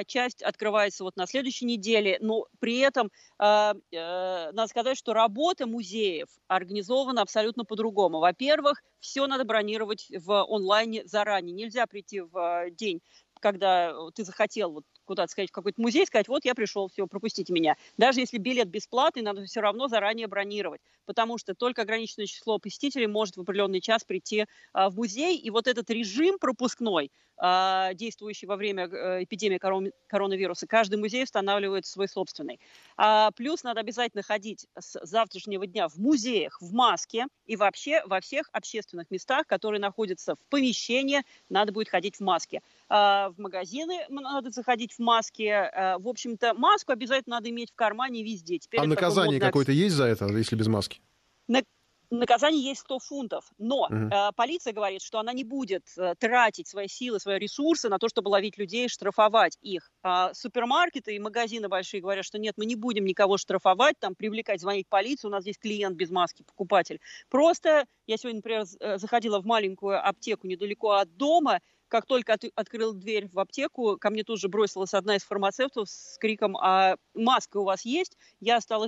часть 0.07 0.41
открывается 0.41 1.03
вот 1.03 1.17
на 1.17 1.27
следующей 1.27 1.65
неделе, 1.65 2.17
но 2.21 2.45
при 2.59 2.79
этом 2.79 3.11
э, 3.39 3.73
э, 3.91 4.51
надо 4.53 4.67
сказать, 4.67 4.97
что 4.97 5.13
работа 5.13 5.67
музеев 5.67 6.29
организована 6.47 7.21
абсолютно 7.21 7.65
по-другому. 7.65 8.19
Во-первых, 8.19 8.81
все 8.99 9.27
надо 9.27 9.43
бронировать 9.43 10.07
в 10.15 10.45
онлайне 10.45 11.05
заранее. 11.05 11.53
Нельзя 11.53 11.87
прийти 11.87 12.21
в 12.21 12.69
день 12.71 13.01
когда 13.39 13.91
э, 13.91 14.11
ты 14.15 14.23
захотел 14.23 14.71
вот 14.73 14.85
куда-то 15.09 15.31
сказать, 15.31 15.49
в 15.49 15.53
какой-то 15.53 15.81
музей, 15.81 16.05
сказать, 16.05 16.27
вот 16.27 16.45
я 16.45 16.53
пришел, 16.53 16.87
все, 16.87 17.07
пропустите 17.07 17.51
меня. 17.51 17.75
Даже 17.97 18.19
если 18.19 18.37
билет 18.37 18.67
бесплатный, 18.67 19.23
надо 19.23 19.43
все 19.45 19.59
равно 19.59 19.87
заранее 19.87 20.27
бронировать, 20.27 20.81
потому 21.07 21.39
что 21.39 21.55
только 21.55 21.81
ограниченное 21.81 22.27
число 22.27 22.59
посетителей 22.59 23.07
может 23.07 23.35
в 23.35 23.41
определенный 23.41 23.81
час 23.81 24.03
прийти 24.03 24.45
а, 24.71 24.91
в 24.91 24.95
музей, 24.97 25.35
и 25.35 25.49
вот 25.49 25.65
этот 25.65 25.89
режим 25.89 26.37
пропускной, 26.37 27.11
а, 27.37 27.93
действующий 27.95 28.45
во 28.45 28.55
время 28.55 28.83
а, 28.83 29.23
эпидемии 29.23 29.57
корон- 29.57 29.91
коронавируса, 30.07 30.67
каждый 30.67 30.99
музей 30.99 31.23
устанавливает 31.23 31.87
свой 31.87 32.07
собственный. 32.07 32.59
А, 32.97 33.31
плюс 33.31 33.63
надо 33.63 33.79
обязательно 33.79 34.21
ходить 34.21 34.67
с 34.77 34.99
завтрашнего 35.03 35.65
дня 35.65 35.87
в 35.87 35.97
музеях 35.97 36.61
в 36.61 36.71
маске 36.71 37.25
и 37.45 37.55
вообще 37.55 38.03
во 38.05 38.19
всех 38.21 38.47
общественных 38.51 39.09
местах, 39.09 39.47
которые 39.47 39.81
находятся 39.81 40.35
в 40.35 40.49
помещении, 40.49 41.23
надо 41.49 41.71
будет 41.71 41.89
ходить 41.89 42.17
в 42.17 42.19
маске. 42.19 42.61
А, 42.89 43.29
в 43.29 43.39
магазины 43.39 44.05
надо 44.09 44.51
заходить 44.51 44.98
в 44.99 45.01
маске. 45.01 45.53
А, 45.53 45.97
в 45.97 46.07
общем-то, 46.07 46.53
маску 46.53 46.91
обязательно 46.91 47.37
надо 47.37 47.49
иметь 47.49 47.71
в 47.71 47.75
кармане 47.75 48.23
везде. 48.23 48.59
Теперь 48.59 48.81
а 48.81 48.85
наказание 48.85 49.39
какое-то 49.39 49.71
есть 49.71 49.95
за 49.95 50.05
это, 50.05 50.27
если 50.27 50.55
без 50.55 50.67
маски? 50.67 51.01
На 51.47 51.63
наказание 52.11 52.63
есть 52.63 52.81
100 52.81 52.99
фунтов, 52.99 53.51
но 53.57 53.83
угу. 53.83 53.95
э, 53.95 54.31
полиция 54.35 54.73
говорит, 54.73 55.01
что 55.01 55.19
она 55.19 55.33
не 55.33 55.43
будет 55.43 55.85
э, 55.97 56.15
тратить 56.17 56.67
свои 56.67 56.87
силы, 56.87 57.19
свои 57.19 57.37
ресурсы 57.37 57.89
на 57.89 57.99
то, 57.99 58.09
чтобы 58.09 58.29
ловить 58.29 58.57
людей 58.57 58.89
штрафовать 58.89 59.57
их. 59.61 59.91
А 60.01 60.33
супермаркеты 60.33 61.15
и 61.15 61.19
магазины 61.19 61.67
большие 61.67 62.01
говорят, 62.01 62.25
что 62.25 62.39
нет, 62.39 62.55
мы 62.57 62.65
не 62.65 62.75
будем 62.75 63.05
никого 63.05 63.37
штрафовать, 63.37 63.95
там 63.99 64.15
привлекать, 64.15 64.61
звонить 64.61 64.87
полицию, 64.87 65.29
у 65.29 65.31
нас 65.31 65.43
здесь 65.43 65.57
клиент 65.57 65.95
без 65.95 66.09
маски, 66.09 66.43
покупатель. 66.43 66.99
Просто 67.29 67.85
я 68.07 68.17
сегодня, 68.17 68.37
например, 68.37 68.65
э, 68.79 68.97
заходила 68.97 69.39
в 69.39 69.45
маленькую 69.45 70.05
аптеку 70.05 70.47
недалеко 70.47 70.91
от 70.91 71.15
дома, 71.15 71.59
как 71.89 72.05
только 72.05 72.33
от, 72.33 72.43
открыл 72.55 72.93
дверь 72.93 73.27
в 73.27 73.39
аптеку, 73.39 73.97
ко 73.97 74.09
мне 74.09 74.23
тут 74.23 74.39
же 74.39 74.47
бросилась 74.47 74.93
одна 74.93 75.15
из 75.15 75.23
фармацевтов 75.23 75.89
с 75.89 76.17
криком 76.17 76.55
«А 76.57 76.95
маска 77.13 77.57
у 77.57 77.65
вас 77.65 77.83
есть?» 77.83 78.17
Я 78.39 78.61
стала 78.61 78.87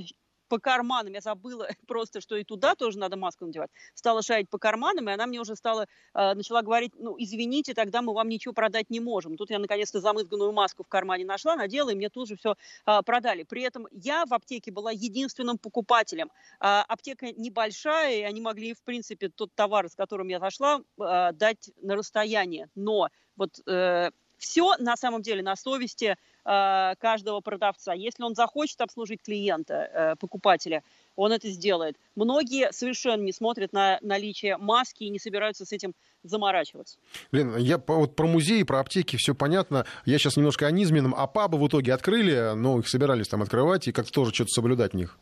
по 0.51 0.59
карманам. 0.59 1.13
Я 1.13 1.21
забыла 1.21 1.69
просто, 1.87 2.19
что 2.19 2.35
и 2.35 2.43
туда 2.43 2.75
тоже 2.75 2.99
надо 2.99 3.15
маску 3.15 3.45
надевать. 3.45 3.69
Стала 3.93 4.21
шарить 4.21 4.49
по 4.49 4.57
карманам, 4.57 5.09
и 5.09 5.13
она 5.13 5.25
мне 5.25 5.39
уже 5.39 5.55
стала, 5.55 5.87
э, 6.13 6.33
начала 6.33 6.61
говорить, 6.61 6.91
ну, 6.99 7.15
извините, 7.17 7.73
тогда 7.73 8.01
мы 8.01 8.13
вам 8.13 8.27
ничего 8.27 8.53
продать 8.53 8.89
не 8.89 8.99
можем. 8.99 9.37
Тут 9.37 9.49
я 9.49 9.59
наконец-то 9.59 10.01
замызганную 10.01 10.51
маску 10.51 10.83
в 10.83 10.89
кармане 10.89 11.23
нашла, 11.23 11.55
надела, 11.55 11.91
и 11.91 11.95
мне 11.95 12.09
тут 12.09 12.27
же 12.27 12.35
все 12.35 12.55
э, 12.85 13.01
продали. 13.05 13.43
При 13.43 13.61
этом 13.61 13.87
я 13.91 14.25
в 14.25 14.33
аптеке 14.33 14.71
была 14.71 14.91
единственным 14.91 15.57
покупателем. 15.57 16.29
Э, 16.59 16.83
аптека 16.85 17.31
небольшая, 17.31 18.17
и 18.17 18.21
они 18.23 18.41
могли, 18.41 18.73
в 18.73 18.83
принципе, 18.83 19.29
тот 19.29 19.55
товар, 19.55 19.87
с 19.87 19.95
которым 19.95 20.27
я 20.27 20.39
зашла, 20.39 20.81
дать 20.97 21.71
на 21.81 21.95
расстояние. 21.95 22.67
Но 22.75 23.07
вот 23.37 23.59
э, 23.67 24.11
все 24.41 24.75
на 24.79 24.97
самом 24.97 25.21
деле 25.21 25.43
на 25.43 25.55
совести 25.55 26.17
э, 26.45 26.95
каждого 26.99 27.39
продавца. 27.41 27.93
Если 27.93 28.23
он 28.23 28.33
захочет 28.33 28.81
обслужить 28.81 29.21
клиента, 29.21 29.73
э, 29.73 30.15
покупателя, 30.19 30.83
он 31.15 31.31
это 31.31 31.47
сделает. 31.49 31.95
Многие 32.15 32.71
совершенно 32.71 33.21
не 33.21 33.33
смотрят 33.33 33.71
на 33.71 33.99
наличие 34.01 34.57
маски 34.57 35.03
и 35.03 35.09
не 35.09 35.19
собираются 35.19 35.65
с 35.65 35.71
этим 35.71 35.93
заморачиваться. 36.23 36.97
Блин, 37.31 37.55
я 37.57 37.77
вот 37.77 38.15
про 38.15 38.27
музеи, 38.27 38.63
про 38.63 38.79
аптеки, 38.79 39.15
все 39.17 39.35
понятно. 39.35 39.85
Я 40.05 40.17
сейчас 40.17 40.37
немножко 40.37 40.65
о 40.65 40.71
низменном. 40.71 41.13
А 41.15 41.27
пабы 41.27 41.59
в 41.59 41.67
итоге 41.67 41.93
открыли, 41.93 42.53
но 42.55 42.79
их 42.79 42.87
собирались 42.87 43.27
там 43.27 43.43
открывать 43.43 43.87
и 43.87 43.91
как-то 43.91 44.11
тоже 44.11 44.33
что-то 44.33 44.49
соблюдать 44.49 44.93
в 44.93 44.95
них. 44.95 45.19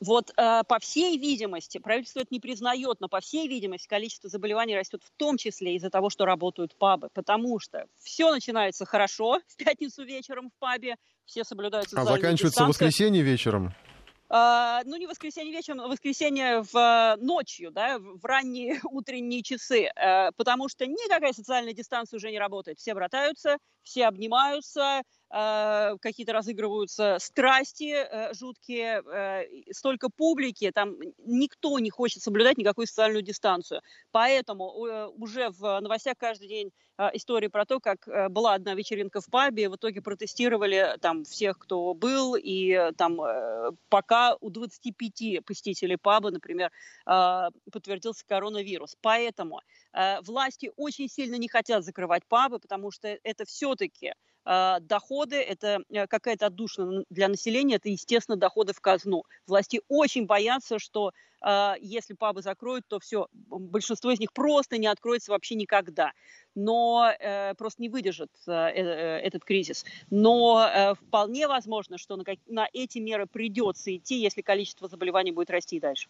Вот 0.00 0.32
э, 0.36 0.62
по 0.66 0.78
всей 0.78 1.18
видимости, 1.18 1.78
правительство 1.78 2.20
это 2.20 2.28
не 2.30 2.40
признает, 2.40 3.00
но 3.00 3.08
по 3.08 3.20
всей 3.20 3.48
видимости 3.48 3.86
количество 3.86 4.28
заболеваний 4.28 4.76
растет 4.76 5.02
в 5.04 5.10
том 5.16 5.36
числе 5.36 5.76
из-за 5.76 5.90
того, 5.90 6.10
что 6.10 6.24
работают 6.24 6.74
пабы, 6.76 7.08
потому 7.14 7.58
что 7.60 7.86
все 8.02 8.30
начинается 8.30 8.84
хорошо 8.84 9.40
в 9.46 9.56
пятницу 9.56 10.04
вечером 10.04 10.50
в 10.50 10.58
пабе, 10.58 10.96
все 11.24 11.44
соблюдают 11.44 11.88
А 11.94 12.04
заканчивается 12.04 12.64
в 12.64 12.68
воскресенье 12.68 13.22
вечером? 13.22 13.72
Uh, 14.30 14.80
ну, 14.86 14.96
не 14.96 15.06
воскресенье 15.06 15.52
вечером, 15.52 15.82
а 15.82 15.86
воскресенье 15.86 16.62
в 16.62 16.74
uh, 16.74 17.16
ночью, 17.18 17.70
да, 17.70 17.98
в 17.98 18.24
ранние 18.24 18.80
утренние 18.90 19.42
часы, 19.42 19.90
uh, 19.96 20.32
потому 20.36 20.68
что 20.68 20.86
никакая 20.86 21.32
социальная 21.32 21.74
дистанция 21.74 22.16
уже 22.16 22.30
не 22.30 22.38
работает. 22.38 22.78
Все 22.78 22.94
братаются, 22.94 23.58
все 23.82 24.06
обнимаются, 24.06 25.02
Э, 25.36 25.96
какие-то 26.00 26.32
разыгрываются 26.32 27.16
страсти 27.18 27.92
э, 27.92 28.32
жуткие, 28.34 29.02
э, 29.04 29.72
столько 29.72 30.08
публики, 30.08 30.70
там 30.70 30.94
никто 31.26 31.76
не 31.80 31.90
хочет 31.90 32.22
соблюдать 32.22 32.56
никакую 32.56 32.86
социальную 32.86 33.22
дистанцию. 33.22 33.80
Поэтому 34.12 34.70
уже 35.16 35.50
в 35.50 35.80
новостях 35.80 36.14
каждый 36.18 36.46
день 36.46 36.70
истории 37.14 37.48
про 37.48 37.66
то, 37.66 37.80
как 37.80 38.06
была 38.30 38.54
одна 38.54 38.74
вечеринка 38.74 39.20
в 39.20 39.26
пабе, 39.26 39.68
в 39.68 39.74
итоге 39.74 40.00
протестировали 40.00 40.96
там 41.00 41.24
всех, 41.24 41.58
кто 41.58 41.92
был, 41.94 42.36
и 42.36 42.92
там 42.96 43.18
пока 43.88 44.36
у 44.40 44.50
25 44.50 45.44
посетителей 45.44 45.96
паба, 45.96 46.30
например, 46.30 46.70
подтвердился 47.04 48.24
коронавирус. 48.24 48.96
Поэтому 49.00 49.60
власти 50.22 50.70
очень 50.76 51.08
сильно 51.08 51.34
не 51.34 51.48
хотят 51.48 51.82
закрывать 51.82 52.22
пабы, 52.28 52.60
потому 52.60 52.92
что 52.92 53.18
это 53.24 53.44
все-таки 53.44 54.14
доходы, 54.44 55.36
это 55.36 55.82
э, 55.88 56.06
какая-то 56.06 56.46
отдушина 56.46 57.04
для 57.08 57.28
населения, 57.28 57.76
это, 57.76 57.88
естественно, 57.88 58.36
доходы 58.36 58.74
в 58.74 58.80
казну. 58.80 59.24
Власти 59.46 59.80
очень 59.88 60.26
боятся, 60.26 60.78
что 60.78 61.12
а, 61.40 61.76
если 61.80 62.14
пабы 62.14 62.42
закроют, 62.42 62.86
то 62.86 62.98
все, 63.00 63.28
большинство 63.32 64.10
из 64.10 64.20
них 64.20 64.32
просто 64.32 64.76
не 64.78 64.86
откроется 64.86 65.32
вообще 65.32 65.54
никогда. 65.54 66.12
Но 66.54 67.10
э, 67.18 67.54
просто 67.54 67.82
не 67.82 67.88
выдержит 67.88 68.30
э, 68.46 68.52
этот 68.52 69.44
кризис. 69.44 69.84
Но 70.10 70.94
вполне 71.00 71.48
возможно, 71.48 71.98
что 71.98 72.16
на, 72.16 72.24
на 72.46 72.68
эти 72.72 72.98
меры 72.98 73.26
придется 73.26 73.96
идти, 73.96 74.20
если 74.20 74.42
количество 74.42 74.88
заболеваний 74.88 75.32
будет 75.32 75.50
расти 75.50 75.80
дальше. 75.80 76.08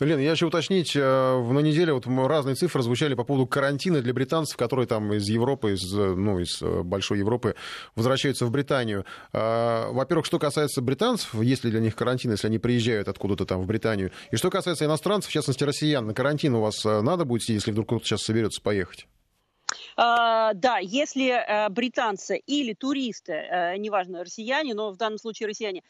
Лен, 0.00 0.18
я 0.18 0.30
хочу 0.30 0.48
уточнить, 0.48 0.96
э, 0.96 1.00
на 1.00 1.58
неделе 1.60 1.92
вот 1.92 2.06
разные 2.06 2.54
цифры 2.54 2.82
звучали 2.82 3.14
по 3.14 3.24
поводу 3.24 3.46
карантина 3.46 4.00
для 4.00 4.14
британцев, 4.14 4.56
которые 4.56 4.86
там 4.86 5.12
из 5.12 5.28
Европы, 5.28 5.72
из, 5.72 5.92
ну, 5.92 6.38
из 6.38 6.62
э, 6.62 6.82
большой 6.82 7.18
Европы 7.18 7.54
возвращаются 7.96 8.46
в 8.46 8.50
Британию. 8.50 9.04
А, 9.32 9.90
во-первых, 9.92 10.24
что 10.24 10.38
касается 10.38 10.80
британцев, 10.80 11.34
есть 11.34 11.64
ли 11.64 11.70
для 11.70 11.80
них 11.80 11.96
карантин, 11.96 12.30
если 12.30 12.46
они 12.46 12.58
приезжают 12.58 13.08
откуда-то 13.08 13.44
там 13.44 13.60
в 13.60 13.66
Британию? 13.66 14.10
И 14.30 14.36
что 14.36 14.48
касается 14.48 14.86
иностранцев, 14.86 15.30
в 15.30 15.32
частности 15.34 15.64
россиян, 15.64 16.06
на 16.06 16.14
карантин 16.14 16.54
у 16.54 16.62
вас 16.62 16.84
э, 16.86 17.02
надо 17.02 17.26
будет, 17.26 17.46
если 17.48 17.70
вдруг 17.70 17.88
кто-то 17.88 18.04
сейчас 18.06 18.22
соберется 18.22 18.62
поехать? 18.62 19.06
Uh, 19.96 20.52
да, 20.54 20.78
если 20.78 21.30
uh, 21.30 21.68
британцы 21.68 22.38
или 22.38 22.72
туристы, 22.74 23.32
uh, 23.32 23.76
неважно, 23.76 24.24
россияне, 24.24 24.74
но 24.74 24.90
в 24.90 24.96
данном 24.96 25.18
случае 25.18 25.48
россияне, 25.48 25.82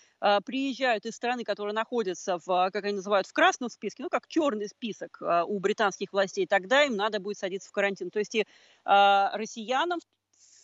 приезжают 0.45 1.07
из 1.07 1.17
страны, 1.17 1.45
которые 1.45 1.73
находятся 1.73 2.39
в, 2.45 2.71
как 2.71 2.85
они 2.85 2.97
называют, 2.97 3.27
в 3.27 3.33
красном 3.33 3.71
списке, 3.71 4.03
ну, 4.03 4.11
как 4.11 4.29
черный 4.29 4.69
список 4.69 5.23
у 5.47 5.59
британских 5.59 6.13
властей, 6.13 6.47
тогда 6.47 6.85
им 6.85 6.95
надо 6.95 7.21
будет 7.21 7.39
садиться 7.39 7.71
в 7.71 7.73
карантин. 7.73 8.11
То 8.11 8.19
есть 8.19 8.35
и 8.35 8.45
россиянам 8.85 10.01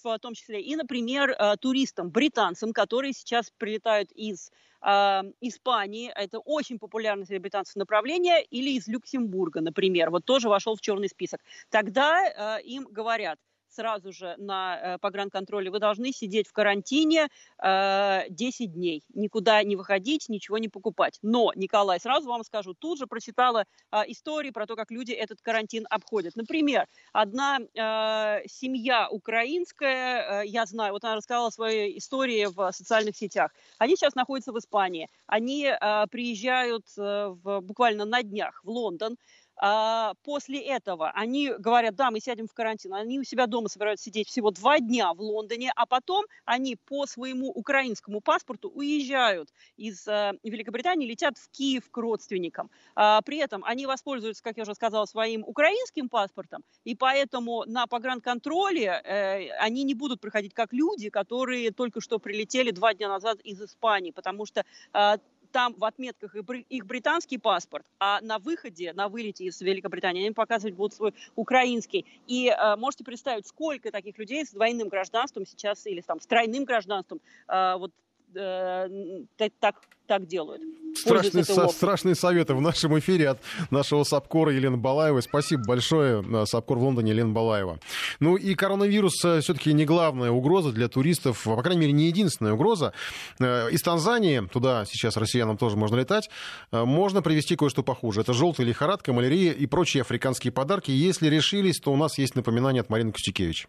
в 0.02 0.18
том 0.18 0.34
числе, 0.34 0.60
и, 0.60 0.76
например, 0.76 1.36
туристам, 1.60 2.10
британцам, 2.10 2.72
которые 2.72 3.12
сейчас 3.12 3.50
прилетают 3.58 4.12
из 4.12 4.50
э, 4.82 5.22
Испании, 5.40 6.12
это 6.14 6.38
очень 6.38 6.78
популярное 6.78 7.24
среди 7.24 7.40
британцев 7.40 7.76
направление, 7.76 8.44
или 8.44 8.70
из 8.70 8.86
Люксембурга, 8.88 9.60
например, 9.60 10.10
вот 10.10 10.24
тоже 10.24 10.48
вошел 10.48 10.76
в 10.76 10.80
черный 10.80 11.08
список. 11.08 11.40
Тогда 11.70 12.58
э, 12.58 12.62
им 12.62 12.86
говорят, 12.90 13.38
сразу 13.76 14.12
же 14.12 14.34
на 14.38 14.78
э, 14.78 14.98
погранконтроле, 14.98 15.70
вы 15.70 15.78
должны 15.78 16.12
сидеть 16.12 16.48
в 16.48 16.52
карантине 16.52 17.28
э, 17.62 18.22
10 18.30 18.72
дней, 18.72 19.04
никуда 19.14 19.62
не 19.62 19.76
выходить, 19.76 20.28
ничего 20.28 20.58
не 20.58 20.68
покупать. 20.68 21.18
Но, 21.22 21.52
Николай, 21.54 22.00
сразу 22.00 22.28
вам 22.28 22.42
скажу, 22.44 22.74
тут 22.74 22.98
же 22.98 23.06
прочитала 23.06 23.64
э, 23.92 24.02
истории 24.08 24.50
про 24.50 24.66
то, 24.66 24.76
как 24.76 24.90
люди 24.90 25.12
этот 25.12 25.40
карантин 25.42 25.86
обходят. 25.90 26.36
Например, 26.36 26.86
одна 27.12 27.58
э, 27.58 28.48
семья 28.48 29.08
украинская, 29.10 30.42
э, 30.42 30.46
я 30.46 30.66
знаю, 30.66 30.92
вот 30.92 31.04
она 31.04 31.16
рассказала 31.16 31.50
свои 31.50 31.98
истории 31.98 32.46
в 32.46 32.72
социальных 32.72 33.16
сетях. 33.16 33.52
Они 33.78 33.96
сейчас 33.96 34.14
находятся 34.14 34.52
в 34.52 34.58
Испании. 34.58 35.08
Они 35.26 35.66
э, 35.66 36.06
приезжают 36.10 36.86
э, 36.96 37.34
в, 37.42 37.60
буквально 37.60 38.04
на 38.04 38.22
днях 38.22 38.60
в 38.64 38.70
Лондон. 38.70 39.16
А, 39.58 40.14
после 40.22 40.60
этого 40.60 41.10
они 41.10 41.50
говорят, 41.58 41.94
да, 41.94 42.10
мы 42.10 42.20
сядем 42.20 42.46
в 42.46 42.52
карантин, 42.52 42.94
они 42.94 43.18
у 43.18 43.24
себя 43.24 43.46
дома 43.46 43.68
собираются 43.68 44.04
сидеть 44.04 44.28
всего 44.28 44.50
два 44.50 44.78
дня 44.78 45.12
в 45.14 45.20
Лондоне, 45.20 45.72
а 45.74 45.86
потом 45.86 46.24
они 46.44 46.76
по 46.76 47.06
своему 47.06 47.50
украинскому 47.50 48.20
паспорту 48.20 48.68
уезжают 48.68 49.48
из 49.76 50.06
э, 50.06 50.32
Великобритании, 50.42 51.08
летят 51.08 51.38
в 51.38 51.50
Киев 51.50 51.90
к 51.90 51.96
родственникам. 51.96 52.70
А, 52.94 53.22
при 53.22 53.38
этом 53.38 53.64
они 53.64 53.86
воспользуются, 53.86 54.42
как 54.42 54.56
я 54.56 54.64
уже 54.64 54.74
сказала, 54.74 55.06
своим 55.06 55.42
украинским 55.44 56.08
паспортом, 56.08 56.62
и 56.84 56.94
поэтому 56.94 57.64
на 57.66 57.86
погранконтроле 57.86 59.00
э, 59.04 59.50
они 59.58 59.84
не 59.84 59.94
будут 59.94 60.20
проходить 60.20 60.52
как 60.52 60.72
люди, 60.72 61.08
которые 61.08 61.70
только 61.70 62.00
что 62.00 62.18
прилетели 62.18 62.70
два 62.72 62.92
дня 62.92 63.08
назад 63.08 63.40
из 63.40 63.60
Испании, 63.62 64.10
потому 64.10 64.44
что 64.44 64.64
э, 64.92 65.16
там 65.56 65.74
в 65.78 65.84
отметках 65.86 66.34
их 66.34 66.84
британский 66.84 67.38
паспорт, 67.38 67.86
а 67.98 68.20
на 68.20 68.38
выходе, 68.38 68.92
на 68.92 69.08
вылете 69.08 69.44
из 69.44 69.58
Великобритании 69.62 70.26
они 70.26 70.34
показывать 70.34 70.74
будут 70.74 70.92
свой 70.92 71.14
украинский. 71.34 72.04
И 72.26 72.48
э, 72.48 72.76
можете 72.76 73.04
представить, 73.04 73.46
сколько 73.46 73.90
таких 73.90 74.18
людей 74.18 74.44
с 74.44 74.50
двойным 74.50 74.88
гражданством 74.88 75.46
сейчас 75.46 75.86
или 75.86 76.02
там 76.02 76.20
с 76.20 76.26
тройным 76.26 76.64
гражданством 76.64 77.22
э, 77.48 77.76
вот 77.78 77.90
так, 78.36 79.74
так 80.06 80.26
делают. 80.26 80.62
Страшные, 80.94 81.44
со, 81.44 81.68
страшные 81.68 82.14
советы 82.14 82.54
в 82.54 82.60
нашем 82.60 82.98
эфире 82.98 83.30
от 83.30 83.38
нашего 83.70 84.04
САПКОРа 84.04 84.52
Елены 84.52 84.76
Балаевой. 84.76 85.22
Спасибо 85.22 85.62
большое. 85.66 86.24
Э, 86.26 86.46
САПКОР 86.46 86.78
в 86.78 86.82
Лондоне 86.82 87.10
Елена 87.12 87.32
Балаева. 87.32 87.78
Ну 88.20 88.36
и 88.36 88.54
коронавирус 88.54 89.22
э, 89.24 89.40
все-таки 89.40 89.72
не 89.72 89.84
главная 89.84 90.30
угроза 90.30 90.72
для 90.72 90.88
туристов, 90.88 91.44
по 91.44 91.62
крайней 91.62 91.82
мере, 91.82 91.92
не 91.92 92.06
единственная 92.06 92.54
угроза. 92.54 92.92
Э, 93.38 93.68
из 93.70 93.82
Танзании, 93.82 94.46
туда 94.52 94.84
сейчас 94.86 95.16
россиянам 95.16 95.58
тоже 95.58 95.76
можно 95.76 95.96
летать, 95.96 96.30
можно 96.72 97.22
привезти 97.22 97.56
кое-что 97.56 97.82
похуже. 97.82 98.22
Это 98.22 98.32
желтая 98.32 98.66
лихорадка, 98.66 99.12
малярия 99.12 99.52
и 99.52 99.66
прочие 99.66 100.00
африканские 100.00 100.52
подарки. 100.52 100.90
Если 100.90 101.28
решились, 101.28 101.78
то 101.78 101.92
у 101.92 101.96
нас 101.96 102.18
есть 102.18 102.34
напоминание 102.34 102.80
от 102.80 102.90
Марины 102.90 103.12
Костюкевич. 103.12 103.66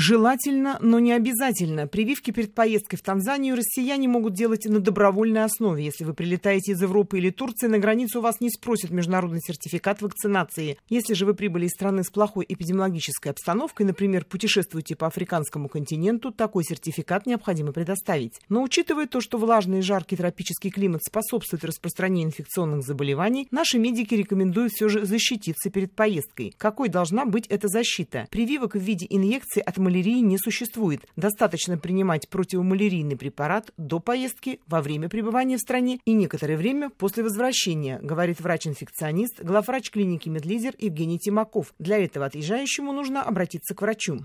Желательно, 0.00 0.78
но 0.80 1.00
не 1.00 1.10
обязательно. 1.10 1.88
Прививки 1.88 2.30
перед 2.30 2.54
поездкой 2.54 3.00
в 3.00 3.02
Танзанию 3.02 3.56
россияне 3.56 4.06
могут 4.06 4.32
делать 4.32 4.64
на 4.64 4.78
добровольной 4.78 5.42
основе. 5.42 5.84
Если 5.84 6.04
вы 6.04 6.14
прилетаете 6.14 6.70
из 6.70 6.80
Европы 6.80 7.18
или 7.18 7.30
Турции, 7.30 7.66
на 7.66 7.80
границу 7.80 8.20
вас 8.20 8.40
не 8.40 8.48
спросят 8.48 8.92
международный 8.92 9.40
сертификат 9.44 10.00
вакцинации. 10.00 10.78
Если 10.88 11.14
же 11.14 11.26
вы 11.26 11.34
прибыли 11.34 11.66
из 11.66 11.72
страны 11.72 12.04
с 12.04 12.10
плохой 12.10 12.46
эпидемиологической 12.48 13.32
обстановкой, 13.32 13.86
например, 13.86 14.24
путешествуете 14.24 14.94
по 14.94 15.08
африканскому 15.08 15.68
континенту, 15.68 16.30
такой 16.30 16.62
сертификат 16.62 17.26
необходимо 17.26 17.72
предоставить. 17.72 18.34
Но 18.48 18.62
учитывая 18.62 19.08
то, 19.08 19.20
что 19.20 19.36
влажный 19.36 19.80
и 19.80 19.82
жаркий 19.82 20.14
тропический 20.14 20.70
климат 20.70 21.02
способствует 21.02 21.64
распространению 21.64 22.28
инфекционных 22.28 22.84
заболеваний, 22.84 23.48
наши 23.50 23.80
медики 23.80 24.14
рекомендуют 24.14 24.70
все 24.70 24.88
же 24.88 25.04
защититься 25.04 25.70
перед 25.70 25.92
поездкой. 25.92 26.54
Какой 26.56 26.88
должна 26.88 27.24
быть 27.24 27.48
эта 27.48 27.66
защита? 27.66 28.28
Прививок 28.30 28.76
в 28.76 28.78
виде 28.78 29.04
инъекций 29.10 29.60
от 29.60 29.76
малярии 29.88 30.20
не 30.20 30.36
существует. 30.36 31.00
Достаточно 31.16 31.78
принимать 31.78 32.28
противомалярийный 32.28 33.16
препарат 33.16 33.72
до 33.78 34.00
поездки, 34.00 34.60
во 34.66 34.82
время 34.82 35.08
пребывания 35.08 35.56
в 35.56 35.60
стране 35.60 35.98
и 36.04 36.12
некоторое 36.12 36.56
время 36.56 36.90
после 36.90 37.22
возвращения, 37.22 37.98
говорит 38.02 38.40
врач-инфекционист, 38.40 39.42
главврач 39.42 39.90
клиники 39.90 40.28
«Медлизер» 40.28 40.74
Евгений 40.78 41.18
Тимаков. 41.18 41.72
Для 41.78 42.04
этого 42.04 42.26
отъезжающему 42.26 42.92
нужно 42.92 43.22
обратиться 43.22 43.74
к 43.74 43.80
врачу 43.80 44.18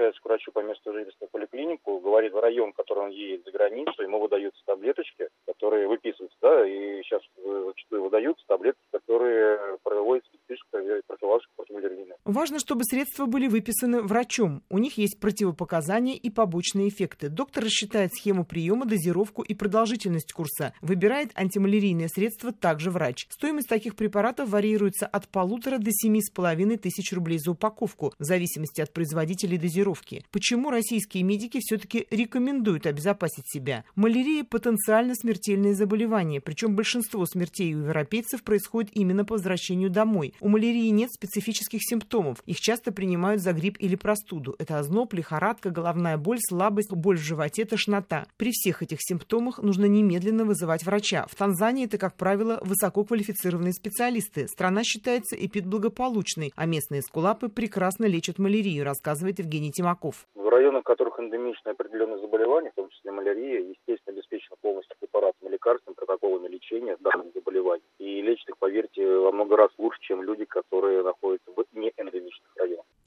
обращается 0.00 0.20
к 0.22 0.24
врачу 0.24 0.52
по 0.52 0.60
месту 0.60 0.92
жительства 0.92 1.26
в 1.26 1.30
поликлинику, 1.30 2.00
говорит 2.00 2.32
в 2.32 2.40
район, 2.40 2.72
в 2.72 2.76
который 2.76 3.04
он 3.04 3.10
едет 3.10 3.44
за 3.44 3.52
границу, 3.52 4.02
ему 4.02 4.20
выдаются 4.20 4.62
таблеточки, 4.66 5.28
которые 5.46 5.88
выписываются, 5.88 6.38
да, 6.40 6.66
и 6.66 7.02
сейчас 7.02 7.22
зачастую 7.66 8.04
выдаются 8.04 8.44
таблетки, 8.46 8.82
которые 8.90 9.78
проводят 9.82 10.24
специфическую 10.26 11.02
профилактику 11.06 11.52
против 11.56 11.74
малярийной. 11.74 12.16
Важно, 12.24 12.58
чтобы 12.58 12.84
средства 12.84 13.26
были 13.26 13.48
выписаны 13.48 14.02
врачом. 14.02 14.62
У 14.70 14.78
них 14.78 14.98
есть 14.98 15.09
противопоказания 15.18 16.14
и 16.14 16.30
побочные 16.30 16.88
эффекты. 16.88 17.28
Доктор 17.28 17.64
рассчитает 17.64 18.12
схему 18.14 18.44
приема, 18.44 18.86
дозировку 18.86 19.42
и 19.42 19.54
продолжительность 19.54 20.32
курса. 20.32 20.72
Выбирает 20.80 21.30
антималярийные 21.34 22.08
средства 22.08 22.52
также 22.52 22.90
врач. 22.90 23.26
Стоимость 23.30 23.68
таких 23.68 23.96
препаратов 23.96 24.50
варьируется 24.50 25.06
от 25.06 25.28
полутора 25.28 25.78
до 25.78 25.90
семи 25.92 26.22
с 26.22 26.30
половиной 26.30 26.76
тысяч 26.76 27.12
рублей 27.12 27.38
за 27.38 27.52
упаковку, 27.52 28.12
в 28.18 28.24
зависимости 28.24 28.80
от 28.80 28.92
производителя 28.92 29.56
и 29.56 29.58
дозировки. 29.58 30.24
Почему 30.30 30.70
российские 30.70 31.22
медики 31.22 31.58
все-таки 31.60 32.06
рекомендуют 32.10 32.86
обезопасить 32.86 33.50
себя? 33.50 33.84
Малярия– 33.94 34.44
потенциально 34.50 35.14
смертельное 35.14 35.74
заболевание, 35.74 36.40
причем 36.40 36.76
большинство 36.76 37.24
смертей 37.26 37.74
у 37.74 37.80
европейцев 37.80 38.42
происходит 38.42 38.90
именно 38.94 39.24
по 39.24 39.34
возвращению 39.34 39.90
домой. 39.90 40.34
У 40.40 40.48
малярии 40.48 40.88
нет 40.88 41.12
специфических 41.12 41.80
симптомов. 41.82 42.42
Их 42.46 42.60
часто 42.60 42.92
принимают 42.92 43.42
за 43.42 43.52
грипп 43.52 43.76
или 43.78 43.96
простуду. 43.96 44.54
Это 44.58 44.78
озноб, 44.90 45.14
лихорадка, 45.14 45.70
головная 45.70 46.18
боль, 46.18 46.38
слабость, 46.40 46.92
боль 46.92 47.16
в 47.16 47.20
животе, 47.20 47.64
тошнота. 47.64 48.26
При 48.36 48.50
всех 48.50 48.82
этих 48.82 48.98
симптомах 49.00 49.62
нужно 49.62 49.84
немедленно 49.84 50.44
вызывать 50.44 50.84
врача. 50.84 51.26
В 51.30 51.36
Танзании 51.36 51.86
это, 51.86 51.96
как 51.96 52.16
правило, 52.16 52.58
высококвалифицированные 52.62 53.72
специалисты. 53.72 54.48
Страна 54.48 54.82
считается 54.82 55.36
эпидблагополучной, 55.36 56.52
а 56.56 56.66
местные 56.66 57.02
скулапы 57.02 57.48
прекрасно 57.48 58.06
лечат 58.06 58.38
малярию, 58.38 58.84
рассказывает 58.84 59.38
Евгений 59.38 59.70
Тимаков. 59.70 60.26
В 60.34 60.48
районах, 60.48 60.82
в 60.82 60.84
которых 60.84 61.20
эндемичны 61.20 61.70
определенные 61.70 62.18
заболевания, 62.18 62.70
в 62.70 62.74
том 62.74 62.88
числе 62.88 63.12
малярия, 63.12 63.60
естественно, 63.60 64.16
обеспечена 64.16 64.56
полностью 64.60 64.96
препаратами, 64.98 65.52
лекарствами, 65.52 65.94
протоколами 65.94 66.48
лечения 66.48 66.96
данных 67.00 67.32
заболеваний. 67.34 67.84
И 67.98 68.22
лечат 68.22 68.48
их, 68.48 68.58
поверьте, 68.58 69.06
во 69.06 69.30
много 69.30 69.56
раз 69.56 69.70
лучше, 69.78 70.00
чем 70.00 70.22
люди, 70.22 70.44
которые 70.44 71.04
находятся 71.04 71.50
в 71.52 71.64
неэндемичных. 71.74 72.49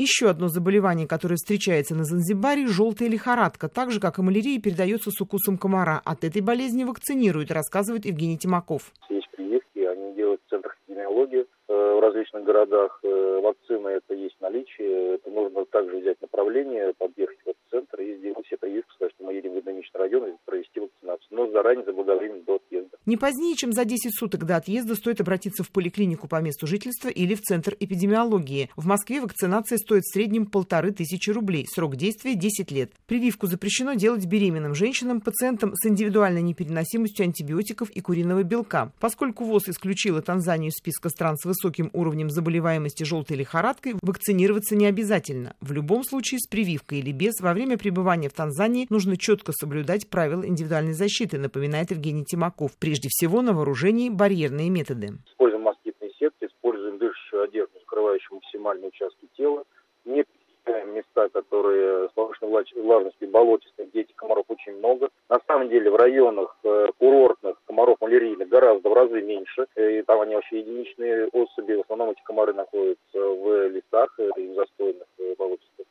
Еще 0.03 0.29
одно 0.29 0.49
заболевание, 0.49 1.07
которое 1.07 1.37
встречается 1.37 1.95
на 1.95 2.03
Занзибаре– 2.03 2.67
желтая 2.67 3.07
лихорадка. 3.07 3.69
Так 3.69 3.89
же, 3.89 4.01
как 4.01 4.19
и 4.19 4.21
малярия, 4.21 4.59
передается 4.59 5.11
с 5.11 5.21
укусом 5.21 5.57
комара. 5.57 6.01
От 6.03 6.25
этой 6.25 6.41
болезни 6.41 6.83
вакцинируют, 6.83 7.51
рассказывает 7.51 8.03
Евгений 8.03 8.37
Тимаков. 8.37 8.91
Есть 9.09 9.29
прививки, 9.29 9.79
они 9.79 10.13
делают 10.13 10.41
в 10.45 10.49
центрах 10.49 10.75
эпидемиологии 10.83 11.45
э, 11.45 11.73
в 11.73 12.01
различных 12.01 12.43
городах. 12.43 12.99
Э, 13.01 13.39
вакцины 13.41 13.87
это 13.87 14.13
есть 14.13 14.35
наличие. 14.41 15.15
Это 15.15 15.29
нужно 15.29 15.63
также 15.67 15.95
взять 15.95 16.21
направление, 16.21 16.93
подъехать 16.97 17.39
в 17.45 17.47
этот 17.47 17.61
центр 17.71 18.01
и 18.01 18.17
сделать 18.17 18.45
все 18.45 18.57
прививки, 18.57 18.91
сказать, 18.95 19.13
что 19.15 19.23
мы 19.23 19.35
едем 19.35 19.53
в 19.53 19.59
эндемичный 19.59 20.01
район 20.01 20.27
и 20.27 20.35
провести 20.43 20.81
вакцинацию. 20.81 21.27
Но 21.31 21.49
заранее, 21.51 21.85
заблаговременно 21.85 22.43
до 22.43 22.55
отъезда. 22.55 22.92
Не 23.05 23.17
позднее, 23.17 23.57
чем 23.57 23.73
за 23.73 23.83
10 23.83 24.17
суток 24.17 24.45
до 24.45 24.55
отъезда 24.55 24.95
стоит 24.95 25.19
обратиться 25.19 25.61
в 25.63 25.69
поликлинику 25.71 26.29
по 26.29 26.41
месту 26.41 26.67
жительства 26.67 27.09
или 27.09 27.35
в 27.35 27.41
Центр 27.41 27.75
эпидемиологии. 27.77 28.69
В 28.77 28.85
Москве 28.85 29.19
вакцинация 29.19 29.77
стоит 29.77 30.03
в 30.03 30.13
среднем 30.13 30.45
полторы 30.45 30.91
тысячи 30.91 31.29
рублей. 31.29 31.67
Срок 31.69 31.97
действия 31.97 32.35
10 32.35 32.71
лет. 32.71 32.93
Прививку 33.05 33.47
запрещено 33.47 33.95
делать 33.95 34.25
беременным 34.25 34.73
женщинам, 34.73 35.19
пациентам 35.19 35.75
с 35.75 35.85
индивидуальной 35.85 36.41
непереносимостью 36.41 37.25
антибиотиков 37.25 37.89
и 37.89 37.99
куриного 37.99 38.43
белка. 38.43 38.93
Поскольку 39.01 39.43
ВОЗ 39.43 39.69
исключила 39.69 40.21
Танзанию 40.21 40.69
из 40.69 40.75
списка 40.75 41.09
стран 41.09 41.35
с 41.37 41.43
высоким 41.43 41.89
уровнем 41.91 42.29
заболеваемости 42.29 43.03
желтой 43.03 43.35
лихорадкой, 43.35 43.95
вакцинироваться 44.01 44.77
не 44.77 44.85
обязательно. 44.85 45.55
В 45.59 45.73
любом 45.73 46.05
случае, 46.05 46.39
с 46.39 46.47
прививкой 46.47 46.99
или 46.99 47.11
без, 47.11 47.33
во 47.41 47.53
время 47.53 47.77
пребывания 47.77 48.29
в 48.29 48.33
Танзании 48.33 48.87
нужно 48.89 49.17
четко 49.17 49.51
соблюдать 49.51 50.07
правила 50.07 50.47
индивидуальной 50.47 50.93
защиты, 50.93 51.37
напоминает 51.37 51.91
Евгений 51.91 52.23
Тимаков. 52.23 52.71
Прежде 52.93 53.09
всего 53.09 53.41
на 53.41 53.53
вооружении 53.53 54.07
барьерные 54.07 54.69
методы. 54.69 55.17
Используем 55.25 55.63
москитные 55.63 56.11
сетки, 56.11 56.45
используем 56.45 56.99
дышащую 56.99 57.41
одежду, 57.41 57.79
закрывающую 57.79 58.35
максимальные 58.35 58.89
участки 58.89 59.27
тела, 59.35 59.63
не 60.05 60.23
места, 60.93 61.27
которые 61.29 62.09
с 62.09 62.11
повышенной 62.11 62.51
влажностью 62.51 63.29
болотистые, 63.29 63.87
где 63.87 64.01
этих 64.01 64.15
комаров 64.15 64.45
очень 64.47 64.77
много. 64.77 65.09
На 65.27 65.39
самом 65.47 65.69
деле 65.69 65.89
в 65.89 65.95
районах 65.95 66.55
э, 66.63 66.89
курортных 66.99 67.57
комаров 67.65 67.97
малярийных 67.99 68.47
гораздо 68.47 68.89
в 68.89 68.93
разы 68.93 69.23
меньше, 69.23 69.65
э, 69.75 69.99
и 69.99 70.01
там 70.03 70.21
они 70.21 70.35
вообще 70.35 70.59
единичные 70.59 71.29
особи. 71.29 71.73
В 71.73 71.81
основном 71.81 72.11
эти 72.11 72.21
комары 72.23 72.53
находятся 72.53 73.19
в 73.19 73.69
лесах 73.69 74.13
э, 74.19 74.29
и 74.37 74.47
в 74.49 74.53
застойных 74.53 75.07
болотистых 75.39 75.87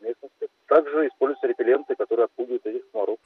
местностях. 0.00 0.48
Также 0.66 1.06
используются 1.06 1.46
репелленты, 1.46 1.94
которые 1.94 2.24
отпугивают 2.24 2.66
этих. 2.66 2.82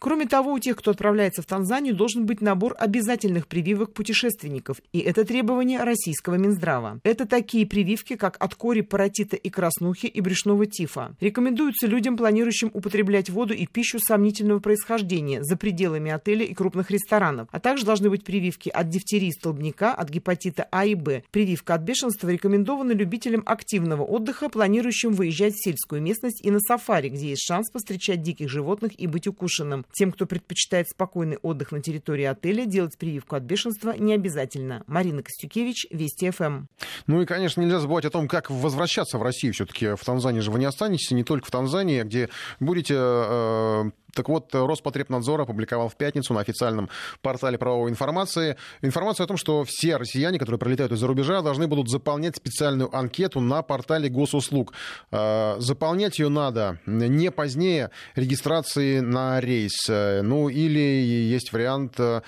Кроме 0.09 0.25
того, 0.25 0.55
у 0.55 0.59
тех, 0.59 0.75
кто 0.75 0.93
отправляется 0.93 1.43
в 1.43 1.45
Танзанию, 1.45 1.95
должен 1.95 2.25
быть 2.25 2.41
набор 2.41 2.75
обязательных 2.79 3.47
прививок 3.47 3.93
путешественников. 3.93 4.79
И 4.91 5.01
это 5.01 5.27
требование 5.27 5.85
российского 5.85 6.37
Минздрава. 6.37 6.99
Это 7.03 7.27
такие 7.27 7.67
прививки, 7.67 8.17
как 8.17 8.39
от 8.41 8.55
кори, 8.55 8.81
паротита 8.81 9.37
и 9.37 9.51
краснухи 9.51 10.07
и 10.07 10.23
брюшного 10.23 10.65
тифа. 10.65 11.15
Рекомендуются 11.21 11.87
людям, 11.87 12.17
планирующим 12.17 12.71
употреблять 12.73 13.29
воду 13.29 13.53
и 13.53 13.67
пищу 13.67 13.99
сомнительного 13.99 14.61
происхождения 14.61 15.45
за 15.45 15.59
пределами 15.59 16.11
отеля 16.11 16.47
и 16.47 16.55
крупных 16.55 16.91
ресторанов. 16.91 17.49
А 17.53 17.61
также 17.61 17.85
должны 17.85 18.09
быть 18.09 18.25
прививки 18.25 18.71
от 18.71 18.89
дифтерии 18.89 19.31
столбняка, 19.31 19.93
от 19.93 20.09
гепатита 20.09 20.67
А 20.71 20.87
и 20.87 20.95
Б. 20.95 21.23
Прививка 21.33 21.75
от 21.75 21.83
бешенства 21.83 22.31
рекомендована 22.31 22.93
любителям 22.93 23.43
активного 23.45 24.05
отдыха, 24.05 24.49
планирующим 24.49 25.13
выезжать 25.13 25.53
в 25.53 25.63
сельскую 25.63 26.01
местность 26.01 26.43
и 26.43 26.51
на 26.51 26.61
сафари, 26.61 27.11
где 27.11 27.29
есть 27.29 27.43
шанс 27.47 27.71
повстречать 27.71 28.23
диких 28.23 28.49
животных 28.49 28.99
и 28.99 29.07
быть 29.07 29.27
укушенным. 29.27 29.85
Тем, 29.99 30.13
кто 30.13 30.27
предпочитает 30.27 30.89
спокойный 30.89 31.39
отдых 31.39 31.73
на 31.73 31.83
территории 31.83 32.23
отеля, 32.23 32.67
делать 32.67 32.97
прививку 32.97 33.35
от 33.35 33.43
бешенства 33.43 33.97
не 33.99 34.15
обязательно. 34.15 34.85
Марина 34.87 35.25
Костюкевич, 35.25 35.89
Вести 35.91 36.31
ФМ. 36.31 36.67
Ну 37.09 37.21
и, 37.21 37.27
конечно, 37.27 37.61
нельзя 37.61 37.81
забывать 37.81 38.05
о 38.05 38.11
том, 38.11 38.29
как 38.29 38.49
возвращаться 38.49 39.19
в 39.19 39.25
Россию. 39.25 39.55
Все-таки 39.55 39.97
в 39.97 40.05
Танзании 40.05 40.39
же 40.39 40.53
вы 40.53 40.61
не 40.61 40.67
останетесь, 40.67 41.11
не 41.11 41.25
только 41.25 41.49
в 41.49 41.51
Танзании, 41.51 42.05
где 42.05 42.29
будете 42.61 42.95
э, 42.97 43.91
так 44.19 44.29
вот, 44.29 44.53
Роспотребнадзор 44.53 45.43
опубликовал 45.43 45.89
в 45.89 45.95
пятницу 45.95 46.35
на 46.35 46.41
официальном 46.41 46.91
портале 47.23 47.57
правовой 47.57 47.89
информации 47.89 48.57
информацию 48.83 49.23
о 49.23 49.29
том, 49.29 49.37
что 49.37 49.63
все 49.65 49.97
россияне, 49.97 50.41
которые 50.41 50.59
прилетают 50.59 50.91
из-за 50.91 51.07
рубежа, 51.07 51.41
должны 51.41 51.69
будут 51.69 51.89
заполнять 51.89 52.35
специальную 52.35 52.93
анкету 52.93 53.39
на 53.39 53.63
портале 53.63 54.09
госуслуг. 54.09 54.73
Э, 55.13 55.55
заполнять 55.61 56.19
ее 56.19 56.31
надо 56.31 56.81
не 56.87 57.31
позднее 57.31 57.93
регистрации 58.17 58.99
на 58.99 59.39
рейс. 59.39 59.87
Ну 59.89 60.49
или 60.49 60.81
есть 60.81 61.53
вариант 61.53 61.95
э, 62.01 62.23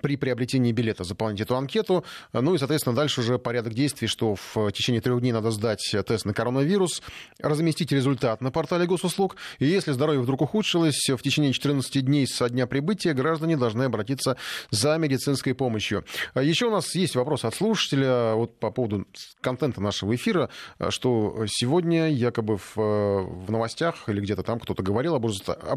при 0.00 0.16
приобретении 0.16 0.72
билета 0.72 1.04
заполнить 1.04 1.40
эту 1.40 1.56
анкету. 1.56 2.04
Ну 2.32 2.54
и, 2.54 2.58
соответственно, 2.58 2.96
дальше 2.96 3.20
уже 3.20 3.38
порядок 3.38 3.74
действий, 3.74 4.08
что 4.08 4.34
в 4.34 4.70
течение 4.72 5.00
трех 5.00 5.20
дней 5.20 5.32
надо 5.32 5.50
сдать 5.50 5.94
тест 6.06 6.24
на 6.24 6.34
коронавирус, 6.34 7.02
разместить 7.38 7.92
результат 7.92 8.40
на 8.40 8.50
портале 8.50 8.86
госуслуг. 8.86 9.36
И 9.58 9.66
если 9.66 9.92
здоровье 9.92 10.20
вдруг 10.20 10.42
ухудшилось, 10.42 11.08
в 11.08 11.22
течение 11.22 11.52
14 11.52 12.04
дней 12.04 12.26
со 12.26 12.48
дня 12.48 12.66
прибытия 12.66 13.12
граждане 13.12 13.56
должны 13.56 13.84
обратиться 13.84 14.36
за 14.70 14.96
медицинской 14.96 15.54
помощью. 15.54 16.04
Еще 16.34 16.66
у 16.66 16.70
нас 16.70 16.94
есть 16.94 17.16
вопрос 17.16 17.44
от 17.44 17.54
слушателя 17.54 18.34
вот 18.34 18.58
по 18.58 18.70
поводу 18.70 19.06
контента 19.40 19.80
нашего 19.80 20.14
эфира, 20.14 20.48
что 20.88 21.44
сегодня 21.46 22.08
якобы 22.08 22.56
в, 22.56 22.76
в 22.76 23.50
новостях 23.50 24.08
или 24.08 24.20
где-то 24.20 24.42
там 24.42 24.60
кто-то 24.60 24.82
говорил 24.82 25.14
об, 25.14 25.24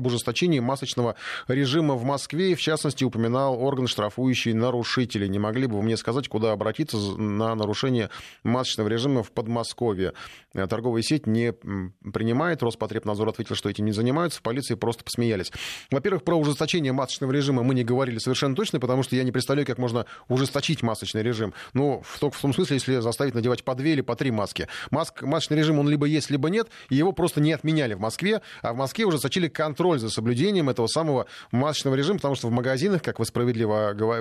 ужесточении 0.06 0.60
масочного 0.60 1.16
режима 1.48 1.96
в 1.96 2.04
Москве, 2.04 2.56
в 2.56 2.62
частности 2.62 3.04
упоминал 3.04 3.65
орган, 3.66 3.88
штрафующий 3.88 4.54
нарушителей. 4.54 5.28
Не 5.28 5.40
могли 5.40 5.68
бы 5.68 5.78
вы 5.78 5.84
мне 5.84 5.98
сказать, 5.98 6.28
куда 6.28 6.52
обратиться 6.52 6.98
на 6.98 7.56
нарушение 7.56 8.10
масочного 8.44 8.88
режима 8.88 9.24
в 9.24 9.32
Подмосковье? 9.32 10.14
Торговая 10.54 11.02
сеть 11.02 11.28
не 11.28 11.52
принимает, 11.52 12.64
Роспотребнадзор 12.64 13.30
ответил, 13.30 13.56
что 13.56 13.70
этим 13.70 13.86
не 13.86 13.92
занимаются, 13.92 14.40
в 14.40 14.42
полиции 14.42 14.76
просто 14.76 15.04
посмеялись. 15.04 15.52
Во-первых, 15.92 16.24
про 16.24 16.36
ужесточение 16.36 16.94
масочного 16.94 17.32
режима 17.32 17.64
мы 17.64 17.76
не 17.76 17.84
говорили 17.84 18.20
совершенно 18.20 18.56
точно, 18.56 18.80
потому 18.80 19.04
что 19.04 19.16
я 19.16 19.24
не 19.24 19.32
представляю, 19.32 19.68
как 19.68 19.78
можно 19.78 20.06
ужесточить 20.28 20.84
масочный 20.84 21.24
режим. 21.24 21.54
Ну, 21.74 22.04
только 22.20 22.38
в 22.38 22.42
том 22.42 22.54
смысле, 22.54 22.76
если 22.76 23.00
заставить 23.00 23.34
надевать 23.34 23.64
по 23.64 23.76
две 23.76 23.94
или 23.94 24.02
по 24.02 24.16
три 24.16 24.32
маски. 24.32 24.68
Маск, 24.92 25.24
масочный 25.24 25.58
режим, 25.58 25.80
он 25.80 25.90
либо 25.90 26.06
есть, 26.06 26.30
либо 26.30 26.50
нет, 26.50 26.70
и 26.90 26.96
его 26.96 27.12
просто 27.12 27.42
не 27.42 27.52
отменяли 27.52 27.94
в 27.94 28.00
Москве, 28.00 28.42
а 28.62 28.74
в 28.74 28.78
Москве 28.78 29.06
ужесточили 29.06 29.48
контроль 29.48 30.00
за 30.00 30.10
соблюдением 30.10 30.70
этого 30.70 30.88
самого 30.88 31.26
масочного 31.52 31.96
режима, 31.96 32.18
потому 32.20 32.36
что 32.36 32.48
в 32.48 32.52
магазинах, 32.52 33.02
как 33.02 33.20
вы 33.20 33.26
справедливо 33.26 33.55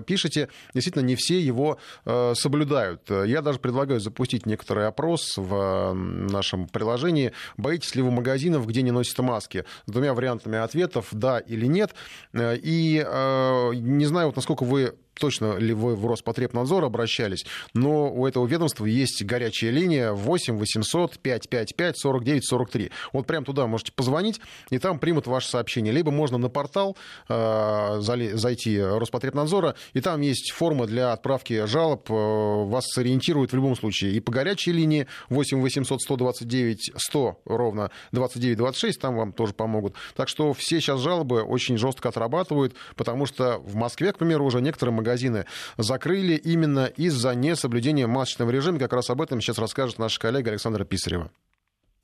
пишете, 0.07 0.49
действительно 0.73 1.03
не 1.03 1.17
все 1.17 1.41
его 1.41 1.79
э, 2.05 2.35
соблюдают. 2.35 3.11
Я 3.11 3.43
даже 3.43 3.59
предлагаю 3.59 4.01
запустить 4.01 4.47
некоторый 4.47 4.87
опрос 4.87 5.35
в 5.37 5.93
нашем 5.95 6.67
приложении. 6.69 7.33
Боитесь 7.57 7.95
ли 7.95 8.03
вы 8.03 8.11
магазинов, 8.11 8.67
где 8.67 8.83
не 8.83 8.91
носят 8.91 9.19
маски? 9.19 9.65
С 9.87 9.91
двумя 9.91 10.15
вариантами 10.15 10.59
ответов, 10.59 11.09
да 11.13 11.39
или 11.39 11.67
нет. 11.67 11.95
Э, 12.33 12.57
и 12.57 13.05
э, 13.05 13.71
не 13.75 14.07
знаю, 14.07 14.29
вот 14.29 14.37
насколько 14.37 14.65
вы 14.65 14.95
точно 15.15 15.57
ли 15.59 15.73
вы 15.73 15.97
в 15.97 16.07
Роспотребнадзор 16.07 16.85
обращались, 16.85 17.45
но 17.73 18.13
у 18.13 18.27
этого 18.27 18.47
ведомства 18.47 18.87
есть 18.87 19.25
горячая 19.25 19.71
линия 19.71 20.13
8 20.13 20.57
800 20.57 21.19
555 21.19 21.99
49 21.99 22.45
43. 22.45 22.91
Вот 23.13 23.27
прям 23.27 23.45
туда 23.45 23.67
можете 23.67 23.93
позвонить, 23.93 24.41
и 24.71 24.79
там 24.79 24.99
примут 24.99 25.27
ваше 25.27 25.49
сообщение. 25.49 25.93
Либо 25.93 26.11
можно 26.11 26.39
на 26.39 26.49
портал 26.49 26.97
э, 27.29 28.01
зайти 28.01 28.81
Роспотребнадзора, 28.81 29.75
и 29.93 30.01
там 30.01 30.21
есть 30.21 30.53
форма 30.53 30.87
для 30.87 31.13
отправки 31.13 31.67
жалоб. 31.67 32.11
Э, 32.11 32.15
вас 32.15 32.85
сориентируют 32.87 33.53
в 33.53 33.55
любом 33.57 33.77
случае. 33.77 34.13
И 34.13 34.21
по 34.21 34.33
горячей 34.33 34.73
линии 34.73 35.07
8 35.29 35.61
800 35.61 36.01
129 36.01 36.93
100 36.97 37.41
ровно 37.45 37.91
29 38.13 38.59
26, 38.59 39.01
там 39.01 39.17
вам 39.17 39.33
тоже 39.33 39.53
помогут. 39.55 39.95
Так 40.15 40.29
что 40.29 40.53
все 40.53 40.81
сейчас 40.81 41.01
жалобы 41.01 41.43
очень 41.43 41.79
жестко 41.79 42.09
отрабатывают, 42.09 42.75
потому 42.97 43.27
что 43.27 43.59
в 43.59 43.75
Москве, 43.75 44.13
к 44.13 44.19
примеру, 44.19 44.45
уже 44.45 44.61
некоторые 44.61 44.95
магазины 45.05 45.45
закрыли 45.77 46.35
именно 46.35 46.87
из-за 46.87 47.35
несоблюдения 47.35 48.07
масочного 48.07 48.51
режима. 48.51 48.79
Как 48.79 48.93
раз 48.95 49.11
об 49.11 49.21
этом 49.21 49.41
сейчас 49.41 49.59
расскажет 49.59 49.99
наша 49.99 50.19
коллега 50.19 50.51
Александра 50.51 50.85
Писарева. 50.85 51.31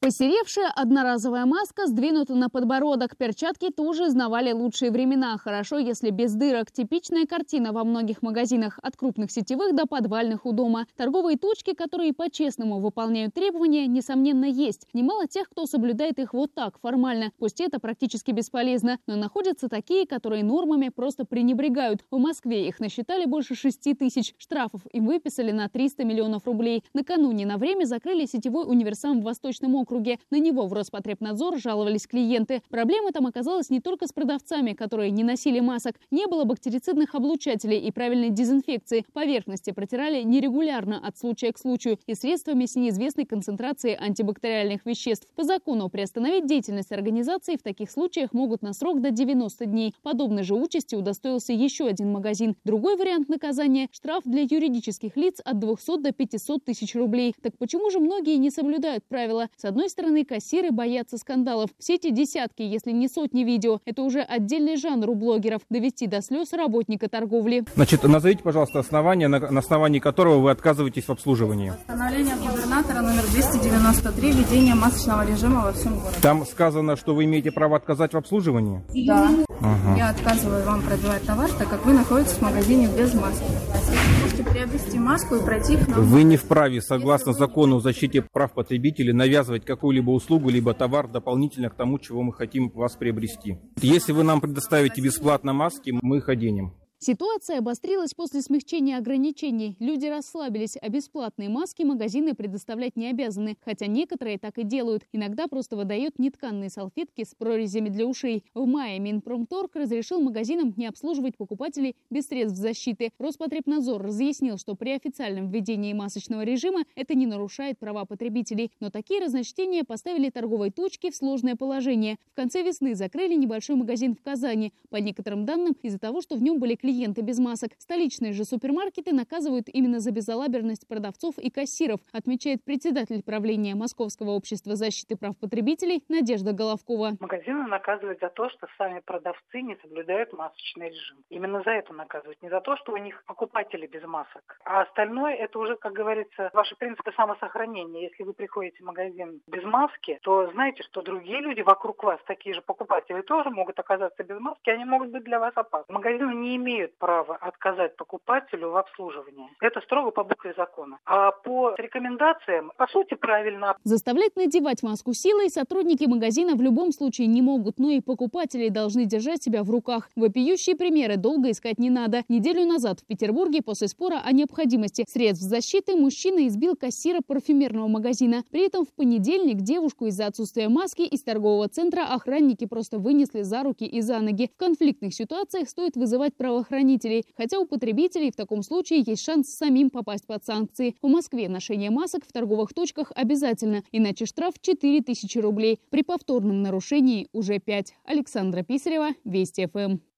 Посеревшая 0.03 0.73
одноразовая 0.75 1.45
маска 1.45 1.87
сдвинута 1.87 2.35
на 2.35 2.49
подбородок. 2.49 3.19
Перчатки 3.19 3.71
тоже 3.71 4.09
знавали 4.09 4.51
лучшие 4.51 4.91
времена. 4.91 5.37
Хорошо, 5.37 5.77
если 5.77 6.09
без 6.09 6.33
дырок. 6.33 6.73
Типичная 6.73 7.27
картина 7.27 7.75
во 7.75 7.85
многих 7.85 8.23
магазинах. 8.23 8.79
От 8.81 8.97
крупных 8.97 9.31
сетевых 9.31 9.77
до 9.77 9.85
подвальных 9.85 10.47
у 10.47 10.53
дома. 10.53 10.87
Торговые 10.97 11.37
точки, 11.37 11.75
которые 11.75 12.15
по-честному 12.15 12.81
выполняют 12.81 13.35
требования, 13.35 13.87
несомненно, 13.87 14.47
есть. 14.47 14.87
Немало 14.95 15.27
тех, 15.27 15.51
кто 15.51 15.67
соблюдает 15.67 16.19
их 16.19 16.33
вот 16.33 16.55
так, 16.55 16.79
формально. 16.81 17.33
Пусть 17.37 17.61
это 17.61 17.79
практически 17.79 18.31
бесполезно. 18.31 18.99
Но 19.07 19.17
находятся 19.17 19.69
такие, 19.69 20.07
которые 20.07 20.43
нормами 20.43 20.89
просто 20.89 21.27
пренебрегают. 21.27 22.07
В 22.11 22.17
Москве 22.17 22.69
их 22.69 22.81
насчитали 22.81 23.27
больше 23.27 23.55
6 23.55 23.99
тысяч. 23.99 24.35
Штрафов 24.39 24.81
им 24.95 25.05
выписали 25.05 25.51
на 25.51 25.69
300 25.69 26.05
миллионов 26.05 26.47
рублей. 26.47 26.85
Накануне 26.95 27.45
на 27.45 27.59
время 27.59 27.85
закрыли 27.85 28.25
сетевой 28.25 28.65
универсам 28.67 29.21
в 29.21 29.25
Восточном 29.25 29.75
округе 29.75 29.90
округе. 29.91 30.19
На 30.31 30.39
него 30.39 30.67
в 30.67 30.73
Роспотребнадзор 30.73 31.59
жаловались 31.59 32.07
клиенты. 32.07 32.63
Проблема 32.71 33.13
там 33.13 33.27
оказалась 33.27 33.71
не 33.71 33.81
только 33.81 34.07
с 34.07 34.13
продавцами, 34.13 34.73
которые 34.73 35.11
не 35.11 35.25
носили 35.25 35.61
масок. 35.61 35.97
Не 36.11 36.27
было 36.27 36.45
бактерицидных 36.45 37.15
облучателей 37.15 37.79
и 37.79 37.91
правильной 37.91 38.31
дезинфекции. 38.31 39.05
Поверхности 39.13 39.73
протирали 39.73 40.23
нерегулярно 40.23 41.01
от 41.05 41.19
случая 41.19 41.53
к 41.53 41.59
случаю 41.59 41.99
и 42.07 42.15
средствами 42.15 42.67
с 42.67 42.77
неизвестной 42.77 43.25
концентрацией 43.25 43.97
антибактериальных 43.97 44.87
веществ. 44.87 45.27
По 45.35 45.43
закону 45.43 45.89
приостановить 45.89 46.47
деятельность 46.47 46.93
организации 46.93 47.57
в 47.57 47.63
таких 47.63 47.91
случаях 47.91 48.33
могут 48.33 48.63
на 48.63 48.73
срок 48.73 49.01
до 49.01 49.11
90 49.11 49.67
дней. 49.67 49.95
Подобной 50.03 50.45
же 50.45 50.55
участи 50.55 50.95
удостоился 50.95 51.53
еще 51.53 51.87
один 51.87 52.13
магазин. 52.13 52.55
Другой 52.65 52.97
вариант 52.97 53.29
наказания– 53.29 53.89
штраф 53.93 54.23
для 54.25 54.43
юридических 54.43 55.17
лиц 55.17 55.41
от 55.45 55.59
200 55.59 56.01
до 56.01 56.13
500 56.13 56.65
тысяч 56.65 56.95
рублей. 56.95 57.35
Так 57.43 57.57
почему 57.59 57.91
же 57.91 57.99
многие 57.99 58.37
не 58.37 58.51
соблюдают 58.51 59.05
правила? 59.09 59.49
С 59.57 59.65
одной 59.65 59.80
одной 59.81 59.89
стороны, 59.89 60.27
кассиры 60.27 60.73
боятся 60.73 61.17
скандалов. 61.17 61.71
Все 61.79 61.95
эти 61.95 62.11
десятки, 62.11 62.61
если 62.61 62.91
не 62.91 63.09
сотни 63.09 63.45
видео, 63.45 63.81
это 63.87 64.03
уже 64.03 64.21
отдельный 64.21 64.77
жанр 64.77 65.09
у 65.09 65.15
блогеров– 65.15 65.63
довести 65.71 66.07
до 66.07 66.21
слез 66.21 66.53
работника 66.53 67.09
торговли. 67.09 67.65
Значит, 67.77 68.03
назовите, 68.03 68.43
пожалуйста, 68.43 68.81
основание, 68.81 69.29
на, 69.29 69.39
на 69.39 69.61
основании 69.61 69.99
которого 69.99 70.39
вы 70.41 70.51
отказываетесь 70.51 71.05
в 71.05 71.11
обслуживании. 71.11 71.73
Постановление 71.87 72.35
губернатора 72.37 73.01
номер 73.01 73.23
293 73.33 74.33
«Введение 74.33 74.75
масочного 74.75 75.27
режима 75.27 75.63
во 75.63 75.73
всем 75.73 75.99
городе». 75.99 76.21
Там 76.21 76.45
сказано, 76.45 76.97
что 76.97 77.15
вы 77.15 77.25
имеете 77.25 77.51
право 77.51 77.79
отказать 77.79 78.13
в 78.13 78.19
обслуживании? 78.19 78.83
Да. 79.07 79.31
Ага. 79.63 79.97
Я 79.97 80.11
отказываю 80.11 80.65
вам 80.65 80.83
продавать 80.83 81.23
товар, 81.25 81.51
так 81.59 81.69
как 81.69 81.85
вы 81.85 81.93
находитесь 81.93 82.33
в 82.33 82.43
магазине 82.43 82.89
без 82.97 83.15
маски. 83.15 83.45
Вы 83.45 84.23
можете 84.23 84.45
приобрести 84.45 84.99
маску 84.99 85.37
и 85.37 85.45
пройти 85.45 85.77
к 85.77 85.89
нам. 85.89 86.03
Вы 86.03 86.23
не 86.23 86.37
вправе, 86.37 86.81
согласно 86.81 87.33
закону 87.33 87.77
о 87.77 87.81
защите 87.81 88.23
прав 88.23 88.53
потребителей, 88.53 89.13
навязывать 89.13 89.65
какую-либо 89.71 90.11
услугу, 90.11 90.51
либо 90.51 90.75
товар 90.75 91.07
дополнительно 91.09 91.71
к 91.71 91.75
тому, 91.75 91.99
чего 91.99 92.23
мы 92.23 92.33
хотим 92.33 92.71
вас 92.71 92.97
приобрести. 92.97 93.59
Если 93.81 94.13
вы 94.13 94.25
нам 94.25 94.41
предоставите 94.41 95.01
бесплатно 95.01 95.53
маски, 95.53 95.93
мы 96.03 96.19
их 96.19 96.29
оденем. 96.29 96.75
Ситуация 97.03 97.61
обострилась 97.61 98.13
после 98.13 98.43
смягчения 98.43 98.99
ограничений. 98.99 99.75
Люди 99.79 100.05
расслабились, 100.05 100.77
а 100.77 100.87
бесплатные 100.91 101.49
маски 101.49 101.83
магазины 101.83 102.35
предоставлять 102.35 102.95
не 102.95 103.07
обязаны, 103.09 103.57
хотя 103.65 103.87
некоторые 103.87 104.39
так 104.39 104.59
и 104.59 104.65
делают. 104.65 105.07
Иногда 105.11 105.47
просто 105.47 105.77
выдают 105.77 106.19
нетканные 106.19 106.69
салфетки 106.69 107.25
с 107.25 107.35
прорезями 107.35 107.89
для 107.89 108.05
ушей. 108.05 108.45
В 108.53 108.67
мае 108.67 108.99
Минпромторг 108.99 109.77
разрешил 109.77 110.21
магазинам 110.21 110.75
не 110.77 110.87
обслуживать 110.87 111.39
покупателей 111.39 111.97
без 112.11 112.27
средств 112.27 112.59
защиты. 112.59 113.13
Роспотребнадзор 113.19 114.03
разъяснил, 114.03 114.59
что 114.59 114.75
при 114.75 114.91
официальном 114.91 115.51
введении 115.51 115.95
масочного 115.95 116.43
режима 116.43 116.85
это 116.97 117.15
не 117.15 117.25
нарушает 117.25 117.79
права 117.79 118.05
потребителей. 118.05 118.73
Но 118.79 118.91
такие 118.91 119.25
разночтения 119.25 119.85
поставили 119.85 120.29
торговые 120.29 120.71
точки 120.71 121.11
в 121.11 121.17
сложное 121.17 121.57
положение. 121.57 122.19
В 122.33 122.37
конце 122.37 122.63
весны 122.63 122.95
закрыли 122.95 123.37
небольшой 123.37 123.77
магазин 123.77 124.15
в 124.15 124.21
Казани. 124.21 124.75
По 124.91 124.97
некоторым 124.97 125.47
данным, 125.47 125.75
из-за 125.81 125.99
того, 125.99 126.21
что 126.21 126.37
в 126.37 126.43
нем 126.43 126.59
были 126.59 126.75
клиенты 126.75 126.90
клиенты 126.91 127.23
без 127.23 127.39
масок. 127.39 127.71
Столичные 127.79 128.33
же 128.33 128.45
супермаркеты 128.45 129.13
наказывают 129.13 129.69
именно 129.73 130.01
за 130.01 130.11
безалаберность 130.11 130.89
продавцов 130.89 131.39
и 131.39 131.49
кассиров, 131.49 132.01
отмечает 132.13 132.65
председатель 132.65 133.23
правления 133.23 133.77
Московского 133.77 134.31
общества 134.31 134.75
защиты 134.75 135.17
прав 135.17 135.39
потребителей 135.39 136.03
Надежда 136.09 136.53
Головкова. 136.53 137.13
Магазины 137.21 137.69
наказывают 137.69 138.19
за 138.21 138.29
то, 138.29 138.51
что 138.51 138.67
сами 138.77 139.01
продавцы 139.01 139.63
не 139.63 139.77
соблюдают 139.77 140.33
масочный 140.33 140.89
режим. 140.89 141.19
Именно 141.31 141.63
за 141.63 141.71
это 141.71 141.93
наказывают. 141.93 142.43
Не 142.43 142.51
за 142.51 142.61
то, 142.61 142.77
что 142.77 142.93
у 142.93 142.97
них 142.97 143.23
покупатели 143.27 143.87
без 143.87 144.03
масок. 144.03 144.59
А 144.65 144.83
остальное 144.83 145.35
это 145.35 145.61
уже, 145.61 145.77
как 145.77 145.93
говорится, 145.93 146.51
ваши 146.53 146.75
принципы 146.75 147.13
самосохранения. 147.13 148.09
Если 148.09 148.25
вы 148.25 148.33
приходите 148.33 148.83
в 148.83 148.87
магазин 148.87 149.41
без 149.47 149.63
маски, 149.63 150.19
то 150.23 150.51
знаете, 150.53 150.83
что 150.83 151.03
другие 151.03 151.41
люди 151.41 151.61
вокруг 151.61 152.03
вас, 152.03 152.19
такие 152.27 152.55
же 152.55 152.63
покупатели, 152.63 153.21
тоже 153.23 153.51
могут 153.51 153.79
оказаться 153.79 154.25
без 154.25 154.41
маски, 154.41 154.71
они 154.71 154.85
могут 154.85 155.11
быть 155.11 155.23
для 155.23 155.39
вас 155.39 155.53
опасны. 155.55 155.95
Магазины 155.95 156.35
не 156.35 156.57
имеют 156.57 156.80
имеют 156.81 156.97
право 156.99 157.37
отказать 157.37 157.97
покупателю 157.97 158.71
в 158.71 158.77
обслуживании. 158.77 159.51
Это 159.61 159.81
строго 159.81 160.11
по 160.11 160.25
букве 160.25 160.55
закона. 160.57 160.99
А 161.05 161.31
по 161.31 161.75
рекомендациям, 161.77 162.73
по 162.77 162.87
сути, 162.87 163.15
правильно. 163.15 163.77
Заставлять 163.85 164.37
надевать 164.37 164.83
маску 164.83 165.13
силой 165.13 165.51
сотрудники 165.51 166.05
магазина 166.07 166.55
в 166.55 166.63
любом 166.63 166.93
случае 166.93 167.27
не 167.27 167.43
могут, 167.43 167.79
но 167.79 167.91
и 167.91 168.01
покупатели 168.01 168.69
должны 168.69 169.05
держать 169.05 169.43
себя 169.43 169.63
в 169.63 169.71
руках. 169.71 170.09
Вопиющие 170.17 170.77
примеры 170.77 171.17
долго 171.17 171.51
искать 171.51 171.79
не 171.79 171.91
надо. 171.91 172.23
Неделю 172.29 172.65
назад 172.67 173.01
в 173.01 173.07
Петербурге 173.07 173.63
после 173.63 173.89
спора 173.89 174.21
о 174.25 174.33
необходимости 174.33 175.05
средств 175.09 175.45
защиты 175.45 175.97
мужчина 175.97 176.47
избил 176.47 176.77
кассира 176.77 177.21
парфюмерного 177.27 177.89
магазина. 177.89 178.43
При 178.51 178.67
этом 178.67 178.85
в 178.85 178.93
понедельник 178.95 179.59
девушку 179.59 180.07
из-за 180.07 180.27
отсутствия 180.27 180.69
маски 180.69 181.03
из 181.03 181.23
торгового 181.23 181.69
центра 181.69 182.03
охранники 182.03 182.67
просто 182.67 182.99
вынесли 182.99 183.43
за 183.43 183.63
руки 183.63 183.85
и 183.85 184.01
за 184.01 184.21
ноги. 184.21 184.51
В 184.55 184.59
конфликтных 184.59 185.15
ситуациях 185.15 185.69
стоит 185.69 185.97
вызывать 185.97 186.35
правоохранителей 186.37 186.70
правоохранителей, 186.71 187.27
хотя 187.37 187.59
у 187.59 187.67
потребителей 187.67 188.31
в 188.31 188.37
таком 188.37 188.63
случае 188.63 189.03
есть 189.07 189.25
шанс 189.25 189.49
самим 189.49 189.91
попасть 189.91 190.27
под 190.27 190.45
санкции. 190.45 190.95
В 191.03 191.09
Москве 191.09 191.49
ношение 191.49 191.91
масок 191.91 192.25
в 192.25 192.33
торговых 192.33 192.73
точках 192.73 193.13
обязательно, 193.15 193.83
иначе 193.93 194.25
штраф 194.25 194.55
4000 194.61 195.39
рублей. 195.39 195.81
При 195.91 196.03
повторном 196.03 196.63
нарушении 196.63 197.29
уже 197.33 197.59
5. 197.59 197.95
Александра 198.05 198.63
Писарева, 198.63 199.11
Вести 199.25 199.67
ФМ. 199.67 200.10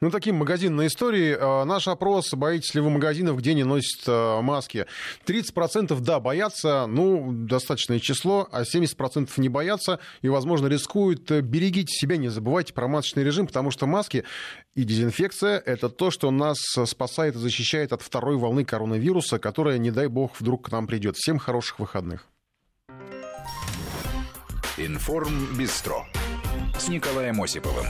Ну, 0.00 0.10
такие 0.12 0.32
магазинные 0.32 0.86
истории. 0.86 1.36
А, 1.38 1.64
наш 1.64 1.88
опрос, 1.88 2.32
боитесь 2.32 2.72
ли 2.74 2.80
вы 2.80 2.90
магазинов, 2.90 3.36
где 3.38 3.52
не 3.54 3.64
носят 3.64 4.04
а, 4.06 4.40
маски? 4.40 4.86
30% 5.26 5.98
да, 6.00 6.20
боятся, 6.20 6.86
ну, 6.86 7.32
достаточное 7.32 7.98
число, 7.98 8.48
а 8.52 8.62
70% 8.62 9.28
не 9.38 9.48
боятся 9.48 9.98
и, 10.22 10.28
возможно, 10.28 10.68
рискуют. 10.68 11.30
Берегите 11.30 11.92
себя, 11.92 12.16
не 12.16 12.28
забывайте 12.28 12.72
про 12.74 12.86
масочный 12.86 13.24
режим, 13.24 13.48
потому 13.48 13.72
что 13.72 13.86
маски 13.86 14.24
и 14.76 14.84
дезинфекция– 14.84 15.60
это 15.66 15.88
то, 15.88 16.12
что 16.12 16.30
нас 16.30 16.58
спасает 16.86 17.34
и 17.34 17.38
защищает 17.38 17.92
от 17.92 18.00
второй 18.00 18.36
волны 18.36 18.64
коронавируса, 18.64 19.40
которая, 19.40 19.78
не 19.78 19.90
дай 19.90 20.06
бог, 20.06 20.38
вдруг 20.38 20.66
к 20.66 20.70
нам 20.70 20.86
придет. 20.86 21.16
Всем 21.16 21.38
хороших 21.38 21.80
выходных. 21.80 22.28
Информ 24.76 25.56
Бистро 25.58 26.06
с 26.78 26.86
Николаем 26.86 27.42
Осиповым. 27.42 27.86